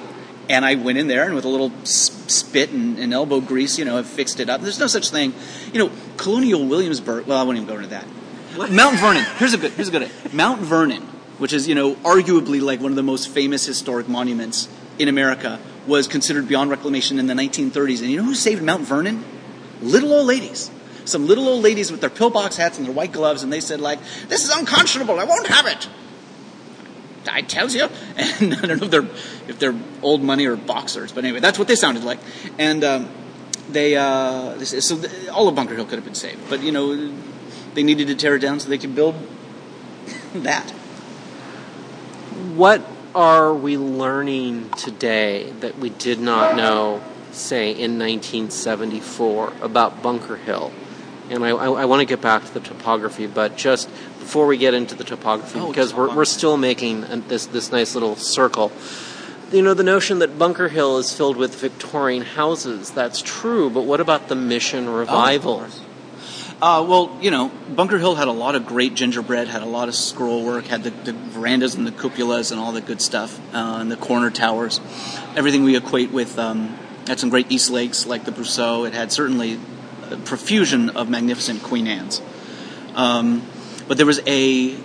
And 0.48 0.64
I 0.64 0.76
went 0.76 0.98
in 0.98 1.08
there 1.08 1.24
and 1.24 1.34
with 1.34 1.44
a 1.44 1.48
little 1.48 1.70
spit 1.84 2.70
and, 2.70 2.98
and 2.98 3.12
elbow 3.12 3.40
grease, 3.40 3.78
you 3.78 3.84
know, 3.84 3.98
I 3.98 4.02
fixed 4.02 4.40
it 4.40 4.48
up. 4.48 4.62
There's 4.62 4.78
no 4.78 4.86
such 4.86 5.10
thing. 5.10 5.34
You 5.72 5.78
know, 5.78 5.90
Colonial 6.16 6.64
Williamsburg, 6.64 7.26
well, 7.26 7.38
I 7.38 7.42
won't 7.42 7.58
even 7.58 7.68
go 7.68 7.76
into 7.76 7.88
that. 7.88 8.06
Mount 8.70 8.98
Vernon, 8.98 9.24
here's 9.36 9.54
a 9.54 9.58
good, 9.58 9.72
here's 9.72 9.88
a 9.88 9.90
good 9.90 10.02
one. 10.02 10.36
Mount 10.36 10.60
Vernon, 10.60 11.02
which 11.38 11.52
is, 11.52 11.68
you 11.68 11.74
know, 11.74 11.94
arguably 11.96 12.60
like 12.60 12.80
one 12.80 12.90
of 12.90 12.96
the 12.96 13.02
most 13.02 13.28
famous 13.28 13.66
historic 13.66 14.08
monuments 14.08 14.68
in 14.98 15.08
America, 15.08 15.60
was 15.86 16.08
considered 16.08 16.48
beyond 16.48 16.70
reclamation 16.70 17.18
in 17.18 17.26
the 17.26 17.34
1930s. 17.34 18.00
And 18.00 18.10
you 18.10 18.16
know 18.16 18.24
who 18.24 18.34
saved 18.34 18.62
Mount 18.62 18.82
Vernon? 18.82 19.24
Little 19.80 20.12
old 20.12 20.26
ladies. 20.26 20.70
Some 21.04 21.26
little 21.26 21.48
old 21.48 21.62
ladies 21.62 21.90
with 21.90 22.00
their 22.00 22.10
pillbox 22.10 22.56
hats 22.56 22.78
and 22.78 22.86
their 22.86 22.94
white 22.94 23.12
gloves, 23.12 23.42
and 23.42 23.52
they 23.52 23.60
said 23.60 23.80
like, 23.80 23.98
"This 24.28 24.44
is 24.44 24.50
unconscionable. 24.50 25.18
I 25.18 25.24
won't 25.24 25.46
have 25.46 25.66
it." 25.66 25.88
I 27.28 27.42
tells 27.42 27.74
you, 27.74 27.88
and 28.16 28.54
I 28.54 28.66
don't 28.66 28.80
know 28.80 28.86
if 28.86 28.90
they're 28.90 29.08
if 29.48 29.58
they're 29.58 29.76
old 30.02 30.22
money 30.22 30.46
or 30.46 30.56
boxers, 30.56 31.12
but 31.12 31.24
anyway, 31.24 31.40
that's 31.40 31.58
what 31.58 31.68
they 31.68 31.76
sounded 31.76 32.04
like, 32.04 32.18
and 32.58 32.84
um, 32.84 33.08
they 33.70 33.96
uh, 33.96 34.58
so 34.64 35.00
all 35.30 35.48
of 35.48 35.54
Bunker 35.54 35.74
Hill 35.74 35.84
could 35.84 35.96
have 35.96 36.04
been 36.04 36.14
saved, 36.14 36.48
but 36.48 36.62
you 36.62 36.72
know 36.72 37.12
they 37.74 37.82
needed 37.82 38.08
to 38.08 38.14
tear 38.14 38.36
it 38.36 38.40
down 38.40 38.60
so 38.60 38.68
they 38.68 38.78
could 38.78 38.94
build 38.94 39.14
that. 40.34 40.70
What 42.54 42.82
are 43.14 43.52
we 43.54 43.76
learning 43.76 44.70
today 44.70 45.50
that 45.60 45.78
we 45.78 45.90
did 45.90 46.20
not 46.20 46.56
know, 46.56 47.02
say, 47.32 47.70
in 47.70 47.98
1974 47.98 49.54
about 49.60 50.02
Bunker 50.02 50.36
Hill? 50.36 50.72
And 51.30 51.44
I, 51.44 51.50
I, 51.50 51.66
I 51.66 51.84
want 51.84 52.00
to 52.00 52.06
get 52.06 52.20
back 52.20 52.44
to 52.46 52.54
the 52.54 52.60
topography, 52.60 53.26
but 53.26 53.56
just 53.56 53.88
before 54.28 54.46
we 54.46 54.58
get 54.58 54.74
into 54.74 54.94
the 54.94 55.04
topography, 55.04 55.58
Oh, 55.58 55.68
because 55.68 55.94
we're, 55.94 56.14
we're 56.14 56.26
still 56.26 56.58
making 56.58 57.00
this, 57.28 57.46
this 57.46 57.72
nice 57.72 57.94
little 57.94 58.14
circle. 58.14 58.70
You 59.50 59.62
know, 59.62 59.72
the 59.72 59.82
notion 59.82 60.18
that 60.18 60.38
Bunker 60.38 60.68
Hill 60.68 60.98
is 60.98 61.14
filled 61.14 61.38
with 61.38 61.54
Victorian 61.54 62.20
houses, 62.20 62.90
that's 62.90 63.22
true, 63.22 63.70
but 63.70 63.86
what 63.86 64.00
about 64.00 64.28
the 64.28 64.34
Mission 64.34 64.86
Revival? 64.90 65.64
Uh, 66.60 66.84
well, 66.86 67.16
you 67.22 67.30
know, 67.30 67.50
Bunker 67.74 67.96
Hill 67.96 68.16
had 68.16 68.28
a 68.28 68.32
lot 68.32 68.54
of 68.54 68.66
great 68.66 68.92
gingerbread, 68.92 69.48
had 69.48 69.62
a 69.62 69.66
lot 69.78 69.88
of 69.88 69.94
scroll 69.94 70.44
work, 70.44 70.66
had 70.66 70.82
the, 70.84 70.90
the 70.90 71.14
verandas 71.14 71.74
and 71.74 71.86
the 71.86 71.90
cupolas 71.90 72.52
and 72.52 72.60
all 72.60 72.72
the 72.72 72.82
good 72.82 73.00
stuff, 73.00 73.40
uh, 73.54 73.78
and 73.80 73.90
the 73.90 73.96
corner 73.96 74.30
towers. 74.30 74.78
Everything 75.36 75.64
we 75.64 75.74
equate 75.74 76.10
with, 76.10 76.38
um, 76.38 76.76
had 77.06 77.18
some 77.18 77.30
great 77.30 77.50
East 77.50 77.70
Lakes 77.70 78.04
like 78.04 78.26
the 78.26 78.32
Brousseau. 78.32 78.86
It 78.86 78.92
had 78.92 79.10
certainly 79.10 79.58
a 80.10 80.18
profusion 80.18 80.90
of 80.90 81.08
magnificent 81.08 81.62
Queen 81.62 81.86
Anne's. 81.86 82.20
Um, 82.94 83.40
but 83.88 83.96
there 83.96 84.06
was 84.06 84.20
a, 84.26 84.76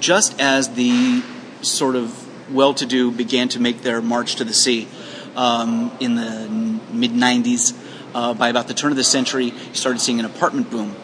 just 0.00 0.38
as 0.40 0.74
the 0.74 1.22
sort 1.62 1.96
of 1.96 2.18
well 2.52 2.74
to 2.74 2.86
do 2.86 3.10
began 3.10 3.48
to 3.48 3.60
make 3.60 3.82
their 3.82 4.02
march 4.02 4.36
to 4.36 4.44
the 4.44 4.52
sea 4.52 4.88
um, 5.36 5.90
in 6.00 6.16
the 6.16 6.48
mid 6.92 7.12
90s, 7.12 7.78
uh, 8.14 8.34
by 8.34 8.48
about 8.48 8.68
the 8.68 8.74
turn 8.74 8.90
of 8.90 8.96
the 8.96 9.04
century, 9.04 9.46
you 9.46 9.74
started 9.74 10.00
seeing 10.00 10.20
an 10.20 10.26
apartment 10.26 10.70
boom. 10.70 10.94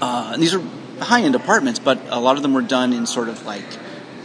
Uh, 0.00 0.30
and 0.32 0.42
these 0.42 0.54
are 0.54 0.62
high 1.00 1.22
end 1.22 1.34
apartments, 1.34 1.78
but 1.78 2.00
a 2.08 2.18
lot 2.18 2.36
of 2.36 2.42
them 2.42 2.54
were 2.54 2.62
done 2.62 2.92
in 2.92 3.06
sort 3.06 3.28
of 3.28 3.44
like, 3.44 3.64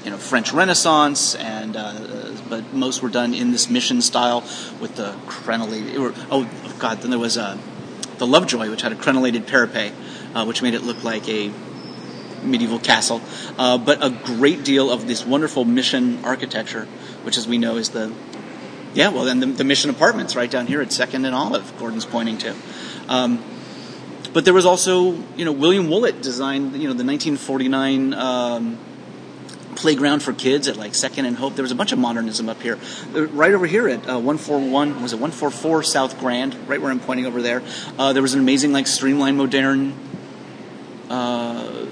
you 0.04 0.12
know, 0.12 0.18
French 0.18 0.54
Renaissance, 0.54 1.36
and 1.36 1.76
uh, 1.76 2.32
but 2.48 2.74
most 2.74 3.02
were 3.02 3.10
done 3.10 3.34
in 3.34 3.52
this 3.52 3.70
mission 3.70 4.02
style 4.02 4.42
with 4.80 4.96
the 4.96 5.12
crenellated. 5.28 6.00
Or, 6.00 6.14
oh, 6.32 6.50
God, 6.80 7.02
then 7.02 7.10
there 7.10 7.20
was 7.20 7.38
uh, 7.38 7.58
the 8.18 8.26
Lovejoy, 8.26 8.70
which 8.70 8.82
had 8.82 8.92
a 8.92 8.96
crenellated 8.96 9.46
parapet, 9.48 9.94
uh, 10.34 10.46
which 10.46 10.62
made 10.62 10.74
it 10.74 10.84
look 10.84 11.04
like 11.04 11.28
a 11.28 11.52
medieval 12.44 12.80
castle, 12.80 13.22
uh, 13.58 13.78
but 13.78 14.04
a 14.04 14.10
great 14.10 14.64
deal 14.64 14.92
of 14.92 15.08
this 15.08 15.26
wonderful 15.26 15.66
mission 15.66 16.24
architecture, 16.24 16.86
which, 17.24 17.38
as 17.38 17.48
we 17.48 17.58
know, 17.58 17.78
is 17.78 17.90
the 17.90 18.14
yeah, 18.94 19.10
well, 19.10 19.26
then 19.26 19.40
the, 19.40 19.46
the 19.46 19.64
mission 19.64 19.90
apartments 19.90 20.36
right 20.36 20.50
down 20.50 20.68
here 20.68 20.82
at 20.82 20.92
Second 20.92 21.26
and 21.26 21.36
Olive, 21.36 21.78
Gordon's 21.78 22.06
pointing 22.06 22.38
to. 22.40 22.56
Um, 23.08 23.44
but 24.34 24.46
there 24.46 24.54
was 24.54 24.66
also, 24.66 25.14
you 25.36 25.46
know, 25.46 25.52
William 25.52 25.90
Woollett 25.90 26.22
designed, 26.22 26.74
you 26.74 26.88
know, 26.88 26.94
the 26.94 27.06
1949 27.06 28.14
um, 28.14 28.78
playground 29.76 30.22
for 30.22 30.34
kids 30.34 30.68
at 30.68 30.76
like 30.76 30.94
Second 30.96 31.26
and 31.26 31.38
Hope. 31.38 31.56
There 31.56 31.64
was 31.64 31.72
a 31.72 31.76
bunch 31.76 31.92
of 31.92 32.00
modernism 32.00 32.50
up 32.50 32.62
here. 32.62 32.78
Uh, 33.16 33.28
Right 33.28 33.54
over 33.54 33.66
here 33.66 33.88
at 33.88 34.00
uh, 34.08 34.20
141, 34.20 35.02
was 35.02 35.14
it 35.14 35.18
144 35.18 35.84
South 35.84 36.20
Grand, 36.20 36.56
right 36.68 36.82
where 36.82 36.92
I'm 36.92 37.00
pointing 37.00 37.26
over 37.26 37.42
there. 37.42 37.64
Uh, 37.98 38.14
there 38.14 38.22
was 38.22 38.34
an 38.34 38.40
amazing, 38.40 38.74
like, 38.74 38.88
streamlined, 38.88 39.38
modern 39.38 39.94
uh, 41.10 41.86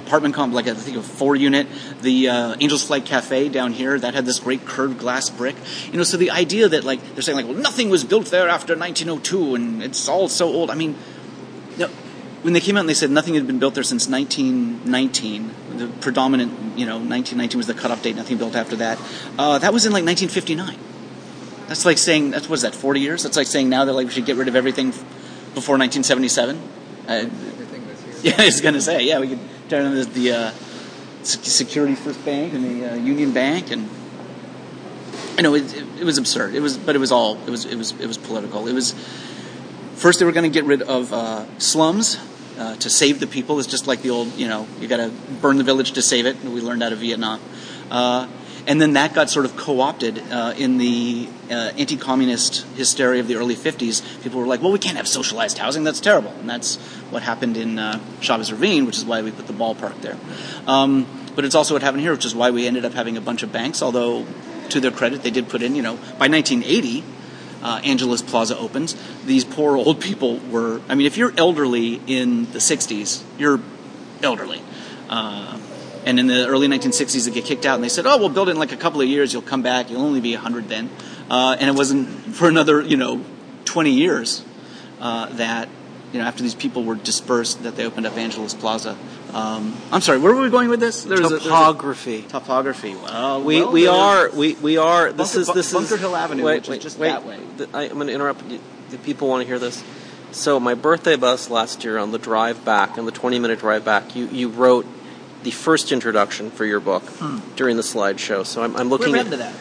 apartment 0.00 0.34
complex, 0.34 0.66
like 0.66 0.76
I 0.76 0.78
think 0.78 0.96
a 0.96 1.02
four 1.02 1.36
unit. 1.36 1.66
The 2.00 2.28
uh, 2.28 2.56
Angels 2.60 2.84
Flight 2.84 3.04
Cafe 3.04 3.48
down 3.48 3.72
here 3.72 3.98
that 3.98 4.14
had 4.14 4.26
this 4.26 4.40
great 4.40 4.64
curved 4.66 4.98
glass 4.98 5.30
brick. 5.30 5.56
You 5.90 5.98
know, 5.98 6.04
so 6.04 6.16
the 6.16 6.30
idea 6.30 6.68
that 6.68 6.84
like 6.84 7.00
they're 7.14 7.22
saying 7.22 7.36
like, 7.36 7.46
well, 7.46 7.56
nothing 7.56 7.90
was 7.90 8.04
built 8.04 8.26
there 8.26 8.48
after 8.48 8.76
1902 8.76 9.54
and 9.54 9.82
it's 9.82 10.08
all 10.08 10.28
so 10.28 10.48
old. 10.48 10.70
I 10.70 10.74
mean, 10.74 10.96
no, 11.78 11.88
when 12.42 12.54
they 12.54 12.60
came 12.60 12.76
out 12.76 12.80
and 12.80 12.88
they 12.88 12.94
said 12.94 13.10
nothing 13.10 13.34
had 13.34 13.46
been 13.46 13.58
built 13.58 13.74
there 13.74 13.84
since 13.84 14.08
1919, 14.08 15.54
the 15.76 15.88
predominant, 16.00 16.78
you 16.78 16.86
know, 16.86 16.96
1919 16.96 17.58
was 17.58 17.66
the 17.66 17.74
cutoff 17.74 18.02
date. 18.02 18.16
Nothing 18.16 18.38
built 18.38 18.54
after 18.54 18.76
that. 18.76 18.98
Uh, 19.38 19.58
that 19.58 19.72
was 19.72 19.86
in 19.86 19.92
like 19.92 20.04
1959. 20.04 20.76
That's 21.68 21.84
like 21.84 21.98
saying 21.98 22.30
that's 22.30 22.48
what 22.48 22.56
is 22.56 22.62
that 22.62 22.74
40 22.74 23.00
years? 23.00 23.22
That's 23.22 23.36
like 23.36 23.46
saying 23.46 23.68
now 23.68 23.84
that 23.84 23.92
like 23.92 24.06
we 24.06 24.12
should 24.12 24.26
get 24.26 24.36
rid 24.36 24.48
of 24.48 24.56
everything 24.56 24.90
before 25.54 25.78
1977. 25.78 26.58
Uh, 27.06 27.26
yeah, 28.22 28.34
I 28.38 28.46
was 28.46 28.60
gonna 28.60 28.80
say, 28.80 29.04
yeah, 29.04 29.20
we 29.20 29.28
could 29.28 29.38
turn 29.70 29.86
on 29.86 30.12
the, 30.12 30.32
uh, 30.32 30.50
Security 31.22 31.94
First 31.94 32.24
Bank 32.24 32.54
and 32.54 32.64
the 32.64 32.92
uh, 32.92 32.94
Union 32.96 33.32
Bank, 33.32 33.70
and 33.70 33.88
you 35.36 35.42
know, 35.42 35.54
it, 35.54 35.74
it, 35.74 35.84
it 36.00 36.04
was 36.04 36.16
absurd. 36.16 36.54
It 36.54 36.60
was, 36.60 36.78
but 36.78 36.96
it 36.96 36.98
was 36.98 37.12
all 37.12 37.36
it 37.46 37.50
was. 37.50 37.66
It 37.66 37.76
was 37.76 37.92
it 37.92 38.06
was 38.06 38.16
political. 38.16 38.66
It 38.66 38.72
was 38.72 38.94
first 39.94 40.18
they 40.18 40.24
were 40.24 40.32
going 40.32 40.50
to 40.50 40.54
get 40.54 40.64
rid 40.64 40.80
of 40.80 41.12
uh, 41.12 41.44
slums 41.58 42.18
uh, 42.58 42.76
to 42.76 42.88
save 42.88 43.20
the 43.20 43.26
people. 43.26 43.58
It's 43.58 43.68
just 43.68 43.86
like 43.86 44.00
the 44.00 44.10
old, 44.10 44.32
you 44.34 44.48
know, 44.48 44.66
you 44.80 44.88
got 44.88 44.96
to 44.96 45.10
burn 45.42 45.58
the 45.58 45.64
village 45.64 45.92
to 45.92 46.02
save 46.02 46.24
it. 46.24 46.42
We 46.42 46.62
learned 46.62 46.82
out 46.82 46.92
of 46.92 46.98
Vietnam. 46.98 47.40
And 48.70 48.80
then 48.80 48.92
that 48.92 49.14
got 49.14 49.28
sort 49.28 49.46
of 49.46 49.56
co-opted 49.56 50.22
uh, 50.30 50.54
in 50.56 50.78
the 50.78 51.28
uh, 51.50 51.72
anti-communist 51.76 52.64
hysteria 52.76 53.18
of 53.18 53.26
the 53.26 53.34
early 53.34 53.56
50s. 53.56 54.22
People 54.22 54.38
were 54.38 54.46
like, 54.46 54.62
well, 54.62 54.70
we 54.70 54.78
can't 54.78 54.96
have 54.96 55.08
socialized 55.08 55.58
housing. 55.58 55.82
That's 55.82 55.98
terrible. 55.98 56.30
And 56.38 56.48
that's 56.48 56.76
what 57.10 57.24
happened 57.24 57.56
in 57.56 57.80
uh, 57.80 57.98
Chavez 58.20 58.52
Ravine, 58.52 58.86
which 58.86 58.96
is 58.96 59.04
why 59.04 59.22
we 59.22 59.32
put 59.32 59.48
the 59.48 59.52
ballpark 59.52 60.00
there. 60.02 60.16
Um, 60.68 61.08
but 61.34 61.44
it's 61.44 61.56
also 61.56 61.74
what 61.74 61.82
happened 61.82 62.02
here, 62.02 62.12
which 62.12 62.24
is 62.24 62.32
why 62.32 62.52
we 62.52 62.64
ended 62.68 62.84
up 62.84 62.92
having 62.92 63.16
a 63.16 63.20
bunch 63.20 63.42
of 63.42 63.50
banks, 63.50 63.82
although 63.82 64.24
to 64.68 64.78
their 64.78 64.92
credit, 64.92 65.24
they 65.24 65.32
did 65.32 65.48
put 65.48 65.62
in, 65.62 65.74
you 65.74 65.82
know, 65.82 65.96
by 66.20 66.28
1980, 66.28 67.02
uh, 67.64 67.80
Angelus 67.82 68.22
Plaza 68.22 68.56
opens. 68.56 68.94
These 69.26 69.44
poor 69.44 69.76
old 69.76 70.00
people 70.00 70.38
were, 70.48 70.80
I 70.88 70.94
mean, 70.94 71.08
if 71.08 71.16
you're 71.16 71.32
elderly 71.36 72.00
in 72.06 72.44
the 72.52 72.60
60s, 72.60 73.24
you're 73.36 73.58
elderly. 74.22 74.62
Uh, 75.08 75.58
and 76.04 76.18
in 76.18 76.26
the 76.26 76.46
early 76.46 76.66
1960s, 76.68 77.26
they 77.26 77.30
get 77.32 77.44
kicked 77.44 77.66
out, 77.66 77.74
and 77.74 77.84
they 77.84 77.88
said, 77.88 78.06
"Oh, 78.06 78.18
we'll 78.18 78.28
build 78.28 78.48
it 78.48 78.52
in 78.52 78.58
like 78.58 78.72
a 78.72 78.76
couple 78.76 79.00
of 79.00 79.08
years. 79.08 79.32
You'll 79.32 79.42
come 79.42 79.62
back. 79.62 79.90
You'll 79.90 80.02
only 80.02 80.20
be 80.20 80.34
100 80.34 80.68
then." 80.68 80.88
Uh, 81.30 81.56
and 81.60 81.68
it 81.68 81.76
wasn't 81.76 82.08
for 82.34 82.48
another, 82.48 82.80
you 82.80 82.96
know, 82.96 83.24
20 83.66 83.90
years 83.92 84.44
uh, 85.00 85.26
that, 85.34 85.68
you 86.12 86.18
know, 86.18 86.24
after 86.24 86.42
these 86.42 86.56
people 86.56 86.82
were 86.82 86.96
dispersed, 86.96 87.62
that 87.62 87.76
they 87.76 87.86
opened 87.86 88.06
up 88.06 88.16
Angelus 88.16 88.52
Plaza. 88.54 88.96
Um, 89.32 89.76
I'm 89.92 90.00
sorry, 90.00 90.18
where 90.18 90.34
were 90.34 90.42
we 90.42 90.50
going 90.50 90.68
with 90.68 90.80
this? 90.80 91.04
There 91.04 91.20
was 91.20 91.30
a- 91.30 91.36
a- 91.36 91.38
Topography. 91.40 92.22
topography. 92.22 92.94
We, 92.94 92.96
well, 92.96 93.70
we 93.70 93.86
are 93.86 94.28
we, 94.30 94.54
we 94.54 94.76
are 94.76 95.12
this 95.12 95.34
Bunker- 95.34 95.40
is 95.40 95.54
this 95.54 95.66
is 95.68 95.72
Bunker 95.72 95.94
is 95.94 96.00
Hill 96.00 96.16
Avenue, 96.16 96.42
wait, 96.44 96.54
which 96.54 96.64
is 96.64 96.70
wait, 96.70 96.82
just 96.82 96.98
wait. 96.98 97.08
that 97.10 97.24
way. 97.26 97.38
The- 97.58 97.68
I, 97.72 97.84
am 97.84 97.94
going 97.94 98.08
to 98.08 98.12
interrupt. 98.12 98.42
The 98.90 98.98
people 98.98 99.28
want 99.28 99.42
to 99.42 99.46
hear 99.46 99.60
this. 99.60 99.84
So 100.32 100.58
my 100.58 100.74
birthday 100.74 101.14
bus 101.16 101.48
last 101.48 101.84
year 101.84 101.96
on 101.98 102.10
the 102.10 102.18
drive 102.18 102.64
back, 102.64 102.98
on 102.98 103.06
the 103.06 103.12
20 103.12 103.38
minute 103.38 103.60
drive 103.60 103.84
back, 103.84 104.16
you, 104.16 104.26
you 104.26 104.48
wrote 104.48 104.86
the 105.42 105.50
first 105.50 105.92
introduction 105.92 106.50
for 106.50 106.64
your 106.64 106.80
book 106.80 107.02
during 107.56 107.76
the 107.76 107.82
slideshow. 107.82 108.44
So 108.44 108.62
I'm, 108.62 108.76
I'm 108.76 108.88
looking 108.88 109.12
What 109.12 109.32
at 109.32 109.38
that? 109.38 109.54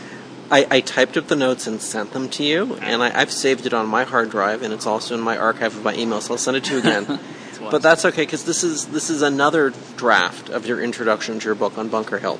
I, 0.51 0.67
I 0.69 0.79
typed 0.81 1.15
up 1.15 1.27
the 1.27 1.35
notes 1.35 1.67
and 1.67 1.79
sent 1.79 2.11
them 2.11 2.27
to 2.29 2.43
you, 2.43 2.75
and 2.77 3.03
I, 3.03 3.21
I've 3.21 3.31
saved 3.31 3.65
it 3.67 3.73
on 3.73 3.85
my 3.85 4.03
hard 4.03 4.31
drive, 4.31 4.63
and 4.63 4.73
it's 4.73 4.87
also 4.87 5.13
in 5.13 5.21
my 5.21 5.37
archive 5.37 5.75
of 5.75 5.83
my 5.83 5.93
email. 5.93 6.21
So 6.21 6.33
I'll 6.33 6.39
send 6.39 6.57
it 6.57 6.63
to 6.65 6.73
you 6.73 6.79
again. 6.79 7.19
but 7.71 7.81
that's 7.81 8.05
okay 8.05 8.23
because 8.23 8.45
this 8.45 8.63
is 8.63 8.87
this 8.87 9.09
is 9.09 9.21
another 9.21 9.71
draft 9.95 10.49
of 10.49 10.65
your 10.65 10.81
introduction 10.81 11.39
to 11.39 11.45
your 11.45 11.55
book 11.55 11.77
on 11.77 11.89
Bunker 11.89 12.17
Hill. 12.17 12.39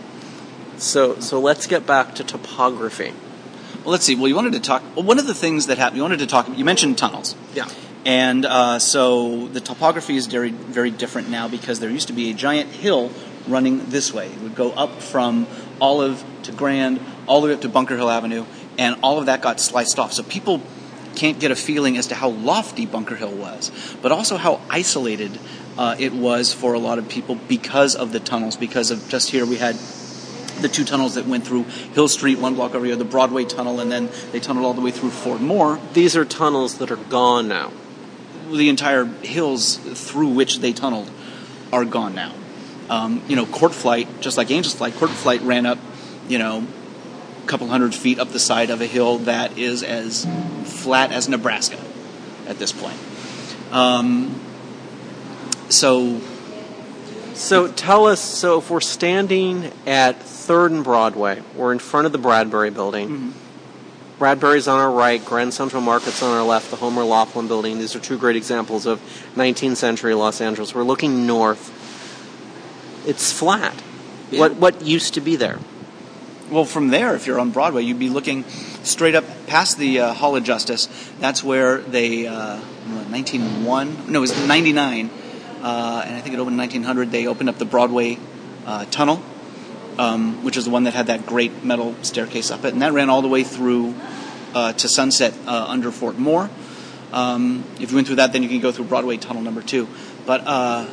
So 0.78 1.20
so 1.20 1.40
let's 1.40 1.68
get 1.68 1.86
back 1.86 2.16
to 2.16 2.24
topography. 2.24 3.14
Well, 3.84 3.91
let's 3.91 4.06
see. 4.06 4.16
Well, 4.16 4.28
you 4.28 4.36
wanted 4.36 4.53
to 4.53 4.60
talk. 4.60 4.84
Well, 4.95 5.06
one 5.06 5.20
of 5.20 5.28
the 5.28 5.36
things 5.36 5.68
that 5.68 5.78
happened, 5.78 5.98
you 5.98 6.03
wanted 6.03 6.20
to 6.20 6.28
talk. 6.28 6.49
You 6.57 6.66
mentioned 6.66 6.98
tunnels. 6.98 7.36
Yeah. 7.53 7.68
And 8.06 8.45
uh, 8.45 8.80
so 8.80 9.48
the 9.48 9.60
topography 9.60 10.16
is 10.16 10.28
very, 10.28 10.52
very 10.52 10.90
different 10.90 11.30
now 11.30 11.48
because 11.48 11.80
there 11.80 11.90
used 11.90 12.07
to 12.07 12.14
be 12.14 12.32
a 12.32 12.34
giant 12.34 12.70
hill 12.70 13.11
running 13.48 13.90
this 13.90 14.14
way. 14.14 14.28
It 14.28 14.40
would 14.41 14.56
go 14.56 14.72
up 14.72 15.02
from 15.02 15.48
Olive 15.82 16.24
to 16.44 16.52
Grand, 16.52 16.99
all 17.28 17.41
the 17.41 17.48
way 17.48 17.53
up 17.53 17.61
to 17.61 17.70
Bunker 17.70 17.95
Hill 17.95 18.10
Avenue, 18.10 18.45
and 18.78 18.98
all 19.02 19.20
of 19.20 19.28
that 19.28 19.41
got 19.41 19.60
sliced 19.60 19.99
off. 19.99 20.14
So 20.14 20.24
people 20.24 20.61
can't 21.16 21.40
get 21.40 21.52
a 21.52 21.56
feeling 21.56 21.98
as 21.98 22.07
to 22.07 22.16
how 22.16 22.30
lofty 22.30 22.86
Bunker 22.86 23.16
Hill 23.16 23.32
was, 23.32 23.72
but 24.02 24.11
also 24.11 24.38
how 24.38 24.61
isolated 24.70 25.38
uh, 25.78 25.95
it 25.99 26.14
was 26.14 26.53
for 26.53 26.74
a 26.74 26.80
lot 26.80 26.98
of 26.98 27.10
people 27.10 27.36
because 27.48 27.95
of 27.95 28.11
the 28.11 28.20
tunnels. 28.20 28.56
Because 28.57 28.91
of 28.91 29.07
just 29.10 29.30
here 29.30 29.45
we 29.45 29.57
had 29.57 29.76
the 30.61 30.70
two 30.70 30.84
tunnels 30.84 31.16
that 31.16 31.26
went 31.26 31.48
through 31.48 31.64
Hill 31.64 32.07
Street, 32.07 32.40
one 32.40 32.56
block 32.56 32.76
over 32.76 32.86
here, 32.86 32.95
the 32.95 33.06
Broadway 33.06 33.45
tunnel, 33.45 33.80
and 33.80 33.91
then 33.91 34.10
they 34.32 34.40
tunneled 34.40 34.66
all 34.66 34.74
the 34.74 34.82
way 34.82 34.91
through 34.91 35.11
Fort 35.11 35.41
Moore. 35.41 35.80
These 35.94 36.16
are 36.16 36.26
tunnels 36.26 36.78
that 36.80 36.91
are 36.91 36.98
gone 36.98 37.48
now. 37.48 37.72
The 38.52 38.70
entire 38.70 39.06
hills 39.06 39.78
through 39.78 40.30
which 40.30 40.60
they 40.60 40.74
tunneled 40.74 41.10
are 41.72 41.86
gone 41.86 42.16
now. 42.16 42.34
Um, 42.90 43.22
you 43.28 43.36
know, 43.36 43.45
Court 43.45 43.74
Flight, 43.74 44.07
just 44.20 44.36
like 44.38 44.49
Angel's 44.52 44.76
Flight, 44.76 44.95
Court 44.95 45.11
Flight 45.11 45.41
ran 45.41 45.66
up, 45.66 45.78
you 46.28 46.40
know, 46.40 46.66
a 47.44 47.48
couple 47.48 47.68
hundred 47.68 47.94
feet 47.94 48.18
up 48.20 48.30
the 48.30 48.40
side 48.40 48.70
of 48.72 48.82
a 48.82 48.88
hill 48.88 49.20
that 49.20 49.57
is 49.57 49.84
as 49.84 50.26
flat 50.64 51.11
as 51.11 51.30
Nebraska 51.30 51.80
at 52.48 52.57
this 52.57 52.72
point. 52.72 52.98
Um, 53.72 54.40
so 55.70 56.20
So 57.36 57.72
tell 57.72 58.06
us. 58.07 58.20
So 58.20 58.57
if 58.57 58.70
we're 58.70 58.82
standing 58.82 59.72
at 59.86 60.22
Third 60.22 60.72
and 60.72 60.84
Broadway, 60.84 61.41
we're 61.56 61.72
in 61.72 61.80
front 61.80 62.06
of 62.06 62.11
the 62.11 62.18
Bradbury 62.18 62.70
Building. 62.70 63.34
Bradbury's 64.18 64.68
on 64.68 64.80
our 64.80 64.91
right, 64.91 65.24
Grand 65.24 65.53
Central 65.53 65.82
Market's 65.82 66.22
on 66.22 66.36
our 66.36 66.44
left, 66.44 66.72
the 66.72 66.76
Homer 66.76 67.03
Laughlin 67.03 67.48
Building. 67.48 67.80
These 67.80 67.95
are 67.95 67.99
two 67.99 68.18
great 68.18 68.36
examples 68.36 68.86
of 68.86 68.99
19th 69.36 69.78
century 69.78 70.14
Los 70.14 70.41
Angeles. 70.41 70.76
We're 70.76 70.84
looking 70.84 71.26
north. 71.26 71.72
It's 73.10 73.34
flat. 73.34 73.73
Yeah. 74.30 74.41
What 74.41 74.56
what 74.57 74.81
used 74.84 75.15
to 75.15 75.22
be 75.22 75.36
there? 75.36 75.57
Well, 76.52 76.65
from 76.65 76.90
there, 76.90 77.15
if 77.15 77.27
you're 77.27 77.40
on 77.40 77.52
Broadway, 77.52 77.84
you'd 77.84 77.99
be 77.99 78.10
looking 78.10 78.44
straight 78.84 79.14
up 79.14 79.23
past 79.48 79.77
the 79.77 79.99
uh, 79.99 80.14
Hall 80.14 80.36
of 80.36 80.44
Justice. 80.44 80.88
That's 81.19 81.44
where 81.44 81.77
they, 81.77 82.26
uh, 82.26 82.60
1901? 83.10 84.11
No, 84.11 84.19
it 84.19 84.22
was 84.22 84.48
99. 84.48 85.10
Uh, 85.61 86.03
and 86.06 86.15
I 86.15 86.22
think 86.22 86.34
it 86.34 86.40
opened 86.40 86.53
in 86.53 86.57
1900. 86.57 87.11
They 87.11 87.27
opened 87.27 87.49
up 87.49 87.60
the 87.60 87.65
Broadway 87.65 88.18
uh, 88.65 88.86
Tunnel, 88.86 89.22
um, 89.99 90.44
which 90.44 90.57
is 90.57 90.65
the 90.65 90.72
one 90.72 90.86
that 90.86 90.95
had 90.95 91.07
that 91.07 91.27
great 91.27 91.64
metal 91.64 91.95
staircase 92.02 92.49
up 92.49 92.65
it. 92.65 92.73
And 92.73 92.81
that 92.81 92.94
ran 92.94 93.10
all 93.10 93.22
the 93.22 93.27
way 93.27 93.44
through 93.44 93.94
uh, 94.56 94.73
to 94.73 94.88
Sunset 94.88 95.36
uh, 95.45 95.65
under 95.68 95.91
Fort 95.91 96.18
Moore. 96.18 96.49
Um, 97.11 97.64
if 97.80 97.91
you 97.91 97.95
went 97.95 98.07
through 98.07 98.18
that, 98.18 98.34
then 98.34 98.41
you 98.41 98.49
can 98.49 98.60
go 98.60 98.72
through 98.72 98.86
Broadway 98.86 99.18
Tunnel 99.18 99.44
number 99.44 99.61
two. 99.61 99.88
But 100.26 100.41
uh, 100.45 100.88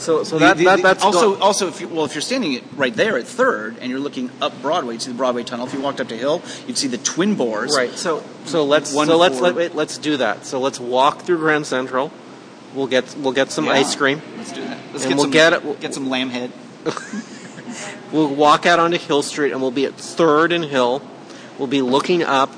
So 0.00 0.24
so 0.24 0.38
the- 0.38 0.46
that, 0.46 0.56
the- 0.56 0.64
that 0.64 0.82
that's 0.82 1.04
also 1.04 1.32
gone. 1.34 1.42
also 1.42 1.68
if 1.68 1.80
you, 1.80 1.88
well 1.88 2.04
if 2.04 2.14
you're 2.14 2.22
standing 2.22 2.64
right 2.76 2.94
there 2.94 3.16
at 3.18 3.26
Third 3.26 3.76
and 3.80 3.90
you're 3.90 4.00
looking 4.00 4.30
up 4.40 4.60
Broadway, 4.62 4.94
you'd 4.94 5.02
see 5.02 5.10
the 5.12 5.16
Broadway 5.16 5.44
Tunnel. 5.44 5.66
If 5.66 5.74
you 5.74 5.80
walked 5.80 6.00
up 6.00 6.08
to 6.08 6.16
Hill, 6.16 6.42
you'd 6.66 6.78
see 6.78 6.88
the 6.88 6.98
Twin 6.98 7.34
Bores. 7.36 7.76
Right. 7.76 7.90
So 7.92 8.22
so 8.46 8.64
let's 8.64 8.92
One 8.94 9.06
so 9.06 9.16
let's 9.16 9.40
let, 9.40 9.54
wait, 9.54 9.74
let's 9.74 9.98
do 9.98 10.16
that. 10.16 10.46
So 10.46 10.58
let's 10.60 10.80
walk 10.80 11.22
through 11.22 11.38
Grand 11.38 11.66
Central. 11.66 12.10
We'll 12.74 12.86
get 12.86 13.14
we'll 13.18 13.32
get 13.32 13.50
some 13.50 13.66
Yeah. 13.66 13.72
ice 13.72 13.94
cream. 13.94 14.22
Let's 14.36 14.52
do 14.52 14.62
that. 14.62 14.78
Let's 14.92 15.04
And 15.04 15.10
get 15.10 15.14
we'll 15.16 15.24
some, 15.24 15.30
get 15.30 15.52
it- 15.52 15.80
Get 15.80 15.94
some 15.94 16.08
lamb 16.10 16.30
head. 16.30 16.50
We'll 18.12 18.34
walk 18.34 18.66
out 18.66 18.80
onto 18.80 18.98
Hill 18.98 19.22
Street 19.22 19.52
and 19.52 19.60
we'll 19.62 19.70
be 19.70 19.86
at 19.86 19.94
Third 19.94 20.50
and 20.50 20.64
Hill. 20.64 21.00
We'll 21.58 21.68
be 21.68 21.80
looking 21.82 22.24
up. 22.24 22.50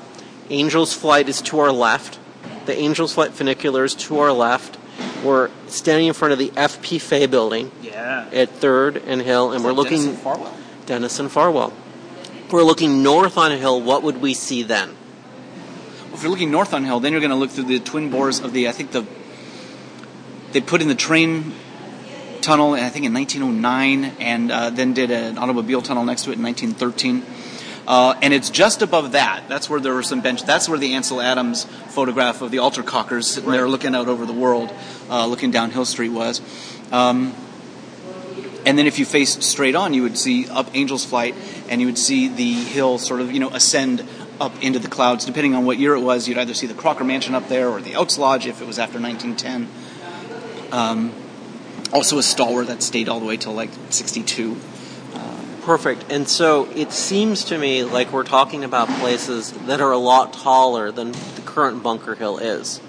Angel's 0.49 0.93
Flight 0.93 1.29
is 1.29 1.41
to 1.43 1.59
our 1.59 1.71
left. 1.71 2.17
The 2.65 2.75
Angel's 2.75 3.13
Flight 3.13 3.33
funicular 3.33 3.83
is 3.83 3.93
to 3.95 4.17
our 4.19 4.31
left. 4.31 4.77
We're 5.23 5.49
standing 5.67 6.07
in 6.07 6.13
front 6.13 6.33
of 6.33 6.39
the 6.39 6.49
FP 6.49 6.99
Fay 6.99 7.25
building 7.27 7.71
Yeah. 7.81 8.25
at 8.31 8.49
Third 8.49 8.97
and 8.97 9.21
Hill, 9.21 9.51
and 9.51 9.63
we're 9.63 9.71
looking 9.71 9.99
Dennis 10.01 10.13
and 10.15 10.19
Farwell. 10.19 10.53
Dennis 10.85 11.19
and 11.19 11.31
Farwell. 11.31 11.73
We're 12.51 12.63
looking 12.63 13.01
north 13.01 13.37
on 13.37 13.51
a 13.51 13.57
hill. 13.57 13.81
What 13.81 14.03
would 14.03 14.21
we 14.21 14.33
see 14.33 14.61
then? 14.63 14.95
If 16.13 16.21
you're 16.21 16.29
looking 16.29 16.51
north 16.51 16.73
on 16.73 16.83
Hill, 16.83 16.99
then 16.99 17.11
you're 17.11 17.21
going 17.21 17.31
to 17.31 17.35
look 17.37 17.49
through 17.49 17.63
the 17.63 17.79
twin 17.79 18.09
bores 18.11 18.39
of 18.39 18.53
the 18.53 18.67
I 18.69 18.71
think 18.71 18.91
the 18.91 19.05
they 20.51 20.61
put 20.61 20.81
in 20.83 20.87
the 20.87 20.93
train 20.95 21.53
tunnel 22.41 22.73
I 22.73 22.89
think 22.89 23.05
in 23.05 23.13
1909 23.13 24.17
and 24.19 24.51
uh, 24.51 24.69
then 24.69 24.93
did 24.93 25.09
an 25.09 25.37
automobile 25.39 25.81
tunnel 25.81 26.03
next 26.05 26.25
to 26.25 26.31
it 26.31 26.37
in 26.37 26.43
1913. 26.43 27.23
Uh, 27.87 28.17
and 28.21 28.33
it's 28.33 28.49
just 28.49 28.81
above 28.81 29.11
that. 29.11 29.43
That's 29.49 29.69
where 29.69 29.79
there 29.79 29.93
were 29.93 30.03
some 30.03 30.21
bench. 30.21 30.43
That's 30.43 30.69
where 30.69 30.79
the 30.79 30.93
Ansel 30.93 31.19
Adams 31.19 31.65
photograph 31.89 32.41
of 32.41 32.51
the 32.51 32.59
altar 32.59 32.83
cockers 32.83 33.27
sitting 33.27 33.51
there 33.51 33.67
looking 33.67 33.93
out 33.93 34.07
over 34.07 34.25
the 34.25 34.33
world, 34.33 34.73
uh, 35.09 35.25
looking 35.27 35.51
down 35.51 35.71
Hill 35.71 35.85
Street 35.85 36.09
was. 36.09 36.41
Um, 36.91 37.33
and 38.65 38.77
then 38.77 38.87
if 38.87 38.99
you 38.99 39.05
faced 39.05 39.43
straight 39.43 39.75
on, 39.75 39.93
you 39.93 40.03
would 40.03 40.17
see 40.17 40.47
up 40.49 40.73
Angel's 40.73 41.03
Flight, 41.03 41.35
and 41.69 41.81
you 41.81 41.87
would 41.87 41.97
see 41.97 42.29
the 42.29 42.53
hill 42.53 42.97
sort 42.97 43.19
of, 43.19 43.31
you 43.33 43.39
know, 43.39 43.49
ascend 43.49 44.07
up 44.39 44.63
into 44.63 44.79
the 44.79 44.87
clouds. 44.87 45.25
Depending 45.25 45.53
on 45.53 45.65
what 45.65 45.77
year 45.77 45.95
it 45.95 45.99
was, 45.99 46.27
you'd 46.27 46.37
either 46.37 46.53
see 46.53 46.67
the 46.67 46.73
Crocker 46.73 47.03
Mansion 47.03 47.35
up 47.35 47.49
there 47.49 47.69
or 47.69 47.81
the 47.81 47.93
Elks 47.93 48.17
Lodge 48.17 48.47
if 48.47 48.61
it 48.61 48.67
was 48.67 48.79
after 48.79 48.99
1910. 48.99 50.71
Um, 50.71 51.13
also 51.91 52.17
a 52.17 52.23
stalwart 52.23 52.67
that 52.67 52.81
stayed 52.81 53.09
all 53.09 53.19
the 53.19 53.25
way 53.25 53.37
till 53.37 53.53
like 53.53 53.69
62. 53.89 54.57
Perfect. 55.63 56.11
And 56.11 56.27
so 56.27 56.69
it 56.75 56.91
seems 56.91 57.45
to 57.45 57.57
me 57.57 57.85
like 57.85 58.11
we're 58.11 58.25
talking 58.25 58.65
about 58.65 58.89
places 58.99 59.51
that 59.65 59.79
are 59.79 59.93
a 59.93 59.97
lot 59.97 60.33
taller 60.33 60.91
than 60.91 61.13
the 61.13 61.41
current 61.45 61.81
Bunker 61.81 62.15
Hill 62.15 62.37
is. 62.37 62.81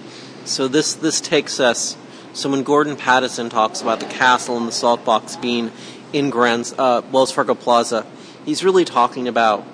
So 0.45 0.67
this 0.67 0.95
this 0.95 1.21
takes 1.21 1.61
us. 1.61 1.97
So 2.33 2.51
when 2.51 2.65
Gordon 2.65 2.97
Pattison 2.97 3.49
talks 3.49 3.81
about 3.81 4.01
the 4.01 4.07
castle 4.07 4.57
and 4.57 4.67
the 4.67 4.73
salt 4.73 5.05
box 5.05 5.37
being 5.37 5.71
in 6.13 6.31
Grand 6.31 6.75
uh, 6.77 7.03
Wells 7.13 7.31
Fargo 7.31 7.55
Plaza, 7.55 8.05
he's 8.45 8.65
really 8.65 8.85
talking 8.85 9.29
about 9.29 9.65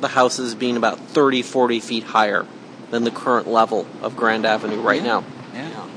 the 0.00 0.08
houses 0.08 0.54
being 0.54 0.78
about 0.78 0.98
30, 0.98 1.42
40 1.42 1.80
feet 1.80 2.04
higher 2.04 2.46
than 2.90 3.04
the 3.04 3.10
current 3.10 3.48
level 3.48 3.86
of 4.00 4.16
Grand 4.16 4.46
Avenue 4.46 4.80
right 4.80 5.02
now. 5.02 5.24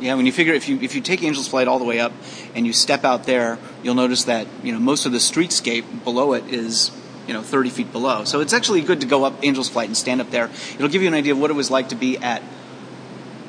Yeah. 0.01 0.15
When 0.15 0.25
you 0.25 0.31
figure 0.31 0.53
if 0.53 0.67
you 0.69 0.79
if 0.81 0.95
you 0.95 1.01
take 1.01 1.23
Angel's 1.23 1.47
Flight 1.47 1.67
all 1.67 1.79
the 1.79 1.85
way 1.85 1.99
up 1.99 2.11
and 2.55 2.65
you 2.65 2.73
step 2.73 3.03
out 3.03 3.23
there, 3.25 3.57
you'll 3.83 3.95
notice 3.95 4.23
that, 4.25 4.47
you 4.63 4.71
know, 4.73 4.79
most 4.79 5.05
of 5.05 5.11
the 5.11 5.17
streetscape 5.19 6.03
below 6.03 6.33
it 6.33 6.45
is, 6.47 6.91
you 7.27 7.33
know, 7.33 7.41
30 7.41 7.69
feet 7.69 7.91
below. 7.91 8.23
So 8.23 8.39
it's 8.41 8.53
actually 8.53 8.81
good 8.81 9.01
to 9.01 9.07
go 9.07 9.23
up 9.25 9.43
Angel's 9.43 9.69
Flight 9.69 9.87
and 9.87 9.97
stand 9.97 10.21
up 10.21 10.31
there. 10.31 10.49
It'll 10.75 10.87
give 10.89 11.01
you 11.01 11.07
an 11.07 11.13
idea 11.13 11.33
of 11.33 11.39
what 11.39 11.49
it 11.51 11.55
was 11.55 11.69
like 11.69 11.89
to 11.89 11.95
be 11.95 12.17
at 12.17 12.41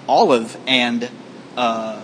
Olive 0.09 0.57
and 0.67 1.09
uh, 1.57 2.03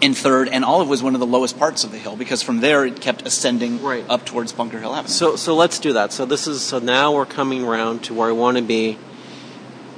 in 0.00 0.14
Third, 0.14 0.48
and 0.48 0.64
Olive 0.64 0.88
was 0.88 1.02
one 1.02 1.14
of 1.14 1.20
the 1.20 1.26
lowest 1.26 1.58
parts 1.58 1.82
of 1.84 1.90
the 1.90 1.98
hill 1.98 2.14
because 2.16 2.40
from 2.42 2.60
there 2.60 2.86
it 2.86 3.00
kept 3.00 3.26
ascending 3.26 3.82
Right. 3.82 4.04
up 4.08 4.24
towards 4.24 4.52
Bunker 4.52 4.78
Hill 4.78 4.94
Avenue. 4.94 5.10
So 5.12 5.36
so 5.36 5.54
let's 5.56 5.78
do 5.80 5.94
that. 5.94 6.12
So 6.12 6.24
this 6.24 6.46
is 6.46 6.62
so 6.62 6.78
now 6.78 7.12
we're 7.14 7.26
coming 7.26 7.64
around 7.64 8.04
to 8.04 8.14
where 8.14 8.28
I 8.28 8.32
want 8.32 8.56
to 8.56 8.62
be. 8.62 8.96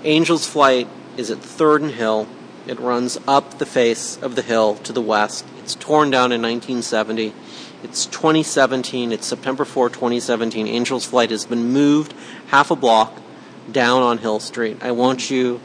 Angel's 0.04 0.46
Flight 0.46 0.88
is 1.18 1.30
at 1.30 1.38
Third 1.38 1.82
and 1.82 1.90
Hill. 1.90 2.26
It 2.66 2.78
runs 2.78 3.18
up 3.26 3.58
the 3.58 3.66
face 3.66 4.16
of 4.18 4.36
the 4.36 4.42
hill 4.42 4.76
to 4.76 4.92
the 4.92 5.00
west. 5.00 5.46
It's 5.58 5.74
torn 5.74 6.10
down 6.10 6.32
in 6.32 6.42
1970. 6.42 7.32
It's 7.82 8.06
2017. 8.06 9.12
It's 9.12 9.26
September 9.26 9.64
4, 9.64 9.88
2017. 9.88 10.66
Angel's 10.66 11.06
Flight 11.06 11.30
has 11.30 11.46
been 11.46 11.72
moved 11.72 12.14
half 12.48 12.70
a 12.70 12.76
block 12.76 13.20
down 13.70 14.02
on 14.02 14.18
Hill 14.18 14.40
Street. 14.40 14.78
I 14.82 14.92
want 14.92 15.30
you, 15.30 15.60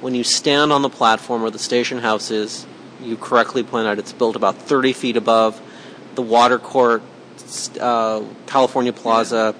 when 0.00 0.14
you 0.14 0.24
stand 0.24 0.72
on 0.72 0.82
the 0.82 0.90
platform 0.90 1.42
where 1.42 1.50
the 1.50 1.58
station 1.58 1.98
house 1.98 2.30
is, 2.30 2.66
you 3.00 3.16
correctly 3.16 3.62
point 3.62 3.86
out 3.86 3.98
it's 3.98 4.12
built 4.12 4.36
about 4.36 4.56
30 4.56 4.92
feet 4.92 5.16
above 5.16 5.60
the 6.14 6.22
water 6.22 6.58
court, 6.58 7.02
uh, 7.80 8.22
California 8.46 8.92
Plaza 8.92 9.54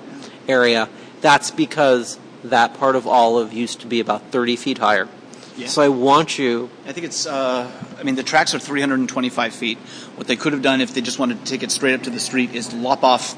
area. 0.48 0.88
That's 1.20 1.50
because 1.50 2.18
that 2.44 2.74
part 2.74 2.96
of 2.96 3.06
Olive 3.06 3.52
used 3.52 3.80
to 3.80 3.86
be 3.86 4.00
about 4.00 4.30
30 4.30 4.56
feet 4.56 4.78
higher. 4.78 5.08
Yeah. 5.56 5.66
So 5.66 5.82
I 5.82 5.88
want 5.88 6.38
you 6.38 6.70
I 6.86 6.92
think 6.92 7.06
it's, 7.06 7.26
uh, 7.26 7.70
I 7.98 8.02
mean, 8.02 8.14
the 8.14 8.22
tracks 8.22 8.54
are 8.54 8.58
325 8.58 9.54
feet. 9.54 9.78
What 10.16 10.26
they 10.26 10.36
could 10.36 10.52
have 10.52 10.62
done 10.62 10.80
if 10.80 10.94
they 10.94 11.00
just 11.00 11.18
wanted 11.18 11.40
to 11.40 11.44
take 11.44 11.62
it 11.62 11.70
straight 11.70 11.94
up 11.94 12.02
to 12.02 12.10
the 12.10 12.20
street 12.20 12.54
is 12.54 12.72
lop 12.72 13.02
off, 13.02 13.36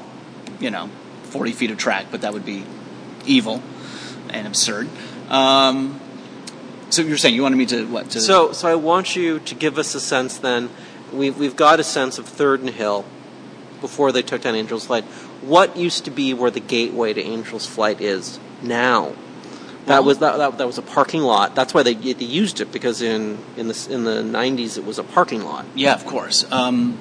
you 0.59 0.71
know, 0.71 0.89
40 1.23 1.51
feet 1.51 1.71
of 1.71 1.77
track, 1.77 2.07
but 2.11 2.21
that 2.21 2.33
would 2.33 2.45
be 2.45 2.65
evil 3.25 3.61
and 4.29 4.47
absurd. 4.47 4.89
Um, 5.29 5.99
so 6.89 7.01
you're 7.01 7.17
saying 7.17 7.35
you 7.35 7.43
wanted 7.43 7.57
me 7.57 7.65
to 7.67 7.85
what? 7.87 8.09
To, 8.11 8.21
So, 8.21 8.51
so 8.51 8.67
I 8.67 8.75
want 8.75 9.15
you 9.15 9.39
to 9.39 9.55
give 9.55 9.77
us 9.77 9.95
a 9.95 9.99
sense. 9.99 10.37
Then, 10.37 10.69
we've 11.11 11.37
we've 11.37 11.55
got 11.55 11.79
a 11.79 11.83
sense 11.83 12.17
of 12.17 12.25
Third 12.25 12.61
and 12.61 12.69
Hill 12.69 13.05
before 13.81 14.11
they 14.11 14.21
took 14.21 14.41
down 14.41 14.55
Angel's 14.55 14.85
Flight. 14.85 15.03
What 15.41 15.77
used 15.77 16.05
to 16.05 16.11
be 16.11 16.33
where 16.33 16.51
the 16.51 16.59
gateway 16.59 17.13
to 17.13 17.23
Angel's 17.23 17.65
Flight 17.65 18.01
is 18.01 18.39
now? 18.61 19.13
That 19.85 20.03
was 20.03 20.17
that, 20.19 20.37
that, 20.37 20.57
that 20.57 20.65
was 20.67 20.77
a 20.79 20.81
parking 20.81 21.21
lot. 21.21 21.53
That's 21.53 21.73
why 21.73 21.83
they, 21.83 21.93
they 21.93 22.25
used 22.25 22.59
it 22.59 22.71
because 22.71 23.01
in 23.01 23.37
in 23.55 23.67
the 23.67 23.87
in 23.91 24.03
the 24.03 24.23
'90s 24.23 24.77
it 24.77 24.85
was 24.85 24.97
a 24.97 25.03
parking 25.03 25.43
lot. 25.43 25.65
Yeah, 25.75 25.93
of 25.93 26.05
course. 26.05 26.43
Um, 26.51 26.97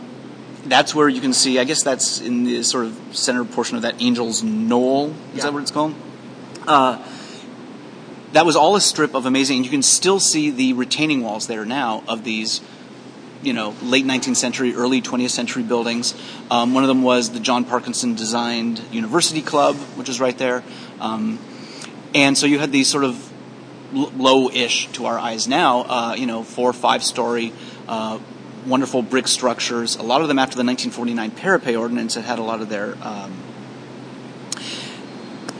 that's 0.67 0.95
where 0.95 1.09
you 1.09 1.21
can 1.21 1.33
see. 1.33 1.59
I 1.59 1.65
guess 1.65 1.83
that's 1.83 2.21
in 2.21 2.45
the 2.45 2.63
sort 2.63 2.87
of 2.87 2.99
center 3.13 3.45
portion 3.45 3.77
of 3.77 3.83
that 3.83 4.01
Angel's 4.03 4.43
Knoll. 4.43 5.09
Is 5.09 5.15
Yeah. 5.37 5.43
that 5.45 5.53
what 5.55 5.63
it's 5.63 5.71
called? 5.71 5.95
Uh, 6.67 6.99
that 8.33 8.45
was 8.45 8.57
all 8.57 8.75
a 8.77 8.81
strip 8.81 9.15
of 9.15 9.27
amazing, 9.27 9.57
and 9.59 9.65
you 9.65 9.71
can 9.71 9.83
still 9.83 10.19
see 10.21 10.51
the 10.51 10.73
retaining 10.73 11.23
walls 11.23 11.47
there 11.47 11.65
now 11.65 12.03
of 12.09 12.25
these, 12.25 12.61
you 13.43 13.53
know, 13.53 13.75
late 13.83 14.05
19th 14.05 14.37
century, 14.37 14.75
early 14.75 15.01
20th 15.01 15.31
century 15.31 15.63
buildings. 15.63 16.15
Um, 16.51 16.75
one 16.75 16.83
of 16.83 16.89
them 16.89 17.03
was 17.03 17.31
the 17.31 17.41
John 17.41 17.65
Parkinson 17.65 18.15
designed 18.15 18.81
University 18.91 19.41
Club, 19.41 19.77
which 19.97 20.09
is 20.09 20.19
right 20.21 20.37
there. 20.37 20.65
Um, 21.01 21.39
and 22.15 22.39
so 22.39 22.47
you 22.47 22.59
had 22.59 22.73
these 22.73 22.89
sort 22.89 23.05
of 23.05 23.33
low-ish 23.93 24.89
to 24.93 25.07
our 25.07 25.19
eyes 25.19 25.47
now. 25.47 25.83
Uh, 25.83 26.15
you 26.17 26.27
know, 26.27 26.43
four 26.43 26.71
or 26.71 26.73
five-story, 26.73 27.53
uh, 27.89 28.19
wonderful 28.67 29.03
brick 29.03 29.29
structures. 29.29 29.97
A 29.97 30.03
lot 30.03 30.23
of 30.23 30.29
them 30.29 30.39
after 30.39 30.57
the 30.57 30.65
1949 30.65 31.31
Parapet 31.33 31.77
Ordinance 31.77 32.15
had 32.15 32.25
had 32.25 32.39
a 32.39 32.43
lot 32.43 32.61
of 32.61 32.69
their 32.69 32.97
um, 33.03 33.37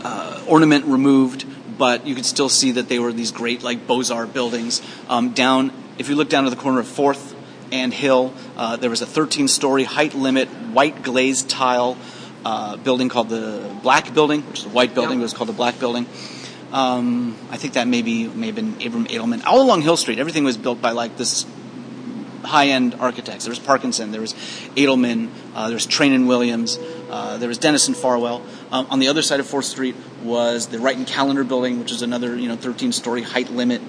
uh, 0.03 0.45
ornament 0.49 0.85
removed, 0.87 1.45
but 1.79 2.07
you 2.07 2.15
could 2.15 2.27
still 2.27 2.49
see 2.49 2.73
that 2.73 2.89
they 2.89 2.99
were 2.99 3.13
these 3.13 3.31
great 3.31 3.63
like 3.63 3.87
Beaux-Arts 3.87 4.33
buildings. 4.33 4.83
Um, 5.09 5.31
down, 5.31 5.73
if 5.99 6.09
you 6.09 6.17
look 6.17 6.29
down 6.29 6.45
to 6.45 6.51
the 6.51 6.57
corner 6.57 6.81
of 6.81 6.89
Fourth 6.89 7.35
and 7.73 7.93
Hill, 7.93 8.33
uh, 8.57 8.77
there 8.77 8.91
was 8.91 9.03
a 9.03 9.07
13-story 9.07 9.85
height 9.85 10.15
limit 10.15 10.49
white 10.49 11.03
glazed 11.03 11.49
tile 11.49 11.97
uh, 12.45 12.77
building 12.77 13.09
called 13.09 13.29
the 13.29 13.75
Black 13.83 14.13
Building, 14.13 14.43
which 14.43 14.61
is 14.61 14.67
a 14.67 14.71
white 14.71 14.95
building, 14.95 15.19
Yeah. 15.19 15.23
it 15.23 15.23
was 15.23 15.33
called 15.35 15.49
the 15.49 15.55
Black 15.55 15.79
Building. 15.79 16.07
Um, 16.75 17.37
I 17.51 17.57
think 17.57 17.75
that 17.75 17.87
maybe 17.87 18.27
may 18.27 18.47
have 18.47 18.57
been 18.57 18.75
Abram 18.85 19.07
Edelman. 19.07 19.45
All 19.47 19.63
along 19.63 19.83
Hill 19.83 19.97
Street, 19.97 20.19
everything 20.19 20.43
was 20.43 20.57
built 20.57 20.83
by 20.83 20.91
like 20.91 21.17
this 21.17 21.47
high-end 22.43 22.97
architects. 22.97 23.45
There 23.45 23.53
was 23.53 23.61
Parkinson, 23.61 24.11
there 24.11 24.21
was 24.21 24.35
Edelman, 24.75 25.31
uh, 25.55 25.69
there 25.69 25.77
was 25.77 25.87
Train 25.87 26.13
and 26.13 26.27
Williams, 26.27 26.79
uh, 27.11 27.39
there 27.39 27.49
was 27.49 27.59
Dennis 27.59 27.87
and 27.87 27.97
Farwell. 27.97 28.43
Um, 28.73 28.89
on 28.91 28.99
the 28.99 29.07
other 29.07 29.23
side 29.23 29.39
of 29.39 29.47
Fourth 29.47 29.67
Street 29.67 29.95
was 30.25 30.67
the 30.67 30.81
Wright 30.81 30.97
and 30.97 31.07
Callender 31.07 31.45
Building, 31.45 31.79
which 31.79 31.93
is 31.93 32.03
another 32.03 32.37
you 32.37 32.49
know 32.49 32.57
13-story 32.57 33.23
height 33.23 33.51
limit, 33.51 33.81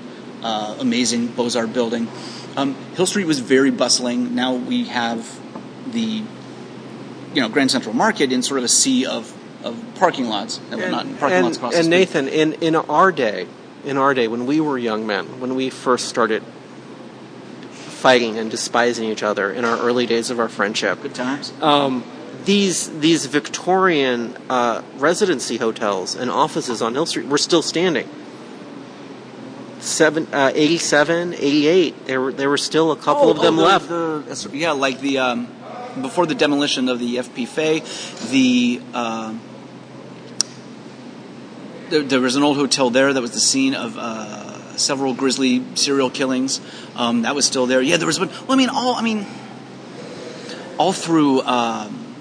uh, 0.44 0.78
amazing 0.80 1.28
Beaux-Arts 1.28 1.74
building. 1.74 2.08
Um, 2.56 2.76
Hill 2.96 3.08
Street 3.08 3.26
was 3.26 3.40
very 3.40 3.72
bustling. 3.72 4.36
Now 4.36 4.54
we 4.54 4.86
have 4.86 5.42
the 5.92 6.24
you 7.34 7.42
know 7.42 7.50
Grand 7.50 7.72
Central 7.72 7.96
Market 7.96 8.32
in 8.32 8.44
sort 8.44 8.60
of 8.60 8.64
a 8.64 8.70
sea 8.70 9.08
of, 9.08 9.35
of 9.66 9.76
parking 9.96 10.28
lots 10.30 10.60
and 10.72 10.80
whatnot. 10.80 11.06
parking 11.20 11.38
and, 11.38 11.46
lots 11.46 11.58
across 11.58 11.74
the 11.74 11.80
and. 11.80 11.90
Nathan, 11.90 12.28
in, 12.30 12.54
in 12.54 12.76
our 12.76 13.12
day, 13.12 13.48
in 13.84 13.98
our 13.98 14.14
day, 14.14 14.28
when 14.28 14.46
we 14.46 14.60
were 14.62 14.78
young 14.78 15.06
men, 15.06 15.40
when 15.42 15.56
we 15.56 15.70
first 15.70 16.08
started 16.08 16.42
fighting 17.72 18.38
and 18.38 18.50
despising 18.52 19.10
each 19.10 19.24
other 19.24 19.52
in 19.52 19.66
our 19.66 19.78
early 19.80 20.06
days 20.06 20.30
of 20.30 20.40
our 20.40 20.48
friendship, 20.50 21.02
Good 21.02 21.16
times. 21.16 21.52
um, 21.62 22.04
these 22.46 22.90
these 23.00 23.26
Victorian 23.26 24.38
uh, 24.50 24.84
residency 24.98 25.58
hotels 25.58 26.14
and 26.16 26.30
offices 26.30 26.82
on 26.82 26.94
Hill 26.94 27.08
Street 27.08 27.26
were 27.26 27.40
still 27.40 27.64
standing. 27.64 28.08
Seven, 29.80 30.28
uh, 30.34 30.52
87, 30.56 31.34
88, 31.34 32.06
there 32.06 32.22
were 32.22 32.32
there 32.32 32.50
were 32.50 32.58
still 32.58 32.92
a 32.92 32.96
couple 32.96 33.30
of 33.30 33.40
them 33.42 33.60
Oh, 33.60 33.62
the- 33.80 34.26
left. 34.26 34.52
the- 34.52 34.58
yeah, 34.58 34.72
like 34.72 35.00
the 35.02 35.18
um, 35.20 35.48
before 36.02 36.26
the 36.26 36.34
demolition 36.36 36.90
of 36.90 37.00
the 37.00 37.18
FP 37.18 37.48
Fay, 37.48 37.84
the 38.32 38.82
um 38.96 39.42
there, 41.90 42.04
there 42.04 42.22
was 42.22 42.36
an 42.36 42.44
old 42.44 42.58
hotel 42.58 42.90
there 42.90 43.12
that 43.14 43.22
was 43.22 43.32
the 43.32 43.40
scene 43.40 43.74
of 43.76 43.98
uh, 43.98 44.76
several 44.78 45.14
grisly 45.14 45.64
serial 45.76 46.10
killings. 46.10 46.62
Um, 46.96 47.24
that 47.24 47.36
was 47.36 47.46
still 47.46 47.66
there. 47.66 47.82
Yeah, 47.82 47.98
there 47.98 48.08
was. 48.08 48.20
Well, 48.20 48.30
I 48.50 48.56
mean, 48.56 48.70
all 48.70 48.96
I 48.96 49.02
mean, 49.02 49.26
all 50.78 50.94
through 50.94 51.42
um, 51.44 52.16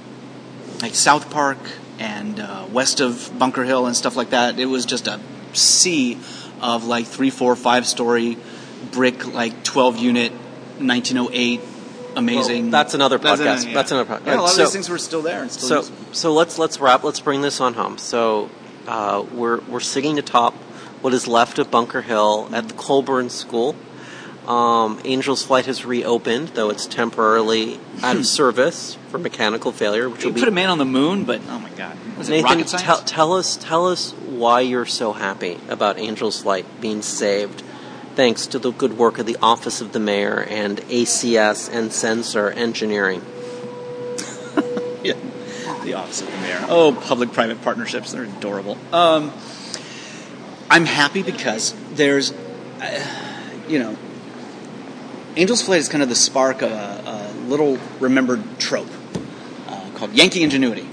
like 0.82 0.94
South 0.94 1.30
Park 1.30 1.58
and 1.98 2.40
uh, 2.40 2.66
west 2.72 3.00
of 3.00 3.32
Bunker 3.38 3.64
Hill 3.64 3.86
and 3.86 3.96
stuff 3.96 4.16
like 4.16 4.30
that. 4.30 4.58
It 4.58 4.66
was 4.66 4.84
just 4.86 5.06
a 5.06 5.20
sea 5.52 6.18
of 6.60 6.84
like 6.84 7.06
three, 7.06 7.30
four, 7.30 7.56
five 7.56 7.86
story 7.86 8.36
brick, 8.92 9.26
like 9.32 9.64
twelve 9.64 9.96
unit, 9.98 10.32
nineteen 10.80 11.18
oh 11.18 11.30
eight. 11.32 11.60
Amazing. 12.16 12.64
Well, 12.64 12.70
that's 12.70 12.94
another 12.94 13.18
That's 13.18 13.40
podcast. 13.40 13.62
an- 13.62 13.68
yeah. 13.68 13.74
That's 13.74 13.90
another 13.90 14.14
podcast. 14.14 14.26
Yeah, 14.26 14.34
a 14.34 14.40
lot 14.40 14.50
So- 14.50 14.62
of 14.62 14.66
these 14.68 14.72
things 14.72 14.88
were 14.88 14.98
still 14.98 15.22
there 15.22 15.42
and 15.42 15.50
still 15.50 15.68
So 15.68 15.76
used. 15.78 15.92
so 16.16 16.32
let's 16.32 16.58
let's 16.58 16.78
wrap. 16.78 17.02
Let's 17.02 17.18
bring 17.18 17.40
this 17.42 17.60
on 17.60 17.74
home. 17.74 17.98
So 17.98 18.50
uh, 18.86 19.24
we're 19.32 19.60
we're 19.62 19.80
sitting 19.80 20.18
atop 20.18 20.54
what 21.02 21.12
is 21.14 21.26
left 21.26 21.58
of 21.58 21.70
Bunker 21.70 22.02
Hill 22.02 22.48
at 22.52 22.68
the 22.68 22.74
Colburn 22.74 23.30
School. 23.30 23.76
Um, 24.46 25.00
Angel's 25.06 25.42
Flight 25.42 25.64
has 25.66 25.86
reopened, 25.86 26.48
though 26.48 26.68
it's 26.68 26.86
temporarily 26.86 27.80
out 28.02 28.16
of 28.16 28.26
service 28.40 28.98
for 29.08 29.18
mechanical 29.18 29.72
failure, 29.72 30.08
which 30.10 30.20
They 30.20 30.26
will 30.26 30.34
be. 30.34 30.40
put 30.40 30.48
a 30.48 30.52
man 30.52 30.68
on 30.68 30.76
the 30.76 30.84
moon, 30.84 31.24
but 31.24 31.40
oh 31.48 31.58
my 31.58 31.70
god, 31.70 31.96
was 32.18 32.28
Nathan, 32.28 32.62
tell, 32.64 32.98
tell 32.98 33.32
us 33.32 33.56
tell 33.56 33.86
us 33.88 34.12
why 34.12 34.60
you're 34.60 34.84
so 34.84 35.12
happy 35.14 35.58
about 35.68 35.96
Angel's 35.98 36.42
Flight 36.42 36.66
being 36.82 37.00
saved, 37.00 37.62
thanks 38.16 38.46
to 38.48 38.58
the 38.58 38.70
good 38.70 38.98
work 38.98 39.18
of 39.18 39.24
the 39.24 39.38
Office 39.40 39.80
of 39.80 39.92
the 39.92 40.00
Mayor 40.00 40.42
and 40.42 40.78
ACS 40.82 41.72
and 41.72 41.90
Sener 41.90 42.54
Engineering. 42.54 43.22
The 45.84 45.94
office 45.94 46.22
of 46.22 46.30
the 46.30 46.36
mayor. 46.38 46.64
Oh, 46.68 46.92
public-private 46.92 47.62
partnerships, 47.62 48.12
they're 48.12 48.24
adorable. 48.24 48.78
Um, 48.92 49.32
I'm 50.70 50.86
happy 50.86 51.22
because 51.22 51.74
there's, 51.92 52.32
uh, 52.80 53.04
you 53.68 53.78
know, 53.78 53.96
Angel's 55.36 55.62
Flight 55.62 55.80
is 55.80 55.88
kind 55.88 56.02
of 56.02 56.08
the 56.08 56.14
spark 56.14 56.62
of 56.62 56.70
a, 56.70 57.02
a 57.06 57.48
little 57.48 57.78
remembered 58.00 58.42
trope 58.58 58.88
uh, 59.68 59.90
called 59.94 60.12
Yankee 60.12 60.42
ingenuity. 60.42 60.88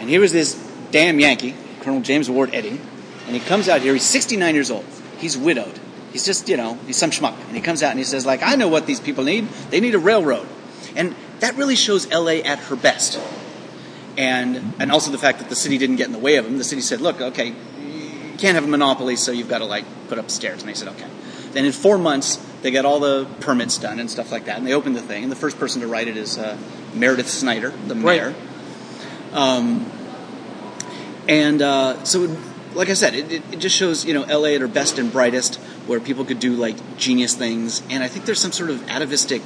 And 0.00 0.08
here 0.08 0.20
was 0.20 0.32
this 0.32 0.54
damn 0.90 1.18
Yankee, 1.20 1.54
Colonel 1.80 2.00
James 2.00 2.30
Ward 2.30 2.54
Eddy, 2.54 2.80
and 3.26 3.34
he 3.34 3.40
comes 3.40 3.68
out 3.68 3.80
here. 3.80 3.92
He's 3.92 4.04
69 4.04 4.54
years 4.54 4.70
old. 4.70 4.84
He's 5.18 5.36
widowed. 5.36 5.78
He's 6.12 6.24
just, 6.24 6.48
you 6.48 6.56
know, 6.56 6.74
he's 6.86 6.96
some 6.96 7.10
schmuck. 7.10 7.38
And 7.46 7.54
he 7.54 7.60
comes 7.60 7.82
out 7.82 7.90
and 7.90 7.98
he 7.98 8.04
says, 8.04 8.24
like, 8.24 8.42
I 8.42 8.54
know 8.56 8.68
what 8.68 8.86
these 8.86 9.00
people 9.00 9.24
need. 9.24 9.48
They 9.70 9.80
need 9.80 9.94
a 9.94 9.98
railroad. 9.98 10.48
And 10.96 11.14
that 11.40 11.56
really 11.56 11.76
shows 11.76 12.10
LA 12.10 12.40
at 12.44 12.58
her 12.58 12.76
best. 12.76 13.20
And 14.16 14.74
and 14.80 14.90
also 14.90 15.12
the 15.12 15.18
fact 15.18 15.38
that 15.38 15.48
the 15.48 15.56
city 15.56 15.78
didn't 15.78 15.96
get 15.96 16.06
in 16.06 16.12
the 16.12 16.18
way 16.18 16.36
of 16.36 16.44
them. 16.44 16.58
The 16.58 16.64
city 16.64 16.80
said, 16.80 17.00
look, 17.00 17.20
okay, 17.20 17.48
you 17.48 18.38
can't 18.38 18.56
have 18.56 18.64
a 18.64 18.68
monopoly, 18.68 19.16
so 19.16 19.30
you've 19.30 19.48
got 19.48 19.58
to 19.58 19.64
like 19.64 19.84
put 20.08 20.18
up 20.18 20.30
stairs. 20.30 20.60
And 20.60 20.68
they 20.68 20.74
said, 20.74 20.88
okay. 20.88 21.08
Then 21.52 21.64
in 21.64 21.72
four 21.72 21.98
months, 21.98 22.36
they 22.62 22.70
got 22.70 22.84
all 22.84 23.00
the 23.00 23.26
permits 23.40 23.78
done 23.78 24.00
and 24.00 24.10
stuff 24.10 24.32
like 24.32 24.46
that, 24.46 24.58
and 24.58 24.66
they 24.66 24.74
opened 24.74 24.96
the 24.96 25.02
thing. 25.02 25.22
And 25.22 25.32
the 25.32 25.36
first 25.36 25.58
person 25.58 25.80
to 25.82 25.86
write 25.86 26.08
it 26.08 26.16
is 26.16 26.36
uh, 26.36 26.58
Meredith 26.94 27.28
Snyder, 27.28 27.70
the 27.86 27.94
mayor. 27.94 28.34
Right. 29.32 29.34
Um, 29.34 29.90
and 31.28 31.62
uh, 31.62 32.02
so, 32.04 32.24
it, 32.24 32.38
like 32.74 32.90
I 32.90 32.94
said, 32.94 33.14
it, 33.14 33.30
it, 33.30 33.42
it 33.52 33.58
just 33.58 33.76
shows 33.76 34.04
you 34.04 34.14
know 34.14 34.22
LA 34.22 34.50
at 34.50 34.60
her 34.60 34.68
best 34.68 34.98
and 34.98 35.12
brightest, 35.12 35.56
where 35.86 36.00
people 36.00 36.24
could 36.24 36.40
do 36.40 36.54
like 36.54 36.96
genius 36.96 37.34
things. 37.34 37.82
And 37.90 38.02
I 38.02 38.08
think 38.08 38.24
there's 38.24 38.40
some 38.40 38.52
sort 38.52 38.70
of 38.70 38.88
atavistic 38.88 39.42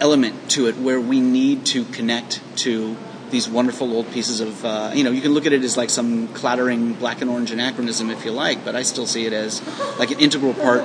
element 0.00 0.50
to 0.50 0.66
it 0.66 0.76
where 0.76 1.00
we 1.00 1.20
need 1.20 1.66
to 1.66 1.84
connect 1.86 2.40
to 2.56 2.96
these 3.30 3.48
wonderful 3.48 3.92
old 3.94 4.10
pieces 4.10 4.40
of 4.40 4.64
uh, 4.64 4.90
you 4.94 5.04
know 5.04 5.10
you 5.10 5.20
can 5.20 5.32
look 5.32 5.46
at 5.46 5.52
it 5.52 5.62
as 5.62 5.76
like 5.76 5.90
some 5.90 6.28
clattering 6.28 6.94
black 6.94 7.20
and 7.20 7.30
orange 7.30 7.50
anachronism 7.50 8.10
if 8.10 8.24
you 8.24 8.32
like 8.32 8.64
but 8.64 8.74
i 8.74 8.82
still 8.82 9.06
see 9.06 9.26
it 9.26 9.32
as 9.32 9.62
like 9.98 10.10
an 10.10 10.18
integral 10.18 10.54
part 10.54 10.82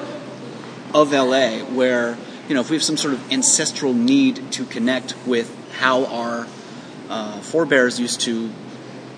of 0.93 1.11
la 1.11 1.57
where 1.73 2.17
you 2.47 2.53
know 2.53 2.61
if 2.61 2.69
we 2.69 2.75
have 2.75 2.83
some 2.83 2.97
sort 2.97 3.13
of 3.13 3.31
ancestral 3.31 3.93
need 3.93 4.51
to 4.51 4.65
connect 4.65 5.15
with 5.25 5.55
how 5.73 6.05
our 6.05 6.47
uh, 7.09 7.39
forebears 7.39 7.99
used 7.99 8.21
to 8.21 8.51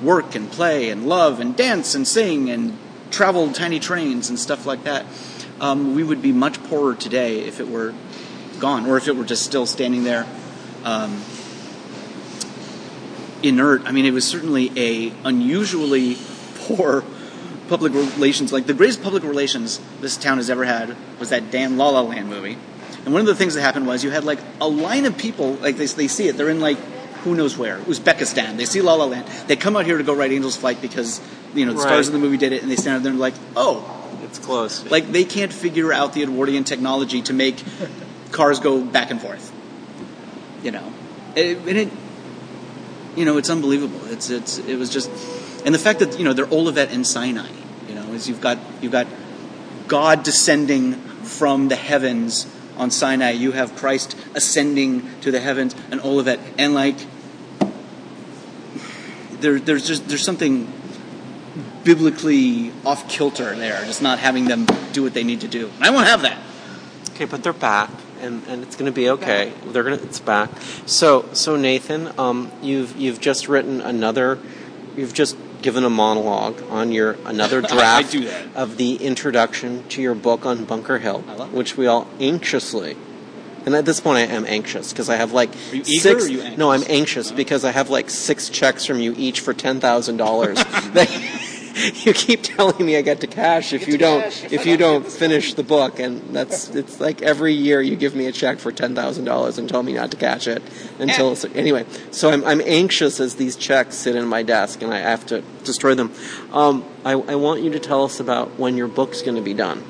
work 0.01 0.35
and 0.35 0.51
play 0.51 0.89
and 0.89 1.07
love 1.07 1.39
and 1.39 1.55
dance 1.55 1.95
and 1.95 2.07
sing 2.07 2.49
and 2.49 2.77
travel 3.11 3.51
tiny 3.51 3.79
trains 3.79 4.29
and 4.29 4.39
stuff 4.39 4.65
like 4.65 4.83
that 4.83 5.05
um, 5.59 5.95
we 5.95 6.03
would 6.03 6.21
be 6.21 6.31
much 6.31 6.61
poorer 6.65 6.93
today 6.93 7.39
if 7.41 7.59
it 7.59 7.67
were 7.67 7.93
gone 8.59 8.85
or 8.85 8.97
if 8.97 9.07
it 9.07 9.15
were 9.15 9.25
just 9.25 9.43
still 9.43 9.65
standing 9.65 10.03
there 10.03 10.25
um, 10.83 11.21
inert. 13.43 13.83
I 13.85 13.91
mean, 13.91 14.05
it 14.05 14.11
was 14.13 14.25
certainly 14.25 14.71
a 14.75 15.13
unusually 15.23 16.17
poor 16.55 17.03
public 17.69 17.93
relations. 17.93 18.51
Like 18.53 18.65
the 18.65 18.73
greatest 18.73 19.03
public 19.03 19.23
relations 19.23 19.79
this 20.01 20.17
town 20.17 20.37
has 20.37 20.49
ever 20.49 20.63
had 20.65 20.95
was 21.19 21.29
that 21.29 21.51
damn 21.51 21.77
La 21.77 21.89
La 21.89 22.01
Land 22.01 22.29
movie. 22.29 22.57
And 23.05 23.13
one 23.13 23.21
of 23.21 23.27
the 23.27 23.35
things 23.35 23.53
that 23.53 23.61
happened 23.61 23.87
was 23.87 24.03
you 24.03 24.09
had 24.09 24.23
like 24.23 24.39
a 24.59 24.67
line 24.67 25.05
of 25.05 25.17
people, 25.17 25.53
like 25.55 25.77
they, 25.77 25.85
they 25.85 26.07
see 26.07 26.27
it, 26.27 26.37
they're 26.37 26.49
in 26.49 26.59
like 26.59 26.77
who 27.23 27.35
knows 27.35 27.57
where, 27.57 27.79
Uzbekistan. 27.79 28.57
They 28.57 28.65
see 28.65 28.81
La 28.81 28.93
La 28.93 29.05
Land. 29.05 29.27
They 29.47 29.55
come 29.55 29.75
out 29.75 29.85
here 29.85 29.97
to 29.97 30.03
go 30.03 30.13
ride 30.13 30.31
Angel's 30.31 30.55
Flight 30.55 30.81
because 30.81 31.19
you 31.53 31.65
know 31.65 31.73
the 31.73 31.79
stars 31.79 32.07
Right. 32.07 32.07
of 32.07 32.13
the 32.13 32.19
movie 32.19 32.37
did 32.37 32.53
it, 32.53 32.61
and 32.61 32.71
they 32.71 32.75
stand 32.75 32.97
out 32.97 33.03
there 33.03 33.11
and 33.11 33.19
like, 33.19 33.33
oh, 33.55 34.19
It's 34.23 34.39
close. 34.39 34.89
like 34.89 35.11
they 35.11 35.23
can't 35.25 35.51
figure 35.51 35.91
out 35.91 36.13
the 36.13 36.23
Edwardian 36.23 36.63
technology 36.63 37.21
to 37.23 37.33
make 37.33 37.63
cars 38.31 38.59
go 38.59 38.83
back 38.83 39.11
and 39.11 39.21
forth. 39.21 39.53
You 40.63 40.71
know, 40.71 40.93
it, 41.35 41.57
and 41.57 41.77
it, 41.77 41.89
you 43.15 43.25
know, 43.25 43.37
it's 43.37 43.49
unbelievable. 43.49 43.99
It's 44.07 44.29
it's 44.29 44.57
it 44.59 44.77
was 44.77 44.89
just, 44.89 45.09
and 45.65 45.73
the 45.73 45.79
fact 45.79 45.99
that 45.99 46.17
you 46.17 46.25
know 46.25 46.33
they're 46.33 46.51
Olivet 46.51 46.91
and 46.91 47.05
Sinai. 47.05 47.49
You 47.87 47.95
know, 47.95 48.13
is 48.13 48.27
you've 48.27 48.41
got 48.41 48.57
you've 48.81 48.91
got 48.91 49.07
God 49.87 50.23
descending 50.23 50.95
from 51.23 51.67
the 51.67 51.75
heavens 51.75 52.47
on 52.77 52.91
Sinai. 52.91 53.31
You 53.31 53.51
have 53.53 53.75
Christ 53.75 54.17
ascending 54.35 55.19
to 55.21 55.31
the 55.31 55.39
heavens 55.39 55.75
and 55.91 56.01
Olivet, 56.01 56.39
and 56.57 56.73
like 56.73 56.97
there 59.39 59.59
there's 59.59 59.87
just 59.87 60.07
there's 60.07 60.23
something 60.23 60.71
biblically 61.83 62.71
off 62.85 63.07
kilter 63.09 63.55
there, 63.55 63.83
just 63.85 64.01
not 64.01 64.19
having 64.19 64.45
them 64.45 64.65
do 64.91 65.03
what 65.03 65.13
they 65.13 65.23
need 65.23 65.41
to 65.41 65.47
do. 65.47 65.69
And 65.77 65.85
I 65.85 65.89
won't 65.89 66.07
have 66.07 66.21
that. 66.23 66.37
Okay, 67.11 67.25
but 67.25 67.43
they're 67.43 67.53
back, 67.53 67.89
and, 68.21 68.43
and 68.47 68.63
it's 68.63 68.75
going 68.75 68.85
to 68.85 68.95
be 68.95 69.09
okay. 69.11 69.51
They're 69.67 69.83
going 69.83 69.97
to 69.97 70.05
it's 70.05 70.19
back. 70.19 70.49
So 70.85 71.27
so 71.33 71.55
Nathan, 71.55 72.11
um, 72.19 72.51
you've 72.61 72.95
you've 72.97 73.19
just 73.19 73.47
written 73.47 73.81
another 73.81 74.39
you've 74.95 75.13
just 75.13 75.37
given 75.61 75.83
a 75.83 75.89
monologue 75.89 76.61
on 76.69 76.91
your 76.91 77.17
another 77.25 77.61
draft 77.73 78.15
of 78.55 78.77
the 78.77 78.95
introduction 78.95 79.87
to 79.89 80.01
your 80.01 80.15
book 80.15 80.45
on 80.45 80.65
Bunker 80.65 80.99
Hill, 80.99 81.23
I 81.27 81.33
love 81.35 81.53
it. 81.53 81.57
which 81.57 81.77
we 81.77 81.87
all 81.87 82.07
anxiously. 82.19 82.95
And 83.65 83.75
at 83.75 83.83
this 83.83 83.99
point, 83.99 84.17
I 84.17 84.33
am 84.33 84.45
anxious 84.45 84.93
because 84.93 85.09
I 85.09 85.17
have 85.17 85.33
like 85.33 85.49
Are 85.71 85.75
you 85.75 85.81
eager 85.85 85.99
six. 85.99 86.23
or 86.23 86.27
are 86.27 86.29
you? 86.29 86.57
No, 86.57 86.71
I'm 86.71 86.83
anxious 86.87 87.31
because 87.31 87.65
I 87.65 87.71
have 87.71 87.89
like 87.89 88.09
six 88.09 88.47
checks 88.49 88.85
from 88.85 88.99
you 88.99 89.13
each 89.17 89.41
for 89.41 89.53
ten 89.53 89.81
thousand 89.81 90.17
dollars. 90.17 90.57
That 91.77 92.01
you 92.05 92.13
keep 92.13 92.43
telling 92.43 92.85
me 92.85 92.97
I 92.97 93.01
get 93.01 93.21
to 93.21 93.27
cash 93.27 93.73
if 93.73 93.87
you 93.87 93.97
don't 93.97 94.25
if 94.51 94.65
you 94.65 94.77
don't 94.77 95.05
finish 95.05 95.53
the 95.53 95.63
book, 95.63 95.99
and 95.99 96.21
that's 96.35 96.69
it's 96.69 96.99
like 96.99 97.21
every 97.21 97.53
year 97.53 97.81
you 97.81 97.95
give 97.95 98.15
me 98.15 98.25
a 98.25 98.31
check 98.31 98.59
for 98.59 98.71
ten 98.71 98.95
thousand 98.95 99.25
dollars 99.25 99.57
and 99.57 99.69
tell 99.69 99.83
me 99.83 99.93
not 99.93 100.11
to 100.11 100.17
cash 100.17 100.47
it 100.47 100.61
until 100.99 101.31
it's, 101.31 101.45
anyway. 101.45 101.85
So 102.11 102.29
I'm 102.29 102.43
I'm 102.45 102.61
anxious 102.61 103.19
as 103.19 103.35
these 103.35 103.55
checks 103.55 103.95
sit 103.95 104.15
in 104.15 104.27
my 104.27 104.43
desk 104.43 104.81
and 104.81 104.93
I 104.93 104.99
have 104.99 105.25
to 105.27 105.41
destroy 105.63 105.95
them. 105.95 106.11
Um, 106.51 106.85
I, 107.05 107.11
I 107.11 107.35
want 107.35 107.61
you 107.61 107.71
to 107.71 107.79
tell 107.79 108.03
us 108.03 108.19
about 108.19 108.57
when 108.57 108.77
your 108.77 108.87
book's 108.87 109.21
going 109.21 109.35
to 109.35 109.43
be 109.43 109.53
done. 109.53 109.83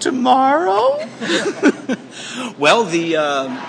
tomorrow. 0.00 0.96
well, 2.58 2.84
the 2.84 3.16
um 3.16 3.60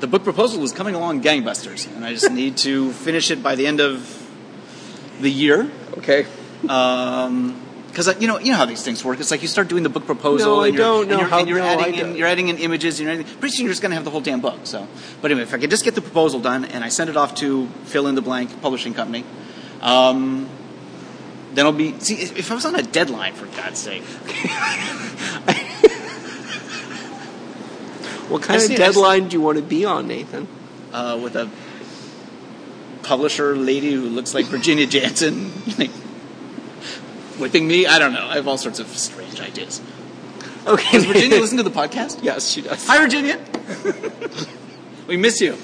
the 0.00 0.06
book 0.06 0.24
proposal 0.24 0.62
is 0.62 0.72
coming 0.72 0.94
along 0.94 1.22
gangbusters, 1.22 1.94
and 1.94 2.04
I 2.04 2.12
just 2.12 2.30
need 2.30 2.56
to 2.58 2.92
finish 2.92 3.30
it 3.30 3.42
by 3.42 3.54
the 3.54 3.66
end 3.66 3.80
of 3.80 4.29
the 5.20 5.30
year. 5.30 5.70
Okay. 5.98 6.26
Because 6.62 8.20
you 8.20 8.28
know, 8.28 8.38
you 8.38 8.52
know 8.52 8.56
how 8.58 8.66
these 8.66 8.82
things 8.82 9.04
work. 9.04 9.18
It's 9.20 9.30
like 9.30 9.42
you 9.42 9.48
start 9.48 9.68
doing 9.68 9.82
the 9.82 9.88
book 9.88 10.06
proposal, 10.06 10.56
No, 10.56 10.62
and 10.62 10.74
you're, 10.74 10.82
don't 10.84 11.10
and 11.10 11.20
you're, 11.20 11.34
and 11.40 11.48
you're 11.48 11.58
no, 11.58 11.64
adding 11.64 11.94
in, 11.94 12.16
you're 12.16 12.28
adding 12.28 12.48
in 12.48 12.58
images, 12.58 13.00
and 13.00 13.06
you're 13.08 13.14
adding, 13.20 13.26
pretty 13.38 13.54
soon 13.56 13.64
you're 13.66 13.72
just 13.72 13.82
going 13.82 13.90
to 13.90 13.96
have 13.96 14.04
the 14.04 14.10
whole 14.10 14.20
damn 14.20 14.40
book. 14.40 14.60
So, 14.64 14.86
but 15.20 15.30
anyway, 15.30 15.42
if 15.44 15.52
I 15.54 15.58
could 15.58 15.70
just 15.70 15.84
get 15.84 15.94
the 15.94 16.00
proposal 16.02 16.40
done 16.40 16.64
and 16.64 16.84
I 16.84 16.88
send 16.88 17.10
it 17.10 17.16
off 17.16 17.34
to 17.36 17.66
fill 17.84 18.06
in 18.06 18.14
the 18.14 18.22
blank 18.22 18.60
publishing 18.62 18.94
company, 18.94 19.24
um, 19.80 20.48
then 21.54 21.66
I'll 21.66 21.72
be. 21.72 21.98
See, 21.98 22.14
if 22.14 22.50
I 22.50 22.54
was 22.54 22.64
on 22.64 22.76
a 22.76 22.82
deadline, 22.82 23.34
for 23.34 23.46
God's 23.56 23.78
sake, 23.80 24.02
What 28.28 28.42
kind 28.42 28.60
I 28.60 28.62
of 28.62 28.68
see- 28.68 28.74
I 28.74 28.76
see. 28.76 28.82
deadline 28.84 29.28
do 29.28 29.36
you 29.36 29.40
want 29.40 29.56
to 29.58 29.62
be 29.64 29.84
on, 29.84 30.06
Nathan? 30.06 30.46
uh, 30.92 31.18
with 31.22 31.34
a 31.36 31.48
publisher 33.10 33.56
lady 33.56 33.90
who 33.90 34.08
looks 34.08 34.34
like 34.34 34.46
Virginia 34.46 34.86
Jansen, 34.86 35.50
like 35.78 35.90
whipping 37.40 37.66
me. 37.66 37.84
I 37.84 37.98
don't 37.98 38.12
know. 38.12 38.24
I 38.24 38.36
have 38.36 38.46
all 38.46 38.56
sorts 38.56 38.78
of 38.78 38.86
strange 38.86 39.40
ideas. 39.40 39.82
Okay. 40.64 40.92
Does 40.92 41.06
Virginia 41.06 41.40
listen 41.40 41.56
to 41.56 41.64
the 41.64 41.72
podcast? 41.72 42.20
yes, 42.22 42.48
she 42.48 42.62
does. 42.62 42.86
Hi, 42.86 42.98
Virginia. 42.98 43.44
we 45.08 45.16
miss 45.16 45.40
you. 45.40 45.58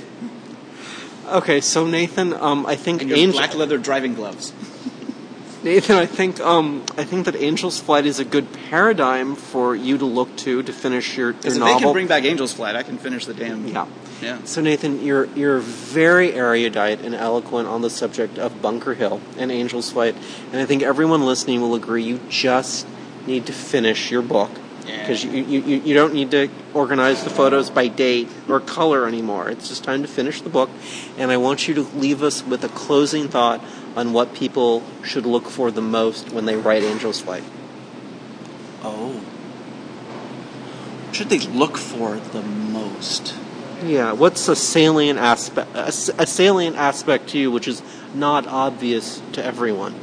Okay, 1.29 1.61
so 1.61 1.87
Nathan, 1.87 2.33
um, 2.35 2.67
I 2.67 2.75
think 2.75 3.03
And 3.03 3.11
your 3.11 3.19
Angel, 3.19 3.39
black 3.39 3.55
leather 3.55 3.79
driving 3.79 4.15
gloves. 4.15 4.53
Nathan, 5.67 5.97
I 5.97 6.07
think, 6.07 6.39
um, 6.39 6.85
I 6.97 7.03
think 7.03 7.25
that 7.25 7.35
Angel's 7.35 7.81
Flight 7.81 8.07
is 8.07 8.21
a 8.21 8.25
good 8.25 8.47
paradigm 8.71 9.35
for 9.35 9.75
you 9.75 9.99
to 9.99 10.05
look 10.05 10.37
to 10.37 10.63
to 10.63 10.73
finish 10.73 11.17
your, 11.17 11.33
your 11.33 11.41
if 11.43 11.57
novel. 11.59 11.75
they 11.75 11.81
can 11.81 11.93
bring 11.93 12.07
back 12.07 12.23
Angel's 12.23 12.53
Flight, 12.53 12.77
I 12.77 12.85
can 12.85 12.99
finish 12.99 13.27
the 13.27 13.35
damn. 13.35 13.67
yeah. 13.67 13.89
Yeah. 14.23 14.39
So 14.45 14.61
Nathan, 14.61 15.03
you're 15.03 15.25
you're 15.35 15.59
very 15.59 16.33
erudite 16.33 17.01
and 17.01 17.17
eloquent 17.17 17.67
on 17.67 17.83
the 17.83 17.91
subject 17.91 18.39
of 18.39 18.63
Bunker 18.63 18.95
Hill 18.95 19.21
and 19.39 19.51
Angel's 19.51 19.91
Flight, 19.91 20.15
and 20.53 20.61
I 20.61 20.67
think 20.67 20.85
everyone 20.85 21.27
listening 21.27 21.61
will 21.61 21.75
agree 21.75 22.05
you 22.05 22.21
just 22.29 22.87
need 23.27 23.47
to 23.47 23.53
finish 23.53 24.09
your 24.13 24.23
book 24.23 24.51
because 24.83 25.25
Yeah. 25.25 25.33
you, 25.33 25.61
you 25.63 25.77
you 25.85 25.95
don't 25.95 26.15
need 26.15 26.31
to 26.31 26.49
organize 26.75 27.25
the 27.25 27.31
photos 27.31 27.71
by 27.71 27.89
date 27.89 28.29
or 28.49 28.61
color 28.61 29.09
anymore. 29.09 29.51
It's 29.51 29.69
just 29.69 29.83
time 29.83 30.03
to 30.03 30.09
finish 30.09 30.41
the 30.43 30.49
book, 30.49 30.71
and 31.19 31.33
I 31.33 31.39
want 31.39 31.67
you 31.67 31.75
to 31.75 31.83
leave 31.83 32.23
us 32.23 32.45
with 32.47 32.63
a 32.63 32.69
closing 32.69 33.27
thought 33.29 33.61
on 33.97 34.13
what 34.13 34.35
people 34.35 34.83
should 35.03 35.25
look 35.27 35.49
for 35.49 35.71
the 35.71 35.81
most 35.83 36.31
when 36.31 36.45
they 36.45 36.55
write 36.55 36.83
Angel's 36.83 37.21
Flight. 37.21 37.43
Oh. 38.83 39.15
What 41.07 41.17
should 41.17 41.31
they 41.31 41.39
look 41.39 41.77
for 41.79 42.17
the 42.17 42.43
most? 42.43 43.35
Yeah, 43.85 44.13
what's 44.13 44.49
a 44.49 44.57
salient 44.57 45.19
aspect 45.19 45.75
a, 45.75 45.89
a 45.89 46.27
salient 46.27 46.77
aspect 46.77 47.29
to 47.31 47.39
you 47.39 47.51
which 47.51 47.69
is 47.69 47.83
not 48.15 48.47
obvious 48.47 49.21
to 49.33 49.45
everyone? 49.45 49.95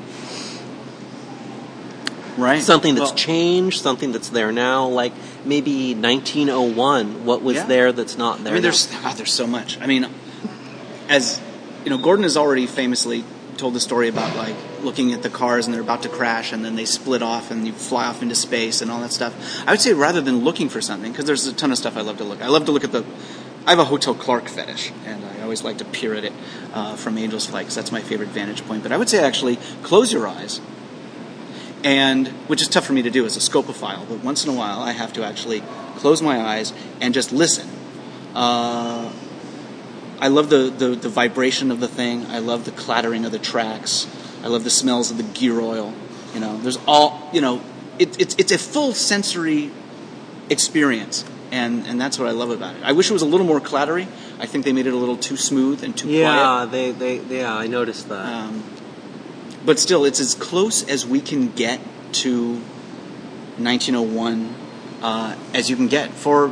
Right. 2.37 2.61
something 2.63 2.95
that's 2.95 3.11
Well, 3.11 3.15
changed, 3.17 3.81
something 3.81 4.11
that's 4.11 4.29
there 4.29 4.51
now, 4.51 4.87
like 4.87 5.13
maybe 5.45 5.93
1901. 5.93 7.25
What 7.25 7.43
was 7.43 7.57
Yeah. 7.57 7.65
there 7.67 7.91
that's 7.91 8.17
not 8.17 8.43
there? 8.43 8.53
I 8.53 8.55
mean, 8.55 8.63
now? 8.63 8.69
there's 8.69 8.87
God, 9.03 9.17
there's 9.17 9.33
so 9.33 9.45
much. 9.45 9.79
I 9.79 9.85
mean, 9.85 10.07
as 11.09 11.39
you 11.83 11.91
know, 11.91 11.97
Gordon 11.99 12.25
is 12.25 12.35
already 12.35 12.65
famously 12.65 13.23
told 13.64 13.73
the 13.73 13.80
story 13.80 14.10
about 14.10 14.35
like 14.35 14.57
looking 14.81 15.14
at 15.14 15.23
the 15.23 15.30
cars 15.30 15.65
and 15.65 15.73
they're 15.73 15.81
about 15.81 16.03
to 16.03 16.10
crash 16.10 16.52
and 16.52 16.65
then 16.65 16.76
they 16.76 16.84
split 16.84 17.23
off 17.23 17.49
and 17.49 17.65
you 17.65 17.72
fly 17.72 18.07
off 18.07 18.22
into 18.22 18.35
space 18.35 18.81
and 18.81 18.91
all 18.91 18.99
that 18.99 19.14
stuff. 19.14 19.34
I 19.65 19.72
would 19.72 19.80
say 19.80 19.94
rather 19.94 20.19
than 20.19 20.40
looking 20.40 20.68
for 20.68 20.81
something, 20.81 21.14
because 21.14 21.23
there's 21.23 21.48
a 21.48 21.53
ton 21.53 21.72
of 21.72 21.77
stuff 21.77 21.95
I 21.95 22.02
love 22.02 22.18
to 22.18 22.26
look. 22.26 22.41
I 22.41 22.48
love 22.48 22.65
to 22.65 22.73
look 22.73 22.84
at 22.84 22.91
the. 22.91 23.06
I 23.65 23.69
have 23.69 23.80
a 23.80 23.85
Hotel 23.85 24.15
Clark 24.15 24.49
fetish, 24.49 24.91
and 25.06 25.23
I 25.23 25.44
always 25.44 25.64
like 25.64 25.77
to 25.77 25.85
peer 25.85 26.14
at 26.14 26.26
it 26.26 26.34
uh, 26.73 26.98
from 26.98 27.18
Angel's 27.18 27.45
Flight 27.45 27.64
because 27.68 27.76
that's 27.76 27.94
my 27.94 28.02
favorite 28.02 28.27
vantage 28.27 28.65
point. 28.65 28.84
But 28.84 28.91
I 28.91 28.98
would 28.98 29.07
say 29.07 29.23
actually 29.23 29.56
close 29.81 30.11
your 30.11 30.27
eyes 30.27 30.60
and 31.85 32.27
which 32.49 32.61
is 32.61 32.68
tough 32.68 32.85
for 32.85 32.91
me 32.91 33.03
to 33.03 33.11
do 33.11 33.26
as 33.26 33.38
a 33.38 33.40
scopophile, 33.40 34.10
but 34.10 34.22
once 34.26 34.44
in 34.44 34.53
a 34.53 34.57
while 34.57 34.81
I 34.81 34.91
have 34.91 35.14
to 35.14 35.23
actually 35.23 35.64
close 35.95 36.22
my 36.22 36.38
eyes 36.38 36.73
and 36.99 37.14
just 37.14 37.31
listen. 37.31 37.69
Uh, 38.35 39.10
I 40.19 40.27
love 40.27 40.49
the, 40.49 40.69
the, 40.69 40.90
the 40.90 41.10
vibration 41.10 41.72
of 41.72 41.80
the 41.80 41.88
thing. 41.88 42.26
I 42.27 42.40
love 42.40 42.65
the 42.65 42.72
clattering 42.72 43.26
of 43.26 43.31
the 43.31 43.40
tracks. 43.40 44.07
I 44.44 44.48
love 44.48 44.64
the 44.64 44.69
smells 44.69 45.11
of 45.11 45.18
the 45.18 45.23
gear 45.23 45.60
oil. 45.60 45.94
You 46.34 46.40
know, 46.40 46.57
there's 46.57 46.77
all 46.88 47.30
you 47.34 47.41
know. 47.41 47.61
It, 47.99 48.19
it's 48.19 48.35
it's 48.40 48.52
a 48.52 48.57
full 48.57 48.94
sensory 48.94 49.72
experience, 50.49 51.23
and 51.52 51.85
and 51.85 52.02
that's 52.02 52.18
what 52.18 52.27
I 52.27 52.31
love 52.31 52.49
about 52.49 52.76
it. 52.76 52.84
I 52.84 52.94
wish 52.94 53.10
it 53.10 53.14
was 53.14 53.22
a 53.22 53.27
little 53.27 53.45
more 53.45 53.60
clattery. 53.60 54.07
I 54.40 54.45
think 54.45 54.65
they 54.65 54.73
made 54.73 54.88
it 54.88 54.94
a 54.94 54.98
little 54.98 55.18
too 55.18 55.38
smooth 55.38 55.84
and 55.84 55.95
too 55.95 56.07
quiet. 56.07 56.19
yeah, 56.19 56.65
they, 56.65 56.91
they, 56.91 57.40
yeah, 57.40 57.56
I 57.56 57.68
noticed 57.68 58.10
that. 58.10 58.26
Um, 58.26 58.64
but 59.65 59.80
still, 59.80 60.03
it's 60.06 60.19
as 60.19 60.34
close 60.34 60.84
as 60.90 61.06
we 61.06 61.22
can 61.22 61.52
get 61.52 61.80
to 62.14 62.56
1901 63.57 64.56
uh, 65.02 65.35
as 65.53 65.69
you 65.69 65.76
can 65.76 65.88
get 65.88 66.11
for 66.11 66.52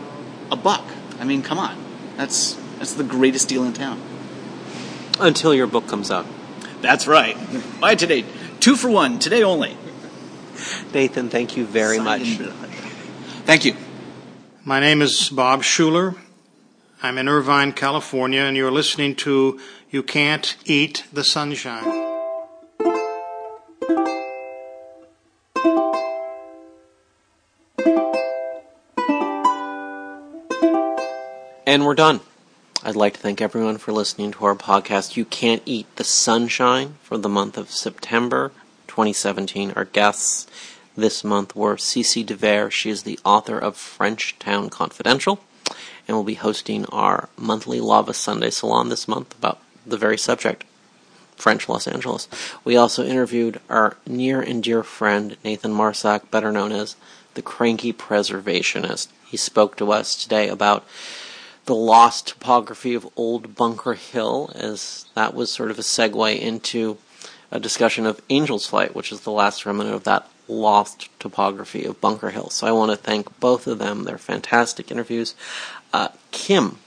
a 0.52 0.56
buck. 0.56 0.86
I 1.20 1.26
mean, 1.26 1.42
come 1.42 1.58
on, 1.58 1.76
that's 2.18 2.54
that's 2.82 2.96
the 2.96 3.04
greatest 3.04 3.48
deal 3.48 3.64
in 3.64 3.74
town. 3.74 4.02
Until 5.20 5.54
your 5.54 5.68
book 5.68 5.88
comes 5.88 6.10
out, 6.10 6.26
That's 6.82 7.06
right. 7.06 7.38
Buy 7.80 7.94
today, 7.94 8.26
two 8.60 8.76
for 8.76 8.90
one, 8.90 9.20
today 9.20 9.44
only. 9.44 9.78
Nathan. 10.92 11.30
Thank 11.30 11.56
you 11.56 11.68
very 11.68 12.00
much. 12.00 12.24
Thank 13.46 13.66
you. 13.66 13.76
My 14.66 14.80
name 14.80 15.04
is 15.04 15.30
Bob 15.30 15.62
Schuler. 15.62 16.16
I'm 17.04 17.20
in 17.20 17.30
Irvine, 17.30 17.72
California, 17.74 18.42
and 18.42 18.58
you're 18.58 18.72
listening 18.72 19.16
to 19.18 19.60
You 19.92 20.02
Can't 20.02 20.58
Eat 20.66 21.06
the 21.14 21.24
Sunshine. 21.24 21.86
And 31.68 31.86
we're 31.86 31.94
done. 31.94 32.22
I'd 32.84 32.96
like 32.96 33.14
to 33.14 33.20
thank 33.20 33.42
everyone 33.42 33.78
for 33.78 33.92
listening 33.92 34.32
to 34.32 34.46
our 34.46 34.56
podcast. 34.56 35.16
You 35.16 35.24
can't 35.24 35.62
eat 35.68 35.96
the 35.98 36.04
sunshine 36.04 36.96
for 37.04 37.16
the 37.16 37.30
month 37.30 37.56
of 37.56 37.70
September 37.70 38.52
2017. 38.88 39.74
Our 39.76 39.86
guests 39.86 40.48
this 40.98 41.24
month 41.24 41.56
were 41.56 41.76
Cece 41.76 42.26
DeVere. 42.26 42.72
She 42.72 42.90
is 42.90 43.04
the 43.04 43.20
author 43.24 43.60
of 43.60 43.78
French 43.78 44.40
Town 44.40 44.72
Confidential 44.72 45.42
and 46.08 46.18
will 46.18 46.24
be 46.24 46.34
hosting 46.34 46.86
our 46.88 47.30
monthly 47.38 47.80
Lava 47.80 48.16
Sunday 48.16 48.50
Salon 48.50 48.90
this 48.90 49.08
month 49.08 49.38
about 49.38 49.60
the 49.86 49.98
very 49.98 50.18
subject. 50.18 50.64
French 51.36 51.70
Los 51.70 51.88
Angeles. 51.88 52.28
We 52.64 52.78
also 52.78 53.06
interviewed 53.06 53.60
our 53.70 53.98
near 54.08 54.42
and 54.42 54.64
dear 54.64 54.82
friend 54.82 55.38
Nathan 55.44 55.72
Marsak, 55.72 56.32
better 56.32 56.52
known 56.52 56.72
as 56.72 56.96
the 57.36 57.44
Cranky 57.44 57.94
Preservationist. 57.94 59.10
He 59.26 59.38
spoke 59.38 59.78
to 59.78 59.92
us 59.92 60.16
today 60.16 60.50
about 60.50 60.84
the 61.66 61.76
lost 61.76 62.28
topography 62.28 62.94
of 62.94 63.08
Old 63.16 63.56
Bunker 63.56 63.94
Hill, 63.94 64.52
as 64.56 65.06
that 65.16 65.34
was 65.34 65.52
sort 65.52 65.72
of 65.72 65.80
a 65.80 65.84
segue 65.84 66.40
into 66.40 66.98
a 67.52 67.60
discussion 67.60 68.06
of 68.06 68.22
Angel's 68.30 68.68
Flight, 68.68 68.96
which 68.96 69.12
is 69.12 69.22
the 69.22 69.32
last 69.32 69.66
remnant 69.66 69.94
of 69.94 70.04
that 70.06 70.28
lost 70.48 71.10
topography 71.20 71.86
of 71.86 72.02
Bunker 72.02 72.32
Hill. 72.32 72.50
So 72.50 72.68
I 72.68 72.72
want 72.72 72.92
to 72.92 72.98
thank 72.98 73.40
both 73.40 73.68
of 73.68 73.80
them. 73.80 74.04
They're 74.04 74.18
fantastic 74.18 74.92
interviews. 74.92 75.36
Uh, 75.94 76.10
Kim, 76.32 76.78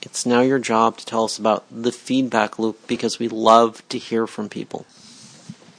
it's 0.00 0.26
now 0.26 0.40
your 0.40 0.58
job 0.58 0.96
to 0.98 1.06
tell 1.06 1.24
us 1.24 1.38
about 1.38 1.64
the 1.70 1.92
feedback 1.92 2.58
loop 2.58 2.86
because 2.86 3.18
we 3.18 3.28
love 3.28 3.86
to 3.88 3.98
hear 3.98 4.26
from 4.26 4.48
people. 4.48 4.86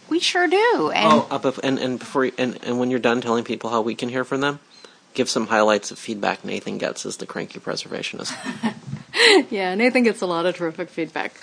We 0.09 0.19
sure 0.19 0.47
do. 0.47 0.91
And 0.93 1.13
Oh, 1.13 1.27
uh, 1.31 1.51
and 1.63 1.79
and 1.79 1.97
before 1.99 2.25
you, 2.25 2.33
and 2.37 2.59
and 2.63 2.79
when 2.79 2.91
you're 2.91 2.99
done 2.99 3.21
telling 3.21 3.43
people 3.43 3.69
how 3.69 3.81
we 3.81 3.95
can 3.95 4.09
hear 4.09 4.23
from 4.23 4.41
them, 4.41 4.59
give 5.13 5.29
some 5.29 5.47
highlights 5.47 5.91
of 5.91 5.99
feedback 5.99 6.43
Nathan 6.43 6.77
gets 6.77 7.05
as 7.05 7.17
the 7.17 7.25
cranky 7.25 7.59
preservationist. 7.59 8.33
yeah, 9.49 9.75
Nathan 9.75 10.03
gets 10.03 10.21
a 10.21 10.25
lot 10.25 10.45
of 10.45 10.55
terrific 10.55 10.89
feedback. 10.89 11.33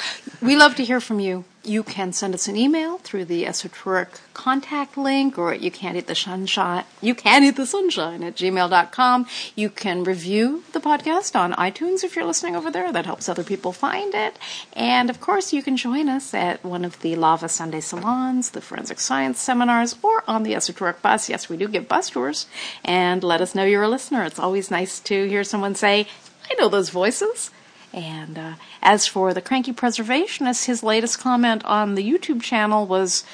We 0.43 0.57
love 0.57 0.75
to 0.77 0.85
hear 0.85 1.01
from 1.01 1.21
you. 1.21 1.45
You 1.63 1.83
can 1.83 2.13
send 2.13 2.35
us 2.35 2.49
an 2.49 2.57
email 2.57 2.99
through 2.99 3.27
the 3.27 3.45
Esotouric 3.45 4.21
contact 4.33 4.97
link 4.97 5.39
or 5.39 5.55
you 5.55 5.71
can 5.71 5.95
eat 5.95 6.07
the 6.07 6.15
sunshine. 6.15 6.85
You 7.03 7.15
can 7.15 7.45
eat 7.45 7.57
the 7.57 7.67
sunshine 7.67 8.25
at 8.25 8.35
gmail.com. 8.35 9.27
You 9.55 9.69
can 9.69 10.03
review 10.03 10.65
the 10.73 10.81
podcast 10.81 11.39
on 11.39 11.53
iTunes 11.53 12.03
if 12.03 12.17
you're 12.17 12.25
listening 12.25 12.57
over 12.57 12.71
there. 12.71 12.91
That 12.91 13.05
helps 13.05 13.29
other 13.29 13.45
people 13.45 13.73
find 13.73 14.15
it. 14.15 14.39
And 14.73 15.11
of 15.11 15.21
course, 15.21 15.53
you 15.53 15.63
can 15.63 15.77
join 15.77 16.09
us 16.09 16.33
at 16.33 16.65
one 16.65 16.85
of 16.85 17.01
the 17.03 17.15
Lava 17.15 17.49
Sunday 17.49 17.81
salons, 17.81 18.51
the 18.51 18.63
forensic 18.63 18.99
science 18.99 19.39
seminars, 19.39 19.97
or 20.03 20.25
on 20.27 20.43
the 20.43 20.55
Esotouric 20.55 21.03
bus. 21.03 21.29
Yes, 21.29 21.51
we 21.51 21.59
do 21.59 21.69
give 21.69 21.89
bus 21.89 22.09
tours. 22.09 22.47
And 22.85 23.23
let 23.23 23.43
us 23.43 23.55
know 23.55 23.65
you're 23.65 23.83
a 23.83 23.89
listener. 23.89 24.25
It's 24.25 24.39
always 24.39 24.71
nice 24.71 24.99
to 25.01 25.29
hear 25.29 25.45
someone 25.45 25.75
say, 25.75 26.07
I 26.51 26.55
know 26.55 26.69
those 26.69 26.89
voices. 26.89 27.51
And 27.93 28.39
uh, 28.39 28.55
as 28.83 29.07
for 29.07 29.35
the 29.35 29.41
cranky 29.41 29.73
preservationist, 29.73 30.67
his 30.67 30.83
latest 30.83 31.19
comment 31.19 31.65
on 31.65 31.95
the 31.95 32.09
YouTube 32.09 32.43
channel 32.43 32.87
was, 32.87 33.25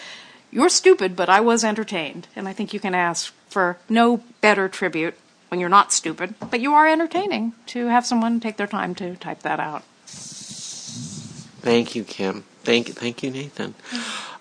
"You're 0.50 0.68
stupid, 0.68 1.14
but 1.14 1.28
I 1.28 1.40
was 1.40 1.64
entertained." 1.64 2.28
And 2.34 2.48
I 2.48 2.52
think 2.52 2.72
you 2.72 2.80
can 2.80 2.94
ask 2.94 3.32
for 3.48 3.78
no 3.88 4.22
better 4.40 4.68
tribute 4.68 5.14
when 5.48 5.60
you're 5.60 5.68
not 5.68 5.92
stupid, 5.92 6.34
but 6.50 6.60
you 6.60 6.72
are 6.72 6.88
entertaining 6.88 7.52
to 7.66 7.86
have 7.86 8.06
someone 8.06 8.40
take 8.40 8.56
their 8.56 8.66
time 8.66 8.94
to 8.96 9.16
type 9.16 9.40
that 9.40 9.60
out. 9.60 9.82
Thank 11.60 11.94
you, 11.94 12.04
Kim. 12.04 12.44
Thank 12.62 12.88
thank 12.88 13.22
you, 13.22 13.30
Nathan. 13.30 13.74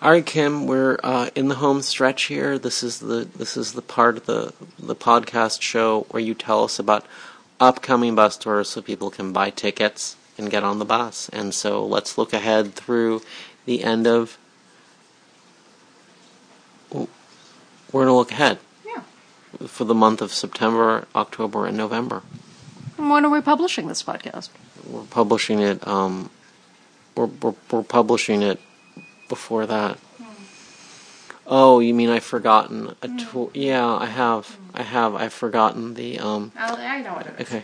All 0.01 0.11
right, 0.11 0.25
Kim, 0.25 0.67
we're 0.67 0.99
uh, 1.03 1.29
in 1.35 1.47
the 1.47 1.55
home 1.55 1.81
stretch 1.81 2.23
here. 2.23 2.59
This 2.59 2.83
is 2.83 2.99
the 2.99 3.27
this 3.35 3.57
is 3.57 3.73
the 3.73 3.81
part 3.81 4.17
of 4.17 4.25
the 4.25 4.53
the 4.77 4.95
podcast 4.95 5.61
show 5.61 6.05
where 6.09 6.21
you 6.21 6.33
tell 6.33 6.63
us 6.63 6.79
about 6.79 7.05
upcoming 7.59 8.15
bus 8.15 8.37
tours 8.37 8.69
so 8.69 8.81
people 8.81 9.09
can 9.09 9.31
buy 9.31 9.49
tickets 9.49 10.15
and 10.37 10.49
get 10.49 10.63
on 10.63 10.79
the 10.79 10.85
bus. 10.85 11.29
And 11.29 11.53
so 11.53 11.85
let's 11.85 12.17
look 12.17 12.33
ahead 12.33 12.73
through 12.73 13.21
the 13.65 13.83
end 13.83 14.07
of. 14.07 14.37
We're 16.91 17.07
going 17.91 18.07
to 18.07 18.13
look 18.13 18.31
ahead. 18.31 18.59
Yeah. 18.85 19.03
For 19.67 19.85
the 19.85 19.93
month 19.93 20.21
of 20.21 20.33
September, 20.33 21.07
October, 21.15 21.65
and 21.65 21.77
November. 21.77 22.23
And 22.97 23.09
when 23.09 23.25
are 23.25 23.29
we 23.29 23.41
publishing 23.41 23.87
this 23.87 24.03
podcast? 24.03 24.49
We're 24.85 25.03
publishing 25.03 25.59
it. 25.59 25.85
Um, 25.87 26.29
we're, 27.15 27.27
we're 27.27 27.55
we're 27.71 27.83
publishing 27.83 28.41
it 28.41 28.59
before 29.29 29.65
that. 29.65 29.97
Oh, 31.47 31.79
you 31.79 31.93
mean 31.93 32.09
I've 32.09 32.23
forgotten 32.23 32.95
a 33.01 33.07
tour? 33.07 33.51
Yeah, 33.53 33.85
I 33.87 34.07
have. 34.07 34.57
I 34.73 34.81
have. 34.81 35.15
I've 35.15 35.33
forgotten 35.33 35.93
the. 35.93 36.19
Um, 36.19 36.51
I 36.55 37.01
know 37.01 37.13
what 37.13 37.27
it 37.27 37.35
is. 37.39 37.47
okay. 37.47 37.63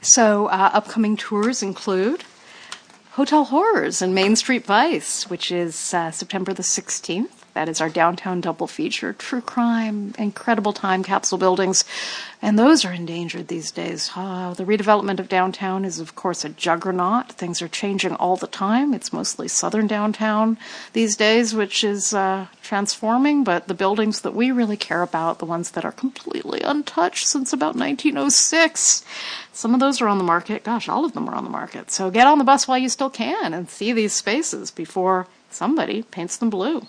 So, 0.00 0.46
uh, 0.46 0.70
upcoming 0.72 1.16
tours 1.16 1.62
include 1.62 2.24
Hotel 3.12 3.44
Horrors 3.44 4.02
and 4.02 4.14
Main 4.14 4.36
Street 4.36 4.64
Vice, 4.64 5.28
which 5.30 5.50
is 5.50 5.94
uh, 5.94 6.10
September 6.10 6.52
the 6.52 6.62
16th. 6.62 7.35
That 7.56 7.70
is 7.70 7.80
our 7.80 7.88
downtown 7.88 8.42
double 8.42 8.66
feature. 8.66 9.14
True 9.14 9.40
crime, 9.40 10.12
incredible 10.18 10.74
time 10.74 11.02
capsule 11.02 11.38
buildings, 11.38 11.86
and 12.42 12.58
those 12.58 12.84
are 12.84 12.92
endangered 12.92 13.48
these 13.48 13.70
days. 13.70 14.10
Uh, 14.14 14.52
the 14.52 14.66
redevelopment 14.66 15.20
of 15.20 15.30
downtown 15.30 15.86
is, 15.86 15.98
of 15.98 16.14
course, 16.14 16.44
a 16.44 16.50
juggernaut. 16.50 17.32
Things 17.32 17.62
are 17.62 17.68
changing 17.68 18.12
all 18.16 18.36
the 18.36 18.46
time. 18.46 18.92
It's 18.92 19.10
mostly 19.10 19.48
southern 19.48 19.86
downtown 19.86 20.58
these 20.92 21.16
days, 21.16 21.54
which 21.54 21.82
is 21.82 22.12
uh, 22.12 22.48
transforming, 22.62 23.42
but 23.42 23.68
the 23.68 23.74
buildings 23.74 24.20
that 24.20 24.34
we 24.34 24.50
really 24.50 24.76
care 24.76 25.00
about, 25.00 25.38
the 25.38 25.46
ones 25.46 25.70
that 25.70 25.84
are 25.86 25.92
completely 25.92 26.60
untouched 26.60 27.26
since 27.26 27.54
about 27.54 27.74
1906, 27.74 29.02
some 29.54 29.72
of 29.72 29.80
those 29.80 30.02
are 30.02 30.08
on 30.08 30.18
the 30.18 30.24
market. 30.24 30.62
Gosh, 30.62 30.90
all 30.90 31.06
of 31.06 31.14
them 31.14 31.26
are 31.26 31.34
on 31.34 31.44
the 31.44 31.48
market. 31.48 31.90
So 31.90 32.10
get 32.10 32.26
on 32.26 32.36
the 32.36 32.44
bus 32.44 32.68
while 32.68 32.76
you 32.76 32.90
still 32.90 33.08
can 33.08 33.54
and 33.54 33.70
see 33.70 33.94
these 33.94 34.12
spaces 34.12 34.70
before 34.70 35.26
somebody 35.48 36.02
paints 36.02 36.36
them 36.36 36.50
blue. 36.50 36.86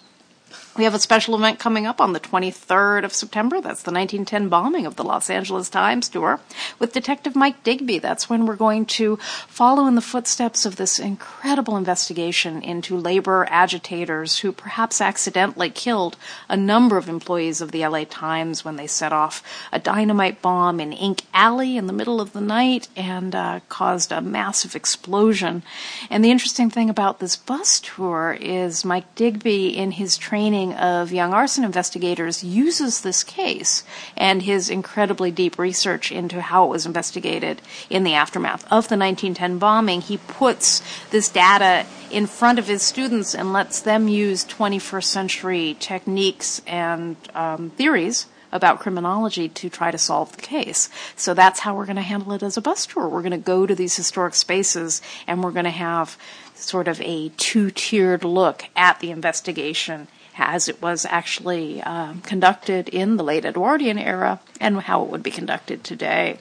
We 0.77 0.83
have 0.83 0.93
a 0.93 0.99
special 0.99 1.33
event 1.33 1.57
coming 1.57 1.87
up 1.87 1.99
on 1.99 2.13
the 2.13 2.19
23rd 2.19 3.03
of 3.03 3.11
September. 3.11 3.55
That's 3.55 3.81
the 3.81 3.91
1910 3.91 4.47
bombing 4.47 4.85
of 4.85 4.95
the 4.95 5.03
Los 5.03 5.27
Angeles 5.27 5.69
Times 5.69 6.07
tour 6.07 6.39
with 6.77 6.93
Detective 6.93 7.35
Mike 7.35 7.63
Digby. 7.63 7.97
That's 7.97 8.29
when 8.29 8.45
we're 8.45 8.55
going 8.55 8.85
to 8.85 9.15
follow 9.47 9.87
in 9.87 9.95
the 9.95 10.01
footsteps 10.01 10.67
of 10.67 10.75
this 10.75 10.99
incredible 10.99 11.77
investigation 11.77 12.61
into 12.61 12.95
labor 12.95 13.47
agitators 13.49 14.37
who 14.37 14.51
perhaps 14.51 15.01
accidentally 15.01 15.71
killed 15.71 16.15
a 16.47 16.55
number 16.55 16.97
of 16.97 17.09
employees 17.09 17.59
of 17.59 17.71
the 17.71 17.83
LA 17.87 18.03
Times 18.03 18.63
when 18.63 18.75
they 18.75 18.85
set 18.85 19.11
off 19.11 19.41
a 19.71 19.79
dynamite 19.79 20.43
bomb 20.43 20.79
in 20.79 20.93
Ink 20.93 21.23
Alley 21.33 21.75
in 21.75 21.87
the 21.87 21.93
middle 21.93 22.21
of 22.21 22.33
the 22.33 22.41
night 22.41 22.87
and 22.95 23.33
uh, 23.33 23.61
caused 23.67 24.11
a 24.11 24.21
massive 24.21 24.75
explosion. 24.75 25.63
And 26.11 26.23
the 26.23 26.29
interesting 26.29 26.69
thing 26.69 26.91
about 26.91 27.19
this 27.19 27.35
bus 27.35 27.79
tour 27.79 28.37
is 28.39 28.85
Mike 28.85 29.15
Digby, 29.15 29.75
in 29.75 29.89
his 29.89 30.17
training 30.17 30.66
of 30.73 31.11
young 31.11 31.33
arson 31.33 31.63
investigators, 31.63 32.43
uses 32.43 33.01
this 33.01 33.23
case 33.23 33.83
and 34.15 34.41
his 34.41 34.69
incredibly 34.69 35.31
deep 35.31 35.57
research 35.57 36.11
into 36.11 36.41
how 36.41 36.65
it 36.65 36.69
was 36.69 36.85
investigated 36.85 37.61
in 37.89 38.03
the 38.03 38.13
aftermath 38.13 38.63
of 38.65 38.89
the 38.89 38.97
1910 38.97 39.57
bombing. 39.57 40.01
He 40.01 40.17
puts 40.17 40.81
this 41.09 41.29
data 41.29 41.85
in 42.09 42.25
front 42.25 42.59
of 42.59 42.67
his 42.67 42.81
students 42.81 43.35
and 43.35 43.53
lets 43.53 43.81
them 43.81 44.07
use 44.07 44.45
21st 44.45 45.03
century 45.03 45.77
techniques 45.79 46.61
and 46.65 47.15
um, 47.35 47.69
theories 47.71 48.27
about 48.51 48.79
criminology 48.79 49.49
to 49.49 49.69
try 49.69 49.91
to 49.91 49.97
solve 49.97 50.35
the 50.35 50.41
case. 50.41 50.89
So 51.15 51.33
that's 51.33 51.59
how 51.59 51.75
we're 51.75 51.85
going 51.85 51.97
to 51.97 52.01
handle 52.01 52.33
it 52.33 52.43
as 52.43 52.57
a 52.57 52.61
bus 52.61 52.85
tour. 52.85 53.07
We're 53.07 53.21
going 53.21 53.31
to 53.31 53.37
go 53.37 53.65
to 53.65 53.75
these 53.75 53.95
historic 53.95 54.35
spaces 54.35 55.01
and 55.27 55.43
we're 55.43 55.51
going 55.51 55.65
to 55.65 55.71
have 55.71 56.17
sort 56.55 56.87
of 56.87 56.99
a 57.01 57.29
two 57.37 57.71
tiered 57.71 58.23
look 58.23 58.65
at 58.75 58.99
the 58.99 59.11
investigation 59.11 60.07
as 60.37 60.67
it 60.67 60.81
was 60.81 61.05
actually 61.05 61.81
um, 61.83 62.21
conducted 62.21 62.89
in 62.89 63.17
the 63.17 63.23
late 63.23 63.45
Edwardian 63.45 63.97
era 63.97 64.39
and 64.59 64.81
how 64.81 65.03
it 65.03 65.09
would 65.09 65.23
be 65.23 65.31
conducted 65.31 65.83
today. 65.83 66.39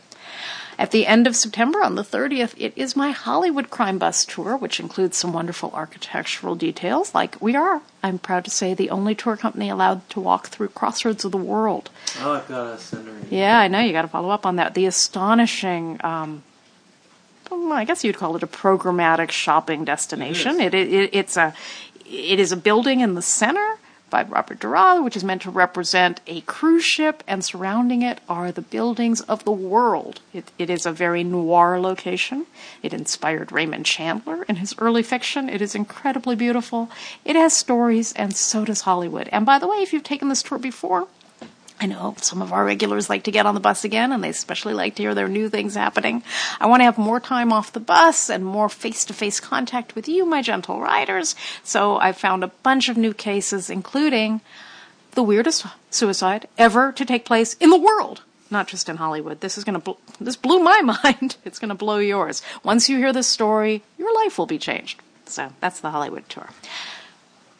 At 0.78 0.90
the 0.90 1.06
end 1.06 1.26
of 1.26 1.34
September, 1.34 1.82
on 1.82 1.94
the 1.94 2.02
30th, 2.02 2.52
it 2.58 2.74
is 2.76 2.94
my 2.94 3.10
Hollywood 3.10 3.70
Crime 3.70 3.96
Bus 3.98 4.26
tour, 4.26 4.58
which 4.58 4.78
includes 4.78 5.16
some 5.16 5.32
wonderful 5.32 5.70
architectural 5.72 6.54
details, 6.54 7.14
like 7.14 7.40
we 7.40 7.56
are, 7.56 7.80
I'm 8.02 8.18
proud 8.18 8.44
to 8.44 8.50
say, 8.50 8.74
the 8.74 8.90
only 8.90 9.14
tour 9.14 9.38
company 9.38 9.70
allowed 9.70 10.08
to 10.10 10.20
walk 10.20 10.48
through 10.48 10.68
Crossroads 10.68 11.24
of 11.24 11.32
the 11.32 11.38
World. 11.38 11.88
Oh, 12.20 12.34
I've 12.34 12.48
got 12.48 12.74
a 12.74 12.78
sender. 12.78 13.12
Yeah, 13.30 13.58
I 13.58 13.68
know, 13.68 13.80
you 13.80 13.92
got 13.92 14.02
to 14.02 14.08
follow 14.08 14.28
up 14.28 14.44
on 14.44 14.56
that. 14.56 14.74
The 14.74 14.84
astonishing, 14.84 15.98
um, 16.04 16.42
well, 17.50 17.72
I 17.72 17.84
guess 17.84 18.04
you'd 18.04 18.18
call 18.18 18.36
it 18.36 18.42
a 18.42 18.46
programmatic 18.46 19.30
shopping 19.30 19.86
destination. 19.86 20.60
It, 20.60 20.74
it, 20.74 21.10
it's 21.14 21.38
a, 21.38 21.54
it 22.04 22.38
is 22.38 22.52
a 22.52 22.56
building 22.56 23.00
in 23.00 23.14
the 23.14 23.22
center 23.22 23.78
by 24.08 24.22
Robert 24.22 24.60
Derrah, 24.60 25.02
which 25.02 25.16
is 25.16 25.24
meant 25.24 25.42
to 25.42 25.50
represent 25.50 26.20
a 26.26 26.40
cruise 26.42 26.84
ship, 26.84 27.24
and 27.26 27.44
surrounding 27.44 28.02
it 28.02 28.20
are 28.28 28.52
the 28.52 28.62
buildings 28.62 29.20
of 29.22 29.44
the 29.44 29.50
world. 29.50 30.20
It, 30.32 30.52
it 30.58 30.70
is 30.70 30.86
a 30.86 30.92
very 30.92 31.24
noir 31.24 31.80
location. 31.80 32.46
It 32.82 32.94
inspired 32.94 33.52
Raymond 33.52 33.86
Chandler 33.86 34.44
in 34.44 34.56
his 34.56 34.74
early 34.78 35.02
fiction. 35.02 35.48
It 35.48 35.60
is 35.60 35.74
incredibly 35.74 36.36
beautiful. 36.36 36.90
It 37.24 37.36
has 37.36 37.54
stories, 37.54 38.12
and 38.12 38.36
so 38.36 38.64
does 38.64 38.82
Hollywood. 38.82 39.28
And 39.32 39.44
by 39.44 39.58
the 39.58 39.66
way, 39.66 39.78
if 39.78 39.92
you've 39.92 40.02
taken 40.04 40.28
this 40.28 40.42
tour 40.42 40.58
before, 40.58 41.08
I 41.78 41.86
know 41.86 42.14
some 42.22 42.40
of 42.40 42.52
our 42.54 42.64
regulars 42.64 43.10
like 43.10 43.24
to 43.24 43.30
get 43.30 43.44
on 43.44 43.54
the 43.54 43.60
bus 43.60 43.84
again, 43.84 44.10
and 44.12 44.24
they 44.24 44.30
especially 44.30 44.72
like 44.72 44.94
to 44.94 45.02
hear 45.02 45.14
their 45.14 45.28
new 45.28 45.50
things 45.50 45.74
happening. 45.74 46.22
I 46.58 46.66
want 46.66 46.80
to 46.80 46.84
have 46.84 46.96
more 46.96 47.20
time 47.20 47.52
off 47.52 47.72
the 47.72 47.80
bus 47.80 48.30
and 48.30 48.44
more 48.46 48.70
face 48.70 49.04
to 49.04 49.12
face 49.12 49.40
contact 49.40 49.94
with 49.94 50.08
you, 50.08 50.24
my 50.24 50.40
gentle 50.40 50.80
riders. 50.80 51.34
So 51.62 51.96
I 51.98 52.12
found 52.12 52.42
a 52.42 52.48
bunch 52.48 52.88
of 52.88 52.96
new 52.96 53.12
cases, 53.12 53.68
including 53.68 54.40
the 55.12 55.22
weirdest 55.22 55.66
suicide 55.90 56.48
ever 56.56 56.92
to 56.92 57.04
take 57.04 57.26
place 57.26 57.54
in 57.54 57.68
the 57.70 57.78
world. 57.78 58.22
Not 58.50 58.68
just 58.68 58.88
in 58.88 58.96
Hollywood. 58.96 59.40
This 59.40 59.58
is 59.58 59.64
going 59.64 59.74
to, 59.74 59.80
bl- 59.80 60.00
this 60.20 60.36
blew 60.36 60.60
my 60.60 60.80
mind. 61.04 61.36
It's 61.44 61.58
going 61.58 61.68
to 61.68 61.74
blow 61.74 61.98
yours. 61.98 62.42
Once 62.62 62.88
you 62.88 62.96
hear 62.96 63.12
this 63.12 63.26
story, 63.26 63.82
your 63.98 64.14
life 64.14 64.38
will 64.38 64.46
be 64.46 64.58
changed. 64.58 65.00
So 65.26 65.50
that's 65.60 65.80
the 65.80 65.90
Hollywood 65.90 66.28
tour. 66.28 66.48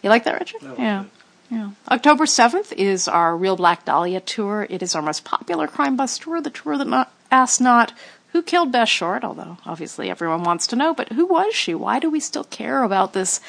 You 0.02 0.10
like 0.10 0.24
that, 0.24 0.38
Richard? 0.38 0.62
yeah. 0.78 1.04
Yeah. 1.50 1.70
October 1.88 2.24
7th 2.24 2.72
is 2.72 3.06
our 3.06 3.36
Real 3.36 3.56
Black 3.56 3.84
Dahlia 3.84 4.20
tour. 4.20 4.66
It 4.68 4.82
is 4.82 4.94
our 4.94 5.02
most 5.02 5.24
popular 5.24 5.66
crime 5.66 5.96
bus 5.96 6.18
tour, 6.18 6.40
the 6.40 6.50
tour 6.50 6.76
that 6.76 6.88
not, 6.88 7.12
asks 7.30 7.60
not 7.60 7.92
who 8.32 8.42
killed 8.42 8.72
Bess 8.72 8.88
Short, 8.88 9.24
although 9.24 9.56
obviously 9.64 10.10
everyone 10.10 10.42
wants 10.42 10.66
to 10.66 10.76
know, 10.76 10.92
but 10.92 11.12
who 11.12 11.24
was 11.24 11.54
she? 11.54 11.74
Why 11.74 11.98
do 11.98 12.10
we 12.10 12.20
still 12.20 12.44
care 12.44 12.82
about 12.82 13.12
this 13.12 13.40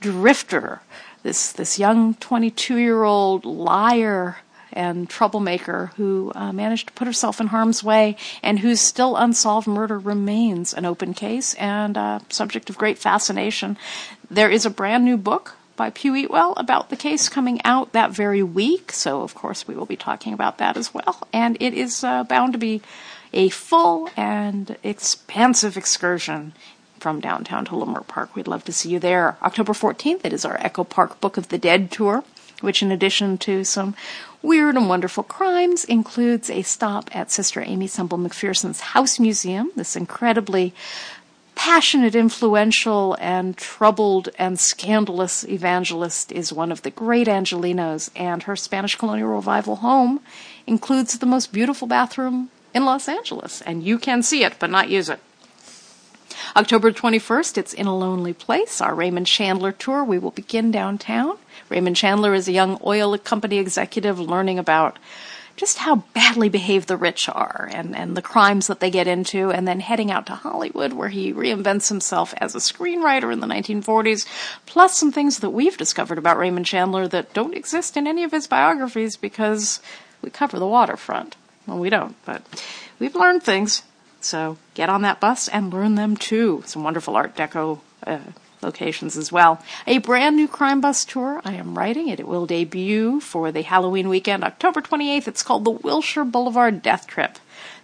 drifter, 0.00 0.82
this, 1.22 1.52
this 1.52 1.78
young 1.78 2.14
22 2.14 2.76
year 2.76 3.04
old 3.04 3.46
liar 3.46 4.36
and 4.70 5.08
troublemaker 5.08 5.92
who 5.96 6.32
uh, 6.34 6.52
managed 6.52 6.88
to 6.88 6.92
put 6.92 7.06
herself 7.06 7.40
in 7.40 7.46
harm's 7.46 7.82
way 7.82 8.16
and 8.42 8.58
whose 8.58 8.82
still 8.82 9.16
unsolved 9.16 9.66
murder 9.66 9.98
remains 9.98 10.74
an 10.74 10.84
open 10.84 11.14
case 11.14 11.54
and 11.54 11.96
a 11.96 12.20
subject 12.28 12.68
of 12.68 12.76
great 12.76 12.98
fascination? 12.98 13.78
There 14.30 14.50
is 14.50 14.66
a 14.66 14.70
brand 14.70 15.04
new 15.04 15.16
book 15.16 15.56
by 15.76 15.90
Piu 15.90 16.12
Eatwell 16.12 16.54
about 16.56 16.90
the 16.90 16.96
case 16.96 17.28
coming 17.28 17.60
out 17.64 17.92
that 17.92 18.10
very 18.10 18.42
week. 18.42 18.92
So, 18.92 19.22
of 19.22 19.34
course, 19.34 19.66
we 19.66 19.74
will 19.74 19.86
be 19.86 19.96
talking 19.96 20.32
about 20.32 20.58
that 20.58 20.76
as 20.76 20.94
well. 20.94 21.26
And 21.32 21.56
it 21.60 21.74
is 21.74 22.04
uh, 22.04 22.24
bound 22.24 22.52
to 22.52 22.58
be 22.58 22.82
a 23.32 23.48
full 23.48 24.08
and 24.16 24.76
expansive 24.82 25.76
excursion 25.76 26.52
from 27.00 27.20
downtown 27.20 27.64
to 27.66 27.72
Leimert 27.72 28.06
Park. 28.06 28.34
We'd 28.34 28.48
love 28.48 28.64
to 28.64 28.72
see 28.72 28.88
you 28.88 28.98
there. 28.98 29.36
October 29.42 29.72
14th, 29.72 30.24
it 30.24 30.32
is 30.32 30.44
our 30.44 30.56
Echo 30.58 30.84
Park 30.84 31.20
Book 31.20 31.36
of 31.36 31.48
the 31.48 31.58
Dead 31.58 31.90
tour, 31.90 32.24
which, 32.60 32.82
in 32.82 32.90
addition 32.90 33.36
to 33.38 33.64
some 33.64 33.94
weird 34.40 34.76
and 34.76 34.88
wonderful 34.88 35.24
crimes, 35.24 35.84
includes 35.84 36.48
a 36.48 36.62
stop 36.62 37.14
at 37.14 37.30
Sister 37.30 37.62
Aimee 37.62 37.88
Semple 37.88 38.18
McPherson's 38.18 38.80
House 38.80 39.18
Museum, 39.18 39.70
this 39.76 39.96
incredibly 39.96 40.72
passionate, 41.54 42.14
influential, 42.14 43.16
and 43.20 43.56
troubled 43.56 44.28
and 44.38 44.58
scandalous 44.58 45.44
evangelist 45.44 46.32
is 46.32 46.52
one 46.52 46.72
of 46.72 46.82
the 46.82 46.90
great 46.90 47.26
Angelinos, 47.26 48.10
and 48.16 48.42
her 48.44 48.56
Spanish 48.56 48.96
colonial 48.96 49.28
revival 49.28 49.76
home 49.76 50.20
includes 50.66 51.18
the 51.18 51.26
most 51.26 51.52
beautiful 51.52 51.88
bathroom 51.88 52.50
in 52.74 52.84
Los 52.84 53.08
Angeles, 53.08 53.60
and 53.62 53.82
you 53.82 53.98
can 53.98 54.22
see 54.22 54.44
it 54.44 54.54
but 54.58 54.70
not 54.70 54.88
use 54.88 55.08
it. 55.08 55.20
October 56.56 56.92
21st, 56.92 57.58
it's 57.58 57.72
In 57.72 57.86
a 57.86 57.96
Lonely 57.96 58.32
Place, 58.32 58.80
our 58.80 58.94
Raymond 58.94 59.26
Chandler 59.26 59.72
tour. 59.72 60.04
We 60.04 60.18
will 60.18 60.30
begin 60.30 60.70
downtown. 60.70 61.36
Raymond 61.68 61.96
Chandler 61.96 62.34
is 62.34 62.46
a 62.46 62.52
young 62.52 62.78
oil 62.84 63.16
company 63.18 63.58
executive 63.58 64.20
learning 64.20 64.58
about 64.58 64.98
just 65.56 65.78
how 65.78 65.96
badly 66.14 66.48
behaved 66.48 66.88
the 66.88 66.96
rich 66.96 67.28
are 67.28 67.68
and, 67.72 67.94
and 67.96 68.16
the 68.16 68.22
crimes 68.22 68.66
that 68.66 68.80
they 68.80 68.90
get 68.90 69.06
into, 69.06 69.50
and 69.50 69.66
then 69.68 69.80
heading 69.80 70.10
out 70.10 70.26
to 70.26 70.34
Hollywood 70.34 70.92
where 70.92 71.08
he 71.08 71.32
reinvents 71.32 71.88
himself 71.88 72.34
as 72.38 72.54
a 72.54 72.58
screenwriter 72.58 73.32
in 73.32 73.40
the 73.40 73.46
1940s, 73.46 74.26
plus 74.66 74.98
some 74.98 75.12
things 75.12 75.38
that 75.38 75.50
we've 75.50 75.76
discovered 75.76 76.18
about 76.18 76.38
Raymond 76.38 76.66
Chandler 76.66 77.06
that 77.08 77.32
don't 77.32 77.56
exist 77.56 77.96
in 77.96 78.06
any 78.06 78.24
of 78.24 78.32
his 78.32 78.46
biographies 78.46 79.16
because 79.16 79.80
we 80.22 80.30
cover 80.30 80.58
the 80.58 80.66
waterfront. 80.66 81.36
Well, 81.66 81.78
we 81.78 81.90
don't, 81.90 82.16
but 82.24 82.42
we've 82.98 83.14
learned 83.14 83.42
things. 83.42 83.82
So 84.20 84.56
get 84.74 84.88
on 84.88 85.02
that 85.02 85.20
bus 85.20 85.48
and 85.48 85.72
learn 85.72 85.94
them 85.94 86.16
too. 86.16 86.62
Some 86.66 86.82
wonderful 86.82 87.16
Art 87.16 87.36
Deco 87.36 87.80
uh, 88.06 88.18
locations 88.64 89.16
as 89.16 89.30
well. 89.30 89.62
A 89.86 89.98
brand 89.98 90.34
new 90.34 90.48
crime 90.48 90.80
bus 90.80 91.04
tour. 91.04 91.40
I 91.44 91.52
am 91.52 91.78
writing 91.78 92.08
it. 92.08 92.18
It 92.18 92.26
will 92.26 92.46
debut 92.46 93.20
for 93.20 93.52
the 93.52 93.62
Halloween 93.62 94.08
weekend, 94.08 94.42
October 94.42 94.80
28th. 94.80 95.28
It's 95.28 95.42
called 95.42 95.64
the 95.64 95.70
Wilshire 95.70 96.24
Boulevard 96.24 96.82
Death 96.82 97.06
Trip. 97.06 97.38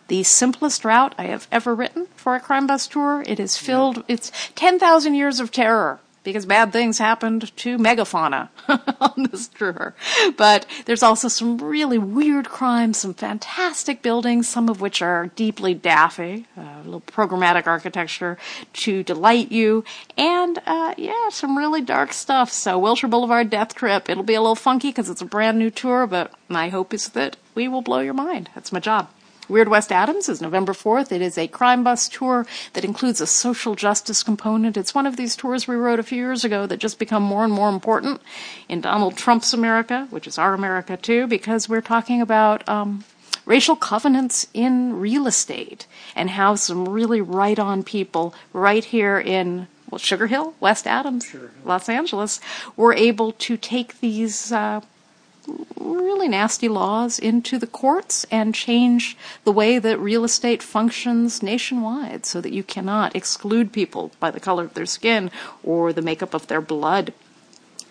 The 0.08 0.24
simplest 0.24 0.84
route 0.84 1.14
I 1.16 1.24
have 1.26 1.46
ever 1.52 1.72
written 1.74 2.08
for 2.16 2.34
a 2.34 2.40
crime 2.40 2.66
bus 2.66 2.88
tour. 2.88 3.22
It 3.26 3.38
is 3.38 3.56
filled, 3.56 4.02
it's 4.08 4.32
10,000 4.56 5.14
years 5.14 5.38
of 5.38 5.52
terror 5.52 6.00
because 6.22 6.46
bad 6.46 6.72
things 6.72 6.98
happened 6.98 7.54
to 7.56 7.78
megafauna 7.78 8.48
on 9.00 9.28
this 9.30 9.48
tour. 9.48 9.94
But 10.36 10.66
there's 10.84 11.02
also 11.02 11.28
some 11.28 11.58
really 11.58 11.98
weird 11.98 12.48
crimes, 12.48 12.98
some 12.98 13.14
fantastic 13.14 14.02
buildings, 14.02 14.48
some 14.48 14.68
of 14.68 14.80
which 14.80 15.02
are 15.02 15.28
deeply 15.28 15.74
daffy, 15.74 16.46
a 16.56 16.82
little 16.84 17.00
programmatic 17.00 17.66
architecture 17.66 18.38
to 18.74 19.02
delight 19.02 19.50
you, 19.50 19.84
and 20.16 20.58
uh, 20.66 20.94
yeah, 20.96 21.28
some 21.30 21.56
really 21.56 21.80
dark 21.80 22.12
stuff. 22.12 22.52
So 22.52 22.78
Wilshire 22.78 23.08
Boulevard 23.08 23.50
Death 23.50 23.74
Trip, 23.74 24.08
it'll 24.08 24.22
be 24.22 24.34
a 24.34 24.40
little 24.40 24.54
funky 24.54 24.88
because 24.88 25.08
it's 25.08 25.22
a 25.22 25.26
brand 25.26 25.58
new 25.58 25.70
tour, 25.70 26.06
but 26.06 26.32
my 26.48 26.68
hope 26.68 26.92
is 26.92 27.10
that 27.10 27.36
we 27.54 27.68
will 27.68 27.82
blow 27.82 28.00
your 28.00 28.14
mind. 28.14 28.50
That's 28.54 28.72
my 28.72 28.80
job. 28.80 29.08
Weird 29.50 29.66
West 29.66 29.90
Adams 29.90 30.28
is 30.28 30.40
November 30.40 30.72
4th. 30.72 31.10
It 31.10 31.20
is 31.20 31.36
a 31.36 31.48
crime 31.48 31.82
bus 31.82 32.08
tour 32.08 32.46
that 32.74 32.84
includes 32.84 33.20
a 33.20 33.26
social 33.26 33.74
justice 33.74 34.22
component. 34.22 34.76
It's 34.76 34.94
one 34.94 35.06
of 35.06 35.16
these 35.16 35.34
tours 35.34 35.66
we 35.66 35.74
wrote 35.74 35.98
a 35.98 36.04
few 36.04 36.18
years 36.18 36.44
ago 36.44 36.66
that 36.66 36.76
just 36.76 37.00
become 37.00 37.24
more 37.24 37.42
and 37.42 37.52
more 37.52 37.68
important 37.68 38.22
in 38.68 38.80
Donald 38.80 39.16
Trump's 39.16 39.52
America, 39.52 40.06
which 40.10 40.28
is 40.28 40.38
our 40.38 40.54
America 40.54 40.96
too, 40.96 41.26
because 41.26 41.68
we're 41.68 41.80
talking 41.80 42.22
about 42.22 42.66
um, 42.68 43.02
racial 43.44 43.74
covenants 43.74 44.46
in 44.54 45.00
real 45.00 45.26
estate 45.26 45.88
and 46.14 46.30
how 46.30 46.54
some 46.54 46.88
really 46.88 47.20
right 47.20 47.58
on 47.58 47.82
people 47.82 48.32
right 48.52 48.84
here 48.84 49.18
in 49.18 49.66
well, 49.90 49.98
Sugar 49.98 50.28
Hill, 50.28 50.54
West 50.60 50.86
Adams, 50.86 51.34
Los 51.64 51.88
Angeles, 51.88 52.40
were 52.76 52.94
able 52.94 53.32
to 53.32 53.56
take 53.56 53.98
these 53.98 54.52
uh, 54.52 54.80
really 55.76 56.28
nasty 56.28 56.68
laws 56.68 57.18
into 57.18 57.58
the 57.58 57.66
courts 57.66 58.24
and 58.30 58.54
change 58.54 59.16
the 59.44 59.52
way 59.52 59.78
that 59.78 59.98
real 59.98 60.24
estate 60.24 60.62
functions 60.62 61.42
nationwide 61.42 62.26
so 62.26 62.40
that 62.40 62.52
you 62.52 62.62
cannot 62.62 63.16
exclude 63.16 63.72
people 63.72 64.12
by 64.20 64.30
the 64.30 64.40
color 64.40 64.64
of 64.64 64.74
their 64.74 64.86
skin 64.86 65.30
or 65.62 65.92
the 65.92 66.02
makeup 66.02 66.34
of 66.34 66.46
their 66.46 66.60
blood. 66.60 67.12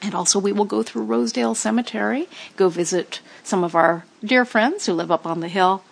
And 0.01 0.15
also, 0.15 0.39
we 0.39 0.53
will 0.53 0.65
go 0.65 0.81
through 0.81 1.03
Rosedale 1.03 1.55
Cemetery, 1.55 2.29
go 2.55 2.69
visit 2.69 3.19
some 3.43 3.63
of 3.63 3.75
our 3.75 4.05
dear 4.23 4.45
friends 4.45 4.85
who 4.85 4.93
live 4.93 5.11
up 5.11 5.25
on 5.25 5.41
the 5.41 5.49
hill. 5.49 5.83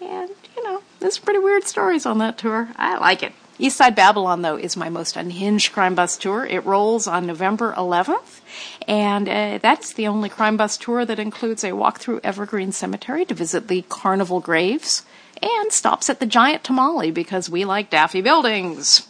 And, 0.00 0.30
you 0.56 0.62
know, 0.62 0.82
there's 1.00 1.18
pretty 1.18 1.40
weird 1.40 1.64
stories 1.64 2.06
on 2.06 2.18
that 2.18 2.38
tour. 2.38 2.68
I 2.76 2.98
like 2.98 3.22
it. 3.22 3.32
East 3.60 3.76
Side 3.76 3.94
Babylon, 3.94 4.40
though, 4.40 4.56
is 4.56 4.74
my 4.74 4.88
most 4.88 5.16
unhinged 5.16 5.72
crime 5.72 5.94
bus 5.94 6.16
tour. 6.16 6.46
It 6.46 6.64
rolls 6.64 7.06
on 7.06 7.26
November 7.26 7.74
11th, 7.76 8.40
and 8.88 9.28
uh, 9.28 9.58
that's 9.58 9.92
the 9.92 10.06
only 10.06 10.30
crime 10.30 10.56
bus 10.56 10.78
tour 10.78 11.04
that 11.04 11.18
includes 11.18 11.62
a 11.62 11.72
walk 11.72 11.98
through 12.00 12.20
Evergreen 12.24 12.72
Cemetery 12.72 13.26
to 13.26 13.34
visit 13.34 13.68
the 13.68 13.82
carnival 13.82 14.40
graves 14.40 15.04
and 15.42 15.72
stops 15.72 16.08
at 16.08 16.20
the 16.20 16.26
Giant 16.26 16.64
Tamale 16.64 17.10
because 17.10 17.50
we 17.50 17.66
like 17.66 17.90
daffy 17.90 18.22
buildings 18.22 19.06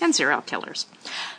and 0.00 0.12
serial 0.14 0.42
killers. 0.42 0.86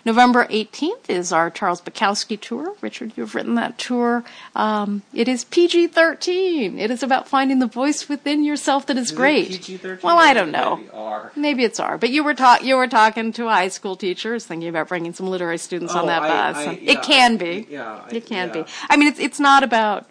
November 0.10 0.46
18th 0.46 1.08
is 1.08 1.32
our 1.32 1.52
Charles 1.52 1.82
Bukowski 1.82 2.40
tour. 2.42 2.74
Richard, 2.82 3.12
you've 3.16 3.36
written 3.36 3.54
that 3.56 3.78
tour. 3.78 4.24
Um, 4.56 5.04
it 5.14 5.28
is 5.28 5.44
PG 5.44 5.86
13. 5.90 6.80
It 6.80 6.90
is 6.90 7.04
about 7.04 7.28
finding 7.28 7.60
the 7.60 7.68
voice 7.68 8.10
within 8.10 8.44
yourself 8.44 8.88
that 8.88 8.98
is, 8.98 9.12
Is 9.12 9.16
great. 9.16 9.50
PG-13? 9.50 10.02
Well, 10.02 10.18
I 10.18 10.34
don't 10.34 10.50
know. 10.50 10.78
maybe 10.78 10.90
R? 10.94 11.32
Maybe 11.36 11.64
it's 11.64 11.80
R. 11.80 12.00
But 12.00 12.10
you 12.10 12.24
were 12.24 12.34
ta- 12.34 12.58
you 12.64 12.76
were 12.76 12.88
talking 12.88 13.32
to 13.34 13.48
high 13.50 13.68
school 13.68 13.96
teachers, 13.96 14.48
thinking 14.48 14.68
about 14.70 14.88
bringing 14.88 15.14
some 15.14 15.28
literary 15.28 15.60
students 15.60 15.94
on 15.94 16.06
Oh, 16.06 16.08
that 16.08 16.24
I- 16.24 16.28
bus. 16.54 16.58
I- 16.58 16.72
yeah, 16.72 16.92
it 16.92 17.04
can 17.04 17.34
I- 17.34 17.38
be. 17.38 17.68
yeah, 17.70 18.00
it 18.12 18.26
can 18.26 18.48
yeah. 18.48 18.64
be. 18.64 18.66
I 18.90 18.98
mean, 18.98 19.10
it's 19.10 19.20
it's 19.20 19.40
not 19.40 19.62
about 19.64 20.08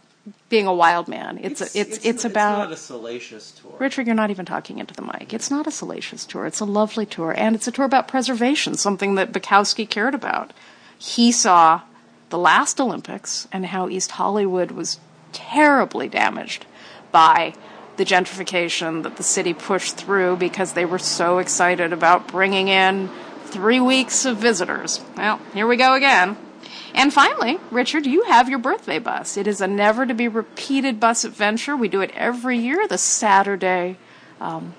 being 0.49 0.67
a 0.67 0.75
wild 0.75 1.09
man. 1.09 1.39
It's 1.43 1.61
it's 1.61 1.75
it's, 1.75 2.05
it's 2.05 2.25
about 2.25 2.59
not 2.59 2.73
a 2.73 2.77
salacious 2.77 3.53
tour. 3.53 3.75
Richard, 3.79 4.07
you're 4.07 4.17
not 4.17 4.31
even 4.31 4.45
talking 4.45 4.79
into 4.79 4.95
the 4.95 5.03
mic. 5.03 5.33
It's 5.33 5.51
not 5.51 5.67
a 5.67 5.71
salacious 5.71 6.25
tour. 6.25 6.47
It's 6.47 6.61
a 6.61 6.65
lovely 6.65 7.07
tour, 7.07 7.35
and 7.37 7.55
it's 7.55 7.69
a 7.69 7.73
tour 7.73 7.85
about 7.85 8.09
preservation, 8.09 8.75
something 8.75 9.15
that 9.17 9.33
Bukowski 9.33 9.89
cared 9.89 10.15
about. 10.15 10.53
He 10.99 11.31
saw 11.33 11.83
the 12.31 12.39
last 12.39 12.81
Olympics 12.81 13.49
and 13.53 13.67
how 13.67 13.89
East 13.89 14.13
Hollywood 14.13 14.73
was 14.73 14.99
terribly 15.33 16.09
damaged 16.09 16.67
by 17.13 17.55
the 17.97 18.05
gentrification 18.05 19.03
that 19.03 19.17
the 19.17 19.23
city 19.23 19.53
pushed 19.53 19.97
through 19.97 20.37
because 20.37 20.73
they 20.73 20.85
were 20.85 20.99
so 20.99 21.39
excited 21.39 21.93
about 21.93 22.29
bringing 22.29 22.69
in 22.69 23.11
three 23.47 23.81
weeks 23.81 24.25
of 24.25 24.37
visitors. 24.37 25.01
Well, 25.17 25.41
here 25.53 25.67
we 25.67 25.77
go 25.77 25.95
again. 25.95 26.37
And 26.99 27.15
finally, 27.15 27.61
Richard, 27.71 28.07
you 28.07 28.25
have 28.25 28.49
your 28.49 28.59
birthday 28.59 28.99
bus. 28.99 29.37
It 29.37 29.47
is 29.47 29.61
a 29.61 29.69
never 29.69 30.05
to 30.05 30.15
be 30.15 30.27
repeated 30.27 30.99
bus 30.99 31.23
adventure. 31.23 31.77
We 31.77 31.87
do 31.87 32.01
it 32.01 32.11
every 32.13 32.59
year, 32.59 32.89
the 32.89 32.99
Saturday, 32.99 33.97
um, 34.41 34.75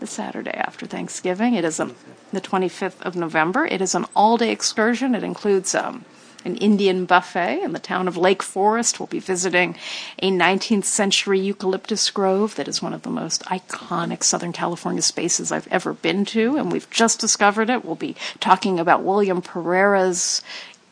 the 0.00 0.06
Saturday 0.06 0.52
after 0.52 0.86
Thanksgiving. 0.86 1.52
It 1.52 1.66
is 1.66 1.78
a, 1.78 1.90
the 2.32 2.40
25th 2.40 3.02
of 3.02 3.16
November. 3.16 3.66
It 3.66 3.82
is 3.82 3.94
an 3.94 4.06
all-day 4.16 4.50
excursion. 4.50 5.14
It 5.14 5.22
includes 5.22 5.74
um, 5.74 6.06
an 6.44 6.56
Indian 6.56 7.04
buffet 7.04 7.62
in 7.62 7.72
the 7.72 7.78
town 7.78 8.08
of 8.08 8.16
Lake 8.16 8.42
Forest. 8.42 8.98
We'll 8.98 9.06
be 9.06 9.18
visiting 9.18 9.76
a 10.20 10.30
19th 10.30 10.84
century 10.84 11.38
eucalyptus 11.38 12.10
grove 12.10 12.54
that 12.54 12.68
is 12.68 12.80
one 12.80 12.94
of 12.94 13.02
the 13.02 13.10
most 13.10 13.42
iconic 13.44 14.22
Southern 14.22 14.52
California 14.52 15.02
spaces 15.02 15.52
I've 15.52 15.68
ever 15.68 15.92
been 15.92 16.24
to, 16.26 16.56
and 16.56 16.72
we've 16.72 16.88
just 16.90 17.20
discovered 17.20 17.70
it. 17.70 17.84
We'll 17.84 17.96
be 17.96 18.16
talking 18.40 18.78
about 18.78 19.02
William 19.02 19.42
Pereira's 19.42 20.42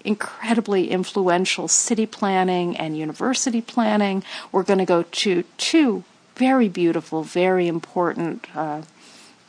incredibly 0.07 0.91
influential 0.91 1.69
city 1.69 2.07
planning 2.07 2.77
and 2.77 2.97
university 2.97 3.61
planning. 3.61 4.23
We're 4.53 4.63
going 4.63 4.79
to 4.79 4.87
go 4.87 5.03
to 5.03 5.45
two 5.59 6.05
very 6.37 6.69
beautiful, 6.69 7.23
very 7.23 7.67
important 7.67 8.47
uh, 8.55 8.83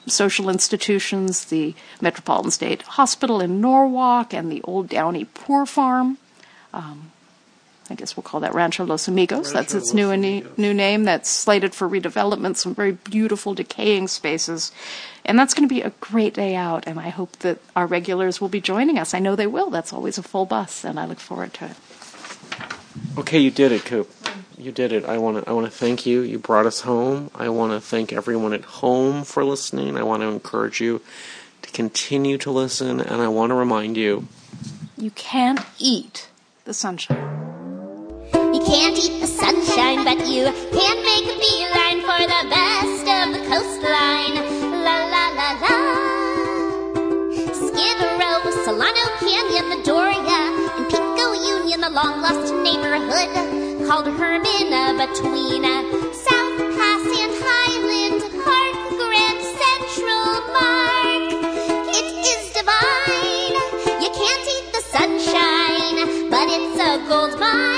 social 0.08 0.50
institutions 0.50 1.46
the 1.46 1.76
Metropolitan 2.02 2.52
State 2.52 2.82
Hospital 2.84 3.42
in 3.42 3.62
Norwalk 3.62 4.34
and 4.34 4.52
the 4.52 4.62
Old 4.64 4.88
Downey 4.88 5.26
Poor 5.26 5.66
Farm. 5.66 6.18
Um, 6.74 7.12
I 7.90 7.96
guess 7.96 8.16
we'll 8.16 8.24
call 8.24 8.42
that 8.42 8.54
Rancho 8.54 8.86
Los 8.86 9.08
Amigos. 9.08 9.54
That's 9.54 9.74
its 9.74 9.88
Los 9.88 9.94
new, 9.94 10.12
Amigos. 10.12 10.58
new 10.58 10.74
name. 10.74 11.04
That's 11.04 11.30
slated 11.30 11.74
for 11.74 11.88
redevelopment, 11.88 12.58
some 12.58 12.76
very 12.76 12.94
beautiful 12.94 13.54
decaying 13.54 14.08
spaces. 14.10 14.72
And 15.26 15.38
that's 15.38 15.54
going 15.54 15.68
to 15.68 15.74
be 15.74 15.82
a 15.82 15.92
great 16.00 16.34
day 16.34 16.56
out, 16.56 16.86
and 16.88 17.00
I 17.00 17.10
hope 17.10 17.38
that 17.40 17.60
our 17.76 17.86
regulars 17.86 18.40
will 18.40 18.50
be 18.50 18.62
joining 18.62 18.98
us. 18.98 19.14
I 19.14 19.20
know 19.20 19.36
they 19.36 19.48
will. 19.48 19.70
That's 19.70 19.92
always 19.92 20.18
a 20.18 20.24
full 20.24 20.46
bus, 20.46 20.84
and 20.86 21.00
I 21.00 21.06
look 21.06 21.20
forward 21.20 21.54
to 21.56 21.66
it. 21.66 21.76
Okay, 23.18 23.40
you 23.40 23.52
did 23.52 23.72
it, 23.72 23.84
Coop. 23.84 24.10
You 24.58 24.72
did 24.72 24.92
it. 24.92 25.06
I 25.06 25.18
want 25.18 25.44
to. 25.44 25.50
I 25.50 25.54
want 25.54 25.66
to 25.66 25.72
thank 25.72 26.06
you. 26.06 26.22
You 26.22 26.40
brought 26.40 26.66
us 26.66 26.82
home. 26.82 27.30
I 27.36 27.50
want 27.50 27.74
to 27.74 27.82
thank 27.82 28.12
everyone 28.12 28.54
at 28.54 28.64
home 28.64 29.24
for 29.24 29.44
listening. 29.44 29.98
I 29.98 30.04
want 30.04 30.22
to 30.22 30.28
encourage 30.28 30.82
you 30.82 31.02
to 31.62 31.72
continue 31.72 32.38
to 32.40 32.52
listen, 32.52 33.00
and 33.00 33.22
I 33.22 33.28
want 33.28 33.52
to 33.52 33.56
remind 33.56 33.98
you. 33.98 34.28
You 34.98 35.12
can't 35.12 35.60
eat 35.78 36.30
the 36.66 36.74
sunshine. 36.74 37.57
You 38.58 38.66
can't 38.66 38.98
eat 38.98 39.22
the 39.22 39.28
sunshine, 39.28 40.04
but 40.04 40.18
you 40.26 40.46
can 40.74 40.98
make 41.06 41.26
a 41.30 41.38
beeline 41.38 42.02
for 42.02 42.22
the 42.26 42.42
best 42.50 43.06
of 43.06 43.26
the 43.36 43.42
coastline. 43.46 44.34
La 44.82 44.98
la 45.14 45.26
la 45.38 45.50
la. 45.62 45.78
Skid 47.54 48.00
Row, 48.18 48.42
Solano 48.66 49.06
Canyon, 49.22 49.70
the 49.70 49.80
Doria, 49.86 50.42
and 50.74 50.90
Pico 50.90 51.34
Union, 51.34 51.82
the 51.82 51.92
long 51.92 52.20
lost 52.24 52.52
neighborhood 52.66 53.30
called 53.86 54.08
Hermina 54.18 54.98
between 55.06 55.62
South 56.26 56.58
Pass 56.78 57.06
and 57.22 57.34
Highland 57.46 58.22
Park, 58.42 58.74
Grand 58.98 59.42
Central 59.62 60.34
Mark. 60.58 61.30
It 61.94 62.10
is 62.34 62.44
divine. 62.58 63.56
You 64.02 64.10
can't 64.10 64.46
eat 64.56 64.68
the 64.74 64.82
sunshine, 64.82 66.32
but 66.32 66.48
it's 66.50 66.80
a 66.82 67.08
gold 67.08 67.40
mine. 67.40 67.77